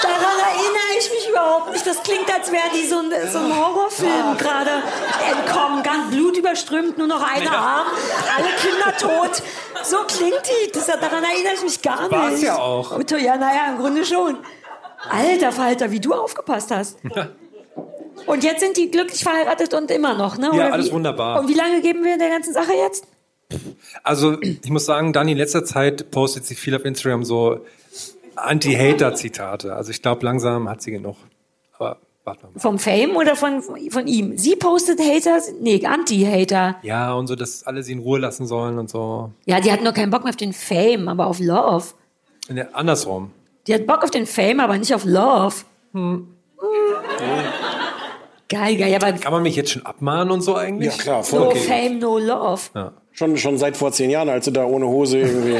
Daran 0.01 0.39
erinnere 0.49 0.97
ich 0.99 1.09
mich 1.11 1.29
überhaupt 1.29 1.71
nicht. 1.71 1.85
Das 1.87 2.01
klingt, 2.03 2.31
als 2.33 2.51
wären 2.51 2.71
die 2.75 2.85
so 2.85 2.97
ein, 2.99 3.11
so 3.31 3.37
ein 3.39 3.55
Horrorfilm 3.57 4.37
gerade 4.37 4.71
entkommen. 5.31 5.81
Ganz 5.83 6.11
blutüberströmt, 6.11 6.97
nur 6.97 7.07
noch 7.07 7.21
eine 7.21 7.49
Arm, 7.51 7.87
alle 8.35 8.47
Kinder 8.57 8.97
tot. 8.97 9.41
So 9.83 9.97
klingt 10.07 10.41
die. 10.45 10.71
Das, 10.71 10.87
daran 10.87 11.23
erinnere 11.23 11.53
ich 11.55 11.61
mich 11.63 11.81
gar 11.81 12.11
War's 12.11 12.31
nicht. 12.33 12.43
ja 12.43 12.57
auch. 12.57 12.99
Ja, 13.11 13.37
naja, 13.37 13.67
im 13.71 13.77
Grunde 13.77 14.03
schon. 14.05 14.37
Alter 15.09 15.51
Falter, 15.51 15.91
wie 15.91 15.99
du 15.99 16.13
aufgepasst 16.13 16.71
hast. 16.71 16.97
Und 18.25 18.43
jetzt 18.43 18.59
sind 18.61 18.77
die 18.77 18.89
glücklich 18.91 19.23
verheiratet 19.23 19.73
und 19.73 19.89
immer 19.91 20.13
noch, 20.13 20.37
ne? 20.37 20.47
Ja, 20.47 20.53
Oder 20.53 20.73
alles 20.73 20.87
wie? 20.87 20.91
wunderbar. 20.93 21.39
Und 21.39 21.47
wie 21.47 21.53
lange 21.55 21.81
geben 21.81 22.03
wir 22.03 22.17
der 22.17 22.29
ganzen 22.29 22.53
Sache 22.53 22.73
jetzt? 22.73 23.05
Also 24.03 24.41
ich 24.41 24.69
muss 24.69 24.85
sagen, 24.85 25.13
Dani 25.13 25.33
in 25.33 25.37
letzter 25.37 25.63
Zeit 25.65 26.11
postet 26.11 26.45
sie 26.45 26.55
viel 26.55 26.75
auf 26.75 26.85
Instagram 26.85 27.23
so 27.23 27.59
Anti-Hater-Zitate. 28.35 29.75
Also 29.75 29.91
ich 29.91 30.01
glaube, 30.01 30.25
langsam 30.25 30.69
hat 30.69 30.81
sie 30.81 30.91
genug. 30.91 31.17
Aber 31.77 31.97
warte 32.23 32.47
mal. 32.47 32.59
Vom 32.59 32.79
Fame 32.79 33.15
oder 33.15 33.35
von, 33.35 33.61
von 33.61 34.07
ihm? 34.07 34.37
Sie 34.37 34.55
postet 34.55 34.99
Haters? 34.99 35.51
Nee, 35.59 35.85
Anti-Hater. 35.85 36.77
Ja, 36.81 37.13
und 37.13 37.27
so, 37.27 37.35
dass 37.35 37.63
alle 37.63 37.83
sie 37.83 37.93
in 37.93 37.99
Ruhe 37.99 38.19
lassen 38.19 38.47
sollen 38.47 38.79
und 38.79 38.89
so. 38.89 39.31
Ja, 39.45 39.59
die 39.59 39.71
hat 39.71 39.83
nur 39.83 39.93
keinen 39.93 40.09
Bock 40.09 40.23
mehr 40.23 40.31
auf 40.31 40.37
den 40.37 40.53
Fame, 40.53 41.07
aber 41.07 41.27
auf 41.27 41.39
Love. 41.39 41.85
Nee, 42.49 42.65
andersrum. 42.73 43.31
Die 43.67 43.73
hat 43.73 43.85
Bock 43.85 44.03
auf 44.03 44.11
den 44.11 44.25
Fame, 44.25 44.59
aber 44.59 44.77
nicht 44.77 44.93
auf 44.93 45.05
Love. 45.05 45.55
Hm. 45.93 46.27
Geil, 48.53 48.77
geil. 48.77 48.95
Aber 48.95 49.13
Kann 49.13 49.31
man 49.31 49.43
mich 49.43 49.55
jetzt 49.55 49.71
schon 49.71 49.85
abmahnen 49.85 50.31
und 50.31 50.41
so 50.41 50.55
eigentlich? 50.55 50.95
Ja, 50.95 51.01
klar, 51.01 51.23
voll 51.23 51.39
no 51.39 51.47
okay. 51.47 51.59
Fame, 51.59 51.99
no 51.99 52.17
Love. 52.17 52.61
Ja. 52.75 52.93
Schon, 53.11 53.37
schon 53.37 53.57
seit 53.57 53.77
vor 53.77 53.91
zehn 53.91 54.09
Jahren, 54.09 54.29
als 54.29 54.45
du 54.45 54.51
da 54.51 54.65
ohne 54.65 54.87
Hose 54.87 55.19
irgendwie. 55.19 55.55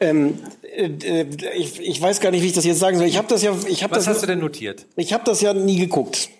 ähm, 0.00 0.38
äh, 0.62 0.86
äh, 0.86 1.26
ich, 1.56 1.80
ich 1.80 2.00
weiß 2.00 2.20
gar 2.20 2.30
nicht, 2.30 2.42
wie 2.42 2.46
ich 2.46 2.54
das 2.54 2.64
jetzt 2.64 2.78
sagen 2.78 2.96
soll. 2.96 3.06
Ich 3.06 3.18
habe 3.18 3.28
das 3.28 3.42
ja, 3.42 3.52
ich 3.66 3.82
habe 3.82 3.94
Was 3.94 4.04
das, 4.04 4.14
hast 4.14 4.22
du 4.22 4.26
denn 4.26 4.38
notiert? 4.38 4.86
ich 4.96 5.12
habe 5.12 5.24
das 5.24 5.40
ja 5.40 5.52
nie 5.52 5.78
geguckt. 5.78 6.30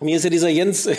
Mir 0.00 0.16
ist 0.16 0.24
ja 0.24 0.30
dieser 0.30 0.48
Jens. 0.48 0.88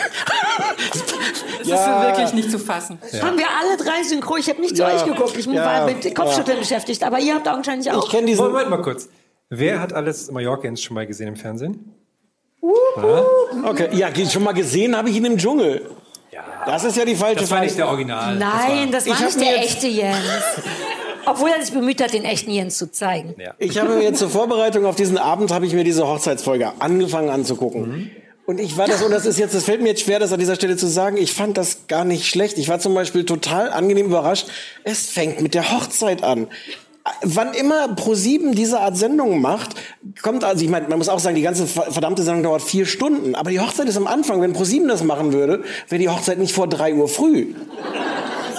Das 1.60 1.80
ist 1.80 1.84
so 1.84 1.90
wirklich 1.90 2.32
nicht 2.32 2.50
zu 2.50 2.58
fassen. 2.58 2.98
Haben 3.20 3.38
wir 3.38 3.46
alle 3.46 3.76
drei 3.76 4.02
synchron? 4.02 4.38
Ich 4.38 4.48
habe 4.48 4.60
nicht 4.60 4.76
zu 4.76 4.82
Ja, 4.82 4.94
euch 4.94 5.04
geguckt. 5.04 5.36
Ich 5.36 5.46
ja, 5.46 5.64
war 5.64 5.86
mit 5.86 6.14
Kopfschütteln 6.14 6.56
ja. 6.56 6.62
beschäftigt. 6.62 7.02
Aber 7.02 7.18
ihr 7.18 7.34
habt 7.34 7.48
augenscheinlich 7.48 7.90
auch. 7.90 8.04
Ich 8.04 8.10
kenne 8.10 8.26
diesen. 8.26 8.44
Moment 8.44 8.70
mal 8.70 8.82
kurz. 8.82 9.08
Wer 9.50 9.80
hat 9.80 9.92
alles 9.92 10.30
Mallorcans 10.30 10.82
schon 10.82 10.94
mal 10.94 11.06
gesehen 11.06 11.28
im 11.28 11.36
Fernsehen? 11.36 11.89
Okay, 12.62 13.88
ja, 13.92 14.08
schon 14.28 14.42
mal 14.42 14.52
gesehen 14.52 14.96
habe 14.96 15.08
ich 15.10 15.16
ihn 15.16 15.24
im 15.24 15.36
Dschungel. 15.38 15.90
Das 16.66 16.84
ist 16.84 16.96
ja 16.96 17.04
die 17.04 17.16
falsche 17.16 17.40
Das 17.40 17.50
war 17.50 17.56
Frage. 17.58 17.66
nicht 17.66 17.78
der 17.78 17.88
Original. 17.88 18.36
Nein, 18.36 18.92
das 18.92 19.06
war 19.06 19.14
Ich 19.14 19.18
hab 19.18 19.26
nicht 19.26 19.40
der 19.40 19.56
jetzt- 19.56 19.64
echte 19.76 19.86
Jens. 19.88 20.16
Obwohl 21.26 21.50
er 21.50 21.62
sich 21.62 21.72
bemüht 21.72 22.02
hat, 22.02 22.12
den 22.12 22.24
echten 22.24 22.50
Jens 22.50 22.76
zu 22.78 22.90
zeigen. 22.90 23.34
Ich 23.58 23.78
habe 23.78 23.94
mir 23.94 24.02
jetzt 24.02 24.18
zur 24.18 24.30
Vorbereitung 24.30 24.84
auf 24.86 24.96
diesen 24.96 25.18
Abend 25.18 25.50
habe 25.52 25.66
ich 25.66 25.72
mir 25.72 25.84
diese 25.84 26.06
Hochzeitsfolge 26.06 26.72
angefangen 26.80 27.28
anzugucken. 27.30 28.10
Und 28.46 28.58
ich 28.58 28.76
war 28.76 28.86
das, 28.88 29.02
und 29.02 29.12
das 29.12 29.26
ist 29.26 29.38
jetzt, 29.38 29.54
das 29.54 29.64
fällt 29.64 29.80
mir 29.80 29.90
jetzt 29.90 30.02
schwer, 30.02 30.18
das 30.18 30.32
an 30.32 30.40
dieser 30.40 30.56
Stelle 30.56 30.76
zu 30.76 30.86
sagen, 30.88 31.16
ich 31.18 31.32
fand 31.32 31.56
das 31.56 31.86
gar 31.88 32.04
nicht 32.04 32.26
schlecht. 32.26 32.58
Ich 32.58 32.68
war 32.68 32.80
zum 32.80 32.94
Beispiel 32.94 33.24
total 33.24 33.70
angenehm 33.70 34.06
überrascht. 34.06 34.48
Es 34.82 35.06
fängt 35.08 35.40
mit 35.40 35.54
der 35.54 35.70
Hochzeit 35.72 36.24
an. 36.24 36.48
Wann 37.22 37.54
immer 37.54 37.86
Pro7 37.94 38.54
diese 38.54 38.80
Art 38.80 38.96
Sendungen 38.96 39.40
macht, 39.40 39.74
kommt, 40.22 40.44
also 40.44 40.64
ich 40.64 40.70
meine, 40.70 40.88
man 40.88 40.98
muss 40.98 41.08
auch 41.08 41.18
sagen, 41.18 41.36
die 41.36 41.42
ganze 41.42 41.66
ver- 41.66 41.90
verdammte 41.92 42.22
Sendung 42.22 42.42
dauert 42.42 42.62
vier 42.62 42.86
Stunden. 42.86 43.34
Aber 43.34 43.50
die 43.50 43.60
Hochzeit 43.60 43.88
ist 43.88 43.96
am 43.96 44.06
Anfang. 44.06 44.40
Wenn 44.40 44.54
Pro7 44.54 44.86
das 44.88 45.02
machen 45.04 45.32
würde, 45.32 45.62
wäre 45.88 45.98
die 46.00 46.08
Hochzeit 46.08 46.38
nicht 46.38 46.54
vor 46.54 46.66
drei 46.68 46.94
Uhr 46.94 47.08
früh. 47.08 47.54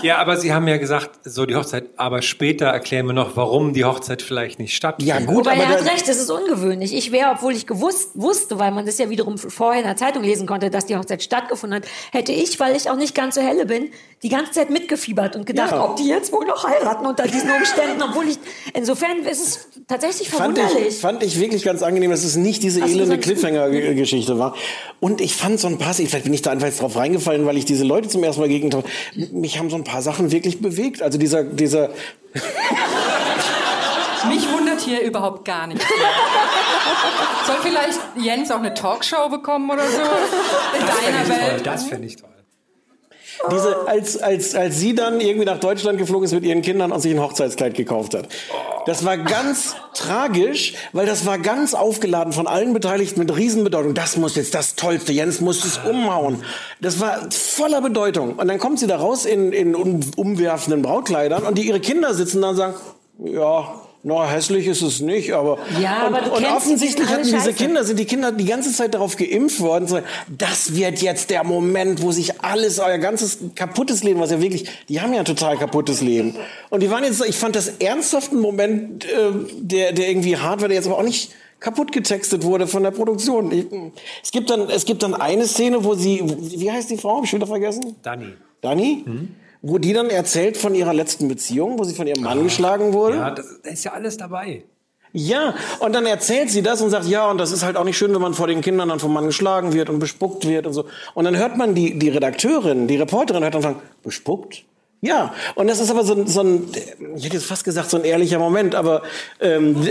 Ja, 0.11 0.17
aber 0.17 0.37
Sie 0.37 0.53
haben 0.53 0.67
ja 0.67 0.77
gesagt, 0.77 1.11
so 1.25 1.45
die 1.45 1.55
Hochzeit, 1.55 1.85
aber 1.97 2.21
später 2.21 2.67
erklären 2.67 3.05
wir 3.07 3.13
noch, 3.13 3.35
warum 3.35 3.73
die 3.73 3.85
Hochzeit 3.85 4.21
vielleicht 4.21 4.59
nicht 4.59 4.75
stattfindet. 4.75 5.19
Ja, 5.19 5.25
gut, 5.25 5.45
Wobei 5.45 5.51
aber 5.53 5.63
er 5.63 5.69
hat 5.69 5.85
recht, 5.85 6.07
das 6.07 6.17
ist 6.17 6.29
ungewöhnlich. 6.31 6.93
Ich 6.93 7.11
wäre, 7.11 7.31
obwohl 7.31 7.53
ich 7.53 7.67
gewusst 7.67 8.11
wusste, 8.15 8.57
weil 8.59 8.71
man 8.71 8.85
das 8.85 8.97
ja 8.97 9.09
wiederum 9.09 9.37
vorher 9.37 9.81
in 9.81 9.87
der 9.87 9.95
Zeitung 9.97 10.23
lesen 10.23 10.47
konnte, 10.47 10.69
dass 10.69 10.85
die 10.85 10.95
Hochzeit 10.97 11.21
stattgefunden 11.23 11.77
hat, 11.81 11.87
hätte 12.11 12.31
ich, 12.31 12.59
weil 12.59 12.75
ich 12.75 12.89
auch 12.89 12.95
nicht 12.97 13.13
ganz 13.15 13.35
so 13.35 13.41
helle 13.41 13.65
bin, 13.65 13.89
die 14.23 14.29
ganze 14.29 14.51
Zeit 14.51 14.69
mitgefiebert 14.69 15.35
und 15.35 15.45
gedacht, 15.45 15.71
Ja. 15.71 15.83
ob 15.85 15.95
die 15.97 16.07
jetzt 16.07 16.31
wohl 16.31 16.45
noch 16.45 16.63
heiraten 16.67 17.05
unter 17.05 17.23
diesen 17.27 17.49
Umständen, 17.51 18.01
obwohl 18.01 18.27
ich, 18.27 18.37
insofern 18.73 19.19
ist 19.25 19.41
es 19.41 19.67
tatsächlich 19.87 20.29
Fand 20.29 20.57
verwunderlich. 20.57 20.89
ich, 20.95 20.97
fand 20.99 21.23
ich 21.23 21.39
wirklich 21.39 21.63
ganz 21.63 21.81
angenehm, 21.83 22.11
dass 22.11 22.23
es 22.23 22.35
nicht 22.35 22.61
diese 22.63 22.81
Hast 22.81 22.89
du 22.93 22.95
elende 22.97 23.17
Cliffhanger-Geschichte 23.17 24.37
war. 24.39 24.55
Und 24.99 25.21
ich 25.21 25.35
fand 25.35 25.59
so 25.59 25.67
ein 25.67 25.77
paar, 25.77 25.93
vielleicht 25.93 26.23
bin 26.23 26.33
ich 26.33 26.41
da 26.41 26.51
einfach 26.51 26.67
jetzt 26.67 26.81
drauf 26.81 26.95
reingefallen, 26.95 27.45
weil 27.45 27.57
ich 27.57 27.65
diese 27.65 27.83
Leute 27.83 28.07
zum 28.09 28.23
ersten 28.23 28.41
Mal 28.41 28.47
gegend 28.49 28.73
habe. 28.75 28.87
Mich 29.31 29.57
haben 29.59 29.69
so 29.69 29.75
ein 29.75 29.83
paar 29.83 29.90
Sachen 29.99 30.31
wirklich 30.31 30.61
bewegt. 30.61 31.01
Also 31.01 31.17
dieser, 31.17 31.43
dieser, 31.43 31.89
Mich 34.29 34.51
wundert 34.51 34.81
hier 34.81 35.01
überhaupt 35.01 35.45
gar 35.45 35.67
nichts. 35.67 35.85
Soll 37.47 37.57
vielleicht 37.61 37.99
Jens 38.17 38.51
auch 38.51 38.59
eine 38.59 38.73
Talkshow 38.73 39.29
bekommen 39.29 39.69
oder 39.69 39.87
so? 39.87 40.01
In 40.79 40.85
deiner 40.85 41.27
Welt? 41.27 41.65
Das 41.65 41.85
finde 41.85 42.07
ich 42.07 42.17
toll. 42.17 42.30
Diese, 43.49 43.87
als, 43.87 44.21
als, 44.21 44.55
als 44.55 44.79
sie 44.79 44.93
dann 44.93 45.19
irgendwie 45.19 45.45
nach 45.45 45.59
Deutschland 45.59 45.97
geflogen 45.97 46.25
ist 46.25 46.33
mit 46.33 46.43
ihren 46.43 46.61
Kindern 46.61 46.91
und 46.91 46.99
sich 46.99 47.11
ein 47.11 47.21
Hochzeitskleid 47.21 47.73
gekauft 47.73 48.13
hat. 48.13 48.27
Das 48.85 49.05
war 49.05 49.17
ganz 49.17 49.75
tragisch, 49.93 50.73
weil 50.93 51.05
das 51.05 51.25
war 51.25 51.37
ganz 51.37 51.73
aufgeladen 51.73 52.33
von 52.33 52.47
allen 52.47 52.73
Beteiligten 52.73 53.19
mit 53.19 53.35
Riesenbedeutung. 53.35 53.93
Das 53.93 54.17
muss 54.17 54.35
jetzt 54.35 54.53
das 54.53 54.75
Tollste, 54.75 55.13
Jens 55.13 55.41
muss 55.41 55.63
es 55.65 55.77
umhauen. 55.77 56.43
Das 56.81 56.99
war 56.99 57.29
voller 57.31 57.81
Bedeutung. 57.81 58.35
Und 58.35 58.47
dann 58.47 58.59
kommt 58.59 58.79
sie 58.79 58.87
da 58.87 58.97
raus 58.97 59.25
in, 59.25 59.51
in 59.51 59.75
um, 59.75 59.99
umwerfenden 60.15 60.81
Brautkleidern 60.81 61.43
und 61.43 61.57
die 61.57 61.67
ihre 61.67 61.79
Kinder 61.79 62.13
sitzen 62.13 62.41
da 62.41 62.49
und 62.49 62.55
sagen, 62.55 62.75
ja, 63.23 63.81
na, 64.03 64.27
hässlich 64.27 64.65
ist 64.65 64.81
es 64.81 64.99
nicht, 64.99 65.31
aber. 65.33 65.59
Ja, 65.79 66.07
und, 66.07 66.15
aber 66.15 66.25
du 66.25 66.35
und 66.35 66.45
offensichtlich 66.45 67.07
hatten 67.07 67.23
diese 67.23 67.37
scheiße. 67.37 67.53
Kinder, 67.53 67.83
sind 67.83 67.99
die 67.99 68.05
Kinder 68.05 68.31
die 68.31 68.45
ganze 68.45 68.73
Zeit 68.73 68.95
darauf 68.95 69.15
geimpft 69.15 69.59
worden. 69.59 69.87
zu 69.87 69.95
sagen, 69.95 70.05
Das 70.37 70.75
wird 70.75 71.01
jetzt 71.01 71.29
der 71.29 71.43
Moment, 71.43 72.01
wo 72.01 72.11
sich 72.11 72.41
alles, 72.41 72.79
euer 72.79 72.97
ganzes 72.97 73.37
kaputtes 73.55 74.03
Leben, 74.03 74.19
was 74.19 74.31
ja 74.31 74.41
wirklich, 74.41 74.67
die 74.89 75.01
haben 75.01 75.13
ja 75.13 75.19
ein 75.19 75.25
total 75.25 75.57
kaputtes 75.57 76.01
Leben. 76.01 76.35
Und 76.71 76.81
die 76.81 76.89
waren 76.89 77.03
jetzt, 77.03 77.23
ich 77.23 77.35
fand 77.35 77.55
das 77.55 77.73
ernsthaft 77.79 78.31
ein 78.31 78.39
Moment, 78.39 79.05
äh, 79.05 79.09
der, 79.59 79.93
der 79.93 80.09
irgendwie 80.09 80.35
hart 80.37 80.61
war, 80.61 80.67
der 80.67 80.77
jetzt 80.77 80.87
aber 80.87 80.97
auch 80.97 81.03
nicht 81.03 81.31
kaputt 81.59 81.91
getextet 81.91 82.43
wurde 82.43 82.65
von 82.65 82.81
der 82.81 82.91
Produktion. 82.91 83.51
Ich, 83.51 83.67
es 84.23 84.31
gibt 84.31 84.49
dann, 84.49 84.67
es 84.69 84.85
gibt 84.85 85.03
dann 85.03 85.13
eine 85.13 85.45
Szene, 85.45 85.83
wo 85.83 85.93
sie, 85.93 86.23
wie 86.25 86.71
heißt 86.71 86.89
die 86.89 86.97
Frau? 86.97 87.17
Hab 87.17 87.23
ich 87.25 87.29
schon 87.29 87.39
wieder 87.39 87.47
vergessen? 87.47 87.95
Dani. 88.01 88.33
Dani? 88.61 89.05
Wo 89.61 89.77
die 89.77 89.93
dann 89.93 90.09
erzählt 90.09 90.57
von 90.57 90.73
ihrer 90.73 90.93
letzten 90.93 91.27
Beziehung, 91.27 91.77
wo 91.77 91.83
sie 91.83 91.93
von 91.93 92.07
ihrem 92.07 92.23
Mann 92.23 92.43
geschlagen 92.43 92.93
wurde. 92.93 93.17
Ja, 93.17 93.31
das, 93.31 93.45
da 93.63 93.69
ist 93.69 93.83
ja 93.83 93.93
alles 93.93 94.17
dabei. 94.17 94.63
Ja, 95.13 95.53
und 95.79 95.93
dann 95.93 96.05
erzählt 96.05 96.49
sie 96.49 96.61
das 96.61 96.81
und 96.81 96.89
sagt, 96.89 97.05
ja, 97.05 97.29
und 97.29 97.37
das 97.37 97.51
ist 97.51 97.63
halt 97.63 97.75
auch 97.75 97.83
nicht 97.83 97.97
schön, 97.97 98.13
wenn 98.13 98.21
man 98.21 98.33
vor 98.33 98.47
den 98.47 98.61
Kindern 98.61 98.89
dann 98.89 98.99
vom 98.99 99.11
Mann 99.13 99.25
geschlagen 99.25 99.73
wird 99.73 99.89
und 99.89 99.99
bespuckt 99.99 100.47
wird 100.47 100.65
und 100.65 100.73
so. 100.73 100.85
Und 101.13 101.25
dann 101.25 101.37
hört 101.37 101.57
man 101.57 101.75
die, 101.75 101.99
die 101.99 102.09
Redakteurin, 102.09 102.87
die 102.87 102.95
Reporterin 102.95 103.43
hört 103.43 103.53
dann 103.53 103.61
sagen, 103.61 103.81
bespuckt? 104.03 104.63
Ja, 105.01 105.33
und 105.55 105.67
das 105.67 105.79
ist 105.79 105.91
aber 105.91 106.03
so, 106.05 106.13
ein- 106.13 106.27
so 106.27 106.41
ein, 106.41 106.67
ich 107.15 107.25
hätte 107.25 107.35
jetzt 107.35 107.45
fast 107.45 107.63
gesagt, 107.63 107.89
so 107.89 107.97
ein 107.97 108.03
ehrlicher 108.05 108.39
Moment, 108.39 108.73
aber, 108.73 109.01
ähm, 109.41 109.75
äh, 109.85 109.89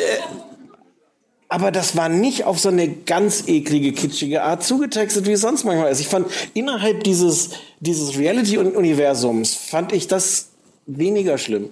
aber 1.51 1.71
das 1.73 1.97
war 1.97 2.09
nicht 2.09 2.45
auf 2.45 2.59
so 2.59 2.69
eine 2.71 2.89
ganz 2.89 3.47
eklige, 3.49 3.93
kitschige 3.93 4.43
Art 4.43 4.63
zugetextet, 4.65 5.27
wie 5.27 5.33
es 5.33 5.41
sonst 5.43 5.65
manchmal 5.65 5.91
ist. 5.93 6.01
Ich 6.01 6.09
fand, 6.09 6.27
innerhalb 6.55 7.05
dieses, 7.05 7.51
dieses 7.81 8.17
Reality-Universums 8.17 9.55
fand 9.55 9.93
ich 9.93 10.07
das 10.09 10.51
weniger 10.87 11.37
schlimm. 11.39 11.71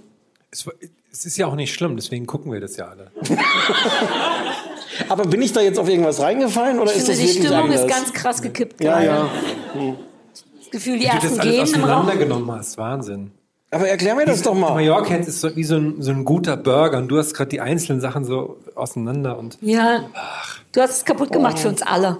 Es, 0.50 0.66
war- 0.66 0.74
es 1.12 1.24
ist 1.24 1.36
ja 1.38 1.46
auch 1.46 1.54
nicht 1.54 1.72
schlimm, 1.72 1.96
deswegen 1.96 2.26
gucken 2.26 2.52
wir 2.52 2.60
das 2.60 2.76
ja 2.76 2.88
alle. 2.88 3.10
Aber 5.08 5.24
bin 5.26 5.40
ich 5.42 5.52
da 5.52 5.60
jetzt 5.60 5.78
auf 5.78 5.88
irgendwas 5.88 6.20
reingefallen 6.20 6.78
oder 6.80 6.90
Ich 6.90 6.98
ist 6.98 7.06
finde, 7.06 7.22
das 7.22 7.32
die 7.32 7.38
Stimmung 7.40 7.58
anders? 7.64 7.80
ist 7.82 7.88
ganz 7.88 8.12
krass 8.12 8.42
gekippt 8.42 8.82
Ja, 8.82 9.00
gerade. 9.00 9.06
ja. 9.06 9.30
Hm. 9.74 9.96
Das 10.60 10.70
Gefühl, 10.70 10.98
die 10.98 11.04
Wie 11.04 11.08
du 11.08 11.14
das 11.14 11.22
ersten 11.24 11.40
alles 11.40 11.52
gehen 11.54 11.62
auseinandergenommen 11.84 12.50
hast, 12.52 12.76
Wahnsinn. 12.78 13.30
Aber 13.70 13.86
erklär 13.88 14.14
mir 14.14 14.24
das 14.24 14.42
doch 14.42 14.54
mal. 14.54 14.72
Mallorca 14.74 15.14
ist 15.16 15.40
so 15.40 15.54
wie 15.54 15.64
so 15.64 15.76
ein, 15.76 16.00
so 16.00 16.10
ein 16.10 16.24
guter 16.24 16.56
Burger 16.56 16.98
und 16.98 17.08
du 17.08 17.18
hast 17.18 17.34
gerade 17.34 17.50
die 17.50 17.60
einzelnen 17.60 18.00
Sachen 18.00 18.24
so 18.24 18.56
auseinander 18.74 19.38
und 19.38 19.58
Ja, 19.60 20.08
du 20.72 20.80
hast 20.80 20.90
es 20.90 21.04
kaputt 21.04 21.32
gemacht 21.32 21.58
für 21.58 21.68
uns 21.68 21.82
alle. 21.82 22.18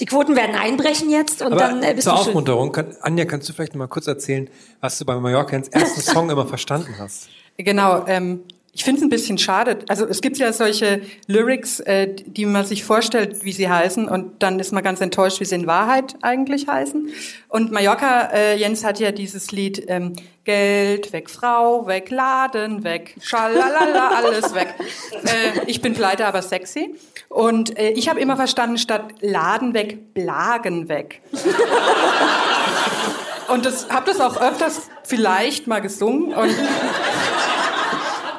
Die 0.00 0.06
Quoten 0.06 0.34
werden 0.34 0.56
einbrechen 0.56 1.08
jetzt 1.10 1.40
und 1.40 1.52
Aber 1.52 1.60
dann 1.60 1.82
äh, 1.84 1.94
bist 1.94 2.02
zur 2.04 2.14
du 2.14 2.18
schön. 2.18 2.28
Aufmunterung, 2.28 2.72
kann, 2.72 2.96
Anja, 3.02 3.24
kannst 3.24 3.48
du 3.48 3.52
vielleicht 3.52 3.74
noch 3.74 3.78
mal 3.78 3.86
kurz 3.86 4.08
erzählen, 4.08 4.50
was 4.80 4.98
du 4.98 5.04
bei 5.04 5.14
Mallorcans 5.14 5.68
ersten 5.68 6.00
Song 6.12 6.28
immer 6.30 6.46
verstanden 6.46 6.96
hast? 6.98 7.28
Genau, 7.56 8.04
ähm, 8.08 8.40
ich 8.74 8.82
finde 8.82 8.98
es 8.98 9.04
ein 9.04 9.08
bisschen 9.08 9.38
schade. 9.38 9.78
Also 9.88 10.04
es 10.04 10.20
gibt 10.20 10.36
ja 10.36 10.52
solche 10.52 11.00
Lyrics, 11.28 11.78
äh, 11.80 12.12
die 12.12 12.44
man 12.44 12.66
sich 12.66 12.82
vorstellt, 12.82 13.44
wie 13.44 13.52
sie 13.52 13.68
heißen, 13.68 14.08
und 14.08 14.42
dann 14.42 14.58
ist 14.58 14.72
man 14.72 14.82
ganz 14.82 15.00
enttäuscht, 15.00 15.38
wie 15.40 15.44
sie 15.44 15.54
in 15.54 15.68
Wahrheit 15.68 16.16
eigentlich 16.22 16.66
heißen. 16.66 17.08
Und 17.48 17.70
Mallorca, 17.70 18.30
äh, 18.32 18.56
Jens 18.56 18.82
hat 18.82 18.98
ja 18.98 19.12
dieses 19.12 19.52
Lied 19.52 19.84
ähm, 19.86 20.14
Geld 20.42 21.12
weg, 21.12 21.30
Frau 21.30 21.86
weg, 21.86 22.10
Laden 22.10 22.82
weg, 22.82 23.14
schalalala, 23.20 24.08
alles 24.16 24.54
weg. 24.54 24.74
Äh, 25.22 25.60
ich 25.66 25.80
bin 25.80 25.94
pleite, 25.94 26.26
aber 26.26 26.42
sexy. 26.42 26.96
Und 27.28 27.78
äh, 27.78 27.90
ich 27.90 28.08
habe 28.08 28.18
immer 28.18 28.36
verstanden, 28.36 28.76
statt 28.78 29.04
Laden 29.20 29.72
weg, 29.72 30.14
Blagen 30.14 30.88
weg. 30.88 31.22
Und 33.48 33.66
das 33.66 33.88
habe 33.90 34.06
das 34.06 34.20
auch 34.20 34.40
öfters 34.40 34.88
vielleicht 35.02 35.66
mal 35.66 35.80
gesungen 35.80 36.32
und 36.32 36.54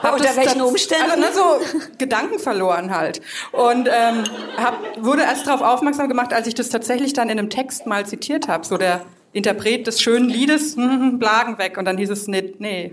hab 0.06 0.14
Unter 0.14 0.26
das 0.26 0.38
welchen 0.38 0.60
tats- 0.60 0.68
Umständen? 0.70 1.12
Also, 1.12 1.22
ne, 1.22 1.28
so 1.34 1.88
Gedanken 1.98 2.40
verloren 2.40 2.96
halt. 2.96 3.22
Und 3.52 3.88
ähm, 3.88 4.24
hab, 4.58 4.78
wurde 5.04 5.24
erst 5.24 5.48
darauf 5.48 5.62
aufmerksam 5.62 6.08
gemacht, 6.08 6.34
als 6.34 6.48
ich 6.48 6.56
das 6.56 6.70
tatsächlich 6.70 7.14
dann 7.14 7.30
in 7.30 7.38
einem 7.40 7.50
Text 7.50 7.86
mal 7.86 8.06
zitiert 8.06 8.48
habe. 8.48 8.66
So 8.66 8.78
der 8.78 9.02
Interpret 9.34 9.86
des 9.86 10.02
schönen 10.02 10.30
Liedes, 10.30 10.76
hm, 10.78 10.90
hm, 10.90 11.20
Blagen 11.20 11.58
weg. 11.58 11.78
Und 11.78 11.86
dann 11.86 11.98
hieß 11.98 12.10
es, 12.10 12.28
nee, 12.28 12.54
nee. 12.60 12.92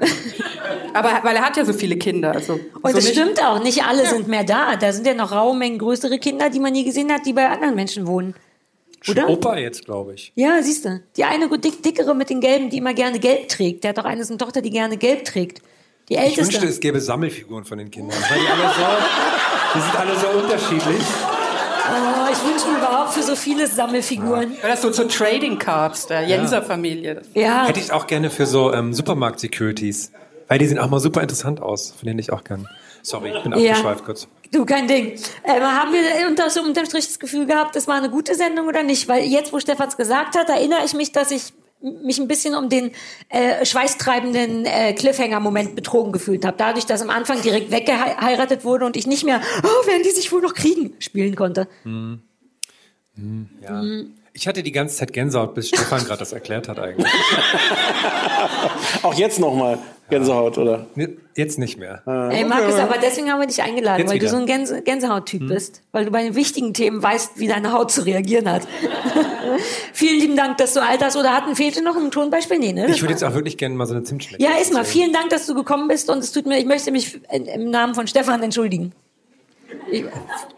Aber 0.92 1.20
weil 1.22 1.36
er 1.36 1.42
hat 1.46 1.56
ja 1.56 1.64
so 1.64 1.72
viele 1.72 1.96
Kinder. 1.96 2.32
Also, 2.32 2.54
Und 2.54 2.60
so 2.90 2.96
das 2.96 3.04
nicht. 3.04 3.12
stimmt 3.18 3.42
auch, 3.44 3.62
nicht 3.62 3.84
alle 3.84 4.06
sind 4.06 4.26
mehr 4.28 4.44
da. 4.44 4.76
Da 4.76 4.92
sind 4.92 5.06
ja 5.06 5.14
noch 5.14 5.30
raue 5.32 5.56
Mengen 5.56 5.78
größere 5.78 6.18
Kinder, 6.18 6.50
die 6.50 6.58
man 6.58 6.72
nie 6.72 6.84
gesehen 6.84 7.12
hat, 7.12 7.24
die 7.26 7.32
bei 7.32 7.48
anderen 7.48 7.74
Menschen 7.74 8.06
wohnen. 8.06 8.34
Oder? 9.08 9.28
Opa 9.28 9.56
jetzt, 9.56 9.84
glaube 9.84 10.14
ich. 10.14 10.32
Ja, 10.36 10.62
siehst 10.62 10.84
du. 10.84 11.00
Die 11.16 11.24
eine 11.24 11.48
gut 11.48 11.64
dick, 11.64 11.82
dickere 11.82 12.14
mit 12.14 12.30
den 12.30 12.40
gelben, 12.40 12.70
die 12.70 12.78
immer 12.78 12.94
gerne 12.94 13.18
gelb 13.18 13.48
trägt. 13.48 13.82
Der 13.84 13.90
hat 13.90 13.98
doch 13.98 14.04
eine 14.04 14.24
so 14.24 14.32
eine 14.32 14.38
Tochter, 14.38 14.62
die 14.62 14.70
gerne 14.70 14.96
gelb 14.96 15.24
trägt. 15.24 15.60
Die 16.08 16.14
Ich 16.14 16.20
älteste. 16.20 16.42
wünschte, 16.44 16.66
es 16.66 16.80
gäbe 16.80 17.00
Sammelfiguren 17.00 17.64
von 17.64 17.78
den 17.78 17.90
Kindern, 17.90 18.18
weil 18.28 18.38
die 18.40 18.46
alle 18.48 18.74
so, 18.74 19.74
die 19.74 19.80
sind 19.80 19.96
alle 19.96 20.16
so 20.18 20.26
unterschiedlich. 20.38 21.02
oh, 21.88 22.32
ich 22.32 22.44
wünsche 22.50 22.68
mir 22.68 22.78
überhaupt 22.78 23.12
für 23.14 23.22
so 23.22 23.36
viele 23.36 23.66
Sammelfiguren. 23.66 24.56
Oder 24.62 24.76
so, 24.76 24.90
so 24.92 25.04
Trading 25.04 25.58
Cards 25.58 26.06
der 26.06 26.22
Jenser 26.22 26.62
Familie. 26.62 27.22
Ja. 27.34 27.66
Hätte 27.66 27.80
ich 27.80 27.92
auch 27.92 28.06
gerne 28.06 28.30
für 28.30 28.46
so 28.46 28.72
ähm, 28.72 28.92
Supermarkt-Securities. 28.92 30.12
Weil 30.48 30.58
die 30.58 30.66
sehen 30.66 30.78
auch 30.78 30.90
mal 30.90 31.00
super 31.00 31.22
interessant 31.22 31.62
aus. 31.62 31.94
Von 31.98 32.06
denen 32.06 32.18
ich 32.18 32.32
auch 32.32 32.44
gern. 32.44 32.68
Sorry, 33.02 33.32
ich 33.34 33.42
bin 33.42 33.52
Ja. 33.58 33.70
abgeschweift 33.72 34.04
kurz. 34.04 34.28
Du, 34.52 34.64
kein 34.66 34.86
Ding. 34.86 35.14
Ähm, 35.44 35.62
haben 35.62 35.92
wir 35.92 36.28
unter, 36.28 36.50
so 36.50 36.60
unterm 36.62 36.84
Strich 36.84 37.06
das 37.06 37.18
Gefühl 37.18 37.46
gehabt, 37.46 37.74
das 37.74 37.88
war 37.88 37.94
eine 37.96 38.10
gute 38.10 38.34
Sendung 38.34 38.66
oder 38.66 38.82
nicht? 38.82 39.08
Weil 39.08 39.24
jetzt, 39.24 39.52
wo 39.52 39.58
Stefans 39.60 39.96
gesagt 39.96 40.36
hat, 40.36 40.48
erinnere 40.50 40.80
ich 40.84 40.92
mich, 40.94 41.10
dass 41.10 41.30
ich 41.30 41.52
mich 41.82 42.18
ein 42.18 42.28
bisschen 42.28 42.54
um 42.54 42.68
den 42.68 42.92
äh, 43.28 43.64
schweißtreibenden 43.64 44.64
äh, 44.64 44.92
Cliffhanger-Moment 44.92 45.74
betrogen 45.74 46.12
gefühlt 46.12 46.44
habe. 46.44 46.56
Dadurch, 46.56 46.86
dass 46.86 47.02
am 47.02 47.10
Anfang 47.10 47.42
direkt 47.42 47.70
weggeheiratet 47.70 48.64
wurde 48.64 48.86
und 48.86 48.96
ich 48.96 49.06
nicht 49.06 49.24
mehr, 49.24 49.40
oh, 49.62 49.86
werden 49.86 50.02
die 50.04 50.10
sich 50.10 50.30
wohl 50.32 50.40
noch 50.40 50.54
kriegen, 50.54 50.94
spielen 50.98 51.34
konnte. 51.34 51.68
Hm. 51.82 52.22
Hm, 53.16 53.48
ja. 53.60 53.82
Mhm. 53.82 54.14
Ich 54.34 54.48
hatte 54.48 54.62
die 54.62 54.72
ganze 54.72 54.96
Zeit 54.96 55.12
Gänsehaut, 55.12 55.54
bis 55.54 55.68
Stefan 55.68 56.04
gerade 56.04 56.20
das 56.20 56.32
erklärt 56.32 56.66
hat 56.68 56.78
eigentlich. 56.78 57.06
Auch 59.02 59.14
jetzt 59.14 59.38
nochmal 59.38 59.78
Gänsehaut, 60.08 60.56
oder? 60.58 60.86
Jetzt 61.36 61.58
nicht 61.58 61.78
mehr. 61.78 62.02
Ey, 62.30 62.44
Markus, 62.44 62.74
aber 62.76 62.96
deswegen 62.98 63.30
haben 63.30 63.40
wir 63.40 63.46
dich 63.46 63.62
eingeladen, 63.62 64.00
Jetzt 64.00 64.10
weil 64.10 64.18
du 64.18 64.24
wieder. 64.24 64.30
so 64.32 64.38
ein 64.38 64.46
Gänse 64.46 64.82
Gänsehaut-Typ 64.82 65.40
Hm. 65.42 65.48
bist. 65.48 65.82
Weil 65.92 66.06
du 66.06 66.10
bei 66.10 66.22
den 66.22 66.34
wichtigen 66.34 66.72
Themen 66.72 67.02
weißt, 67.02 67.32
wie 67.38 67.46
deine 67.46 67.72
Haut 67.72 67.90
zu 67.90 68.02
reagieren 68.06 68.50
hat. 68.50 68.62
Vielen 69.92 70.18
lieben 70.20 70.36
Dank, 70.36 70.56
dass 70.58 70.72
du 70.74 70.80
all 70.82 70.96
das, 70.98 71.16
oder 71.16 71.34
hatten, 71.34 71.54
fehlte 71.54 71.82
noch 71.82 71.96
ein 71.96 72.10
Tonbeispiel? 72.10 72.58
Nee, 72.58 72.72
ne? 72.72 72.86
Ich 72.90 73.02
würde 73.02 73.12
jetzt 73.12 73.24
auch 73.24 73.34
wirklich 73.34 73.58
gerne 73.58 73.74
mal 73.74 73.86
so 73.86 73.94
eine 73.94 74.02
Zimtschnecke. 74.02 74.42
Ja, 74.42 74.50
Isma, 74.60 74.84
vielen 74.84 75.12
Dank, 75.12 75.28
dass 75.30 75.46
du 75.46 75.54
gekommen 75.54 75.88
bist 75.88 76.08
und 76.10 76.18
es 76.18 76.32
tut 76.32 76.46
mir, 76.46 76.58
ich 76.58 76.64
möchte 76.66 76.90
mich 76.90 77.20
in- 77.30 77.46
im 77.46 77.70
Namen 77.70 77.94
von 77.94 78.06
Stefan 78.06 78.42
entschuldigen. 78.42 78.92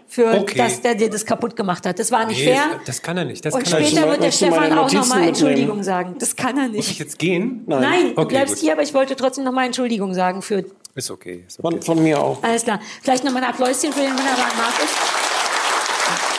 Für, 0.08 0.32
Okay. 0.40 0.58
dass 0.58 0.80
der 0.80 0.94
dir 0.94 1.10
das 1.10 1.26
kaputt 1.26 1.56
gemacht 1.56 1.84
hat. 1.86 1.98
Das 1.98 2.12
war 2.12 2.24
nicht 2.26 2.38
Nee, 2.38 2.54
fair. 2.54 2.80
das, 2.86 3.02
kann 3.02 3.16
er 3.16 3.24
nicht. 3.24 3.44
Das 3.44 3.52
und 3.54 3.64
kann 3.64 3.80
er 3.80 3.84
später 3.86 4.00
nicht. 4.02 4.10
wird 4.10 4.22
der 4.22 4.30
du 4.30 4.36
Stefan 4.36 4.78
auch 4.78 4.92
nochmal? 4.92 5.22
Entschuldigung 5.24 5.82
sagen. 5.82 6.14
Das 6.20 6.36
kann 6.36 6.56
er 6.56 6.68
Muss 6.68 6.76
ich 6.78 6.88
nicht. 6.88 6.98
jetzt 7.00 7.18
gehen? 7.18 7.64
Nein, 7.66 8.14
du 8.14 8.22
Okay, 8.22 8.34
bleibst 8.36 8.54
gut. 8.54 8.62
hier, 8.62 8.72
aber 8.74 8.82
ich 8.82 8.94
wollte 8.94 9.16
trotzdem 9.16 9.42
nochmal 9.44 9.66
Entschuldigung 9.66 10.14
sagen 10.14 10.40
für. 10.42 10.64
Ist 10.94 11.10
okay. 11.10 11.42
Ist 11.48 11.58
okay. 11.58 11.68
Von, 11.72 11.82
von 11.82 12.00
mir 12.02 12.20
auch. 12.20 12.40
Alles 12.44 12.62
klar. 12.62 12.78
Vielleicht 13.02 13.24
nochmal 13.24 13.42
ein 13.42 13.50
Applausschen 13.50 13.92
für 13.92 14.00
den 14.02 14.10
wunderbaren 14.12 14.56
Markus. 14.56 14.90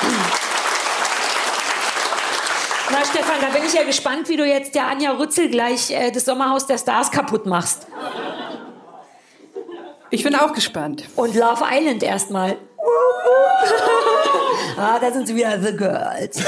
Na, 2.92 3.04
Stefan, 3.04 3.36
da 3.42 3.48
bin 3.50 3.64
ich 3.68 3.74
ja 3.74 3.84
gespannt, 3.84 4.30
wie 4.30 4.38
du 4.38 4.46
jetzt 4.46 4.76
der 4.76 4.88
Anja 4.88 5.12
Rützel 5.12 5.50
gleich 5.50 5.92
äh, 5.92 6.12
das 6.12 6.26
Sommerhaus 6.26 6.68
der 6.68 6.78
Stars 6.78 7.12
kaputt 7.12 7.46
machst. 7.46 7.88
Ich 10.16 10.24
bin 10.24 10.34
auch 10.34 10.54
gespannt. 10.54 11.04
Und 11.18 11.36
Love 11.36 11.62
Island 11.70 12.02
erstmal. 12.02 12.56
ah, 14.78 14.98
da 15.00 15.12
sind 15.12 15.28
sie 15.28 15.36
wieder, 15.36 15.60
The 15.62 15.76
Girls. 15.76 16.42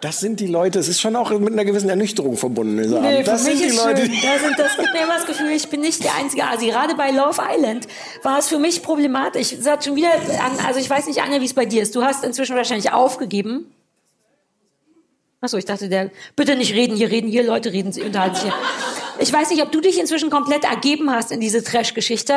Das 0.00 0.18
sind 0.20 0.40
die 0.40 0.48
Leute, 0.48 0.80
es 0.80 0.88
ist 0.88 1.00
schon 1.00 1.14
auch 1.14 1.30
mit 1.30 1.52
einer 1.52 1.64
gewissen 1.64 1.88
Ernüchterung 1.88 2.36
verbunden, 2.36 2.82
dieser 2.82 3.00
Nee, 3.00 3.14
Abend. 3.14 3.28
Das 3.28 3.44
für 3.44 3.50
mich 3.50 3.58
sind 3.60 3.70
die 3.70 3.76
ist 3.76 3.84
Leute. 3.84 4.06
schön. 4.06 4.14
Da 4.22 4.38
sind, 4.40 4.58
das 4.58 4.76
gibt 4.76 4.92
mir 4.92 5.02
immer 5.04 5.14
das 5.14 5.26
Gefühl, 5.26 5.50
ich 5.50 5.68
bin 5.68 5.80
nicht 5.80 6.02
der 6.02 6.16
einzige 6.16 6.44
Asi. 6.44 6.66
Gerade 6.66 6.96
bei 6.96 7.12
Love 7.12 7.40
Island 7.48 7.86
war 8.24 8.40
es 8.40 8.48
für 8.48 8.58
mich 8.58 8.82
problematisch. 8.82 9.52
Es 9.52 9.66
hat 9.68 9.84
schon 9.84 9.94
wieder 9.94 10.10
an, 10.12 10.66
also 10.66 10.80
ich 10.80 10.90
weiß 10.90 11.06
nicht, 11.06 11.22
Anja, 11.22 11.40
wie 11.40 11.44
es 11.46 11.54
bei 11.54 11.64
dir 11.64 11.82
ist. 11.82 11.94
Du 11.94 12.02
hast 12.02 12.24
inzwischen 12.24 12.56
wahrscheinlich 12.56 12.92
aufgegeben. 12.92 13.72
Achso, 15.40 15.56
ich 15.58 15.64
dachte, 15.64 15.88
der, 15.88 16.10
bitte 16.34 16.56
nicht 16.56 16.74
reden, 16.74 16.96
hier 16.96 17.10
reden, 17.10 17.28
hier 17.30 17.44
Leute 17.44 17.72
reden, 17.72 17.92
sie 17.92 18.02
unterhalten 18.02 18.34
sich. 18.36 18.44
hier. 18.44 18.52
Ich 19.18 19.32
weiß 19.32 19.50
nicht, 19.50 19.62
ob 19.62 19.72
du 19.72 19.80
dich 19.80 19.98
inzwischen 19.98 20.30
komplett 20.30 20.64
ergeben 20.64 21.10
hast 21.10 21.32
in 21.32 21.40
diese 21.40 21.62
Trash-Geschichte. 21.62 22.34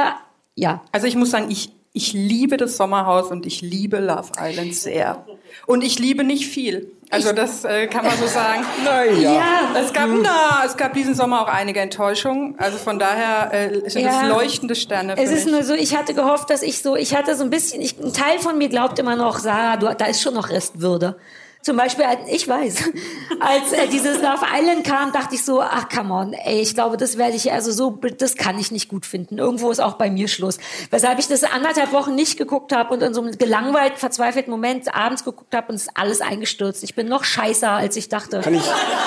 Ja. 0.55 0.81
Also 0.91 1.07
ich 1.07 1.15
muss 1.15 1.31
sagen, 1.31 1.49
ich, 1.49 1.71
ich 1.93 2.13
liebe 2.13 2.57
das 2.57 2.77
Sommerhaus 2.77 3.29
und 3.31 3.45
ich 3.45 3.61
liebe 3.61 3.97
Love 3.99 4.31
Island 4.39 4.75
sehr. 4.75 5.25
Und 5.65 5.83
ich 5.83 5.99
liebe 5.99 6.23
nicht 6.23 6.47
viel. 6.47 6.91
Also 7.11 7.33
das 7.33 7.65
äh, 7.65 7.87
kann 7.87 8.05
man 8.05 8.15
so 8.17 8.27
sagen. 8.27 8.63
Naja. 8.85 9.33
Ja. 9.33 9.75
Es 9.81 9.91
gab, 9.93 10.09
na, 10.21 10.63
es 10.65 10.77
gab 10.77 10.93
diesen 10.93 11.15
Sommer 11.15 11.41
auch 11.41 11.47
einige 11.47 11.79
Enttäuschungen. 11.79 12.53
Also 12.59 12.77
von 12.77 12.99
daher 12.99 13.51
äh, 13.51 13.89
sind 13.89 14.03
Ja. 14.03 14.21
es 14.23 14.29
leuchtende 14.29 14.75
Sterne. 14.75 15.15
Es 15.17 15.31
ist 15.31 15.45
mich. 15.45 15.53
nur 15.53 15.63
so, 15.63 15.73
ich 15.73 15.97
hatte 15.97 16.13
gehofft, 16.13 16.49
dass 16.51 16.61
ich 16.61 16.81
so, 16.81 16.95
ich 16.95 17.15
hatte 17.15 17.35
so 17.35 17.43
ein 17.43 17.49
bisschen, 17.49 17.81
ich, 17.81 17.97
ein 17.99 18.13
Teil 18.13 18.39
von 18.39 18.57
mir 18.57 18.69
glaubt 18.69 18.99
immer 18.99 19.15
noch, 19.15 19.39
Sarah, 19.39 19.77
du, 19.77 19.93
da 19.95 20.05
ist 20.05 20.21
schon 20.21 20.35
noch 20.35 20.49
Restwürde. 20.49 21.15
Zum 21.61 21.75
Beispiel, 21.75 22.05
als- 22.05 22.21
ich 22.31 22.47
weiß, 22.47 22.75
als 23.41 23.73
äh, 23.73 23.87
dieses 23.91 24.17
Love 24.21 24.45
Island 24.57 24.85
kam, 24.85 25.11
dachte 25.11 25.35
ich 25.35 25.43
so, 25.43 25.61
ach 25.61 25.89
come 25.89 26.13
on, 26.13 26.33
ey, 26.33 26.61
ich 26.61 26.73
glaube, 26.73 26.95
das 26.95 27.17
werde 27.17 27.35
ich, 27.35 27.51
also 27.51 27.71
so, 27.71 27.99
das 28.17 28.35
kann 28.35 28.57
ich 28.57 28.71
nicht 28.71 28.87
gut 28.87 29.05
finden. 29.05 29.37
Irgendwo 29.37 29.69
ist 29.69 29.79
auch 29.81 29.93
bei 29.95 30.09
mir 30.09 30.29
Schluss. 30.29 30.57
Weshalb 30.89 31.19
ich 31.19 31.27
das 31.27 31.43
anderthalb 31.43 31.91
Wochen 31.91 32.15
nicht 32.15 32.37
geguckt 32.37 32.73
habe 32.73 32.93
und 32.93 33.03
in 33.03 33.13
so 33.13 33.21
einem 33.21 33.37
gelangweilt, 33.37 33.93
verzweifelten 33.97 34.49
Moment 34.51 34.95
abends 34.95 35.25
geguckt 35.25 35.53
habe 35.53 35.67
und 35.69 35.75
es 35.75 35.83
ist 35.83 35.91
alles 35.95 36.21
eingestürzt. 36.21 36.81
Ich 36.83 36.95
bin 36.95 37.07
noch 37.09 37.25
scheißer, 37.25 37.69
als 37.71 37.97
ich 37.97 38.07
dachte. 38.07 38.39
Kann 38.39 38.55
ich, 38.55 38.63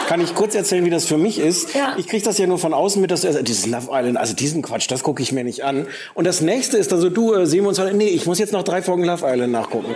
kann 0.09 0.21
ich 0.21 0.35
kurz 0.35 0.55
erzählen, 0.55 0.85
wie 0.85 0.91
das 0.91 1.07
für 1.07 1.19
mich 1.19 1.39
ist? 1.39 1.75
Ja. 1.75 1.95
Ich 1.97 2.07
kriege 2.07 2.23
das 2.23 2.37
ja 2.37 2.47
nur 2.47 2.59
von 2.59 2.75
außen 2.75 3.01
mit, 3.01 3.11
dass 3.11 3.25
also, 3.25 3.43
dieses 3.43 3.67
Love 3.67 3.89
Island, 3.91 4.19
also 4.19 4.35
diesen 4.35 4.61
Quatsch, 4.61 4.91
das 4.91 5.03
gucke 5.03 5.23
ich 5.23 5.33
mir 5.33 5.43
nicht 5.43 5.65
an. 5.65 5.87
Und 6.13 6.27
das 6.27 6.43
nächste 6.43 6.77
ist 6.77 6.93
dann 6.93 7.01
so, 7.01 7.09
du, 7.09 7.33
äh, 7.33 7.47
sehen 7.47 7.63
wir 7.65 7.71
uns 7.71 7.79
heute, 7.79 7.95
nee, 7.97 8.09
ich 8.09 8.27
muss 8.27 8.39
jetzt 8.39 8.53
noch 8.53 8.63
drei 8.63 8.83
Folgen 8.83 9.05
Love 9.05 9.25
Island 9.27 9.53
nachgucken. 9.53 9.95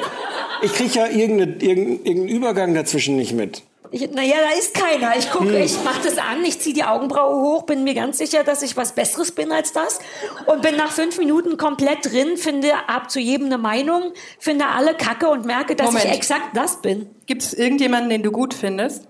Ich 0.62 0.72
kriege 0.72 0.98
ja 0.98 1.06
irgendeine, 1.06 1.52
irgendeinen 1.52 2.04
irgendeinen 2.06 2.28
Übergang 2.46 2.74
dazwischen 2.74 3.16
nicht 3.16 3.32
mit. 3.32 3.62
Ich, 3.90 4.08
naja, 4.10 4.36
da 4.50 4.56
ist 4.58 4.74
keiner. 4.74 5.16
Ich 5.16 5.30
gucke, 5.30 5.48
Hm. 5.48 5.62
ich 5.62 5.82
mache 5.84 6.00
das 6.04 6.16
an, 6.18 6.44
ich 6.44 6.60
ziehe 6.60 6.74
die 6.74 6.84
Augenbraue 6.84 7.34
hoch, 7.40 7.62
bin 7.64 7.82
mir 7.84 7.94
ganz 7.94 8.18
sicher, 8.18 8.44
dass 8.44 8.62
ich 8.62 8.76
was 8.76 8.92
Besseres 8.94 9.32
bin 9.32 9.50
als 9.52 9.72
das 9.72 9.98
und 10.46 10.62
bin 10.62 10.76
nach 10.76 10.90
fünf 10.92 11.18
Minuten 11.18 11.56
komplett 11.56 12.04
drin, 12.04 12.36
finde 12.36 12.72
ab 12.88 13.10
zu 13.10 13.18
jedem 13.20 13.46
eine 13.46 13.58
Meinung, 13.58 14.12
finde 14.38 14.66
alle 14.66 14.94
Kacke 14.94 15.28
und 15.28 15.44
merke, 15.44 15.74
dass 15.76 15.86
Moment. 15.86 16.04
ich 16.06 16.12
exakt 16.12 16.56
das 16.56 16.82
bin. 16.82 17.08
Gibt 17.26 17.42
es 17.42 17.52
irgendjemanden, 17.54 18.10
den 18.10 18.22
du 18.22 18.30
gut 18.32 18.54
findest? 18.54 19.04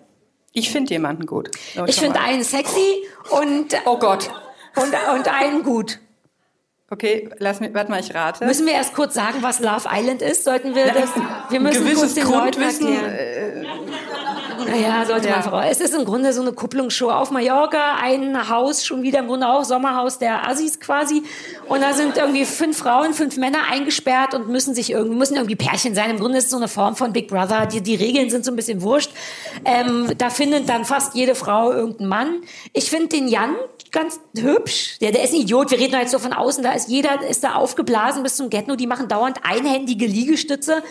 Ich 0.52 0.70
finde 0.70 0.92
jemanden 0.94 1.26
gut. 1.26 1.50
Ich 1.86 1.96
finde 2.00 2.20
einen 2.20 2.42
sexy 2.44 3.04
und 3.30 3.74
Oh 3.84 3.98
Gott. 3.98 4.30
und, 4.76 4.94
und 5.14 5.28
einen 5.28 5.62
gut. 5.62 6.00
Okay, 6.88 7.28
lass 7.38 7.58
mich, 7.58 7.74
warte 7.74 7.90
mal, 7.90 7.98
ich 7.98 8.14
rate. 8.14 8.44
Müssen 8.44 8.64
wir 8.64 8.74
erst 8.74 8.94
kurz 8.94 9.14
sagen, 9.14 9.38
was 9.40 9.58
Love 9.58 9.88
Island 9.92 10.22
ist? 10.22 10.44
Sollten 10.44 10.76
wir 10.76 10.86
das? 10.86 11.10
Wir 11.50 11.58
müssen 11.58 11.84
gewisses 11.84 12.00
kurz 12.00 12.14
den 12.14 12.24
Leuten 12.24 12.60
Grundwissen, 12.60 12.92
erklären. 12.92 13.66
Naja, 14.68 15.04
sollte 15.04 15.28
man 15.28 15.42
voraus. 15.42 15.64
Es 15.68 15.80
ist 15.80 15.94
im 15.94 16.04
Grunde 16.04 16.32
so 16.32 16.42
eine 16.42 16.52
Kupplungsshow 16.52 17.10
auf 17.10 17.32
Mallorca, 17.32 17.96
ein 18.00 18.48
Haus, 18.48 18.84
schon 18.84 19.02
wieder 19.02 19.18
im 19.18 19.26
Grunde 19.26 19.48
auch 19.48 19.64
Sommerhaus 19.64 20.18
der 20.18 20.48
Assis 20.48 20.78
quasi. 20.78 21.24
Und 21.68 21.82
da 21.82 21.92
sind 21.92 22.16
irgendwie 22.16 22.44
fünf 22.44 22.78
Frauen, 22.78 23.14
fünf 23.14 23.36
Männer 23.36 23.58
eingesperrt 23.70 24.34
und 24.34 24.48
müssen 24.48 24.74
sich 24.74 24.90
irgendwie, 24.90 25.16
müssen 25.16 25.34
irgendwie 25.34 25.56
Pärchen 25.56 25.94
sein. 25.94 26.10
Im 26.10 26.18
Grunde 26.18 26.38
ist 26.38 26.44
es 26.44 26.50
so 26.50 26.56
eine 26.56 26.68
Form 26.68 26.94
von 26.94 27.12
Big 27.12 27.28
Brother. 27.28 27.66
Die, 27.66 27.80
die 27.80 27.96
Regeln 27.96 28.30
sind 28.30 28.44
so 28.44 28.52
ein 28.52 28.56
bisschen 28.56 28.82
wurscht. 28.82 29.10
Ähm, 29.64 30.12
da 30.18 30.30
findet 30.30 30.68
dann 30.68 30.84
fast 30.84 31.14
jede 31.14 31.34
Frau 31.34 31.72
irgendeinen 31.72 32.08
Mann. 32.08 32.40
Ich 32.72 32.90
finde 32.90 33.08
den 33.08 33.26
Jan 33.28 33.56
ganz 33.92 34.20
hübsch. 34.36 34.98
Der, 35.00 35.12
der 35.12 35.22
ist 35.24 35.32
ein 35.34 35.40
Idiot. 35.40 35.70
Wir 35.70 35.78
reden 35.78 35.98
jetzt 36.00 36.12
so 36.12 36.18
von 36.18 36.32
außen. 36.32 36.62
Da 36.62 36.72
ist 36.72 36.88
jeder, 36.88 37.20
ist 37.28 37.44
da 37.44 37.54
aufgeblasen 37.54 38.22
bis 38.22 38.36
zum 38.36 38.50
Ghetto. 38.50 38.76
Die 38.76 38.86
machen 38.86 39.08
dauernd 39.08 39.38
einhändige 39.42 40.06
Liegestütze. 40.06 40.82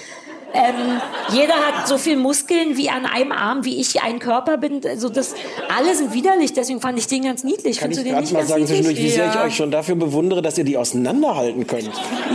Ähm, 0.54 1.02
jeder 1.34 1.54
hat 1.56 1.86
so 1.86 1.98
viel 1.98 2.16
Muskeln 2.16 2.78
wie 2.78 2.90
an 2.90 3.06
einem 3.06 3.34
Arm, 3.34 3.66
wie 3.66 3.82
ich 3.82 4.02
ein 4.04 4.20
Körper 4.20 4.56
bin. 4.58 4.80
Also 4.88 5.10
das, 5.10 5.36
alle 5.76 5.94
sind 5.96 6.14
widerlich. 6.14 6.54
Deswegen 6.54 6.80
fand 6.80 6.98
ich 6.98 7.08
den 7.08 7.24
ganz 7.24 7.44
niedlich. 7.44 7.78
Kann 7.80 7.92
Findest 7.92 8.06
ich 8.06 8.08
du 8.08 8.14
den 8.16 8.22
nicht 8.22 8.32
mal 8.32 8.40
ganz 8.40 8.50
sagen 8.52 8.62
niedlich? 8.62 8.78
zwischendurch, 8.80 9.06
wie 9.06 9.10
sehr 9.10 9.30
ich 9.34 9.38
euch 9.38 9.56
schon 9.56 9.70
dafür 9.72 9.96
bewundere, 9.96 10.42
dass 10.42 10.58
ihr 10.58 10.64
die 10.64 10.78
auseinanderhalten 10.78 11.68
könnt. 11.68 11.92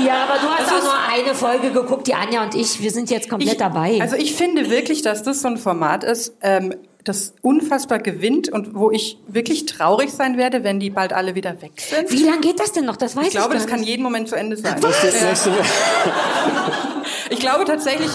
Ja, 0.07 0.24
aber 0.28 0.39
du 0.39 0.49
hast 0.49 0.70
auch 0.70 0.82
nur 0.82 0.93
eine 1.24 1.35
Folge 1.35 1.70
geguckt, 1.70 2.09
die 2.09 2.15
Anja 2.15 2.43
und 2.45 2.55
ich. 2.55 2.82
Wir 2.82 2.91
sind 2.91 3.09
jetzt 3.11 3.31
komplett 3.31 3.53
Ich- 3.53 3.59
dabei. 3.59 3.99
Also 4.03 4.16
ich 4.16 4.35
finde 4.35 4.69
wirklich, 4.69 5.01
dass 5.01 5.23
das 5.23 5.41
so 5.41 5.49
ein 5.49 5.57
Format 5.57 6.05
ist, 6.05 6.35
ähm, 6.43 6.74
das 7.11 7.35
unfassbar 7.43 7.99
gewinnt 7.99 8.49
und 8.49 8.74
wo 8.74 8.91
ich 8.91 9.19
wirklich 9.28 9.66
traurig 9.66 10.11
sein 10.11 10.37
werde, 10.39 10.65
wenn 10.65 10.81
die 10.81 10.91
bald 10.91 11.12
alle 11.12 11.35
wieder 11.35 11.61
weg 11.62 11.73
sind. 11.81 12.11
Wie 12.11 12.23
lange 12.24 12.41
geht 12.41 12.59
das 12.61 12.73
denn 12.73 12.85
noch? 12.87 12.97
Das 12.97 13.16
weiß 13.16 13.23
Ich 13.24 13.28
ich, 13.28 13.35
glaube, 13.35 13.51
gar 13.51 13.59
das 13.59 13.66
kann 13.66 13.81
nicht. 13.81 13.89
jeden 13.89 14.03
Moment 14.03 14.28
zu 14.28 14.37
Ende 14.37 14.57
sein. 14.57 14.81
Das 14.81 15.03
Ja. 15.03 15.53
Ich 17.31 17.39
glaube 17.39 17.65
tatsächlich, 17.65 18.11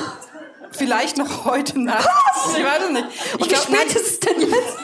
vielleicht 0.72 1.18
noch 1.18 1.46
heute 1.46 1.80
Nacht. 1.80 2.08
Ich 2.58 2.64
weiß 2.64 2.84
es 2.86 2.92
nicht. 2.92 3.06
Ich 3.10 3.34
Und 3.34 3.44
wie 3.46 3.48
glaub, 3.48 3.62
spät 3.64 3.76
nein, 3.78 3.88
ist 3.88 3.96
es 4.08 4.20
denn 4.20 4.42
jetzt? 4.42 4.78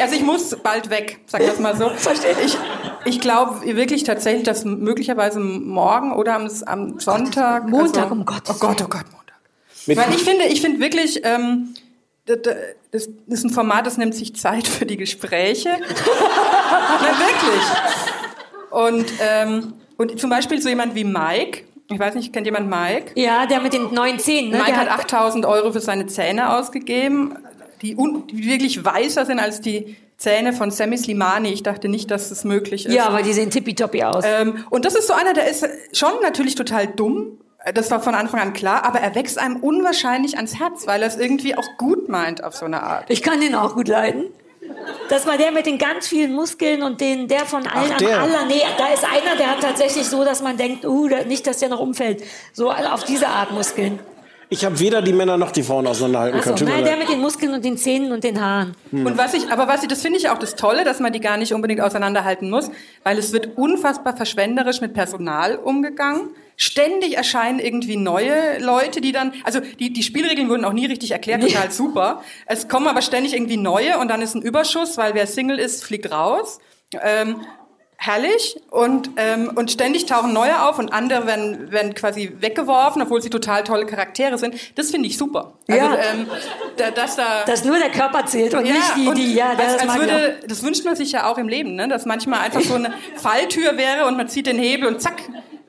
Also 0.00 0.14
ich 0.14 0.22
muss 0.22 0.56
bald 0.62 0.90
weg, 0.90 1.20
sag 1.26 1.40
das 1.46 1.58
mal 1.58 1.76
so. 1.76 1.88
Verstehe. 1.90 2.36
Ich, 2.44 2.56
ich 3.06 3.20
glaube 3.20 3.62
wirklich 3.76 4.04
tatsächlich, 4.04 4.44
dass 4.44 4.64
möglicherweise 4.64 5.40
morgen 5.40 6.12
oder 6.14 6.34
am, 6.34 6.50
am 6.66 7.00
Sonntag. 7.00 7.68
Montag, 7.68 8.02
also, 8.04 8.14
um 8.14 8.24
Gottes 8.24 8.50
Oh 8.50 8.58
Gott, 8.58 8.82
oh 8.82 8.88
Gott, 8.88 9.04
Montag. 9.10 9.36
Mit- 9.86 9.96
Weil 9.96 10.10
ich 10.14 10.22
finde, 10.22 10.44
ich 10.44 10.60
finde 10.60 10.80
wirklich, 10.80 11.22
ähm, 11.24 11.74
das, 12.90 13.08
ist 13.26 13.44
ein 13.44 13.50
Format, 13.50 13.86
das 13.86 13.96
nimmt 13.96 14.14
sich 14.14 14.36
Zeit 14.36 14.66
für 14.66 14.86
die 14.86 14.96
Gespräche. 14.96 15.68
Nein, 15.70 17.14
wirklich. 17.18 17.64
Und, 18.70 19.06
ähm, 19.20 19.74
und 19.96 20.20
zum 20.20 20.30
Beispiel 20.30 20.60
so 20.60 20.68
jemand 20.68 20.94
wie 20.94 21.04
Mike. 21.04 21.64
Ich 21.90 21.98
weiß 21.98 22.14
nicht, 22.14 22.32
kennt 22.32 22.46
jemand 22.46 22.68
Mike? 22.68 23.12
Ja, 23.14 23.46
der 23.46 23.60
mit 23.60 23.72
den 23.72 23.94
neuen 23.94 24.18
Zähnen. 24.18 24.50
Ne? 24.50 24.58
Mike 24.58 24.72
der 24.72 24.80
hat 24.80 24.90
8000 24.90 25.46
Euro 25.46 25.72
für 25.72 25.80
seine 25.80 26.06
Zähne 26.06 26.54
ausgegeben, 26.54 27.36
die, 27.80 27.96
die 27.96 28.44
wirklich 28.44 28.84
weißer 28.84 29.24
sind 29.24 29.38
als 29.38 29.60
die 29.62 29.96
Zähne 30.18 30.52
von 30.52 30.70
Sammy 30.70 30.98
Slimani. 30.98 31.48
Ich 31.48 31.62
dachte 31.62 31.88
nicht, 31.88 32.10
dass 32.10 32.28
das 32.28 32.44
möglich 32.44 32.86
ist. 32.86 32.92
Ja, 32.92 33.06
aber 33.06 33.22
die 33.22 33.32
sehen 33.32 33.50
tippitoppi 33.50 34.02
aus. 34.02 34.24
Ähm, 34.26 34.64
und 34.68 34.84
das 34.84 34.96
ist 34.96 35.06
so 35.06 35.14
einer, 35.14 35.32
der 35.32 35.48
ist 35.48 35.66
schon 35.92 36.12
natürlich 36.22 36.56
total 36.56 36.88
dumm. 36.88 37.38
Das 37.74 37.90
war 37.90 38.00
von 38.00 38.14
Anfang 38.14 38.40
an 38.40 38.52
klar, 38.52 38.84
aber 38.84 39.00
er 39.00 39.14
wächst 39.14 39.38
einem 39.38 39.56
unwahrscheinlich 39.56 40.36
ans 40.36 40.58
Herz, 40.58 40.86
weil 40.86 41.02
er 41.02 41.08
es 41.08 41.16
irgendwie 41.16 41.56
auch 41.56 41.68
gut 41.76 42.08
meint 42.08 42.44
auf 42.44 42.54
so 42.54 42.64
eine 42.64 42.82
Art. 42.82 43.06
Ich 43.08 43.22
kann 43.22 43.40
den 43.40 43.54
auch 43.54 43.74
gut 43.74 43.88
leiden. 43.88 44.26
Das 45.08 45.26
war 45.26 45.38
der 45.38 45.50
mit 45.50 45.66
den 45.66 45.78
ganz 45.78 46.06
vielen 46.06 46.34
Muskeln 46.34 46.82
und 46.82 47.00
den, 47.00 47.26
der 47.26 47.46
von 47.46 47.66
allen 47.66 47.90
Ach, 47.90 48.00
am 48.00 48.06
der. 48.06 48.20
aller. 48.20 48.46
Nee, 48.46 48.62
da 48.76 48.88
ist 48.92 49.04
einer, 49.04 49.36
der 49.36 49.52
hat 49.52 49.60
tatsächlich 49.60 50.06
so, 50.06 50.24
dass 50.24 50.42
man 50.42 50.56
denkt, 50.56 50.84
uh, 50.84 51.08
nicht, 51.26 51.46
dass 51.46 51.58
der 51.58 51.68
noch 51.68 51.80
umfällt. 51.80 52.22
So 52.52 52.70
auf 52.70 53.04
diese 53.04 53.28
Art 53.28 53.50
Muskeln. 53.50 53.98
Ich 54.50 54.64
habe 54.64 54.78
weder 54.80 55.02
die 55.02 55.12
Männer 55.12 55.36
noch 55.36 55.50
die 55.50 55.62
Frauen 55.62 55.86
auseinanderhalten 55.86 56.38
Also, 56.38 56.54
können. 56.54 56.70
Mir 56.70 56.76
nein, 56.76 56.84
der 56.84 56.96
mit 56.96 57.08
den 57.08 57.20
Muskeln 57.20 57.52
und 57.52 57.64
den 57.64 57.76
Zähnen 57.76 58.12
und 58.12 58.24
den 58.24 58.40
Haaren. 58.40 58.74
Und 58.92 59.18
was 59.18 59.34
ich, 59.34 59.50
aber 59.50 59.68
was 59.68 59.82
ich, 59.82 59.88
das 59.88 60.00
finde 60.00 60.18
ich 60.18 60.30
auch 60.30 60.38
das 60.38 60.54
Tolle, 60.54 60.84
dass 60.84 61.00
man 61.00 61.12
die 61.12 61.20
gar 61.20 61.36
nicht 61.36 61.52
unbedingt 61.52 61.82
auseinanderhalten 61.82 62.48
muss, 62.48 62.70
weil 63.04 63.18
es 63.18 63.32
wird 63.32 63.58
unfassbar 63.58 64.16
verschwenderisch 64.16 64.80
mit 64.80 64.94
Personal 64.94 65.56
umgegangen. 65.56 66.30
Ständig 66.60 67.16
erscheinen 67.16 67.60
irgendwie 67.60 67.96
neue 67.96 68.58
Leute, 68.58 69.00
die 69.00 69.12
dann, 69.12 69.32
also 69.44 69.60
die, 69.60 69.92
die 69.92 70.02
Spielregeln 70.02 70.48
wurden 70.48 70.64
auch 70.64 70.72
nie 70.72 70.86
richtig 70.86 71.12
erklärt, 71.12 71.40
total 71.40 71.70
super. 71.70 72.22
Es 72.46 72.66
kommen 72.66 72.88
aber 72.88 73.00
ständig 73.00 73.32
irgendwie 73.32 73.56
neue 73.56 73.96
und 73.98 74.08
dann 74.08 74.20
ist 74.20 74.34
ein 74.34 74.42
Überschuss, 74.42 74.96
weil 74.98 75.14
wer 75.14 75.28
Single 75.28 75.60
ist, 75.60 75.84
fliegt 75.84 76.10
raus. 76.10 76.58
Ähm, 77.00 77.40
herrlich 78.00 78.56
und 78.70 79.10
ähm, 79.16 79.50
und 79.56 79.72
ständig 79.72 80.06
tauchen 80.06 80.32
neue 80.32 80.62
auf 80.68 80.78
und 80.78 80.92
andere 80.92 81.26
werden 81.26 81.72
werden 81.72 81.94
quasi 81.94 82.32
weggeworfen, 82.40 83.02
obwohl 83.02 83.20
sie 83.20 83.28
total 83.30 83.64
tolle 83.64 83.86
Charaktere 83.86 84.38
sind. 84.38 84.54
Das 84.76 84.90
finde 84.92 85.08
ich 85.08 85.18
super. 85.18 85.54
Also, 85.68 85.84
Ja. 85.84 85.94
ähm, 86.12 86.26
da, 86.76 86.90
dass 86.92 87.16
da 87.16 87.44
Dass 87.44 87.64
nur 87.64 87.76
der 87.78 87.90
Körper 87.90 88.24
zählt 88.26 88.54
und 88.54 88.62
nicht 88.62 88.96
die, 88.96 89.06
und 89.08 89.18
die, 89.18 89.34
ja, 89.34 89.50
als, 89.50 89.58
das 89.58 89.82
als 89.82 89.94
ich 89.94 90.00
würde, 90.00 90.36
das 90.46 90.62
wünscht 90.62 90.84
man 90.84 90.94
sich 90.94 91.10
ja 91.12 91.28
auch 91.30 91.38
im 91.38 91.48
Leben, 91.48 91.74
ne? 91.74 91.88
dass 91.88 92.04
manchmal 92.06 92.40
einfach 92.40 92.60
so 92.62 92.74
eine 92.74 92.92
Falltür 93.16 93.76
wäre 93.76 94.06
und 94.06 94.16
man 94.16 94.28
zieht 94.28 94.46
den 94.46 94.58
Hebel 94.58 94.86
und 94.88 95.00
zack, 95.02 95.16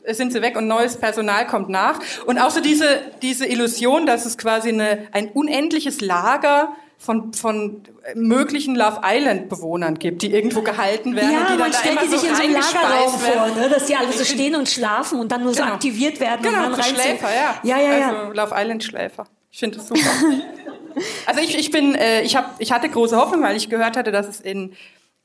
sind 0.08 0.34
sie 0.34 0.42
weg 0.42 0.58
und 0.58 0.68
neues 0.68 0.98
Personal 0.98 1.48
kommt 1.48 1.70
nach. 1.70 2.00
Und 2.26 2.38
auch 2.40 2.52
so 2.52 2.62
diese, 2.62 3.02
diese 3.22 3.46
Illusion, 3.46 4.06
dass 4.06 4.26
es 4.26 4.38
quasi 4.38 4.70
eine, 4.70 5.08
ein 5.12 5.30
unendliches 5.30 6.02
Lager 6.02 6.74
von, 6.98 7.34
von 7.34 7.82
möglichen 8.14 8.76
Love 8.76 9.02
Island 9.04 9.48
Bewohnern 9.48 9.96
gibt, 9.98 10.22
die 10.22 10.34
irgendwo 10.34 10.62
gehalten 10.62 11.16
werden 11.16 11.32
Ja, 11.32 11.40
die 11.40 11.48
dann 11.48 11.60
man 11.60 11.72
da 11.72 11.78
stellt 11.78 12.02
die 12.02 12.08
sich 12.08 12.20
so 12.20 12.28
in 12.28 12.36
so 12.36 12.44
einem 12.44 12.54
Lagerraum 12.54 13.14
vor, 13.14 13.48
ne? 13.56 13.70
dass 13.70 13.86
die 13.86 13.96
alle 13.96 14.12
so 14.12 14.26
stehen 14.26 14.56
und 14.56 14.68
schlafen 14.68 15.20
und 15.20 15.32
dann 15.32 15.44
nur 15.44 15.54
so 15.54 15.62
Genau. 15.62 15.76
aktiviert 15.76 16.20
werden 16.20 16.42
Genau, 16.42 16.66
und 16.66 16.78
dann 16.78 16.84
so. 16.84 16.96
Schläfer, 16.96 17.30
ja. 17.34 17.60
Ja, 17.64 17.78
ja, 17.82 17.98
ja. 17.98 18.08
Also 18.10 18.34
Love 18.34 18.54
Island 18.56 18.84
Schläfer. 18.84 19.24
Ich 19.50 19.60
finde 19.60 19.78
das 19.78 19.88
super. 19.88 20.02
also 21.26 21.42
ich, 21.42 21.58
ich 21.58 21.72
bin, 21.72 21.96
äh, 21.96 22.22
ich 22.22 22.36
habe, 22.36 22.50
ich 22.60 22.72
hatte 22.74 22.90
große 22.90 23.16
Hoffnung, 23.16 23.42
weil 23.44 23.56
ich 23.56 23.70
gehört 23.70 23.96
hatte, 23.96 24.12
dass 24.12 24.28
es 24.28 24.42
in 24.42 24.74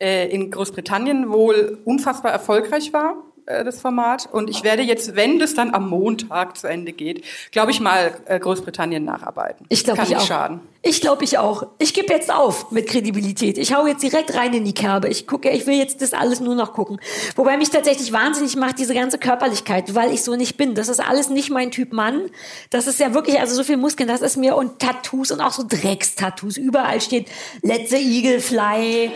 äh, 0.00 0.28
in 0.28 0.50
Großbritannien 0.50 1.30
wohl 1.30 1.78
unfassbar 1.84 2.32
erfolgreich 2.32 2.92
war 2.92 3.16
äh, 3.46 3.64
das 3.64 3.80
Format 3.80 4.28
und 4.32 4.48
ich 4.48 4.62
werde 4.62 4.82
jetzt, 4.82 5.16
wenn 5.16 5.38
das 5.38 5.54
dann 5.54 5.74
am 5.74 5.88
Montag 5.88 6.56
zu 6.56 6.66
Ende 6.66 6.92
geht, 6.92 7.24
glaube 7.52 7.70
ich 7.70 7.80
mal 7.80 8.14
äh, 8.26 8.38
Großbritannien 8.38 9.04
nacharbeiten. 9.04 9.66
Ich 9.68 9.84
glaube 9.84 9.98
Kann 9.98 10.06
ich 10.06 10.10
nicht 10.14 10.22
auch. 10.22 10.26
schaden. 10.26 10.60
Ich 10.86 11.00
glaube 11.00 11.24
ich 11.24 11.38
auch. 11.38 11.66
Ich 11.78 11.94
gebe 11.94 12.12
jetzt 12.12 12.30
auf 12.30 12.70
mit 12.70 12.86
Kredibilität. 12.86 13.56
Ich 13.56 13.74
hau 13.74 13.86
jetzt 13.86 14.02
direkt 14.02 14.34
rein 14.34 14.52
in 14.52 14.66
die 14.66 14.74
Kerbe. 14.74 15.08
Ich 15.08 15.26
gucke, 15.26 15.48
ich 15.48 15.66
will 15.66 15.76
jetzt 15.76 16.02
das 16.02 16.12
alles 16.12 16.40
nur 16.40 16.54
noch 16.54 16.74
gucken. 16.74 17.00
Wobei 17.36 17.56
mich 17.56 17.70
tatsächlich 17.70 18.12
wahnsinnig 18.12 18.56
macht 18.56 18.78
diese 18.78 18.92
ganze 18.92 19.16
Körperlichkeit, 19.16 19.94
weil 19.94 20.12
ich 20.12 20.22
so 20.22 20.36
nicht 20.36 20.58
bin. 20.58 20.74
Das 20.74 20.88
ist 20.88 21.00
alles 21.00 21.30
nicht 21.30 21.48
mein 21.48 21.70
Typ 21.70 21.94
Mann. 21.94 22.30
Das 22.68 22.86
ist 22.86 23.00
ja 23.00 23.14
wirklich 23.14 23.40
also 23.40 23.54
so 23.54 23.64
viel 23.64 23.78
Muskeln. 23.78 24.08
Das 24.08 24.20
ist 24.20 24.36
mir 24.36 24.56
und 24.56 24.78
Tattoos 24.78 25.30
und 25.30 25.40
auch 25.40 25.52
so 25.52 25.64
Dreckstattoos. 25.66 26.58
Überall 26.58 27.00
steht 27.00 27.28
Let 27.62 27.88
the 27.88 27.96
Eagle 27.96 28.40
fly. 28.40 29.06
Äh, 29.06 29.10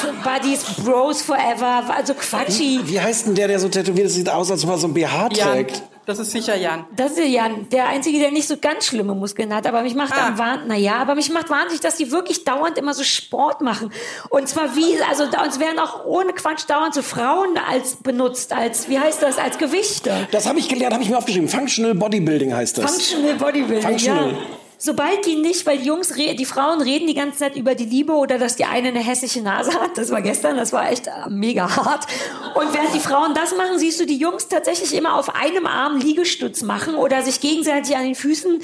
Buddies, 0.22 0.62
Bros 0.84 1.22
forever. 1.22 1.84
Also 2.00 2.14
Quatschi. 2.14 2.80
Wie 2.84 2.98
heißt 3.00 3.26
denn 3.26 3.34
der, 3.34 3.48
der 3.48 3.58
so 3.60 3.68
tätowiert 3.68 4.06
ist? 4.06 4.14
Sieht 4.14 4.28
aus, 4.30 4.50
als 4.50 4.64
ob 4.64 4.70
er 4.70 4.78
so 4.78 4.86
ein 4.88 4.94
BH 4.94 5.28
Jan, 5.32 5.48
trägt. 5.52 5.82
das 6.06 6.18
ist 6.18 6.30
sicher 6.30 6.56
Jan. 6.56 6.86
Das 6.96 7.12
ist 7.12 7.18
ja 7.18 7.24
Jan, 7.24 7.68
der 7.70 7.88
Einzige, 7.88 8.18
der 8.18 8.30
nicht 8.30 8.48
so 8.48 8.56
ganz 8.56 8.86
schlimme 8.86 9.14
Muskeln 9.14 9.54
hat. 9.54 9.66
Aber 9.66 9.82
mich 9.82 9.94
macht 9.94 10.14
Ah. 10.16 10.28
am 10.28 10.38
Wahn, 10.38 10.66
naja, 10.66 10.94
aber 10.96 11.14
mich 11.14 11.30
macht 11.30 11.50
wahnsinnig, 11.50 11.80
dass 11.82 11.96
die 11.96 12.10
wirklich 12.10 12.44
dauernd 12.44 12.78
immer 12.78 12.94
so 12.94 13.02
Sport 13.04 13.60
machen. 13.60 13.92
Und 14.30 14.48
zwar 14.48 14.74
wie, 14.76 14.94
also 15.10 15.24
uns 15.24 15.60
werden 15.60 15.78
auch 15.78 16.04
ohne 16.06 16.32
Quatsch 16.32 16.64
dauernd 16.68 16.94
so 16.94 17.02
Frauen 17.02 17.58
als 17.70 17.96
benutzt, 17.96 18.52
als, 18.52 18.88
wie 18.88 18.98
heißt 18.98 19.22
das, 19.22 19.36
als 19.38 19.58
Gewichte. 19.58 20.26
Das 20.30 20.46
habe 20.48 20.58
ich 20.58 20.68
gelernt, 20.68 20.94
habe 20.94 21.02
ich 21.04 21.10
mir 21.10 21.18
aufgeschrieben. 21.18 21.48
Functional 21.48 21.94
Bodybuilding 21.94 22.54
heißt 22.54 22.78
das. 22.78 22.90
Functional 22.90 23.34
Bodybuilding, 23.34 23.82
Functional. 23.82 24.28
ja. 24.32 24.38
Sobald 24.82 25.26
die 25.26 25.36
nicht, 25.36 25.66
weil 25.66 25.76
die 25.76 25.84
Jungs, 25.84 26.08
die 26.08 26.44
Frauen 26.46 26.80
reden 26.80 27.06
die 27.06 27.12
ganze 27.12 27.40
Zeit 27.40 27.54
über 27.54 27.74
die 27.74 27.84
Liebe 27.84 28.14
oder 28.14 28.38
dass 28.38 28.56
die 28.56 28.64
eine 28.64 28.88
eine 28.88 29.00
hässliche 29.00 29.42
Nase 29.42 29.78
hat. 29.78 29.98
Das 29.98 30.10
war 30.10 30.22
gestern, 30.22 30.56
das 30.56 30.72
war 30.72 30.90
echt 30.90 31.06
äh, 31.06 31.28
mega 31.28 31.76
hart. 31.76 32.06
Und 32.54 32.72
während 32.72 32.94
die 32.94 32.98
Frauen 32.98 33.34
das 33.34 33.54
machen, 33.54 33.78
siehst 33.78 34.00
du 34.00 34.06
die 34.06 34.16
Jungs 34.16 34.48
tatsächlich 34.48 34.94
immer 34.94 35.16
auf 35.16 35.34
einem 35.36 35.66
Arm 35.66 35.98
Liegestütz 35.98 36.62
machen 36.62 36.94
oder 36.94 37.20
sich 37.20 37.40
gegenseitig 37.40 37.94
an 37.94 38.04
den 38.04 38.14
Füßen 38.14 38.62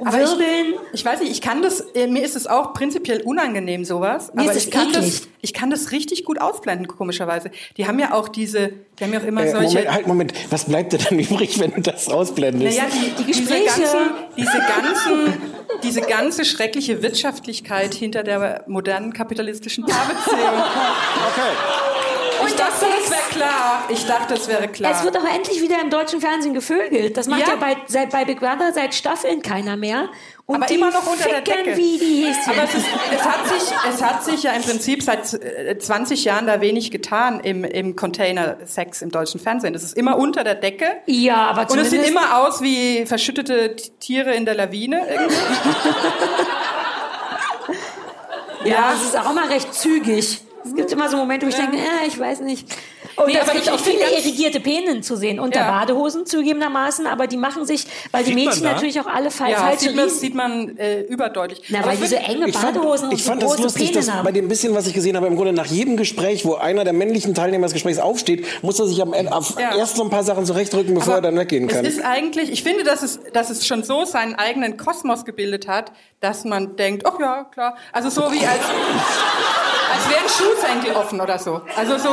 Aber 0.00 0.22
ich, 0.22 0.28
wirbeln. 0.30 0.74
ich 0.92 1.04
weiß 1.04 1.20
nicht, 1.20 1.30
ich 1.32 1.40
kann 1.40 1.62
das, 1.62 1.80
äh, 1.94 2.06
mir 2.06 2.22
ist 2.24 2.36
es 2.36 2.46
auch 2.46 2.72
prinzipiell 2.72 3.20
unangenehm 3.22 3.84
sowas, 3.84 4.32
Mir 4.34 4.42
aber 4.42 4.56
ich 4.56 4.70
kann 4.70 4.88
eklig. 4.90 5.20
das, 5.20 5.28
ich 5.40 5.52
kann 5.52 5.70
das 5.70 5.92
richtig 5.92 6.24
gut 6.24 6.40
ausblenden, 6.40 6.88
komischerweise. 6.88 7.50
Die 7.76 7.86
haben 7.86 7.98
ja 7.98 8.12
auch 8.14 8.28
diese, 8.28 8.72
die 8.98 9.04
haben 9.04 9.12
ja 9.12 9.20
auch 9.20 9.24
immer 9.24 9.44
Äh, 9.44 9.50
solche. 9.50 9.74
Moment, 9.78 9.92
halt, 9.92 10.06
Moment. 10.06 10.32
Was 10.50 10.64
bleibt 10.64 10.92
dir 10.92 10.98
dann 10.98 11.18
übrig, 11.18 11.58
wenn 11.60 11.72
du 11.72 11.80
das 11.80 12.08
ausblendest? 12.08 12.76
Naja, 12.76 12.88
die, 12.92 13.22
Die 13.22 13.26
Gespräche. 13.26 13.62
Diese, 13.76 13.82
ganzen, 13.86 13.98
diese, 14.36 14.58
ganzen, 14.58 15.42
diese 15.82 16.00
ganze 16.00 16.44
schreckliche 16.44 17.02
Wirtschaftlichkeit 17.02 17.94
hinter 17.94 18.22
der 18.22 18.64
modernen 18.66 19.12
kapitalistischen 19.12 19.84
Paarbeziehung. 19.84 20.38
Und 20.38 21.93
Ich 22.46 22.54
dachte, 22.56 22.86
das 22.86 23.10
wäre 23.10 23.20
klar. 23.30 23.84
Ich 23.88 24.06
dachte, 24.06 24.34
es 24.34 24.48
wäre 24.48 24.68
klar. 24.68 24.92
Es 24.92 25.04
wird 25.04 25.16
auch 25.16 25.24
endlich 25.34 25.60
wieder 25.62 25.80
im 25.80 25.90
deutschen 25.90 26.20
Fernsehen 26.20 26.54
gevögelt. 26.54 27.16
Das 27.16 27.26
macht 27.26 27.40
ja, 27.40 27.48
Ja. 27.50 27.56
bei, 27.56 27.76
seit, 27.86 28.10
bei 28.10 28.24
Big 28.24 28.40
Brother 28.40 28.72
seit 28.74 28.94
Staffeln 28.94 29.42
keiner 29.42 29.76
mehr. 29.76 30.08
Und 30.46 30.56
aber 30.62 30.70
immer 30.70 30.90
noch 30.90 31.06
unter 31.06 31.28
der 31.28 31.40
Decke. 31.40 31.76
wie 31.76 31.98
die 31.98 32.26
Häschen. 32.26 32.52
aber 32.52 32.64
es, 32.64 32.74
ist, 32.74 32.86
es, 33.14 33.24
hat 33.24 33.48
sich, 33.48 33.74
es 33.88 34.02
hat 34.02 34.24
sich 34.24 34.42
ja 34.42 34.52
im 34.52 34.62
Prinzip 34.62 35.02
seit 35.02 35.32
äh, 35.34 35.78
20 35.78 36.24
Jahren 36.24 36.46
da 36.46 36.60
wenig 36.60 36.90
getan 36.90 37.40
im, 37.40 37.64
im 37.64 37.96
Container-Sex 37.96 39.00
im 39.02 39.10
deutschen 39.10 39.40
Fernsehen. 39.40 39.72
Das 39.72 39.82
ist 39.82 39.96
immer 39.96 40.18
unter 40.18 40.44
der 40.44 40.54
Decke. 40.54 40.86
ja, 41.06 41.46
aber 41.46 41.70
Und 41.70 41.78
es 41.78 41.90
sieht 41.90 42.06
immer 42.06 42.38
aus 42.44 42.60
wie 42.60 43.06
verschüttete 43.06 43.74
Tiere 44.00 44.34
in 44.34 44.44
der 44.44 44.54
Lawine. 44.54 45.00
Irgendwie. 45.08 45.36
Ja, 48.64 48.94
es 48.94 49.02
ist 49.02 49.18
auch 49.18 49.30
immer 49.30 49.50
recht 49.50 49.74
zügig. 49.74 50.40
Es 50.64 50.74
gibt 50.74 50.90
immer 50.92 51.08
so 51.08 51.16
Momente, 51.16 51.44
wo 51.46 51.50
ich 51.50 51.56
denke, 51.56 51.76
äh, 51.76 52.06
ich 52.08 52.18
weiß 52.18 52.40
nicht. 52.40 52.66
Und 53.16 53.26
Nee, 53.28 53.34
es 53.34 53.42
aber 53.42 53.52
gibt 53.52 53.66
ich- 53.66 53.70
auch 53.70 53.76
ich 53.76 53.82
viele 53.82 54.10
irrigierte 54.18 54.58
Penen 54.60 55.02
zu 55.04 55.14
sehen, 55.16 55.38
unter 55.38 55.60
Ja. 55.60 55.70
Badehosen 55.70 56.26
zugegebenermaßen, 56.26 57.06
aber 57.06 57.26
die 57.28 57.36
machen 57.36 57.64
sich, 57.64 57.86
weil 58.10 58.24
die 58.24 58.30
Sieht 58.32 58.36
man 58.36 58.44
Mädchen 58.46 58.64
natürlich 58.64 59.00
auch 59.00 59.06
alle 59.06 59.30
fa 59.30 59.48
Ja, 59.48 59.72
sieht 59.76 59.94
man, 59.94 60.08
sieht 60.08 60.34
man 60.34 60.76
äh, 60.78 61.02
überdeutlich. 61.02 61.62
Na, 61.68 61.78
Aber 61.80 61.88
weil 61.88 61.94
es 61.94 62.00
die 62.00 62.06
so 62.08 62.16
enge 62.16 62.48
Ich 62.48 62.56
fand, 62.56 62.74
Badehosen 62.74 63.08
und 63.10 63.14
ich 63.14 63.22
so 63.22 63.28
fand 63.30 63.42
das 63.42 63.50
große 63.50 63.62
lustig, 63.62 63.92
dass 63.92 64.06
Penen 64.06 64.22
bei 64.22 64.28
haben. 64.30 64.34
dem 64.34 64.48
bisschen, 64.48 64.74
was 64.74 64.86
ich 64.88 64.94
gesehen 64.94 65.16
habe, 65.16 65.26
im 65.28 65.36
Grunde 65.36 65.52
nach 65.52 65.66
jedem 65.66 65.96
Gespräch, 65.96 66.44
wo 66.44 66.54
einer 66.54 66.82
der 66.82 66.92
männlichen 66.92 67.34
Teilnehmer 67.34 67.66
des 67.66 67.74
Gesprächs 67.74 67.98
aufsteht, 68.00 68.46
muss 68.62 68.80
er 68.80 68.86
sich 68.86 69.00
am 69.00 69.12
Ende 69.12 69.32
auf 69.32 69.60
Ja. 69.60 69.76
erst 69.76 69.96
so 69.96 70.02
ein 70.02 70.10
paar 70.10 70.24
Sachen 70.24 70.44
zurechtrücken, 70.44 70.94
bevor 70.94 71.14
Aber 71.14 71.28
er 71.28 71.30
dann 71.30 71.38
weggehen 71.38 71.68
kann. 71.68 71.84
Es 71.84 71.94
ist 71.96 72.04
eigentlich, 72.04 72.50
ich 72.50 72.64
finde, 72.64 72.82
dass 72.82 73.02
es, 73.02 73.20
dass 73.32 73.48
es 73.50 73.64
schon 73.66 73.84
so 73.84 74.04
seinen 74.06 74.34
eigenen 74.34 74.76
Kosmos 74.76 75.24
gebildet 75.24 75.68
hat, 75.68 75.92
dass 76.20 76.44
man 76.44 76.74
denkt, 76.76 77.04
ach 77.06 77.20
ja, 77.20 77.44
klar. 77.44 77.76
Also 77.92 78.08
so 78.10 78.22
wie 78.32 78.44
als, 78.44 78.60
als 79.94 80.08
wären 80.08 80.28
Schuhsenkel 80.28 80.94
offen 80.96 81.20
oder 81.20 81.38
so. 81.38 81.60
Also 81.76 81.98
so, 81.98 82.10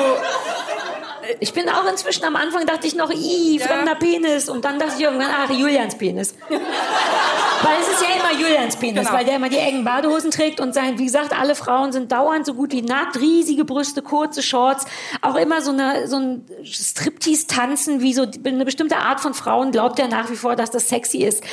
Ich 1.40 1.54
bin 1.54 1.70
auch 1.70 1.86
inzwischen 1.90 2.26
am 2.26 2.36
Anfang 2.36 2.66
dachte 2.66 2.88
ich 2.88 2.96
noch, 2.96 3.10
ih, 3.12 3.60
fremder 3.60 3.96
Penis. 3.96 4.50
Und 4.50 4.66
dann 4.66 4.80
dachte 4.80 4.94
ich 4.98 5.04
irgendwann, 5.04 5.30
ach, 5.32 5.50
Julians 5.50 5.98
Penis. 5.98 6.36
weil 6.50 7.78
es 7.80 7.88
ist 7.88 8.02
ja 8.02 8.08
immer 8.20 8.40
Julians 8.40 8.76
Penis, 8.76 9.06
Genau. 9.06 9.18
weil 9.18 9.26
der 9.26 9.36
immer 9.36 9.50
die 9.50 9.58
engen 9.58 9.84
Badehosen 9.84 10.32
trägt 10.32 10.60
und 10.60 10.74
sein, 10.74 10.98
wie 10.98 11.06
gesagt, 11.06 11.38
alle 11.40 11.56
Frauen 11.56 11.92
sind 11.92 12.12
dauernd 12.12 12.46
so 12.46 12.54
gut 12.56 12.72
wie 12.72 12.82
nackt, 12.82 13.20
riesige 13.20 13.66
Brüste, 13.66 14.02
kurze 14.02 14.42
Shorts, 14.42 14.86
auch 15.22 15.36
immer 15.36 15.62
so 15.62 15.72
eine, 15.72 16.08
so 16.08 16.18
ein 16.18 16.46
Striptease-Tanzen, 16.64 18.02
wie 18.02 18.14
so 18.14 18.26
eine 18.46 18.66
bestimmte 18.66 18.98
Art 18.98 19.20
von 19.20 19.34
Frauen 19.34 19.72
glaubt 19.72 20.00
ja 20.00 20.08
nach 20.08 20.30
wie 20.32 20.36
vor, 20.36 20.56
dass 20.56 20.72
das 20.72 20.90
sexy 20.90 21.20
ist. 21.20 21.44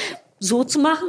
So 0.41 0.63
zu 0.65 0.79
machen. 0.79 1.09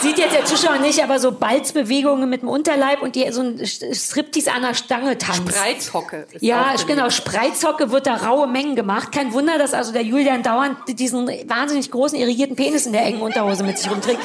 Sieht 0.00 0.18
jetzt 0.18 0.34
der 0.34 0.44
Zuschauer 0.44 0.78
nicht, 0.78 1.02
aber 1.02 1.18
so 1.18 1.32
Balzbewegungen 1.32 2.28
mit 2.28 2.42
dem 2.42 2.48
Unterleib 2.48 3.02
und 3.02 3.14
die 3.14 3.30
so 3.30 3.42
ein 3.42 3.60
Striptease 3.64 4.50
an 4.52 4.62
der 4.62 4.74
Stange 4.74 5.18
tanzt. 5.18 5.48
Spreizhocke. 5.54 6.26
Ist 6.32 6.42
Ja, 6.42 6.74
genau. 6.86 7.10
Spreizhocke 7.10 7.90
wird 7.90 8.06
da 8.06 8.16
raue 8.16 8.46
Mengen 8.46 8.76
gemacht. 8.76 9.12
Kein 9.12 9.32
Wunder, 9.32 9.58
dass 9.58 9.74
also 9.74 9.92
der 9.92 10.02
Julian 10.02 10.42
dauernd 10.42 10.76
diesen 10.88 11.26
wahnsinnig 11.46 11.90
großen, 11.90 12.18
irrigierten 12.18 12.56
Penis 12.56 12.86
in 12.86 12.92
der 12.92 13.02
engen 13.02 13.20
Unterhose 13.20 13.62
mit 13.62 13.78
sich 13.78 13.90
rumträgt. 13.90 14.20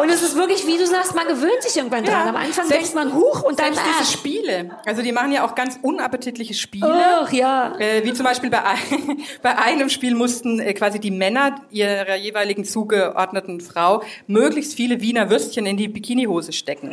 Und 0.00 0.08
es 0.10 0.22
ist 0.22 0.36
wirklich, 0.36 0.66
wie 0.66 0.78
du 0.78 0.86
sagst, 0.86 1.14
man 1.14 1.26
gewöhnt 1.26 1.62
sich 1.62 1.76
irgendwann 1.76 2.04
dran. 2.04 2.28
Am 2.28 2.36
Anfang 2.36 2.66
Selbst- 2.66 2.94
denkt 2.94 2.94
man, 2.94 3.14
huch, 3.14 3.42
und 3.42 3.58
dann, 3.58 3.74
Selbst 3.74 3.82
ah, 3.82 3.96
diese 4.00 4.12
Spiele. 4.12 4.70
Also 4.86 5.02
die 5.02 5.12
machen 5.12 5.32
ja 5.32 5.44
auch 5.44 5.54
ganz 5.54 5.78
unappetitliche 5.82 6.54
Spiele. 6.54 6.86
Ach, 7.22 7.32
ja. 7.32 7.74
Äh, 7.78 8.04
wie 8.04 8.12
zum 8.14 8.24
Beispiel 8.24 8.50
bei, 8.50 8.62
ein, 8.64 8.78
bei 9.42 9.58
einem 9.58 9.88
Spiel 9.90 10.14
mussten 10.14 10.60
äh, 10.60 10.72
quasi 10.74 11.00
die 11.00 11.10
Männer 11.10 11.56
ihrer 11.70 12.16
jeweiligen 12.16 12.64
zugeordneten 12.64 13.60
Frau 13.60 14.02
möglichst 14.26 14.67
viele 14.74 15.00
Wiener 15.00 15.30
Würstchen 15.30 15.66
in 15.66 15.76
die 15.76 15.88
Bikinihose 15.88 16.52
stecken. 16.52 16.92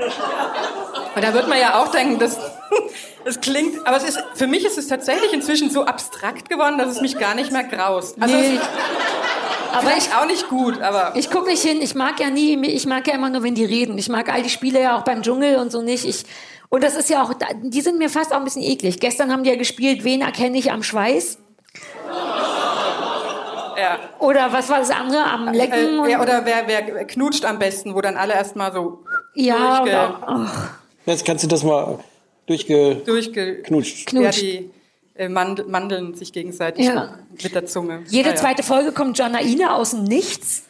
Und 1.15 1.23
da 1.23 1.34
wird 1.34 1.47
man 1.47 1.60
ja 1.60 1.81
auch 1.81 1.89
denken, 1.89 2.19
das, 2.19 2.38
das 3.26 3.39
klingt, 3.39 3.85
aber 3.88 3.97
es 3.97 4.03
ist, 4.03 4.19
für 4.34 4.47
mich 4.47 4.65
ist 4.65 4.77
es 4.77 4.88
tatsächlich 4.88 5.31
inzwischen 5.34 5.69
so 5.69 5.85
abstrakt 5.85 6.49
geworden, 6.49 6.77
dass 6.77 6.89
es 6.89 7.02
mich 7.02 7.18
gar 7.18 7.35
nicht 7.35 7.52
mehr 7.52 7.64
graust. 7.64 8.18
Also 8.22 8.35
Nee. 8.35 8.56
es, 8.56 8.61
aber 9.73 9.97
ich, 9.97 10.14
auch 10.14 10.26
nicht 10.26 10.47
gut, 10.49 10.81
aber 10.81 11.14
ich 11.15 11.30
gucke 11.30 11.49
nicht 11.49 11.61
hin. 11.61 11.81
Ich 11.81 11.95
mag 11.95 12.19
ja 12.19 12.30
nie, 12.30 12.56
ich 12.68 12.85
mag 12.85 13.06
ja 13.07 13.14
immer 13.14 13.30
nur, 13.30 13.43
wenn 13.43 13.56
die 13.56 13.65
reden. 13.65 13.97
Ich 13.97 14.07
mag 14.10 14.31
all 14.31 14.41
die 14.41 14.49
Spiele 14.49 14.81
ja 14.81 14.97
auch 14.97 15.03
beim 15.03 15.22
Dschungel 15.22 15.57
und 15.57 15.72
so 15.72 15.81
nicht. 15.81 16.06
Ich, 16.06 16.23
und 16.69 16.84
das 16.84 16.95
ist 16.95 17.10
ja 17.10 17.22
auch, 17.23 17.34
die 17.61 17.81
sind 17.81 17.97
mir 17.97 18.10
fast 18.10 18.31
auch 18.34 18.38
ein 18.38 18.43
bisschen 18.45 18.64
eklig. 18.64 18.99
Gestern 18.99 19.31
haben 19.31 19.43
die 19.43 19.49
ja 19.49 19.57
gespielt, 19.57 20.03
wen 20.03 20.22
erkenne 20.22 20.57
ich 20.57 20.72
am 20.72 20.81
Schweiß? 20.81 21.39
Ja. 23.77 23.99
Oder 24.19 24.52
was 24.53 24.69
war 24.69 24.80
das 24.80 24.91
andere? 24.91 25.23
Am 25.23 25.52
Lecken? 25.53 25.73
Äh, 26.06 26.11
ja, 26.11 26.18
und- 26.18 26.23
oder 26.23 26.45
wer, 26.45 26.64
wer 26.68 27.06
knutscht 27.06 27.45
am 27.45 27.60
besten, 27.60 27.93
wo 27.95 28.02
dann 28.02 28.18
alle 28.18 28.34
erstmal 28.34 28.72
so 28.73 29.03
Ja, 29.34 29.77
durchge, 29.80 29.91
oder, 29.91 30.18
ach, 30.26 30.69
Jetzt 31.06 31.26
kannst 31.26 31.43
du 31.43 31.47
das 31.47 31.64
mal 31.64 31.99
durchge... 32.47 32.95
durchgeknutscht. 33.06 34.07
Knutscht. 34.07 34.41
Ja, 34.41 34.49
die 34.52 34.56
äh, 34.57 34.69
Mandel, 35.29 35.65
Mandeln 35.67 36.13
sich 36.13 36.33
gegenseitig 36.33 36.85
Ja. 36.87 37.13
mit 37.41 37.55
der 37.55 37.65
Zunge. 37.65 38.03
Jede 38.07 38.29
Ja, 38.29 38.35
ja. 38.35 38.41
zweite 38.41 38.63
Folge 38.63 38.91
kommt 38.91 39.17
Janaina 39.17 39.73
aus 39.75 39.91
dem 39.91 40.03
Nichts. 40.03 40.63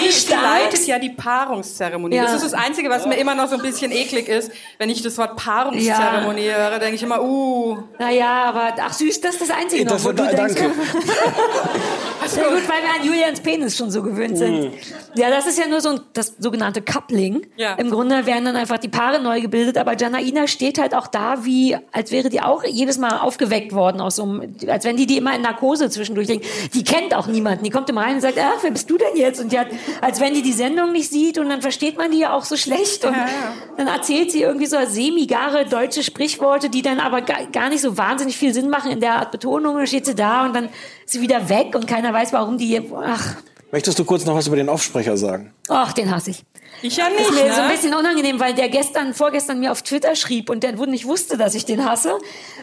Sie, 0.00 0.10
sie 0.10 0.32
leitet 0.32 0.86
ja 0.86 0.98
die 0.98 1.10
Paarungszeremonie. 1.10 2.16
Ja. 2.16 2.24
Das 2.24 2.34
ist 2.34 2.44
das 2.44 2.54
Einzige, 2.54 2.90
was 2.90 3.06
mir 3.06 3.16
immer 3.16 3.34
noch 3.34 3.48
so 3.48 3.56
ein 3.56 3.62
bisschen 3.62 3.90
eklig 3.90 4.28
ist. 4.28 4.50
Wenn 4.78 4.90
ich 4.90 5.02
das 5.02 5.16
Wort 5.16 5.36
Paarungszeremonie 5.36 6.50
höre, 6.50 6.78
denke 6.78 6.96
ich 6.96 7.02
immer, 7.02 7.22
uh. 7.22 7.78
Naja, 7.98 8.44
aber 8.44 8.74
ach 8.82 8.92
süß, 8.92 9.20
das 9.22 9.36
ist 9.36 9.48
das 9.48 9.50
Einzige 9.50 9.84
noch, 9.84 9.92
Das 9.92 10.04
wo 10.04 10.08
wird- 10.08 10.18
du 10.20 10.36
denkst. 10.36 10.54
danke. 10.54 10.74
Sehr 12.48 12.60
gut, 12.60 12.68
weil 12.68 12.82
wir 12.82 13.00
an 13.00 13.06
Julians 13.06 13.40
Penis 13.40 13.76
schon 13.76 13.90
so 13.90 14.02
gewöhnt 14.02 14.38
sind. 14.38 14.64
Mhm. 14.64 14.72
Ja, 15.14 15.30
das 15.30 15.46
ist 15.46 15.58
ja 15.58 15.66
nur 15.66 15.80
so 15.80 15.90
ein, 15.90 16.00
das 16.12 16.34
sogenannte 16.38 16.82
Coupling. 16.82 17.46
Ja. 17.56 17.74
Im 17.74 17.90
Grunde 17.90 18.26
werden 18.26 18.44
dann 18.44 18.56
einfach 18.56 18.78
die 18.78 18.88
Paare 18.88 19.20
neu 19.20 19.40
gebildet, 19.40 19.78
aber 19.78 19.96
Janaina 19.96 20.46
steht 20.46 20.78
halt 20.78 20.94
auch 20.94 21.06
da, 21.06 21.44
wie, 21.44 21.76
als 21.92 22.12
wäre 22.12 22.28
die 22.28 22.40
auch 22.40 22.64
jedes 22.64 22.98
Mal 22.98 23.18
aufgeweckt 23.18 23.72
worden 23.72 24.00
aus 24.00 24.16
so 24.16 24.24
einem, 24.24 24.56
als 24.68 24.84
wenn 24.84 24.96
die 24.96 25.06
die 25.06 25.16
immer 25.16 25.34
in 25.34 25.42
Narkose 25.42 25.90
zwischendurch 25.90 26.28
legen. 26.28 26.42
Die 26.74 26.84
kennt 26.84 27.14
auch 27.14 27.26
niemanden. 27.26 27.64
Die 27.64 27.70
kommt 27.70 27.88
immer 27.90 28.02
rein 28.02 28.16
und 28.16 28.20
sagt, 28.20 28.38
ach, 28.38 28.62
wer 28.62 28.70
bist 28.70 28.90
du 28.90 28.98
denn 28.98 29.16
jetzt? 29.16 29.40
Und 29.40 29.52
die 29.52 29.58
hat, 29.58 29.68
als 30.00 30.20
wenn 30.20 30.34
die 30.34 30.42
die 30.42 30.52
Sendung 30.52 30.92
nicht 30.92 31.10
sieht 31.10 31.38
und 31.38 31.48
dann 31.48 31.62
versteht 31.62 31.96
man 31.96 32.10
die 32.10 32.18
ja 32.18 32.32
auch 32.32 32.44
so 32.44 32.56
schlecht 32.56 33.04
und 33.04 33.14
dann 33.76 33.86
erzählt 33.86 34.30
sie 34.30 34.42
irgendwie 34.42 34.66
so 34.66 34.76
semigare 34.86 35.66
deutsche 35.66 36.02
Sprichworte, 36.02 36.68
die 36.68 36.82
dann 36.82 37.00
aber 37.00 37.22
gar, 37.22 37.68
nicht 37.68 37.80
so 37.80 37.98
wahnsinnig 37.98 38.36
viel 38.36 38.54
Sinn 38.54 38.68
machen 38.68 38.90
in 38.90 39.00
der 39.00 39.14
Art 39.14 39.30
Betonung. 39.30 39.76
Dann 39.76 39.86
steht 39.86 40.06
sie 40.06 40.14
da 40.14 40.44
und 40.44 40.54
dann 40.54 40.68
sie 41.06 41.20
wieder 41.20 41.48
weg 41.48 41.74
und 41.74 41.86
keiner 41.86 42.12
weiß, 42.12 42.32
warum 42.32 42.58
die, 42.58 42.80
ach, 42.94 43.36
Möchtest 43.72 43.98
du 43.98 44.04
kurz 44.04 44.24
noch 44.24 44.34
was 44.34 44.46
über 44.46 44.56
den 44.56 44.68
Aufsprecher 44.68 45.16
sagen? 45.16 45.52
ach, 45.68 45.92
den 45.92 46.10
hasse 46.10 46.30
ich. 46.30 46.44
Ich 46.82 46.96
ja 46.96 47.06
Ist 47.06 47.18
nicht, 47.18 47.30
mir 47.32 47.52
so 47.52 47.60
ein 47.60 47.68
ne? 47.68 47.72
bisschen 47.72 47.94
unangenehm, 47.94 48.38
weil 48.38 48.54
der 48.54 48.68
gestern, 48.68 49.14
vorgestern 49.14 49.58
mir 49.60 49.72
auf 49.72 49.82
Twitter 49.82 50.14
schrieb 50.14 50.50
und 50.50 50.62
der 50.62 50.72
nicht 50.72 51.06
wusste, 51.06 51.36
dass 51.36 51.54
ich 51.54 51.64
den 51.64 51.88
hasse, 51.88 52.18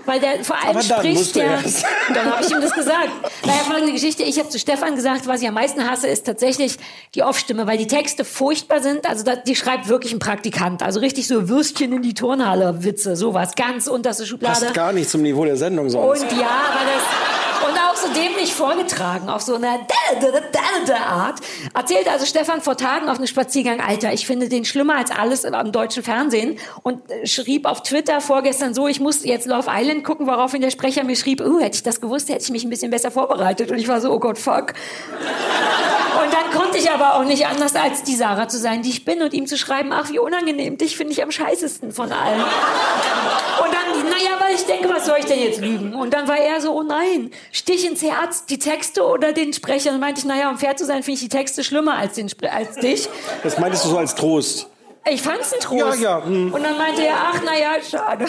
weil 0.06 0.20
der 0.20 0.44
vor 0.44 0.56
allem 0.56 0.78
Aber 0.78 0.84
dann 0.84 1.00
spricht 1.00 1.36
der. 1.36 1.46
er. 1.46 1.64
Dann 2.14 2.32
habe 2.32 2.44
ich 2.46 2.52
ihm 2.52 2.62
das 2.62 2.74
gesagt. 2.74 3.10
Naja, 3.46 3.60
folgende 3.66 3.94
Geschichte. 3.94 4.24
Ich 4.24 4.38
habe 4.38 4.50
zu 4.50 4.60
Stefan 4.60 4.96
gesagt, 4.96 5.26
was 5.28 5.42
ich 5.42 5.48
am 5.48 5.54
meisten 5.54 5.90
hasse, 5.90 6.08
ist 6.08 6.26
tatsächlich 6.26 6.78
die 7.16 7.24
Off-Stimme, 7.24 7.66
weil 7.68 7.78
die 7.78 7.88
Texte 7.88 8.26
furchtbar 8.26 8.82
sind. 8.82 9.08
Also 9.08 9.24
da, 9.24 9.36
die 9.36 9.56
schreibt 9.56 9.88
wirklich 9.88 10.14
ein 10.14 10.20
Praktikant. 10.20 10.84
Also 10.84 11.00
richtig 11.00 11.28
so 11.28 11.50
Würstchen 11.50 11.94
in 11.94 12.02
die 12.02 12.14
Turnhalle 12.14 12.84
Witze, 12.84 13.16
sowas. 13.16 13.56
Ganz 13.56 13.88
unterste 13.88 14.26
Schublade. 14.26 14.60
Passt 14.60 14.74
gar 14.74 14.94
nicht 14.94 15.10
zum 15.10 15.22
Niveau 15.22 15.46
der 15.46 15.58
Sendung 15.58 15.90
sonst. 15.90 16.22
Und 16.24 16.32
ja, 16.34 16.48
aber 16.48 16.86
das. 16.86 17.70
Und 17.70 17.80
auch 17.80 17.96
so 17.96 18.14
dämlich 18.14 18.54
vorgetragen, 18.54 19.30
auf 19.30 19.42
so 19.42 19.56
einer 19.56 19.80
Art. 21.14 21.40
Erzählt 21.74 22.08
also 22.10 22.26
Stefan 22.26 22.62
vor 22.62 22.78
Tagen 22.78 23.10
auf 23.10 23.18
einem 23.18 23.28
Spaziergang, 23.28 23.80
Alter, 23.80 24.03
ich 24.12 24.26
finde 24.26 24.50
den 24.50 24.66
schlimmer 24.66 24.96
als 24.96 25.12
alles 25.12 25.46
am 25.46 25.72
deutschen 25.72 26.04
Fernsehen. 26.04 26.58
Und 26.82 27.10
äh, 27.10 27.28
schrieb 27.28 27.66
auf 27.66 27.84
Twitter 27.84 28.20
vorgestern 28.22 28.74
so, 28.74 28.88
ich 28.88 29.00
muss 29.00 29.24
jetzt 29.24 29.46
Love 29.46 29.70
Island 29.70 30.04
gucken, 30.04 30.28
woraufhin 30.28 30.62
der 30.62 30.72
Sprecher 30.72 31.04
mir 31.04 31.16
schrieb, 31.16 31.42
oh, 31.42 31.60
hätte 31.60 31.76
ich 31.76 31.84
das 31.84 32.02
gewusst, 32.02 32.30
hätte 32.30 32.44
ich 32.44 32.52
mich 32.52 32.64
ein 32.64 32.70
bisschen 32.70 32.92
besser 32.92 33.12
vorbereitet. 33.12 33.72
Und 33.72 33.78
ich 33.78 33.88
war 33.88 34.02
so, 34.02 34.12
oh 34.12 34.20
Gott, 34.20 34.38
fuck. 34.38 34.74
Und 36.24 36.34
dann 36.34 36.52
konnte 36.52 36.78
ich 36.78 36.90
aber 36.90 37.16
auch 37.16 37.24
nicht 37.24 37.46
anders, 37.48 37.76
als 37.76 38.04
die 38.04 38.16
Sarah 38.16 38.48
zu 38.48 38.58
sein, 38.58 38.82
die 38.82 38.90
ich 38.90 39.06
bin, 39.06 39.22
und 39.22 39.34
ihm 39.34 39.48
zu 39.48 39.58
schreiben, 39.58 39.92
ach, 39.92 40.10
wie 40.10 40.20
unangenehm, 40.20 40.78
dich 40.78 40.96
finde 40.96 41.14
ich 41.14 41.24
am 41.24 41.32
scheißesten 41.32 41.92
von 41.92 42.12
allen. 42.12 42.42
Und 42.42 43.74
dann, 43.74 44.10
naja, 44.10 44.40
weil 44.40 44.56
ich 44.56 44.66
denke, 44.66 44.90
was 44.90 45.06
soll 45.06 45.18
ich 45.20 45.26
denn 45.26 45.40
jetzt 45.40 45.60
lügen? 45.60 45.94
Und 45.94 46.14
dann 46.14 46.28
war 46.28 46.38
er 46.38 46.62
so, 46.62 46.72
oh 46.74 46.84
nein, 46.84 47.32
Stich 47.52 47.86
ins 47.86 48.02
Herz, 48.02 48.46
die 48.46 48.60
Texte 48.60 49.04
oder 49.06 49.34
den 49.34 49.54
Sprecher? 49.54 49.90
Und 49.90 49.96
dann 49.96 50.02
meinte 50.02 50.20
ich, 50.20 50.26
naja, 50.26 50.50
um 50.50 50.58
fair 50.58 50.76
zu 50.76 50.86
sein, 50.86 51.04
finde 51.04 51.14
ich 51.14 51.20
die 51.22 51.30
Texte 51.30 51.64
schlimmer 51.64 51.98
als, 51.98 52.16
den, 52.16 52.30
als 52.52 52.76
dich. 52.76 53.08
Das 53.44 53.60
meintest 53.60 53.86
du 53.86 53.90
so 53.90 53.93
als 53.98 54.16
Trost. 54.16 54.68
Ich 55.10 55.22
fand's 55.22 55.54
ein 55.54 55.60
Trost. 55.60 56.00
Ja, 56.00 56.20
ja, 56.20 56.26
hm. 56.26 56.54
Und 56.54 56.64
dann 56.64 56.78
meinte 56.78 57.06
er, 57.06 57.16
ach, 57.18 57.42
naja, 57.44 57.72
schade. 57.90 58.26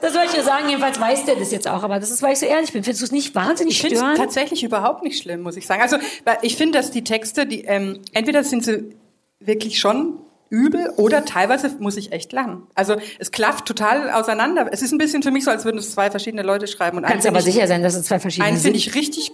Das 0.00 0.12
soll 0.12 0.24
ich 0.26 0.32
dir 0.32 0.42
sagen, 0.42 0.68
jedenfalls 0.68 1.00
weiß 1.00 1.24
der 1.24 1.36
das 1.36 1.50
jetzt 1.52 1.66
auch. 1.68 1.82
Aber 1.82 1.98
das 1.98 2.10
ist, 2.10 2.20
weil 2.22 2.32
ich 2.32 2.38
so 2.38 2.46
ehrlich 2.46 2.72
bin. 2.72 2.84
Findest 2.84 3.00
du 3.00 3.06
es 3.06 3.12
nicht 3.12 3.34
wahnsinnig 3.34 3.74
Ich 3.74 3.80
finde 3.80 3.94
es 3.94 4.00
störend? 4.00 4.18
tatsächlich 4.18 4.62
überhaupt 4.62 5.02
nicht 5.02 5.22
schlimm, 5.22 5.40
muss 5.42 5.56
ich 5.56 5.66
sagen. 5.66 5.80
Also 5.80 5.96
ich 6.42 6.56
finde, 6.56 6.78
dass 6.78 6.90
die 6.90 7.02
Texte, 7.04 7.46
die 7.46 7.64
ähm, 7.64 8.00
entweder 8.12 8.44
sind 8.44 8.64
sie 8.64 8.94
wirklich 9.40 9.78
schon 9.78 10.18
übel 10.50 10.90
oder 10.96 11.24
teilweise 11.24 11.74
muss 11.78 11.96
ich 11.96 12.12
echt 12.12 12.32
lachen. 12.32 12.66
Also 12.74 12.96
es 13.18 13.32
klafft 13.32 13.66
total 13.66 14.10
auseinander. 14.10 14.68
Es 14.70 14.82
ist 14.82 14.92
ein 14.92 14.98
bisschen 14.98 15.22
für 15.22 15.30
mich 15.30 15.44
so, 15.44 15.50
als 15.50 15.64
würden 15.64 15.78
es 15.78 15.92
zwei 15.92 16.10
verschiedene 16.10 16.42
Leute 16.42 16.66
schreiben. 16.66 16.98
Und 16.98 17.04
Kannst 17.04 17.26
aber 17.26 17.40
sicher 17.40 17.66
sein, 17.66 17.82
dass 17.82 17.94
es 17.94 18.04
zwei 18.04 18.20
verschiedene 18.20 18.48
Einen 18.48 18.58
finde 18.58 18.78
sind. 18.78 18.88
ich 18.88 18.94
richtig 18.94 19.32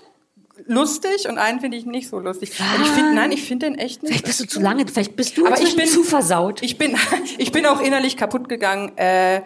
lustig 0.67 1.29
und 1.29 1.39
einen 1.39 1.61
finde 1.61 1.77
ich 1.77 1.87
nicht 1.87 2.09
so 2.09 2.19
lustig. 2.19 2.51
Ich 2.51 2.89
finde, 2.91 3.15
nein, 3.15 3.33
ich 3.33 3.43
finde 3.43 3.67
den 3.67 3.79
echt 3.79 4.03
nicht. 4.03 4.11
Vielleicht 4.13 4.27
bist 4.27 4.41
du 4.41 4.47
zu 4.47 4.61
lange, 4.61 4.87
vielleicht 4.87 5.17
bist 5.17 5.37
du 5.37 5.47
Aber 5.47 5.61
ich 5.61 5.77
bin 5.77 5.87
zu 5.87 6.03
versaut. 6.05 6.63
Ich 6.63 6.79
bin, 6.79 6.97
ich 7.39 7.53
bin 7.53 7.67
auch 7.67 7.81
innerlich 7.81 8.17
kaputt 8.17 8.49
gegangen, 8.49 8.97
äh, 8.97 9.43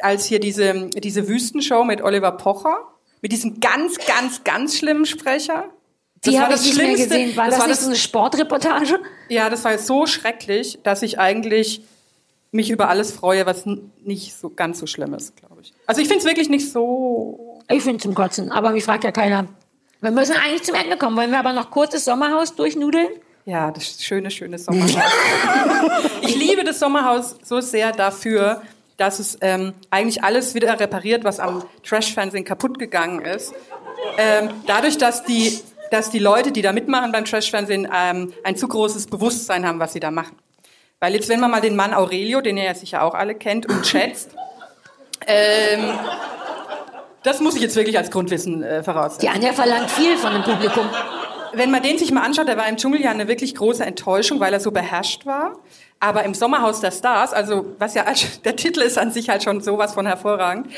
als 0.00 0.26
hier 0.26 0.40
diese, 0.40 0.90
diese 0.90 1.28
Wüstenshow 1.28 1.84
mit 1.84 2.02
Oliver 2.02 2.32
Pocher, 2.32 2.76
mit 3.22 3.32
diesem 3.32 3.60
ganz, 3.60 3.96
ganz, 4.06 4.44
ganz 4.44 4.76
schlimmen 4.76 5.06
Sprecher. 5.06 5.64
Das 6.22 6.32
Die 6.32 6.36
war 6.38 6.44
habe 6.44 6.54
ich 6.54 6.60
das 6.60 6.66
nicht 6.66 6.76
mehr 6.76 6.86
Schlimmste. 6.86 7.08
gesehen. 7.08 7.36
War 7.36 7.48
das, 7.48 7.66
nicht 7.66 7.80
so 7.80 7.86
eine 7.86 7.96
Sportreportage? 7.96 9.00
Ja, 9.28 9.50
das 9.50 9.64
war 9.64 9.76
so 9.78 10.06
schrecklich, 10.06 10.78
dass 10.82 11.02
ich 11.02 11.18
eigentlich 11.18 11.82
mich 12.52 12.70
über 12.70 12.88
alles 12.88 13.12
freue, 13.12 13.46
was 13.46 13.64
nicht 14.02 14.34
so 14.34 14.50
ganz 14.50 14.78
so 14.78 14.86
schlimm 14.86 15.14
ist, 15.14 15.36
glaube 15.36 15.60
ich. 15.62 15.72
Also 15.86 16.00
ich 16.00 16.08
finde 16.08 16.20
es 16.20 16.26
wirklich 16.26 16.48
nicht 16.48 16.70
so. 16.70 17.60
Ich 17.68 17.82
finde 17.82 18.02
zum 18.02 18.14
Kotzen, 18.14 18.50
aber 18.50 18.70
mich 18.70 18.84
fragt 18.84 19.04
ja 19.04 19.12
keiner. 19.12 19.46
Wir 20.00 20.10
müssen 20.10 20.36
eigentlich 20.36 20.62
zum 20.62 20.74
Ende 20.74 20.96
kommen. 20.96 21.16
Wollen 21.16 21.30
wir 21.30 21.38
aber 21.38 21.52
noch 21.52 21.70
kurz 21.70 21.92
das 21.92 22.04
Sommerhaus 22.04 22.54
durchnudeln? 22.54 23.08
Ja, 23.44 23.70
das 23.70 24.02
schöne, 24.02 24.30
schöne 24.30 24.58
Sommerhaus. 24.58 24.96
ich 26.20 26.34
liebe 26.34 26.64
das 26.64 26.78
Sommerhaus 26.78 27.36
so 27.42 27.60
sehr 27.60 27.92
dafür, 27.92 28.62
dass 28.96 29.18
es 29.18 29.38
ähm, 29.40 29.72
eigentlich 29.90 30.24
alles 30.24 30.54
wieder 30.54 30.78
repariert, 30.80 31.24
was 31.24 31.38
am 31.38 31.62
Trash-Fernsehen 31.84 32.44
kaputt 32.44 32.78
gegangen 32.78 33.20
ist. 33.24 33.54
Ähm, 34.18 34.50
dadurch, 34.66 34.98
dass 34.98 35.22
die, 35.24 35.60
dass 35.90 36.10
die 36.10 36.18
Leute, 36.18 36.50
die 36.50 36.62
da 36.62 36.72
mitmachen 36.72 37.12
beim 37.12 37.24
Trash-Fernsehen, 37.24 37.88
ähm, 37.94 38.32
ein 38.42 38.56
zu 38.56 38.68
großes 38.68 39.06
Bewusstsein 39.06 39.66
haben, 39.66 39.78
was 39.78 39.92
sie 39.92 40.00
da 40.00 40.10
machen. 40.10 40.36
Weil 40.98 41.14
jetzt, 41.14 41.28
wenn 41.28 41.40
man 41.40 41.50
mal 41.50 41.60
den 41.60 41.76
Mann 41.76 41.94
Aurelio, 41.94 42.40
den 42.40 42.56
ihr 42.56 42.64
ja 42.64 42.74
sicher 42.74 43.02
auch 43.02 43.14
alle 43.14 43.34
kennt 43.34 43.66
und 43.66 43.86
schätzt, 43.86 44.30
ähm, 45.26 45.92
das 47.26 47.40
muss 47.40 47.56
ich 47.56 47.62
jetzt 47.62 47.76
wirklich 47.76 47.98
als 47.98 48.10
Grundwissen 48.10 48.62
äh, 48.62 48.82
voraussetzen. 48.82 49.20
Die 49.22 49.28
Anja 49.28 49.52
verlangt 49.52 49.90
viel 49.90 50.16
von 50.16 50.32
dem 50.32 50.42
Publikum. 50.42 50.86
Wenn 51.52 51.70
man 51.70 51.82
den 51.82 51.98
sich 51.98 52.12
mal 52.12 52.22
anschaut, 52.22 52.48
der 52.48 52.56
war 52.56 52.68
im 52.68 52.76
Dschungel 52.76 53.00
ja 53.00 53.10
eine 53.10 53.28
wirklich 53.28 53.54
große 53.54 53.84
Enttäuschung, 53.84 54.40
weil 54.40 54.52
er 54.52 54.60
so 54.60 54.70
beherrscht 54.70 55.26
war. 55.26 55.58
Aber 55.98 56.24
im 56.24 56.34
Sommerhaus 56.34 56.80
der 56.80 56.92
Stars, 56.92 57.32
also 57.32 57.74
was 57.78 57.94
ja 57.94 58.04
der 58.44 58.56
Titel 58.56 58.80
ist 58.80 58.98
an 58.98 59.10
sich 59.10 59.28
halt 59.28 59.42
schon 59.42 59.60
sowas 59.60 59.94
von 59.94 60.06
hervorragend, 60.06 60.68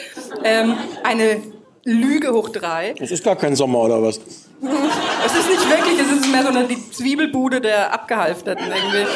ähm, 0.42 0.76
eine 1.04 1.42
Lüge 1.84 2.32
hoch 2.32 2.48
drei. 2.48 2.94
Es 2.98 3.10
ist 3.10 3.24
gar 3.24 3.36
kein 3.36 3.54
Sommer 3.54 3.80
oder 3.80 4.02
was? 4.02 4.18
Es 4.18 5.34
ist 5.34 5.48
nicht 5.48 5.70
wirklich, 5.70 6.00
es 6.00 6.10
ist 6.10 6.32
mehr 6.32 6.42
so 6.42 6.48
eine 6.48 6.64
die 6.64 6.90
Zwiebelbude 6.90 7.60
der 7.60 7.92
Abgehalfterten 7.92 8.66
irgendwie. 8.66 9.06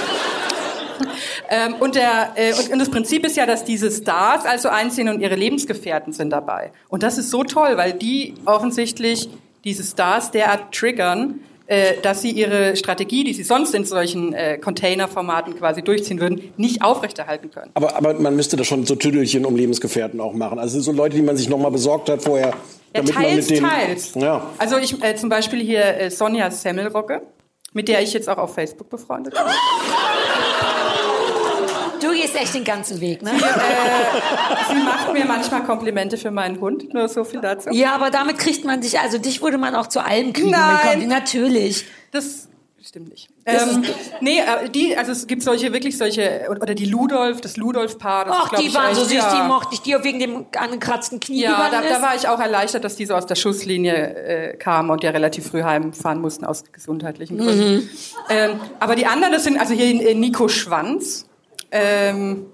Ähm, 1.49 1.75
und, 1.81 1.95
der, 1.95 2.33
äh, 2.37 2.53
und, 2.55 2.73
und 2.73 2.79
das 2.79 2.91
Prinzip 2.91 3.27
ist 3.27 3.37
ja, 3.37 3.47
dass 3.47 3.65
diese 3.65 3.91
Stars 3.91 4.45
also 4.45 4.69
einziehen 4.69 5.09
und 5.09 5.21
ihre 5.21 5.35
Lebensgefährten 5.35 6.13
sind 6.13 6.31
dabei. 6.31 6.73
Und 6.89 7.03
das 7.03 7.19
ist 7.19 7.31
so 7.31 7.45
toll, 7.45 7.77
weil 7.77 7.93
die 7.93 8.35
offensichtlich 8.45 9.29
diese 9.65 9.85
Stars 9.85 10.31
derart 10.31 10.73
triggern, 10.75 11.41
äh, 11.67 11.95
dass 12.03 12.23
sie 12.23 12.31
ihre 12.31 12.77
Strategie, 12.77 13.25
die 13.25 13.33
sie 13.33 13.45
sonst 13.45 13.75
in 13.75 13.85
solchen 13.85 14.35
äh, 14.35 14.59
Containerformaten 14.59 15.57
quasi 15.57 15.83
durchziehen 15.83 16.21
würden, 16.21 16.53
nicht 16.57 16.83
aufrechterhalten 16.83 17.51
können. 17.51 17.71
Aber, 17.75 17.97
aber 17.97 18.15
man 18.15 18.35
müsste 18.37 18.57
da 18.57 18.65
schon 18.65 18.85
so 18.85 18.95
Tüdelchen 18.95 19.47
um 19.47 19.57
Lebensgefährten 19.57 20.21
auch 20.21 20.35
machen. 20.35 20.59
Also 20.59 20.81
so 20.81 20.93
Leute, 20.93 21.17
die 21.17 21.23
man 21.23 21.37
sich 21.37 21.49
nochmal 21.49 21.71
besorgt 21.71 22.11
hat 22.11 22.23
vorher. 22.23 22.49
Ja, 22.49 22.55
damit 22.95 23.15
man 23.15 23.25
teils, 23.25 23.49
mit 23.49 23.59
denen, 23.59 23.71
teils. 23.71 24.15
Ja. 24.17 24.51
Also 24.59 24.77
ich 24.77 25.03
äh, 25.03 25.15
zum 25.17 25.29
Beispiel 25.29 25.61
hier 25.61 25.99
äh, 25.99 26.11
Sonja 26.11 26.51
Semmelrogge, 26.51 27.23
mit 27.73 27.89
der 27.89 28.03
ich 28.03 28.13
jetzt 28.13 28.29
auch 28.29 28.39
auf 28.39 28.55
Facebook 28.55 28.91
befreundet 28.91 29.33
bin. 29.33 29.43
Du 32.03 32.11
gehst 32.13 32.35
echt 32.35 32.55
den 32.55 32.65
ganzen 32.65 33.01
Weg, 33.01 33.23
ne? 33.23 33.31
Sie 34.69 34.83
macht 34.83 35.13
mir 35.13 35.25
manchmal 35.25 35.63
Komplimente 35.63 36.17
für 36.17 36.31
meinen 36.31 36.61
Hund, 36.61 36.93
nur 36.93 37.09
so 37.09 37.25
viel 37.25 37.41
dazu. 37.41 37.71
Ja, 37.71 37.95
aber 37.95 38.11
damit 38.11 38.39
kriegt 38.39 38.65
man 38.65 38.81
dich, 38.81 38.99
also 38.99 39.19
dich 39.19 39.41
würde 39.41 39.59
man 39.59 39.75
auch 39.75 39.87
zu 39.87 40.05
allem 40.05 40.33
kriegen. 40.33 40.51
Nein. 40.51 41.07
Natürlich. 41.09 41.87
Das 42.11 42.49
stimmt 42.83 43.11
nicht. 43.11 43.29
Ähm, 43.47 43.85
nee, 44.21 44.39
äh, 44.39 44.69
die, 44.69 44.97
also 44.97 45.13
es 45.13 45.27
gibt 45.27 45.43
solche, 45.43 45.73
wirklich 45.73 45.97
solche, 45.97 46.49
oder 46.51 46.75
die 46.75 46.85
Ludolf, 46.85 47.41
das 47.41 47.57
Ludolf-Paar. 47.57 48.25
das 48.25 48.37
Ach, 48.37 48.49
die 48.59 48.75
waren 48.75 48.95
so 48.95 49.03
echt, 49.03 49.11
süß, 49.11 49.19
ja. 49.19 49.43
die 49.43 49.49
mochte 49.49 49.75
ich, 49.75 49.83
die 49.83 49.97
auch 49.97 50.05
wegen 50.05 50.19
dem 50.19 50.47
angekratzten 50.57 51.21
Knie 51.21 51.43
Ja, 51.43 51.69
da, 51.71 51.83
da 51.83 52.03
war 52.03 52.15
ich 52.15 52.29
auch 52.29 52.41
erleichtert, 52.41 52.85
dass 52.85 52.97
die 52.97 53.07
so 53.07 53.15
aus 53.15 53.27
der 53.27 53.35
Schusslinie 53.37 53.95
äh, 53.95 54.57
kamen 54.57 54.91
und 54.91 55.03
ja 55.03 55.11
relativ 55.11 55.49
früh 55.49 55.63
heimfahren 55.63 56.21
mussten 56.21 56.45
aus 56.45 56.65
gesundheitlichen 56.73 57.39
Gründen. 57.39 57.75
Mhm. 57.75 57.91
Ähm, 58.29 58.61
aber 58.81 58.97
die 58.97 59.07
anderen, 59.07 59.33
das 59.33 59.45
sind 59.45 59.59
also 59.59 59.75
hier 59.75 60.09
äh, 60.09 60.15
Nico 60.15 60.49
Schwanz 60.49 61.27
ähm, 61.73 62.47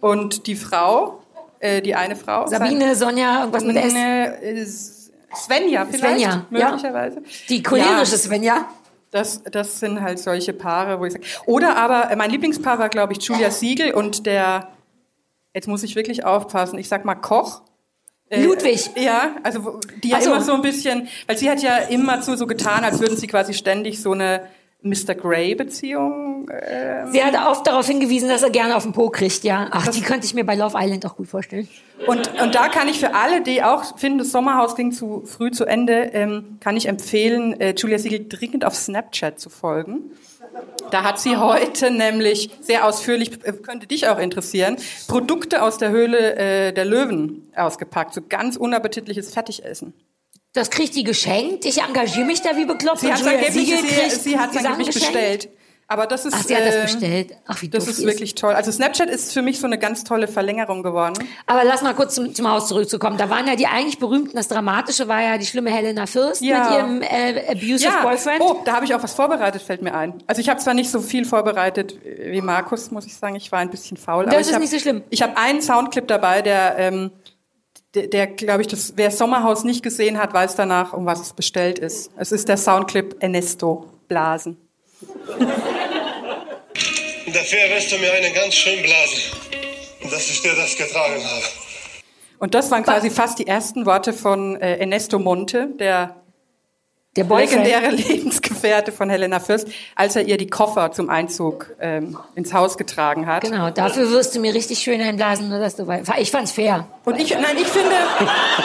und 0.00 0.46
die 0.46 0.54
Frau, 0.56 1.22
äh, 1.58 1.82
die 1.82 1.94
eine 1.94 2.14
Frau. 2.16 2.46
Sabine, 2.46 2.94
Sonja, 2.94 3.40
irgendwas 3.40 3.64
mit 3.64 3.76
S. 3.76 3.94
Ist- 4.42 4.96
Svenja 5.34 5.84
vielleicht, 5.84 6.00
Svenja, 6.20 6.46
ja. 6.50 6.68
möglicherweise. 6.70 7.22
Die 7.48 7.62
cholerische 7.62 8.16
Svenja. 8.16 8.68
Das, 9.10 9.42
das 9.44 9.80
sind 9.80 10.00
halt 10.00 10.18
solche 10.18 10.52
Paare, 10.52 10.98
wo 11.00 11.04
ich 11.04 11.12
sage. 11.12 11.24
Oder 11.46 11.76
aber, 11.76 12.10
äh, 12.10 12.16
mein 12.16 12.30
Lieblingspaar 12.30 12.78
war, 12.78 12.88
glaube 12.88 13.12
ich, 13.12 13.22
Julia 13.22 13.50
Siegel 13.50 13.92
und 13.92 14.26
der, 14.26 14.68
jetzt 15.54 15.68
muss 15.68 15.82
ich 15.82 15.94
wirklich 15.94 16.24
aufpassen, 16.24 16.78
ich 16.78 16.88
sag 16.88 17.04
mal 17.04 17.14
Koch. 17.16 17.62
Äh, 18.28 18.42
Ludwig. 18.44 18.90
Ja, 18.96 19.36
also 19.42 19.80
die 20.02 20.08
ja 20.08 20.16
Ach 20.18 20.22
so. 20.22 20.30
immer 20.32 20.40
so 20.42 20.54
ein 20.54 20.62
bisschen, 20.62 21.08
weil 21.26 21.36
sie 21.38 21.48
hat 21.48 21.62
ja 21.62 21.76
immer 21.76 22.22
so, 22.22 22.34
so 22.34 22.46
getan, 22.46 22.82
als 22.84 23.00
würden 23.00 23.16
sie 23.16 23.26
quasi 23.26 23.54
ständig 23.54 24.02
so 24.02 24.12
eine 24.12 24.42
Mr. 24.88 25.14
Grey-Beziehung. 25.14 26.48
ähm, 26.50 27.12
Sie 27.12 27.22
hat 27.22 27.34
oft 27.48 27.66
darauf 27.66 27.86
hingewiesen, 27.86 28.28
dass 28.28 28.42
er 28.42 28.50
gerne 28.50 28.76
auf 28.76 28.82
den 28.82 28.92
Po 28.92 29.10
kriegt, 29.10 29.44
ja. 29.44 29.68
Ach, 29.70 29.88
die 29.88 30.00
könnte 30.00 30.26
ich 30.26 30.34
mir 30.34 30.44
bei 30.44 30.54
Love 30.54 30.76
Island 30.78 31.04
auch 31.06 31.16
gut 31.16 31.28
vorstellen. 31.28 31.68
Und, 32.06 32.40
und 32.40 32.54
da 32.54 32.68
kann 32.68 32.88
ich 32.88 32.98
für 32.98 33.14
alle, 33.14 33.42
die 33.42 33.62
auch 33.62 33.98
finden, 33.98 34.18
das 34.18 34.30
Sommerhaus 34.30 34.76
ging 34.76 34.92
zu 34.92 35.22
früh 35.24 35.50
zu 35.50 35.64
Ende, 35.64 36.10
ähm, 36.12 36.58
kann 36.60 36.76
ich 36.76 36.86
empfehlen, 36.86 37.58
äh, 37.60 37.74
Julia 37.76 37.98
Siegel 37.98 38.26
dringend 38.28 38.64
auf 38.64 38.74
Snapchat 38.74 39.40
zu 39.40 39.50
folgen. 39.50 40.10
Da 40.90 41.02
hat 41.02 41.18
sie 41.18 41.36
heute 41.36 41.90
nämlich 41.90 42.50
sehr 42.60 42.86
ausführlich, 42.86 43.44
äh, 43.44 43.52
könnte 43.52 43.86
dich 43.86 44.08
auch 44.08 44.18
interessieren, 44.18 44.76
Produkte 45.08 45.62
aus 45.62 45.78
der 45.78 45.90
Höhle 45.90 46.36
äh, 46.36 46.72
der 46.72 46.84
Löwen 46.84 47.50
ausgepackt. 47.56 48.14
So 48.14 48.20
ganz 48.28 48.56
unappetitliches 48.56 49.32
Fertigessen. 49.32 49.94
Das 50.56 50.70
kriegt 50.70 50.94
die 50.94 51.04
geschenkt. 51.04 51.66
Ich 51.66 51.82
engagiere 51.82 52.24
mich 52.24 52.40
da 52.40 52.56
wie 52.56 52.64
bekloppt. 52.64 53.00
Sie 53.00 53.12
hat 53.12 53.20
Julia 53.20 53.38
angeblich, 53.38 53.66
sie, 53.66 54.16
sie 54.16 54.38
hat 54.38 54.52
die 54.52 54.58
Sachen 54.58 54.66
angeblich 54.66 54.94
bestellt. 54.94 55.50
Aber 55.88 56.06
das 56.06 56.24
ist, 56.24 56.34
Ach, 56.34 56.42
sie 56.42 56.56
hat 56.56 56.66
das 56.66 56.74
äh, 56.74 56.82
bestellt. 56.82 57.36
Ach, 57.46 57.62
wie 57.62 57.68
das 57.68 57.86
ist 57.86 57.98
die 57.98 58.02
ist. 58.02 58.08
wirklich 58.08 58.34
toll. 58.34 58.54
Also 58.54 58.72
Snapchat 58.72 59.08
ist 59.08 59.32
für 59.32 59.42
mich 59.42 59.60
so 59.60 59.66
eine 59.66 59.78
ganz 59.78 60.02
tolle 60.02 60.26
Verlängerung 60.26 60.82
geworden. 60.82 61.14
Aber 61.46 61.62
lass 61.62 61.82
mal 61.82 61.94
kurz 61.94 62.16
zum, 62.16 62.34
zum 62.34 62.50
Haus 62.50 62.66
zurückzukommen. 62.66 63.18
Da 63.18 63.30
waren 63.30 63.46
ja 63.46 63.54
die 63.54 63.66
eigentlich 63.66 63.98
berühmten, 63.98 64.34
das 64.34 64.48
Dramatische 64.48 65.06
war 65.06 65.22
ja 65.22 65.38
die 65.38 65.46
schlimme 65.46 65.70
Helena 65.70 66.06
Fürst 66.06 66.40
mit 66.40 66.50
ihrem 66.50 67.02
äh, 67.02 67.52
abusive 67.52 67.92
Boyfriend. 68.02 68.40
Oh, 68.40 68.62
da 68.64 68.76
habe 68.76 68.84
ich 68.86 68.94
auch 68.94 69.02
was 69.02 69.14
vorbereitet, 69.14 69.62
fällt 69.62 69.82
mir 69.82 69.94
ein. 69.94 70.14
Also 70.26 70.40
ich 70.40 70.48
habe 70.48 70.58
zwar 70.58 70.74
nicht 70.74 70.90
so 70.90 71.00
viel 71.00 71.24
vorbereitet 71.24 71.96
wie 72.02 72.40
Markus, 72.40 72.90
muss 72.90 73.06
ich 73.06 73.14
sagen. 73.14 73.36
Ich 73.36 73.52
war 73.52 73.60
ein 73.60 73.70
bisschen 73.70 73.96
faul. 73.96 74.24
Das 74.24 74.32
aber 74.32 74.40
ist 74.40 74.48
ich 74.48 74.54
hab, 74.54 74.60
nicht 74.62 74.72
so 74.72 74.78
schlimm. 74.80 75.04
Ich 75.10 75.22
habe 75.22 75.36
einen 75.36 75.62
Soundclip 75.62 76.08
dabei, 76.08 76.42
der, 76.42 76.76
ähm, 76.78 77.12
der, 77.96 78.06
der 78.08 78.26
glaube 78.26 78.60
ich, 78.60 78.68
das, 78.68 78.92
wer 78.96 79.10
Sommerhaus 79.10 79.64
nicht 79.64 79.82
gesehen 79.82 80.18
hat, 80.18 80.32
weiß 80.34 80.54
danach, 80.54 80.92
um 80.92 81.06
was 81.06 81.20
es 81.20 81.32
bestellt 81.32 81.78
ist. 81.78 82.10
Es 82.16 82.30
ist 82.30 82.48
der 82.48 82.58
Soundclip 82.58 83.16
Ernesto 83.20 83.90
Blasen. 84.06 84.56
Dafür 87.26 87.58
wirst 87.74 87.90
du 87.92 87.98
mir 87.98 88.12
einen 88.12 88.34
ganz 88.34 88.54
schön 88.54 88.82
blasen, 88.82 89.22
dass 90.10 90.30
ich 90.30 90.42
dir 90.42 90.54
das 90.54 90.76
getragen 90.76 91.24
habe. 91.24 91.44
Und 92.38 92.54
das 92.54 92.70
waren 92.70 92.82
quasi 92.82 93.10
fast 93.10 93.38
die 93.38 93.46
ersten 93.46 93.86
Worte 93.86 94.12
von 94.12 94.60
äh, 94.60 94.76
Ernesto 94.76 95.18
Monte, 95.18 95.68
der, 95.78 96.16
der 97.16 97.24
legendäre 97.24 97.92
Lebensgefährte 98.56 98.92
von 98.92 99.10
Helena 99.10 99.40
Fürst, 99.40 99.68
als 99.94 100.16
er 100.16 100.22
ihr 100.22 100.36
die 100.36 100.48
Koffer 100.48 100.92
zum 100.92 101.10
Einzug 101.10 101.74
ähm, 101.80 102.18
ins 102.34 102.52
Haus 102.52 102.76
getragen 102.76 103.26
hat. 103.26 103.42
Genau, 103.42 103.70
dafür 103.70 104.10
wirst 104.10 104.34
du 104.34 104.40
mir 104.40 104.54
richtig 104.54 104.78
schön 104.78 105.00
einblasen, 105.00 105.48
nur 105.48 105.58
dass 105.58 105.76
du 105.76 105.86
weißt. 105.86 106.10
Ich 106.18 106.30
fand's 106.30 106.52
fair. 106.52 106.86
Und 107.04 107.20
ich, 107.20 107.30
nein, 107.34 107.56
ich 107.56 107.66
finde, 107.66 107.94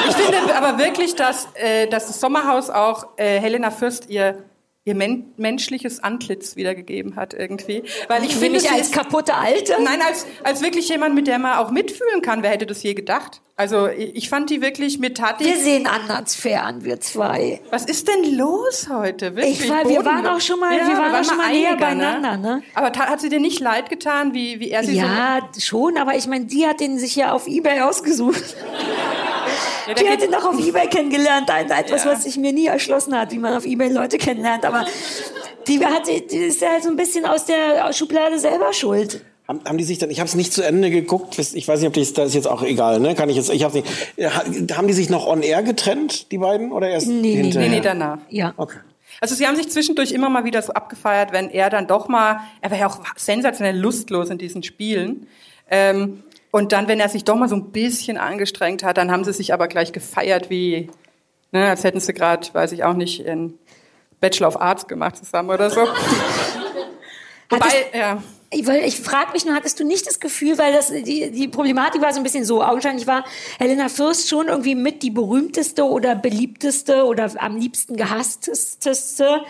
ich 0.09 0.15
finde 0.15 0.55
aber 0.55 0.77
wirklich, 0.77 1.15
dass, 1.15 1.47
äh, 1.55 1.87
dass 1.87 2.07
das 2.07 2.19
Sommerhaus 2.19 2.69
auch 2.69 3.05
äh, 3.17 3.39
Helena 3.39 3.71
Fürst 3.71 4.09
ihr 4.09 4.43
ihr 4.83 4.95
men 4.95 5.31
menschliches 5.37 6.01
Antlitz 6.03 6.55
wiedergegeben 6.55 7.15
hat 7.15 7.35
irgendwie, 7.35 7.83
weil 8.07 8.23
ich 8.23 8.35
finde 8.35 8.59
sie 8.59 8.67
als 8.69 8.87
ist- 8.87 8.93
kaputte 8.93 9.35
Alte? 9.35 9.73
Nein, 9.83 10.01
als 10.01 10.25
als 10.43 10.63
wirklich 10.63 10.89
jemand, 10.89 11.13
mit 11.13 11.27
der 11.27 11.37
man 11.37 11.57
auch 11.59 11.69
mitfühlen 11.69 12.21
kann. 12.23 12.41
Wer 12.41 12.49
hätte 12.49 12.65
das 12.65 12.81
je 12.81 12.95
gedacht? 12.95 13.41
Also 13.55 13.87
ich 13.87 14.27
fand 14.27 14.49
die 14.49 14.59
wirklich 14.63 14.97
mit 14.97 15.17
Tati. 15.17 15.45
Wir 15.45 15.57
sehen 15.57 15.85
anders 15.85 16.33
fair 16.33 16.63
an, 16.63 16.83
wir 16.83 16.99
zwei. 16.99 17.61
Was 17.69 17.85
ist 17.85 18.07
denn 18.07 18.35
los 18.35 18.87
heute? 18.89 19.35
Wirklich 19.35 19.61
Ich 19.61 19.69
war- 19.69 19.87
wir 19.87 20.03
waren 20.03 20.25
auch 20.25 20.41
schon 20.41 20.59
mal- 20.59 20.71
wir 20.75 20.97
waren 20.97 21.13
auch 21.13 21.23
schon 21.29 21.37
mal 21.37 21.51
näher 21.51 21.69
einiger, 21.73 21.85
beieinander, 21.85 22.37
ne? 22.37 22.63
Aber 22.73 22.87
hat 22.97 23.21
sie 23.21 23.29
dir 23.29 23.39
nicht 23.39 23.59
leid 23.59 23.87
getan, 23.91 24.33
wie 24.33 24.59
wie 24.59 24.71
er 24.71 24.83
sie 24.83 24.95
Ja, 24.95 25.47
schon, 25.59 25.97
aber 25.99 26.15
ich 26.15 26.25
meine, 26.25 26.45
die 26.45 26.65
hat 26.65 26.79
den 26.79 26.97
sich 26.97 27.15
ja 27.15 27.33
auf 27.33 27.45
Ebay 27.47 27.81
ausgesucht. 27.81 28.55
Ja, 29.99 30.15
Die 30.15 30.25
ihn 30.25 30.31
doch 30.31 30.45
auf 30.45 30.59
Ebay 30.67 30.87
kennengelernt. 30.87 31.49
Ein, 31.49 31.69
etwas, 31.69 32.03
Ja. 32.03 32.11
was 32.11 32.23
sich 32.23 32.37
mir 32.37 32.53
nie 32.53 32.67
erschlossen 32.67 33.17
hat, 33.17 33.31
wie 33.31 33.37
man 33.39 33.55
auf 33.55 33.65
Ebay 33.65 33.89
Leute 33.89 34.17
kennenlernt. 34.17 34.65
Aber 34.65 34.85
die, 35.67 35.85
hat, 35.85 36.07
die 36.07 36.35
ist 36.37 36.61
ja 36.61 36.79
so 36.81 36.89
ein 36.89 36.95
bisschen 36.95 37.25
aus 37.25 37.45
der 37.45 37.91
Schublade 37.93 38.39
selber 38.39 38.73
schuld. 38.73 39.23
Haben, 39.47 39.61
haben 39.65 39.77
die 39.77 39.83
sich 39.83 39.97
dann, 39.97 40.09
ich 40.11 40.19
habe 40.19 40.27
es 40.27 40.35
nicht 40.35 40.53
zu 40.53 40.61
Ende 40.61 40.89
geguckt, 40.91 41.37
ich 41.37 41.67
weiß 41.67 41.79
nicht, 41.79 41.87
ob 41.87 41.93
die, 41.93 42.13
das 42.13 42.27
ist 42.29 42.35
jetzt 42.35 42.47
auch 42.47 42.63
egal, 42.63 42.99
ne? 42.99 43.15
Kann 43.15 43.27
ich 43.29 43.35
jetzt, 43.35 43.49
ich 43.51 43.63
habe 43.63 43.75
nicht. 43.77 43.87
Äh, 44.15 44.27
ha- 44.29 44.43
Haben 44.77 44.87
die 44.87 44.93
sich 44.93 45.09
noch 45.09 45.27
on 45.27 45.41
air 45.41 45.63
getrennt, 45.63 46.31
die 46.31 46.37
beiden, 46.37 46.71
oder 46.71 46.89
erst 46.89 47.07
Nee, 47.07 47.15
nee, 47.21 47.33
hinterher? 47.35 47.69
nee, 47.69 47.75
nee, 47.75 47.81
danach. 47.81 48.19
Ja. 48.29 48.53
Okay. 48.57 48.77
Also 49.19 49.35
sie 49.35 49.45
haben 49.45 49.55
sich 49.57 49.69
zwischendurch 49.69 50.11
immer 50.13 50.29
mal 50.29 50.45
wieder 50.45 50.61
so 50.61 50.71
abgefeiert, 50.73 51.31
wenn 51.33 51.49
er 51.49 51.69
dann 51.69 51.85
doch 51.85 52.07
mal, 52.07 52.39
er 52.61 52.71
war 52.71 52.77
ja 52.77 52.87
auch 52.87 52.99
sensationell 53.17 53.77
lustlos 53.77 54.29
in 54.29 54.37
diesen 54.37 54.63
Spielen. 54.63 55.27
Ähm, 55.69 56.23
und 56.51 56.73
dann, 56.73 56.87
wenn 56.87 56.99
er 56.99 57.09
sich 57.09 57.23
doch 57.23 57.35
mal 57.35 57.49
so 57.49 57.55
ein 57.55 57.71
bisschen 57.71 58.17
angestrengt 58.17 58.83
hat, 58.83 58.97
dann 58.97 59.11
haben 59.11 59.23
sie 59.23 59.33
sich 59.33 59.53
aber 59.53 59.67
gleich 59.67 59.93
gefeiert, 59.93 60.49
wie, 60.49 60.89
ne, 61.51 61.69
als 61.69 61.83
hätten 61.83 61.99
sie 61.99 62.13
gerade, 62.13 62.47
weiß 62.53 62.73
ich 62.73 62.83
auch 62.83 62.93
nicht, 62.93 63.25
in 63.25 63.57
Bachelor 64.19 64.49
of 64.49 64.61
Arts 64.61 64.87
gemacht 64.87 65.17
zusammen 65.17 65.49
oder 65.49 65.69
so. 65.69 65.81
Wobei, 67.49 67.67
ja. 67.93 68.21
Ich, 68.53 68.67
weil 68.67 68.83
ich 68.83 68.99
frage 68.99 69.31
mich 69.31 69.45
nur, 69.45 69.55
hattest 69.55 69.79
du 69.79 69.85
nicht 69.85 70.05
das 70.05 70.19
Gefühl, 70.19 70.57
weil 70.57 70.73
das 70.73 70.89
die, 70.89 71.31
die 71.31 71.47
Problematik 71.47 72.01
war 72.01 72.11
so 72.11 72.19
ein 72.19 72.23
bisschen 72.23 72.43
so, 72.43 72.61
augenscheinlich 72.61 73.07
war 73.07 73.23
Helena 73.59 73.87
Fürst 73.87 74.27
schon 74.27 74.49
irgendwie 74.49 74.75
mit 74.75 75.03
die 75.03 75.09
berühmteste 75.09 75.85
oder 75.85 76.15
beliebteste 76.15 77.05
oder 77.05 77.31
am 77.37 77.55
liebsten 77.55 77.95
gehassteste 77.95 79.41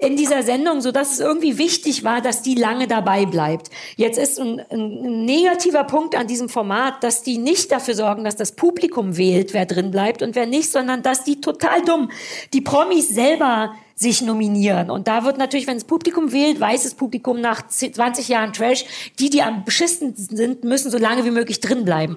in 0.00 0.16
dieser 0.16 0.42
Sendung, 0.42 0.80
so 0.80 0.92
dass 0.92 1.12
es 1.12 1.20
irgendwie 1.20 1.58
wichtig 1.58 2.04
war, 2.04 2.22
dass 2.22 2.40
die 2.42 2.54
lange 2.54 2.88
dabei 2.88 3.26
bleibt. 3.26 3.70
Jetzt 3.96 4.18
ist 4.18 4.40
ein, 4.40 4.60
ein, 4.70 5.24
negativer 5.26 5.84
Punkt 5.84 6.16
an 6.16 6.26
diesem 6.26 6.48
Format, 6.48 7.04
dass 7.04 7.22
die 7.22 7.36
nicht 7.36 7.70
dafür 7.70 7.94
sorgen, 7.94 8.24
dass 8.24 8.36
das 8.36 8.52
Publikum 8.52 9.18
wählt, 9.18 9.52
wer 9.52 9.66
drin 9.66 9.90
bleibt 9.90 10.22
und 10.22 10.34
wer 10.34 10.46
nicht, 10.46 10.70
sondern 10.70 11.02
dass 11.02 11.24
die 11.24 11.40
total 11.42 11.82
dumm, 11.84 12.10
die 12.54 12.62
Promis 12.62 13.08
selber 13.08 13.74
sich 13.94 14.22
nominieren. 14.22 14.90
Und 14.90 15.06
da 15.08 15.24
wird 15.24 15.36
natürlich, 15.36 15.66
wenn 15.66 15.76
das 15.76 15.84
Publikum 15.84 16.32
wählt, 16.32 16.58
weiß 16.58 16.84
das 16.84 16.94
Publikum 16.94 17.38
nach 17.42 17.68
10, 17.68 17.92
20 17.92 18.28
Jahren 18.28 18.54
Trash, 18.54 18.86
die, 19.18 19.28
die 19.28 19.42
am 19.42 19.66
beschissensten 19.66 20.34
sind, 20.34 20.64
müssen 20.64 20.90
so 20.90 20.96
lange 20.96 21.26
wie 21.26 21.30
möglich 21.30 21.60
drin 21.60 21.84
bleiben. 21.84 22.16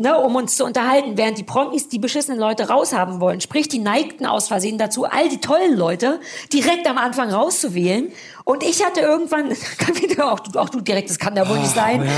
Ne, 0.00 0.16
um 0.18 0.34
uns 0.34 0.56
zu 0.56 0.64
unterhalten, 0.64 1.18
während 1.18 1.36
die 1.36 1.42
Promis 1.42 1.88
die 1.88 1.98
beschissenen 1.98 2.40
Leute 2.40 2.68
raushaben 2.68 3.20
wollen. 3.20 3.42
Sprich, 3.42 3.68
die 3.68 3.78
neigten 3.80 4.24
aus 4.24 4.48
Versehen 4.48 4.78
dazu, 4.78 5.04
all 5.04 5.28
die 5.28 5.42
tollen 5.42 5.76
Leute 5.76 6.20
direkt 6.50 6.86
am 6.88 6.96
Anfang 6.96 7.30
rauszuwählen. 7.30 8.10
Und 8.44 8.62
ich 8.62 8.82
hatte 8.82 9.00
irgendwann, 9.00 9.52
auch 10.22 10.40
du, 10.40 10.58
auch 10.58 10.70
du 10.70 10.80
direkt, 10.80 11.10
das 11.10 11.18
kann 11.18 11.36
ja 11.36 11.46
wohl 11.46 11.58
nicht 11.58 11.74
sein, 11.74 12.08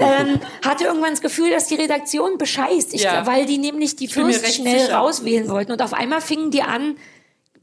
ähm, 0.00 0.38
hatte 0.62 0.84
irgendwann 0.84 1.12
das 1.12 1.22
Gefühl, 1.22 1.50
dass 1.50 1.66
die 1.66 1.76
Redaktion 1.76 2.36
bescheißt. 2.36 2.92
Ich, 2.92 3.04
Ja. 3.04 3.26
Weil 3.26 3.46
die 3.46 3.56
nämlich 3.56 3.96
die 3.96 4.08
Fürst 4.08 4.46
schnell 4.54 4.80
sicher. 4.80 4.98
rauswählen 4.98 5.48
wollten. 5.48 5.72
Und 5.72 5.80
auf 5.80 5.94
einmal 5.94 6.20
fingen 6.20 6.50
die 6.50 6.60
an, 6.60 6.96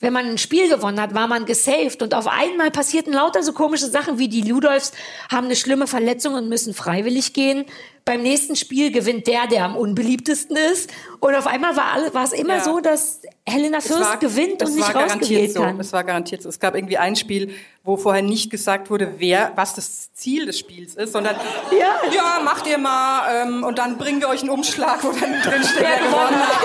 wenn 0.01 0.11
man 0.13 0.25
ein 0.25 0.37
Spiel 0.37 0.67
gewonnen 0.67 0.99
hat, 0.99 1.13
war 1.13 1.27
man 1.27 1.45
gesaved. 1.45 2.01
Und 2.01 2.13
auf 2.13 2.27
einmal 2.27 2.71
passierten 2.71 3.13
lauter 3.13 3.43
so 3.43 3.53
komische 3.53 3.85
Sachen 3.87 4.17
wie 4.17 4.27
die 4.27 4.41
Ludolfs 4.41 4.91
haben 5.31 5.45
eine 5.45 5.55
schlimme 5.55 5.87
Verletzung 5.87 6.33
und 6.33 6.49
müssen 6.49 6.73
freiwillig 6.73 7.33
gehen. 7.33 7.65
Beim 8.03 8.23
nächsten 8.23 8.55
Spiel 8.55 8.91
gewinnt 8.91 9.27
der, 9.27 9.45
der 9.45 9.63
am 9.63 9.75
unbeliebtesten 9.75 10.57
ist. 10.57 10.89
Und 11.19 11.35
auf 11.35 11.45
einmal 11.45 11.75
war, 11.77 11.91
alle, 11.93 12.11
war 12.15 12.23
es 12.23 12.33
immer 12.33 12.55
Ja. 12.57 12.63
so, 12.63 12.79
dass 12.79 13.21
Helena 13.45 13.79
Fürst 13.79 14.01
war- 14.01 14.17
gewinnt 14.17 14.63
und 14.63 14.75
nicht 14.75 14.93
rausgewählt 14.95 15.53
so. 15.53 15.61
kann. 15.61 15.79
Es 15.79 15.93
war 15.93 16.03
garantiert 16.03 16.41
so. 16.41 16.49
Es 16.49 16.59
gab 16.59 16.73
irgendwie 16.73 16.97
ein 16.97 17.15
Spiel, 17.15 17.53
wo 17.83 17.97
vorher 17.97 18.23
nicht 18.23 18.49
gesagt 18.49 18.89
wurde, 18.89 19.13
wer, 19.19 19.51
was 19.55 19.75
das 19.75 20.11
Ziel 20.13 20.47
des 20.47 20.57
Spiels 20.57 20.95
ist, 20.95 21.13
sondern 21.13 21.35
Ja. 21.79 21.99
ja 22.11 22.41
macht 22.43 22.65
ihr 22.65 22.79
mal 22.79 23.43
ähm, 23.43 23.63
und 23.63 23.77
dann 23.77 23.99
bringen 23.99 24.19
wir 24.19 24.29
euch 24.29 24.41
einen 24.41 24.49
Umschlag, 24.49 25.03
wo 25.03 25.11
dann 25.11 25.39
drin 25.43 25.63
steht, 25.63 25.79
wer 25.81 25.97
gewonnen 25.97 26.35
hat. 26.41 26.57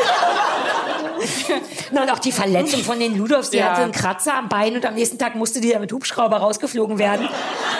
Na, 1.93 2.03
und 2.03 2.11
auch 2.11 2.19
die 2.19 2.33
Verletzung 2.33 2.81
von 2.83 2.99
den 2.99 3.17
Ludolfs, 3.17 3.51
die 3.51 3.59
Ja. 3.59 3.71
hatte 3.71 3.83
einen 3.83 3.93
Kratzer 3.93 4.35
am 4.35 4.49
Bein 4.49 4.75
und 4.75 4.85
am 4.85 4.95
nächsten 4.95 5.19
Tag 5.19 5.35
musste 5.35 5.61
die 5.61 5.69
ja 5.69 5.79
mit 5.79 5.93
Hubschrauber 5.93 6.37
rausgeflogen 6.39 6.99
werden. 6.99 7.29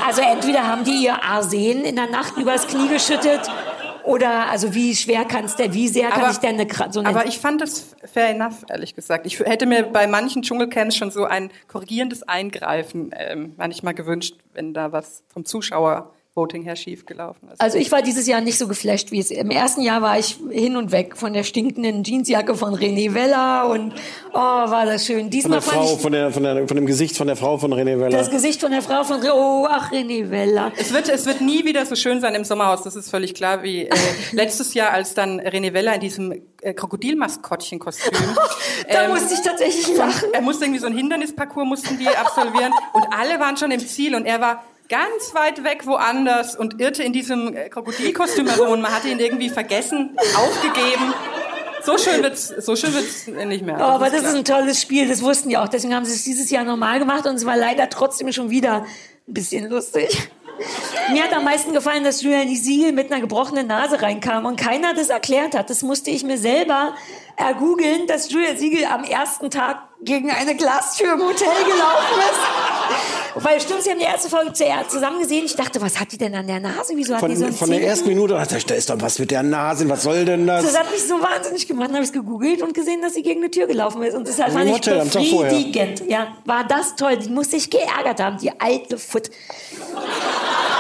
Also 0.07 0.23
entweder 0.23 0.67
haben 0.67 0.85
die 0.85 1.05
ihr 1.05 1.23
Arsen 1.25 1.85
in 1.85 1.97
der 1.97 2.09
Nacht 2.11 2.37
übers 2.37 2.67
Knie 2.67 2.89
geschüttet 2.89 3.41
oder 4.05 4.49
also 4.51 4.73
wie 4.75 4.95
schwer 4.95 5.25
kann's 5.25 5.57
denn, 5.57 5.75
wie 5.75 5.89
sehr 5.89 6.11
kann 6.11 6.23
Aber- 6.23 6.31
ich 6.31 6.39
denn 6.39 6.61
eine, 6.61 6.69
so 6.93 7.01
eine 7.01 7.09
Aber 7.09 7.27
ich 7.27 7.39
fand 7.39 7.61
das 7.61 7.97
fair 8.13 8.29
enough, 8.31 8.65
ehrlich 8.69 8.95
gesagt. 8.95 9.27
Ich 9.27 9.41
hätte 9.41 9.67
mir 9.67 9.83
bei 9.85 10.07
manchen 10.07 10.43
Dschungelcamps 10.43 10.97
schon 10.97 11.11
so 11.11 11.25
ein 11.25 11.51
korrigierendes 11.67 12.23
Eingreifen 12.23 13.11
ähm, 13.17 13.55
manchmal 13.57 13.95
gewünscht, 13.95 14.37
wenn 14.55 14.73
da 14.75 14.93
was 14.93 15.25
vom 15.33 15.45
Zuschauer 15.45 16.13
Voting 16.37 16.65
her 16.65 16.77
schiefgelaufen 16.77 17.49
ist. 17.51 17.61
Also 17.63 17.79
ich 17.79 17.91
war 17.91 18.03
dieses 18.03 18.27
Jahr 18.27 18.43
nicht 18.43 18.59
so 18.59 18.69
geflasht 18.69 19.11
wie 19.11 19.21
es. 19.21 19.31
Im 19.31 19.51
ersten 19.51 19.81
Jahr 19.81 20.03
war 20.03 20.19
ich 20.19 20.39
hin 20.51 20.77
und 20.77 20.93
weg 20.93 21.17
von 21.17 21.33
der 21.33 21.45
stinkenden 21.45 22.05
Jeansjacke 22.05 22.55
von 22.55 22.75
René 22.75 23.15
Vella 23.15 23.65
und 23.65 23.95
oh, 24.35 24.39
war 24.39 24.85
das 24.85 25.07
schön. 25.07 25.21
Von 25.21 25.31
Diesmal 25.31 25.61
der 25.61 25.63
fand 25.63 25.77
Frau, 25.79 25.95
ich 25.95 26.01
von, 26.03 26.13
der, 26.13 26.31
von, 26.31 26.43
der, 26.43 26.69
von 26.69 26.77
dem 26.77 26.85
Gesicht 26.85 27.17
von 27.17 27.27
der 27.27 27.37
Frau 27.37 27.57
von 27.57 27.73
René 27.73 27.99
Weller. 27.99 28.11
das 28.11 28.31
Gesicht 28.31 28.61
von 28.61 28.71
der 28.71 28.83
Frau 28.83 29.03
von 29.03 29.23
oh 29.25 29.67
ach 29.67 29.91
René 29.91 30.31
Vella. 30.31 30.73
Es 30.77 30.93
wird, 30.93 31.09
es 31.09 31.25
wird 31.25 31.41
nie 31.41 31.65
wieder 31.65 31.87
so 31.87 31.97
schön 31.97 32.21
sein 32.21 32.35
im 32.35 32.45
Sommerhaus, 32.45 32.83
das 32.83 32.97
ist 32.97 33.11
völlig 33.11 33.33
klar, 33.33 33.63
wie 33.63 33.85
äh, 33.87 33.95
letztes 34.33 34.75
Jahr, 34.75 34.91
als 34.91 35.15
dann 35.15 35.41
René 35.41 35.73
Vella 35.73 35.95
in 35.95 36.01
diesem 36.01 36.33
äh, 36.61 36.75
Krokodilmaskottchenkostüm. 36.75 38.13
Da 38.93 39.09
musste 39.09 39.35
ich 39.35 39.41
tatsächlich 39.41 39.97
lachen. 39.97 40.29
Er 40.33 40.43
musste 40.43 40.65
irgendwie 40.65 40.81
so 40.81 40.87
ein 40.87 40.97
Hindernisparcours 40.97 41.67
mussten 41.67 41.99
die 41.99 42.09
absolvieren 42.09 42.73
und 42.93 43.07
alle 43.11 43.41
waren 43.41 43.57
schon 43.57 43.71
im 43.71 43.81
Ziel 43.81 44.15
und 44.15 44.27
er 44.27 44.41
war 44.41 44.63
ganz 44.89 45.35
weit 45.35 45.65
weg 45.65 45.87
woanders 45.87 46.57
und 46.57 46.81
irrte 46.81 47.03
in 47.03 47.13
diesem 47.13 47.57
äh, 47.57 47.69
Krokodilkostüm 47.69 48.47
herum 48.49 48.69
und 48.69 48.81
man 48.81 48.95
hatte 48.95 49.09
ihn 49.09 49.19
irgendwie 49.19 49.49
vergessen, 49.49 50.17
aufgegeben. 50.37 51.15
So 51.83 51.99
schön 51.99 52.23
wird's, 52.23 52.49
so 52.49 52.75
schön 52.75 52.93
wird's 52.95 53.27
nicht 53.27 53.65
mehr. 53.65 53.77
Oh, 53.79 53.83
aber 53.83 54.11
das 54.11 54.21
klar. 54.21 54.33
ist 54.33 54.39
ein 54.39 54.45
tolles 54.45 54.83
Spiel, 54.83 55.09
das 55.09 55.23
wussten 55.23 55.51
die 55.51 55.57
auch. 55.57 55.69
Deswegen 55.69 55.95
haben 55.95 56.05
sie 56.05 56.15
es 56.15 56.25
dieses 56.25 56.51
Jahr 56.51 56.65
nochmal 56.65 56.99
gemacht 56.99 57.27
und 57.27 57.37
es 57.37 57.47
war 57.47 57.57
leider 57.57 57.89
trotzdem 57.89 58.33
schon 58.33 58.51
wieder 58.51 58.87
ein 59.29 59.35
bisschen 59.35 59.71
lustig. 59.71 60.31
Mir 61.13 61.23
hat 61.23 61.33
am 61.33 61.45
meisten 61.45 61.73
gefallen, 61.73 62.03
dass 62.03 62.23
Julian 62.23 62.49
Siegel 62.49 62.93
mit 62.93 63.13
einer 63.13 63.21
gebrochenen 63.21 63.67
Nase 63.67 64.03
reinkam 64.03 64.47
und 64.47 64.57
keiner 64.57 64.95
das 64.95 65.11
erklärt 65.11 65.55
hat. 65.55 65.71
Das 65.71 65.83
musste 65.83 66.11
ich 66.11 66.25
mir 66.25 66.39
selber 66.39 66.95
ergoogeln, 67.37 68.07
dass 68.07 68.31
Julian 68.31 68.57
Siegel 68.57 68.85
am 68.87 69.05
ersten 69.05 69.51
Tag 69.51 69.83
gegen 70.07 70.31
eine 70.31 70.55
Glastür 70.57 71.13
im 71.15 71.21
Hotel 71.21 71.49
gelaufen 71.65 72.19
ist. 72.31 73.45
Weil 73.45 73.61
stimmt, 73.61 73.83
sie 73.83 73.91
haben 73.91 73.99
die 73.99 74.05
erste 74.07 74.31
Folge 74.31 74.53
zusammen 74.55 75.19
gesehen. 75.21 75.45
Ich 75.45 75.55
dachte, 75.57 75.83
was 75.83 76.01
hat 76.01 76.11
die 76.13 76.17
denn 76.17 76.35
an 76.35 76.47
der 76.47 76.59
Nase? 76.61 76.95
Wieso 76.95 77.13
hat 77.15 77.21
Von, 77.21 77.29
die 77.31 77.37
so 77.37 77.45
ein 77.45 77.53
von 77.53 77.69
der 77.69 77.81
Zeh- 77.81 77.85
ersten 77.85 78.09
Minute 78.09 78.33
dachte 78.33 78.57
ich, 78.57 78.65
da 78.65 78.75
ist 78.75 78.89
doch 78.89 78.97
was 78.99 79.19
mit 79.19 79.31
der 79.31 79.43
Nase, 79.43 79.87
was 79.91 80.05
soll 80.05 80.25
denn 80.25 80.47
das? 80.47 80.65
Das 80.65 80.79
hat 80.79 80.91
mich 80.91 81.03
so 81.03 81.15
wahnsinnig 81.21 81.69
gemacht. 81.69 81.89
Dann 81.89 81.97
habe 81.97 82.05
ich 82.05 82.09
es 82.11 82.15
gegoogelt 82.15 82.63
und 82.63 82.73
gesehen, 82.73 83.03
dass 83.03 83.13
sie 83.13 83.23
gegen 83.23 83.43
eine 83.43 83.51
Tür 83.51 83.67
gelaufen 83.67 84.03
ist. 84.05 84.15
Und 84.15 84.27
deshalb 84.27 84.49
Im 84.53 84.55
fand 84.55 84.67
ich 84.71 84.75
Hotel 84.75 85.05
befriedigend. 85.05 86.03
Ja, 86.09 86.29
war 86.47 86.65
das 86.67 86.97
toll. 86.97 87.19
Die 87.19 87.29
muss 87.29 87.51
sich 87.51 87.69
geärgert 87.69 88.21
haben, 88.23 88.39
die 88.39 88.59
alte 88.59 88.97
Foot. 88.97 89.31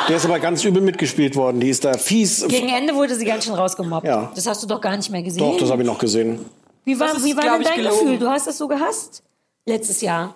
Der 0.09 0.17
ist 0.17 0.25
aber 0.25 0.39
ganz 0.39 0.65
übel 0.65 0.81
mitgespielt 0.81 1.37
worden. 1.37 1.61
Die 1.61 1.69
ist 1.69 1.85
da 1.85 1.93
fies. 1.99 2.47
Gegen 2.49 2.69
Ende 2.69 2.95
wurde 2.95 3.17
sie 3.17 3.25
ganz 3.25 3.45
schön 3.45 3.55
rausgemobbt. 3.55 4.07
Ja. 4.07 4.31
Das 4.35 4.47
hast 4.47 4.63
du 4.63 4.67
doch 4.67 4.81
gar 4.81 4.97
nicht 4.97 5.11
mehr 5.11 5.23
gesehen. 5.23 5.41
Doch, 5.41 5.59
das 5.59 5.69
habe 5.71 5.83
ich 5.83 5.87
noch 5.87 5.99
gesehen. 5.99 6.47
Wie 6.87 6.99
war, 6.99 7.09
Das 7.09 7.19
ist, 7.19 7.25
wie 7.27 7.37
war 7.37 7.43
denn 7.43 7.63
dein 7.63 7.77
gelogen. 7.77 7.99
Gefühl? 7.99 8.19
Du 8.19 8.29
hast 8.31 8.47
das 8.47 8.57
so 8.57 8.67
gehasst? 8.69 9.23
Letztes 9.67 10.01
Jahr. 10.01 10.35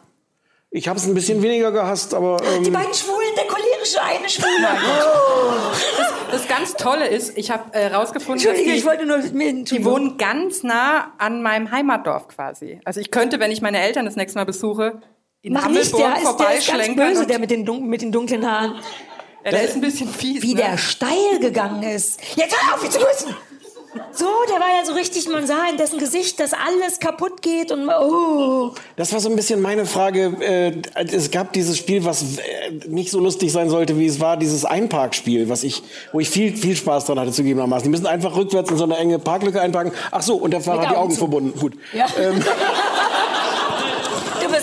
Ich 0.72 0.86
habe 0.86 0.98
es 0.98 1.06
ein 1.06 1.14
bisschen 1.14 1.42
weniger 1.42 1.72
gehasst, 1.72 2.14
aber 2.14 2.36
ähm, 2.44 2.62
Die 2.62 2.70
beiden 2.70 2.94
Schwulen, 2.94 3.34
der 3.36 3.46
cholerische 3.46 4.02
eine 4.02 4.28
Schwule. 4.28 4.68
Das 6.30 6.46
ganz 6.46 6.74
Tolle 6.74 7.08
ist, 7.08 7.36
ich 7.36 7.50
habe 7.50 7.74
äh, 7.74 7.88
rausgefunden, 7.88 8.44
dass 8.44 8.56
Entschuldige, 8.56 8.70
die, 8.72 8.78
ich 8.78 8.84
wollte 8.86 9.04
nur... 9.04 9.18
die 9.18 9.84
wohnen 9.84 10.16
ganz 10.16 10.62
nah 10.62 11.12
an 11.18 11.42
meinem 11.42 11.72
Heimatdorf 11.72 12.28
quasi. 12.28 12.80
Also 12.84 13.00
ich 13.00 13.10
könnte, 13.10 13.40
wenn 13.40 13.50
ich 13.50 13.62
meine 13.62 13.80
Eltern 13.80 14.04
das 14.04 14.14
nächste 14.14 14.38
Mal 14.38 14.44
besuche, 14.44 15.00
in 15.42 15.54
Mach 15.54 15.66
nicht, 15.68 15.92
der 15.92 16.14
Hammelburg 16.14 16.40
ist, 16.56 16.68
der 16.68 16.78
ist 16.80 16.96
ganz 16.96 16.96
böse, 16.96 17.26
der 17.26 17.40
mit 17.40 17.50
den, 17.50 17.64
dun- 17.66 17.86
mit 17.88 18.00
den 18.02 18.12
dunklen 18.12 18.48
Haaren. 18.48 18.76
ja, 19.44 19.50
der 19.50 19.62
ist 19.64 19.74
ein 19.74 19.80
bisschen 19.80 20.08
fies. 20.08 20.42
Wie 20.42 20.54
ne? 20.54 20.60
der 20.62 20.78
steil 20.78 21.40
gegangen 21.40 21.82
ist. 21.82 22.20
Jetzt 22.36 22.54
hör 22.62 22.74
auf, 22.76 22.82
mich 22.82 22.92
zu 22.92 23.00
grüßen! 23.00 23.34
So, 24.12 24.26
der 24.48 24.60
war 24.60 24.68
ja 24.78 24.84
so 24.84 24.92
richtig, 24.92 25.28
man 25.28 25.46
sah 25.46 25.68
in 25.68 25.76
dessen 25.76 25.98
Gesicht, 25.98 26.38
dass 26.38 26.52
alles 26.52 27.00
kaputt 27.00 27.42
geht 27.42 27.72
und 27.72 27.88
oh. 27.88 28.72
das 28.96 29.12
war 29.12 29.18
so 29.18 29.28
ein 29.28 29.34
bisschen 29.34 29.60
meine 29.60 29.84
Frage. 29.84 30.36
Äh, 30.40 30.82
es 31.12 31.30
gab 31.32 31.52
dieses 31.52 31.76
Spiel, 31.76 32.04
was 32.04 32.22
äh, 32.22 32.70
nicht 32.86 33.10
so 33.10 33.18
lustig 33.18 33.50
sein 33.50 33.68
sollte, 33.68 33.98
wie 33.98 34.06
es 34.06 34.20
war, 34.20 34.36
dieses 34.36 34.64
Einparkspiel, 34.64 35.48
was 35.48 35.64
ich, 35.64 35.82
wo 36.12 36.20
ich 36.20 36.30
viel, 36.30 36.56
viel 36.56 36.76
Spaß 36.76 37.06
dran 37.06 37.18
hatte, 37.18 37.32
zugegebenermaßen. 37.32 37.84
Die 37.84 37.90
müssen 37.90 38.06
einfach 38.06 38.36
rückwärts 38.36 38.70
in 38.70 38.76
so 38.76 38.84
eine 38.84 38.96
enge 38.96 39.18
Parklücke 39.18 39.60
einparken. 39.60 39.92
Ach 40.12 40.22
so, 40.22 40.36
und 40.36 40.52
der 40.52 40.60
Fahrer 40.60 40.82
hat 40.82 40.92
die 40.92 40.96
Augen 40.96 41.12
zu. 41.12 41.18
verbunden. 41.18 41.58
Gut. 41.58 41.74
Ja. 41.92 42.06
Ähm, 42.16 42.44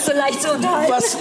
so 0.07 0.17
leicht 0.17 0.41
zu 0.41 0.51
unterhalten. 0.51 0.91
was, 0.91 1.17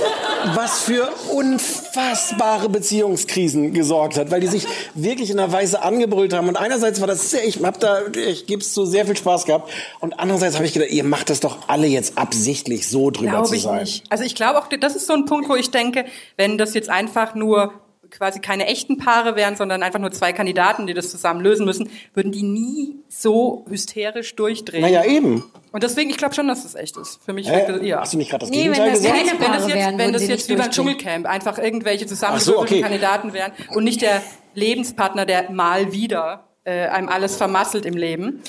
was 0.54 0.80
für 0.80 1.08
unfassbare 1.32 2.68
Beziehungskrisen 2.68 3.72
gesorgt 3.72 4.16
hat, 4.16 4.30
weil 4.30 4.40
die 4.40 4.46
sich 4.46 4.66
wirklich 4.94 5.30
in 5.30 5.38
einer 5.38 5.52
Weise 5.52 5.82
angebrüllt 5.82 6.32
haben. 6.32 6.48
Und 6.48 6.56
einerseits 6.56 7.00
war 7.00 7.06
das 7.06 7.30
sehr, 7.30 7.46
ich 7.46 7.62
hab 7.62 7.80
da, 7.80 8.06
ich 8.14 8.50
es 8.50 8.74
so 8.74 8.84
sehr 8.84 9.06
viel 9.06 9.16
Spaß 9.16 9.44
gehabt. 9.44 9.70
Und 10.00 10.18
andererseits 10.18 10.54
habe 10.56 10.66
ich 10.66 10.72
gedacht, 10.72 10.90
ihr 10.90 11.04
macht 11.04 11.30
das 11.30 11.40
doch 11.40 11.68
alle 11.68 11.86
jetzt 11.86 12.16
absichtlich 12.16 12.88
so 12.88 13.10
drüber 13.10 13.30
Glaube 13.30 13.48
zu 13.48 13.54
ich 13.54 13.62
sein. 13.62 13.80
nicht. 13.80 14.04
Also 14.10 14.24
ich 14.24 14.34
glaube 14.34 14.58
auch, 14.58 14.68
das 14.68 14.96
ist 14.96 15.06
so 15.06 15.14
ein 15.14 15.24
Punkt, 15.26 15.48
wo 15.48 15.56
ich 15.56 15.70
denke, 15.70 16.04
wenn 16.36 16.58
das 16.58 16.74
jetzt 16.74 16.88
einfach 16.88 17.34
nur 17.34 17.72
quasi 18.16 18.40
keine 18.40 18.66
echten 18.66 18.98
Paare 18.98 19.36
wären, 19.36 19.56
sondern 19.56 19.82
einfach 19.82 19.98
nur 19.98 20.12
zwei 20.12 20.32
Kandidaten, 20.32 20.86
die 20.86 20.94
das 20.94 21.10
zusammen 21.10 21.40
lösen 21.40 21.66
müssen, 21.66 21.90
würden 22.14 22.32
die 22.32 22.42
nie 22.42 22.96
so 23.08 23.64
hysterisch 23.68 24.34
durchdrehen. 24.36 24.82
Naja, 24.82 25.04
eben. 25.04 25.44
Und 25.72 25.82
deswegen, 25.82 26.10
ich 26.10 26.16
glaube 26.16 26.34
schon, 26.34 26.48
dass 26.48 26.62
das 26.62 26.74
echt 26.74 26.96
ist. 26.96 27.20
Für 27.24 27.32
mich 27.32 27.48
wirkt 27.48 27.68
das, 27.68 27.82
ja. 27.82 28.00
Hast 28.00 28.14
du 28.14 28.18
nicht 28.18 28.30
gerade 28.30 28.46
das 28.46 28.50
Nee, 28.50 28.64
wenn 28.64 28.72
Gegenteil 28.72 28.90
das 28.90 28.98
gesagt? 29.00 29.16
keine 29.16 29.30
wenn 29.30 29.38
das 29.38 29.48
Paare 29.48 29.68
jetzt, 29.68 29.74
wären, 29.76 29.98
wenn 29.98 30.12
das 30.12 30.22
sie 30.22 30.28
jetzt 30.28 30.48
wie 30.48 30.56
beim. 30.56 30.70
Dschungelcamp 30.70 31.26
einfach 31.26 31.58
irgendwelche 31.58 32.04
Ach 32.04 32.08
so, 32.08 32.14
zusammengewürfelten 32.14 32.76
okay. 32.76 32.82
Kandidaten 32.82 33.32
wären 33.32 33.52
und 33.74 33.84
nicht 33.84 34.02
der 34.02 34.22
Lebenspartner, 34.54 35.26
der 35.26 35.50
mal 35.50 35.92
wieder 35.92 36.44
äh, 36.66 36.88
einem 36.88 37.08
alles 37.08 37.36
vermasselt 37.36 37.86
im 37.86 37.96
Leben. 37.96 38.42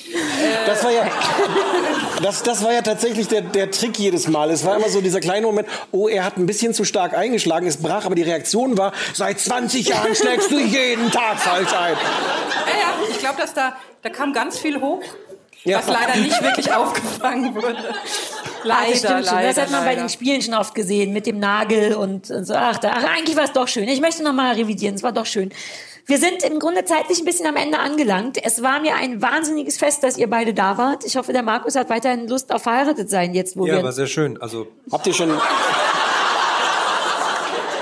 Das 0.66 0.82
war 0.82 0.90
ja, 0.90 1.06
das, 2.22 2.42
das 2.42 2.64
war 2.64 2.72
ja 2.72 2.82
tatsächlich 2.82 3.28
der, 3.28 3.42
der 3.42 3.70
Trick 3.70 3.96
jedes 3.98 4.26
Mal. 4.26 4.50
Es 4.50 4.64
war 4.64 4.76
immer 4.76 4.88
so 4.88 5.00
dieser 5.00 5.20
kleine 5.20 5.46
Moment, 5.46 5.68
oh, 5.92 6.08
er 6.08 6.24
hat 6.24 6.36
ein 6.36 6.44
bisschen 6.46 6.74
zu 6.74 6.84
stark 6.84 7.16
eingeschlagen, 7.16 7.66
es 7.68 7.76
brach, 7.76 8.04
aber 8.06 8.16
die 8.16 8.22
Reaktion 8.24 8.76
war, 8.76 8.92
seit 9.14 9.38
20 9.38 9.88
Jahren 9.88 10.14
schlägst 10.16 10.50
du 10.50 10.58
jeden 10.58 11.10
Tag 11.12 11.38
falsch 11.38 11.72
ein. 11.72 11.92
Ja, 12.66 12.80
ja, 12.80 12.94
ich 13.08 13.18
glaube, 13.20 13.40
dass 13.40 13.54
da, 13.54 13.76
da 14.02 14.10
kam 14.10 14.32
ganz 14.32 14.58
viel 14.58 14.80
hoch, 14.80 15.00
Ja. 15.62 15.78
was 15.78 15.86
leider 15.86 16.16
nicht 16.16 16.42
wirklich 16.42 16.72
aufgefangen 16.72 17.54
wurde. 17.54 17.76
Leider, 18.64 18.90
das 18.90 18.98
stimmt 18.98 19.26
schon. 19.26 19.34
leider, 19.36 19.48
Das 19.48 19.56
hat 19.58 19.70
man 19.70 19.80
bei 19.84 19.90
leider. 19.90 20.02
den 20.02 20.08
Spielen 20.08 20.42
schon 20.42 20.54
oft 20.54 20.74
gesehen, 20.74 21.12
mit 21.12 21.26
dem 21.26 21.38
Nagel 21.38 21.94
und, 21.94 22.28
und 22.32 22.44
so. 22.44 22.54
Ach, 22.56 22.78
da, 22.78 22.94
ach, 22.96 23.04
eigentlich 23.16 23.36
war 23.36 23.44
es 23.44 23.52
doch 23.52 23.68
schön. 23.68 23.86
Ich 23.86 24.00
möchte 24.00 24.24
noch 24.24 24.32
mal 24.32 24.54
revidieren, 24.56 24.96
es 24.96 25.04
war 25.04 25.12
doch 25.12 25.26
schön. 25.26 25.52
Wir 26.10 26.16
sind 26.16 26.42
im 26.42 26.58
Grunde 26.58 26.86
zeitlich 26.86 27.18
ein 27.18 27.26
bisschen 27.26 27.46
am 27.46 27.56
Ende 27.56 27.78
angelangt. 27.78 28.38
Es 28.42 28.62
war 28.62 28.80
mir 28.80 28.94
ein 28.94 29.20
wahnsinniges 29.20 29.76
Fest, 29.76 30.02
dass 30.02 30.16
ihr 30.16 30.30
beide 30.30 30.54
da 30.54 30.78
wart. 30.78 31.04
Ich 31.04 31.18
hoffe, 31.18 31.34
der 31.34 31.42
Markus 31.42 31.74
hat 31.76 31.90
weiterhin 31.90 32.26
Lust 32.26 32.50
auf 32.50 32.62
verheiratet 32.62 33.10
sein, 33.10 33.34
jetzt 33.34 33.58
wo 33.58 33.66
Ja, 33.66 33.74
wir... 33.76 33.84
war 33.84 33.92
sehr 33.92 34.06
schön. 34.06 34.40
Also 34.40 34.68
Habt 34.90 35.06
ihr 35.06 35.12
schon, 35.12 35.28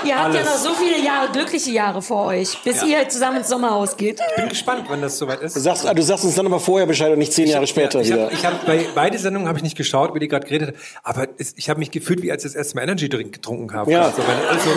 Ihr 0.05 0.17
habt 0.17 0.33
ja 0.33 0.41
alles. 0.41 0.63
noch 0.63 0.71
so 0.71 0.73
viele 0.73 0.99
Jahre, 0.99 1.31
glückliche 1.31 1.71
Jahre 1.71 2.01
vor 2.01 2.25
euch, 2.27 2.57
bis 2.63 2.83
ihr 2.83 3.07
zusammen 3.07 3.37
ins 3.37 3.47
Sommerhaus 3.49 3.95
geht. 3.95 4.19
ich 4.29 4.35
bin 4.35 4.49
gespannt, 4.49 4.85
wann 4.89 5.01
das 5.01 5.17
soweit 5.17 5.41
ist. 5.41 5.55
du 5.55 5.59
sagst, 5.61 5.85
ah, 5.85 5.93
du 5.93 6.01
sagst 6.01 6.25
uns 6.25 6.35
dann 6.35 6.45
aber 6.45 6.59
vorher 6.59 6.85
Bescheid 6.85 7.11
und 7.11 7.19
nicht 7.19 7.31
zehn 7.33 7.47
Jahre 7.47 7.65
später 7.67 8.01
ja, 8.01 8.03
ich 8.03 8.11
wieder. 8.11 8.25
Hab, 8.25 8.33
ich 8.33 8.45
habe 8.45 8.55
bei 8.65 8.85
beide 8.93 9.17
Sendungen 9.17 9.47
habe 9.47 9.57
ich 9.57 9.63
nicht 9.63 9.77
geschaut, 9.77 10.13
wie 10.13 10.19
die 10.19 10.27
gerade 10.27 10.45
geredet 10.45 10.75
haben, 10.75 10.77
aber 11.03 11.27
es, 11.37 11.53
ich 11.57 11.69
habe 11.69 11.79
mich 11.79 11.91
gefühlt, 11.91 12.21
wie 12.21 12.31
als 12.31 12.43
ich 12.43 12.51
das 12.51 12.55
erste 12.55 12.75
Mal 12.75 12.83
Energy 12.83 13.07
Drink 13.09 13.33
getrunken 13.33 13.73
habe. 13.73 13.91
Ja. 13.91 14.03
Also, 14.03 14.21
also, 14.49 14.69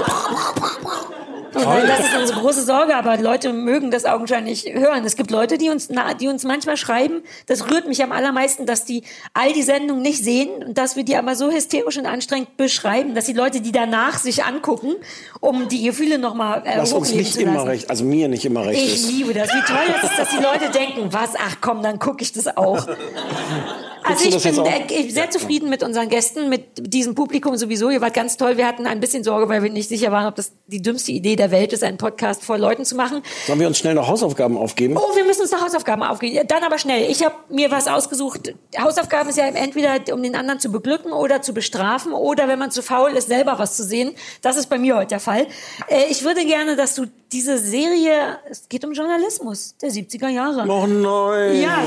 Toll. 1.52 1.84
das 1.86 2.00
ist 2.00 2.16
unsere 2.16 2.40
große 2.40 2.62
Sorge, 2.64 2.96
aber 2.96 3.16
Leute 3.16 3.52
mögen 3.52 3.90
das 3.90 4.04
augenscheinlich 4.04 4.66
hören. 4.72 5.04
Es 5.04 5.16
gibt 5.16 5.30
Leute, 5.30 5.58
die 5.58 5.68
uns, 5.68 5.88
die 6.20 6.28
uns 6.28 6.44
manchmal 6.44 6.76
schreiben, 6.76 7.22
das 7.46 7.70
rührt 7.70 7.88
mich 7.88 8.02
am 8.02 8.12
allermeisten, 8.12 8.66
dass 8.66 8.84
die 8.84 9.02
all 9.34 9.52
die 9.52 9.62
Sendungen 9.62 10.02
nicht 10.02 10.22
sehen 10.22 10.64
und 10.64 10.78
dass 10.78 10.96
wir 10.96 11.04
die 11.04 11.16
aber 11.16 11.34
so 11.34 11.50
hysterisch 11.50 11.98
und 11.98 12.06
anstrengend 12.06 12.56
beschreiben, 12.56 13.14
dass 13.14 13.26
die 13.26 13.32
Leute 13.32 13.60
die 13.60 13.72
danach 13.72 14.18
sich 14.18 14.44
angucken, 14.44 14.94
um 15.40 15.68
die 15.68 15.82
Gefühle 15.82 16.18
nochmal 16.18 16.62
äh, 16.64 16.78
Was 16.78 16.92
uns 16.92 17.12
nicht 17.12 17.34
zu 17.34 17.42
immer 17.42 17.66
recht, 17.66 17.90
also 17.90 18.04
mir 18.04 18.28
nicht 18.28 18.44
immer 18.44 18.66
recht 18.66 18.80
Ich 18.82 18.94
ist. 18.94 19.10
liebe 19.10 19.34
das. 19.34 19.48
Wie 19.48 19.62
toll 19.66 19.94
das 20.00 20.10
ist, 20.10 20.18
dass 20.18 20.28
die 20.30 20.42
Leute 20.42 20.70
denken, 20.70 21.12
was, 21.12 21.30
ach 21.36 21.56
komm, 21.60 21.82
dann 21.82 21.98
gucke 21.98 22.22
ich 22.22 22.32
das 22.32 22.56
auch. 22.56 22.86
Also 24.02 24.28
ich 24.28 24.42
bin 24.42 24.64
äh, 24.64 25.10
sehr 25.10 25.30
zufrieden 25.30 25.70
mit 25.70 25.82
unseren 25.82 26.08
Gästen, 26.08 26.48
mit 26.48 26.94
diesem 26.94 27.14
Publikum 27.14 27.56
sowieso. 27.56 27.90
Ihr 27.90 28.00
wart 28.00 28.14
ganz 28.14 28.36
toll. 28.36 28.56
Wir 28.56 28.66
hatten 28.66 28.86
ein 28.86 29.00
bisschen 29.00 29.24
Sorge, 29.24 29.48
weil 29.48 29.62
wir 29.62 29.70
nicht 29.70 29.88
sicher 29.88 30.10
waren, 30.12 30.26
ob 30.26 30.36
das 30.36 30.52
die 30.66 30.82
dümmste 30.82 31.12
Idee 31.12 31.36
der 31.36 31.50
Welt 31.50 31.72
ist, 31.72 31.84
einen 31.84 31.98
Podcast 31.98 32.44
vor 32.44 32.58
Leuten 32.58 32.84
zu 32.84 32.96
machen. 32.96 33.22
Sollen 33.46 33.60
wir 33.60 33.66
uns 33.66 33.78
schnell 33.78 33.94
noch 33.94 34.08
Hausaufgaben 34.08 34.56
aufgeben? 34.56 34.96
Oh, 34.96 35.16
wir 35.16 35.24
müssen 35.24 35.42
uns 35.42 35.50
noch 35.50 35.62
Hausaufgaben 35.62 36.02
aufgeben. 36.02 36.46
Dann 36.48 36.62
aber 36.62 36.78
schnell. 36.78 37.10
Ich 37.10 37.24
habe 37.24 37.34
mir 37.48 37.70
was 37.70 37.88
ausgesucht. 37.88 38.54
Hausaufgaben 38.78 39.28
ist 39.28 39.36
ja 39.38 39.46
entweder, 39.46 40.00
um 40.14 40.22
den 40.22 40.34
anderen 40.34 40.60
zu 40.60 40.70
beglücken 40.70 41.12
oder 41.12 41.42
zu 41.42 41.52
bestrafen 41.52 42.12
oder 42.12 42.48
wenn 42.48 42.58
man 42.58 42.70
zu 42.70 42.82
faul 42.82 43.12
ist, 43.12 43.28
selber 43.28 43.58
was 43.58 43.76
zu 43.76 43.84
sehen. 43.84 44.12
Das 44.42 44.56
ist 44.56 44.68
bei 44.68 44.78
mir 44.78 44.96
heute 44.96 45.08
der 45.08 45.20
Fall. 45.20 45.46
Äh, 45.88 46.06
ich 46.10 46.24
würde 46.24 46.44
gerne, 46.44 46.76
dass 46.76 46.94
du 46.94 47.06
diese 47.32 47.58
Serie, 47.58 48.38
es 48.50 48.68
geht 48.68 48.84
um 48.84 48.92
Journalismus 48.92 49.76
der 49.80 49.90
70er 49.90 50.28
Jahre. 50.28 50.66
Oh 50.68 50.86
nein. 50.86 51.60
Ja. 51.60 51.78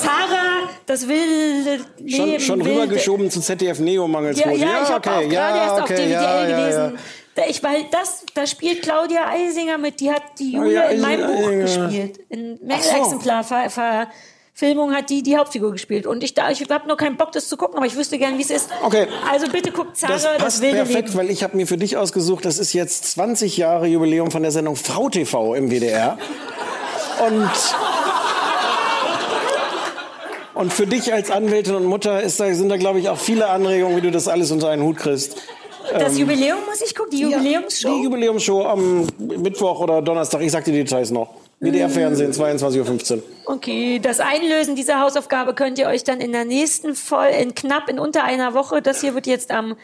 Zara, 0.00 0.51
das 0.86 1.06
wilde 1.08 1.84
Schon, 2.06 2.26
Leben. 2.26 2.40
schon 2.40 2.58
wilde- 2.64 2.70
rübergeschoben 2.82 3.30
zu 3.30 3.40
ZDF 3.40 3.78
Neo 3.80 4.06
mangels 4.08 4.38
Ja, 4.38 4.48
Quote. 4.48 4.60
ja, 4.60 4.82
ich 4.82 4.88
habe 4.90 5.10
auch 5.10 5.28
gerade 5.28 5.58
erst 5.58 5.80
auf 5.82 5.88
DVDL 5.88 6.10
ja, 6.10 6.48
ja, 6.48 6.56
gelesen. 6.56 6.80
ja. 6.94 7.00
Da, 7.34 7.42
ich, 7.48 7.62
weil 7.62 7.84
das, 7.90 8.24
da 8.34 8.46
spielt 8.46 8.82
Claudia 8.82 9.26
Eisinger 9.28 9.78
mit, 9.78 10.00
die 10.00 10.10
hat 10.10 10.22
die 10.38 10.52
Julia 10.52 10.84
ja, 10.84 10.90
in 10.90 11.00
meinem. 11.00 11.26
Buch 11.26 11.48
gespielt. 11.48 12.20
In 12.28 12.58
Ach 12.70 12.82
so. 12.82 12.90
Mängelexemplar 12.92 13.42
ver, 13.44 13.70
ver, 13.70 14.08
Filmung 14.52 14.94
hat 14.94 15.08
die 15.08 15.22
die 15.22 15.38
Hauptfigur 15.38 15.72
gespielt. 15.72 16.06
Und 16.06 16.22
ich, 16.22 16.34
da, 16.34 16.50
ich 16.50 16.60
habe 16.68 16.86
nur 16.86 16.98
keinen 16.98 17.16
Bock, 17.16 17.32
das 17.32 17.48
zu 17.48 17.56
gucken, 17.56 17.78
aber 17.78 17.86
ich 17.86 17.96
wüsste 17.96 18.18
gern, 18.18 18.36
wie 18.36 18.42
es 18.42 18.50
ist. 18.50 18.68
Okay. 18.82 19.06
Also 19.30 19.46
bitte 19.50 19.72
guckt 19.72 19.96
Zara, 19.96 20.12
Das 20.12 20.24
das, 20.24 20.36
passt 20.36 20.60
wilde 20.60 20.76
perfekt, 20.76 21.08
Leben. 21.08 21.14
weil 21.20 21.30
ich 21.30 21.42
habe 21.42 21.56
mir 21.56 21.66
für 21.66 21.78
dich 21.78 21.96
ausgesucht, 21.96 22.44
das 22.44 22.58
ist 22.58 22.74
jetzt 22.74 23.10
20 23.12 23.56
Jahre 23.56 23.86
Jubiläum 23.86 24.30
von 24.30 24.42
der 24.42 24.52
Sendung 24.52 24.76
Frau 24.76 25.08
TV 25.08 25.54
im 25.54 25.70
WDR. 25.70 26.18
Und, 27.26 27.50
und 30.54 30.72
für 30.72 30.86
dich 30.86 31.12
als 31.12 31.30
Anwältin 31.30 31.74
und 31.74 31.84
Mutter 31.84 32.22
ist 32.22 32.40
da, 32.40 32.52
sind 32.52 32.68
da, 32.68 32.76
glaube 32.76 32.98
ich, 32.98 33.08
auch 33.08 33.18
viele 33.18 33.48
Anregungen, 33.48 33.96
wie 33.96 34.00
du 34.02 34.10
das 34.10 34.28
alles 34.28 34.50
unter 34.50 34.68
einen 34.68 34.82
Hut 34.82 34.96
kriegst. 34.96 35.36
Das 35.92 36.12
Ähm, 36.12 36.18
Jubiläum 36.20 36.58
muss 36.68 36.80
ich 36.80 36.94
gucken, 36.94 37.10
die 37.10 37.22
Jubiläumsshow. 37.22 37.88
Die 37.88 38.04
Jubiläumsshow 38.04 38.64
am 38.64 39.06
Mittwoch 39.18 39.80
oder 39.80 40.00
Donnerstag, 40.00 40.40
ich 40.42 40.52
sag 40.52 40.64
die 40.64 40.72
Details 40.72 41.10
noch. 41.10 41.28
WDR-Fernsehen, 41.60 42.32
22.15 42.32 43.16
Uhr. 43.16 43.22
Okay, 43.46 44.00
das 44.00 44.18
Einlösen 44.18 44.74
dieser 44.74 45.00
Hausaufgabe 45.00 45.54
könnt 45.54 45.78
ihr 45.78 45.86
euch 45.86 46.02
dann 46.02 46.20
in 46.20 46.32
der 46.32 46.44
nächsten 46.44 46.96
Folge, 46.96 47.36
in 47.36 47.54
knapp 47.54 47.88
in 47.88 48.00
unter 48.00 48.24
einer 48.24 48.52
Woche, 48.52 48.82
das 48.82 49.00
hier 49.00 49.14
wird 49.14 49.28
jetzt 49.28 49.52
am 49.52 49.76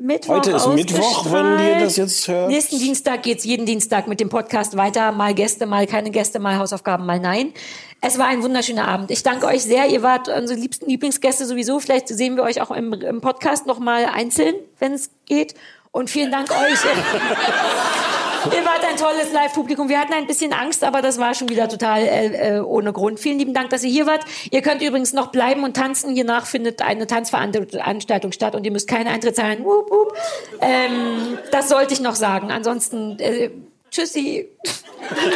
Mittwoch 0.00 0.36
Heute 0.36 0.52
ist 0.52 0.68
Mittwoch, 0.68 1.32
wenn 1.32 1.58
ihr 1.58 1.80
das 1.80 1.96
jetzt 1.96 2.28
hört. 2.28 2.48
Nächsten 2.50 2.78
Dienstag 2.78 3.24
geht's 3.24 3.44
jeden 3.44 3.66
Dienstag 3.66 4.06
mit 4.06 4.20
dem 4.20 4.28
Podcast 4.28 4.76
weiter. 4.76 5.10
Mal 5.10 5.34
Gäste, 5.34 5.66
mal 5.66 5.88
keine 5.88 6.12
Gäste, 6.12 6.38
mal 6.38 6.56
Hausaufgaben, 6.56 7.04
mal 7.04 7.18
nein. 7.18 7.52
Es 8.00 8.16
war 8.16 8.26
ein 8.26 8.44
wunderschöner 8.44 8.86
Abend. 8.86 9.10
Ich 9.10 9.24
danke 9.24 9.46
euch 9.46 9.64
sehr. 9.64 9.88
Ihr 9.88 10.04
wart 10.04 10.28
unsere 10.28 10.56
liebsten 10.56 10.88
Lieblingsgäste 10.88 11.46
sowieso. 11.46 11.80
Vielleicht 11.80 12.06
sehen 12.06 12.36
wir 12.36 12.44
euch 12.44 12.60
auch 12.60 12.70
im, 12.70 12.92
im 12.92 13.20
Podcast 13.20 13.66
noch 13.66 13.80
mal 13.80 14.04
einzeln, 14.04 14.54
wenn 14.78 14.92
es 14.92 15.10
geht. 15.26 15.54
Und 15.90 16.10
vielen 16.10 16.30
Dank 16.30 16.48
euch. 16.52 16.78
Ihr 18.46 18.64
wart 18.64 18.84
ein 18.88 18.96
tolles 18.96 19.32
Live-Publikum. 19.32 19.88
Wir 19.88 19.98
hatten 20.00 20.12
ein 20.12 20.26
bisschen 20.26 20.52
Angst, 20.52 20.84
aber 20.84 21.02
das 21.02 21.18
war 21.18 21.34
schon 21.34 21.48
wieder 21.48 21.68
total 21.68 22.02
äh, 22.02 22.56
äh, 22.56 22.60
ohne 22.60 22.92
Grund. 22.92 23.18
Vielen 23.18 23.38
lieben 23.38 23.52
Dank, 23.54 23.70
dass 23.70 23.82
ihr 23.82 23.90
hier 23.90 24.06
wart. 24.06 24.24
Ihr 24.50 24.62
könnt 24.62 24.80
übrigens 24.82 25.12
noch 25.12 25.28
bleiben 25.28 25.64
und 25.64 25.76
tanzen. 25.76 26.14
Hiernach 26.14 26.46
findet 26.46 26.80
eine 26.82 27.06
Tanzveranstaltung 27.06 28.32
statt 28.32 28.54
und 28.54 28.64
ihr 28.64 28.70
müsst 28.72 28.88
keinen 28.88 29.08
Eintritt 29.08 29.36
zahlen. 29.36 29.64
Wup, 29.64 29.90
wup. 29.90 30.14
Ähm, 30.60 31.38
das 31.50 31.68
sollte 31.68 31.94
ich 31.94 32.00
noch 32.00 32.14
sagen. 32.14 32.50
Ansonsten, 32.50 33.18
äh, 33.18 33.50
tschüssi. 33.90 34.48
Dankeschön. 35.08 35.28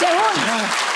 Der 0.00 0.08
Hund. 0.10 0.91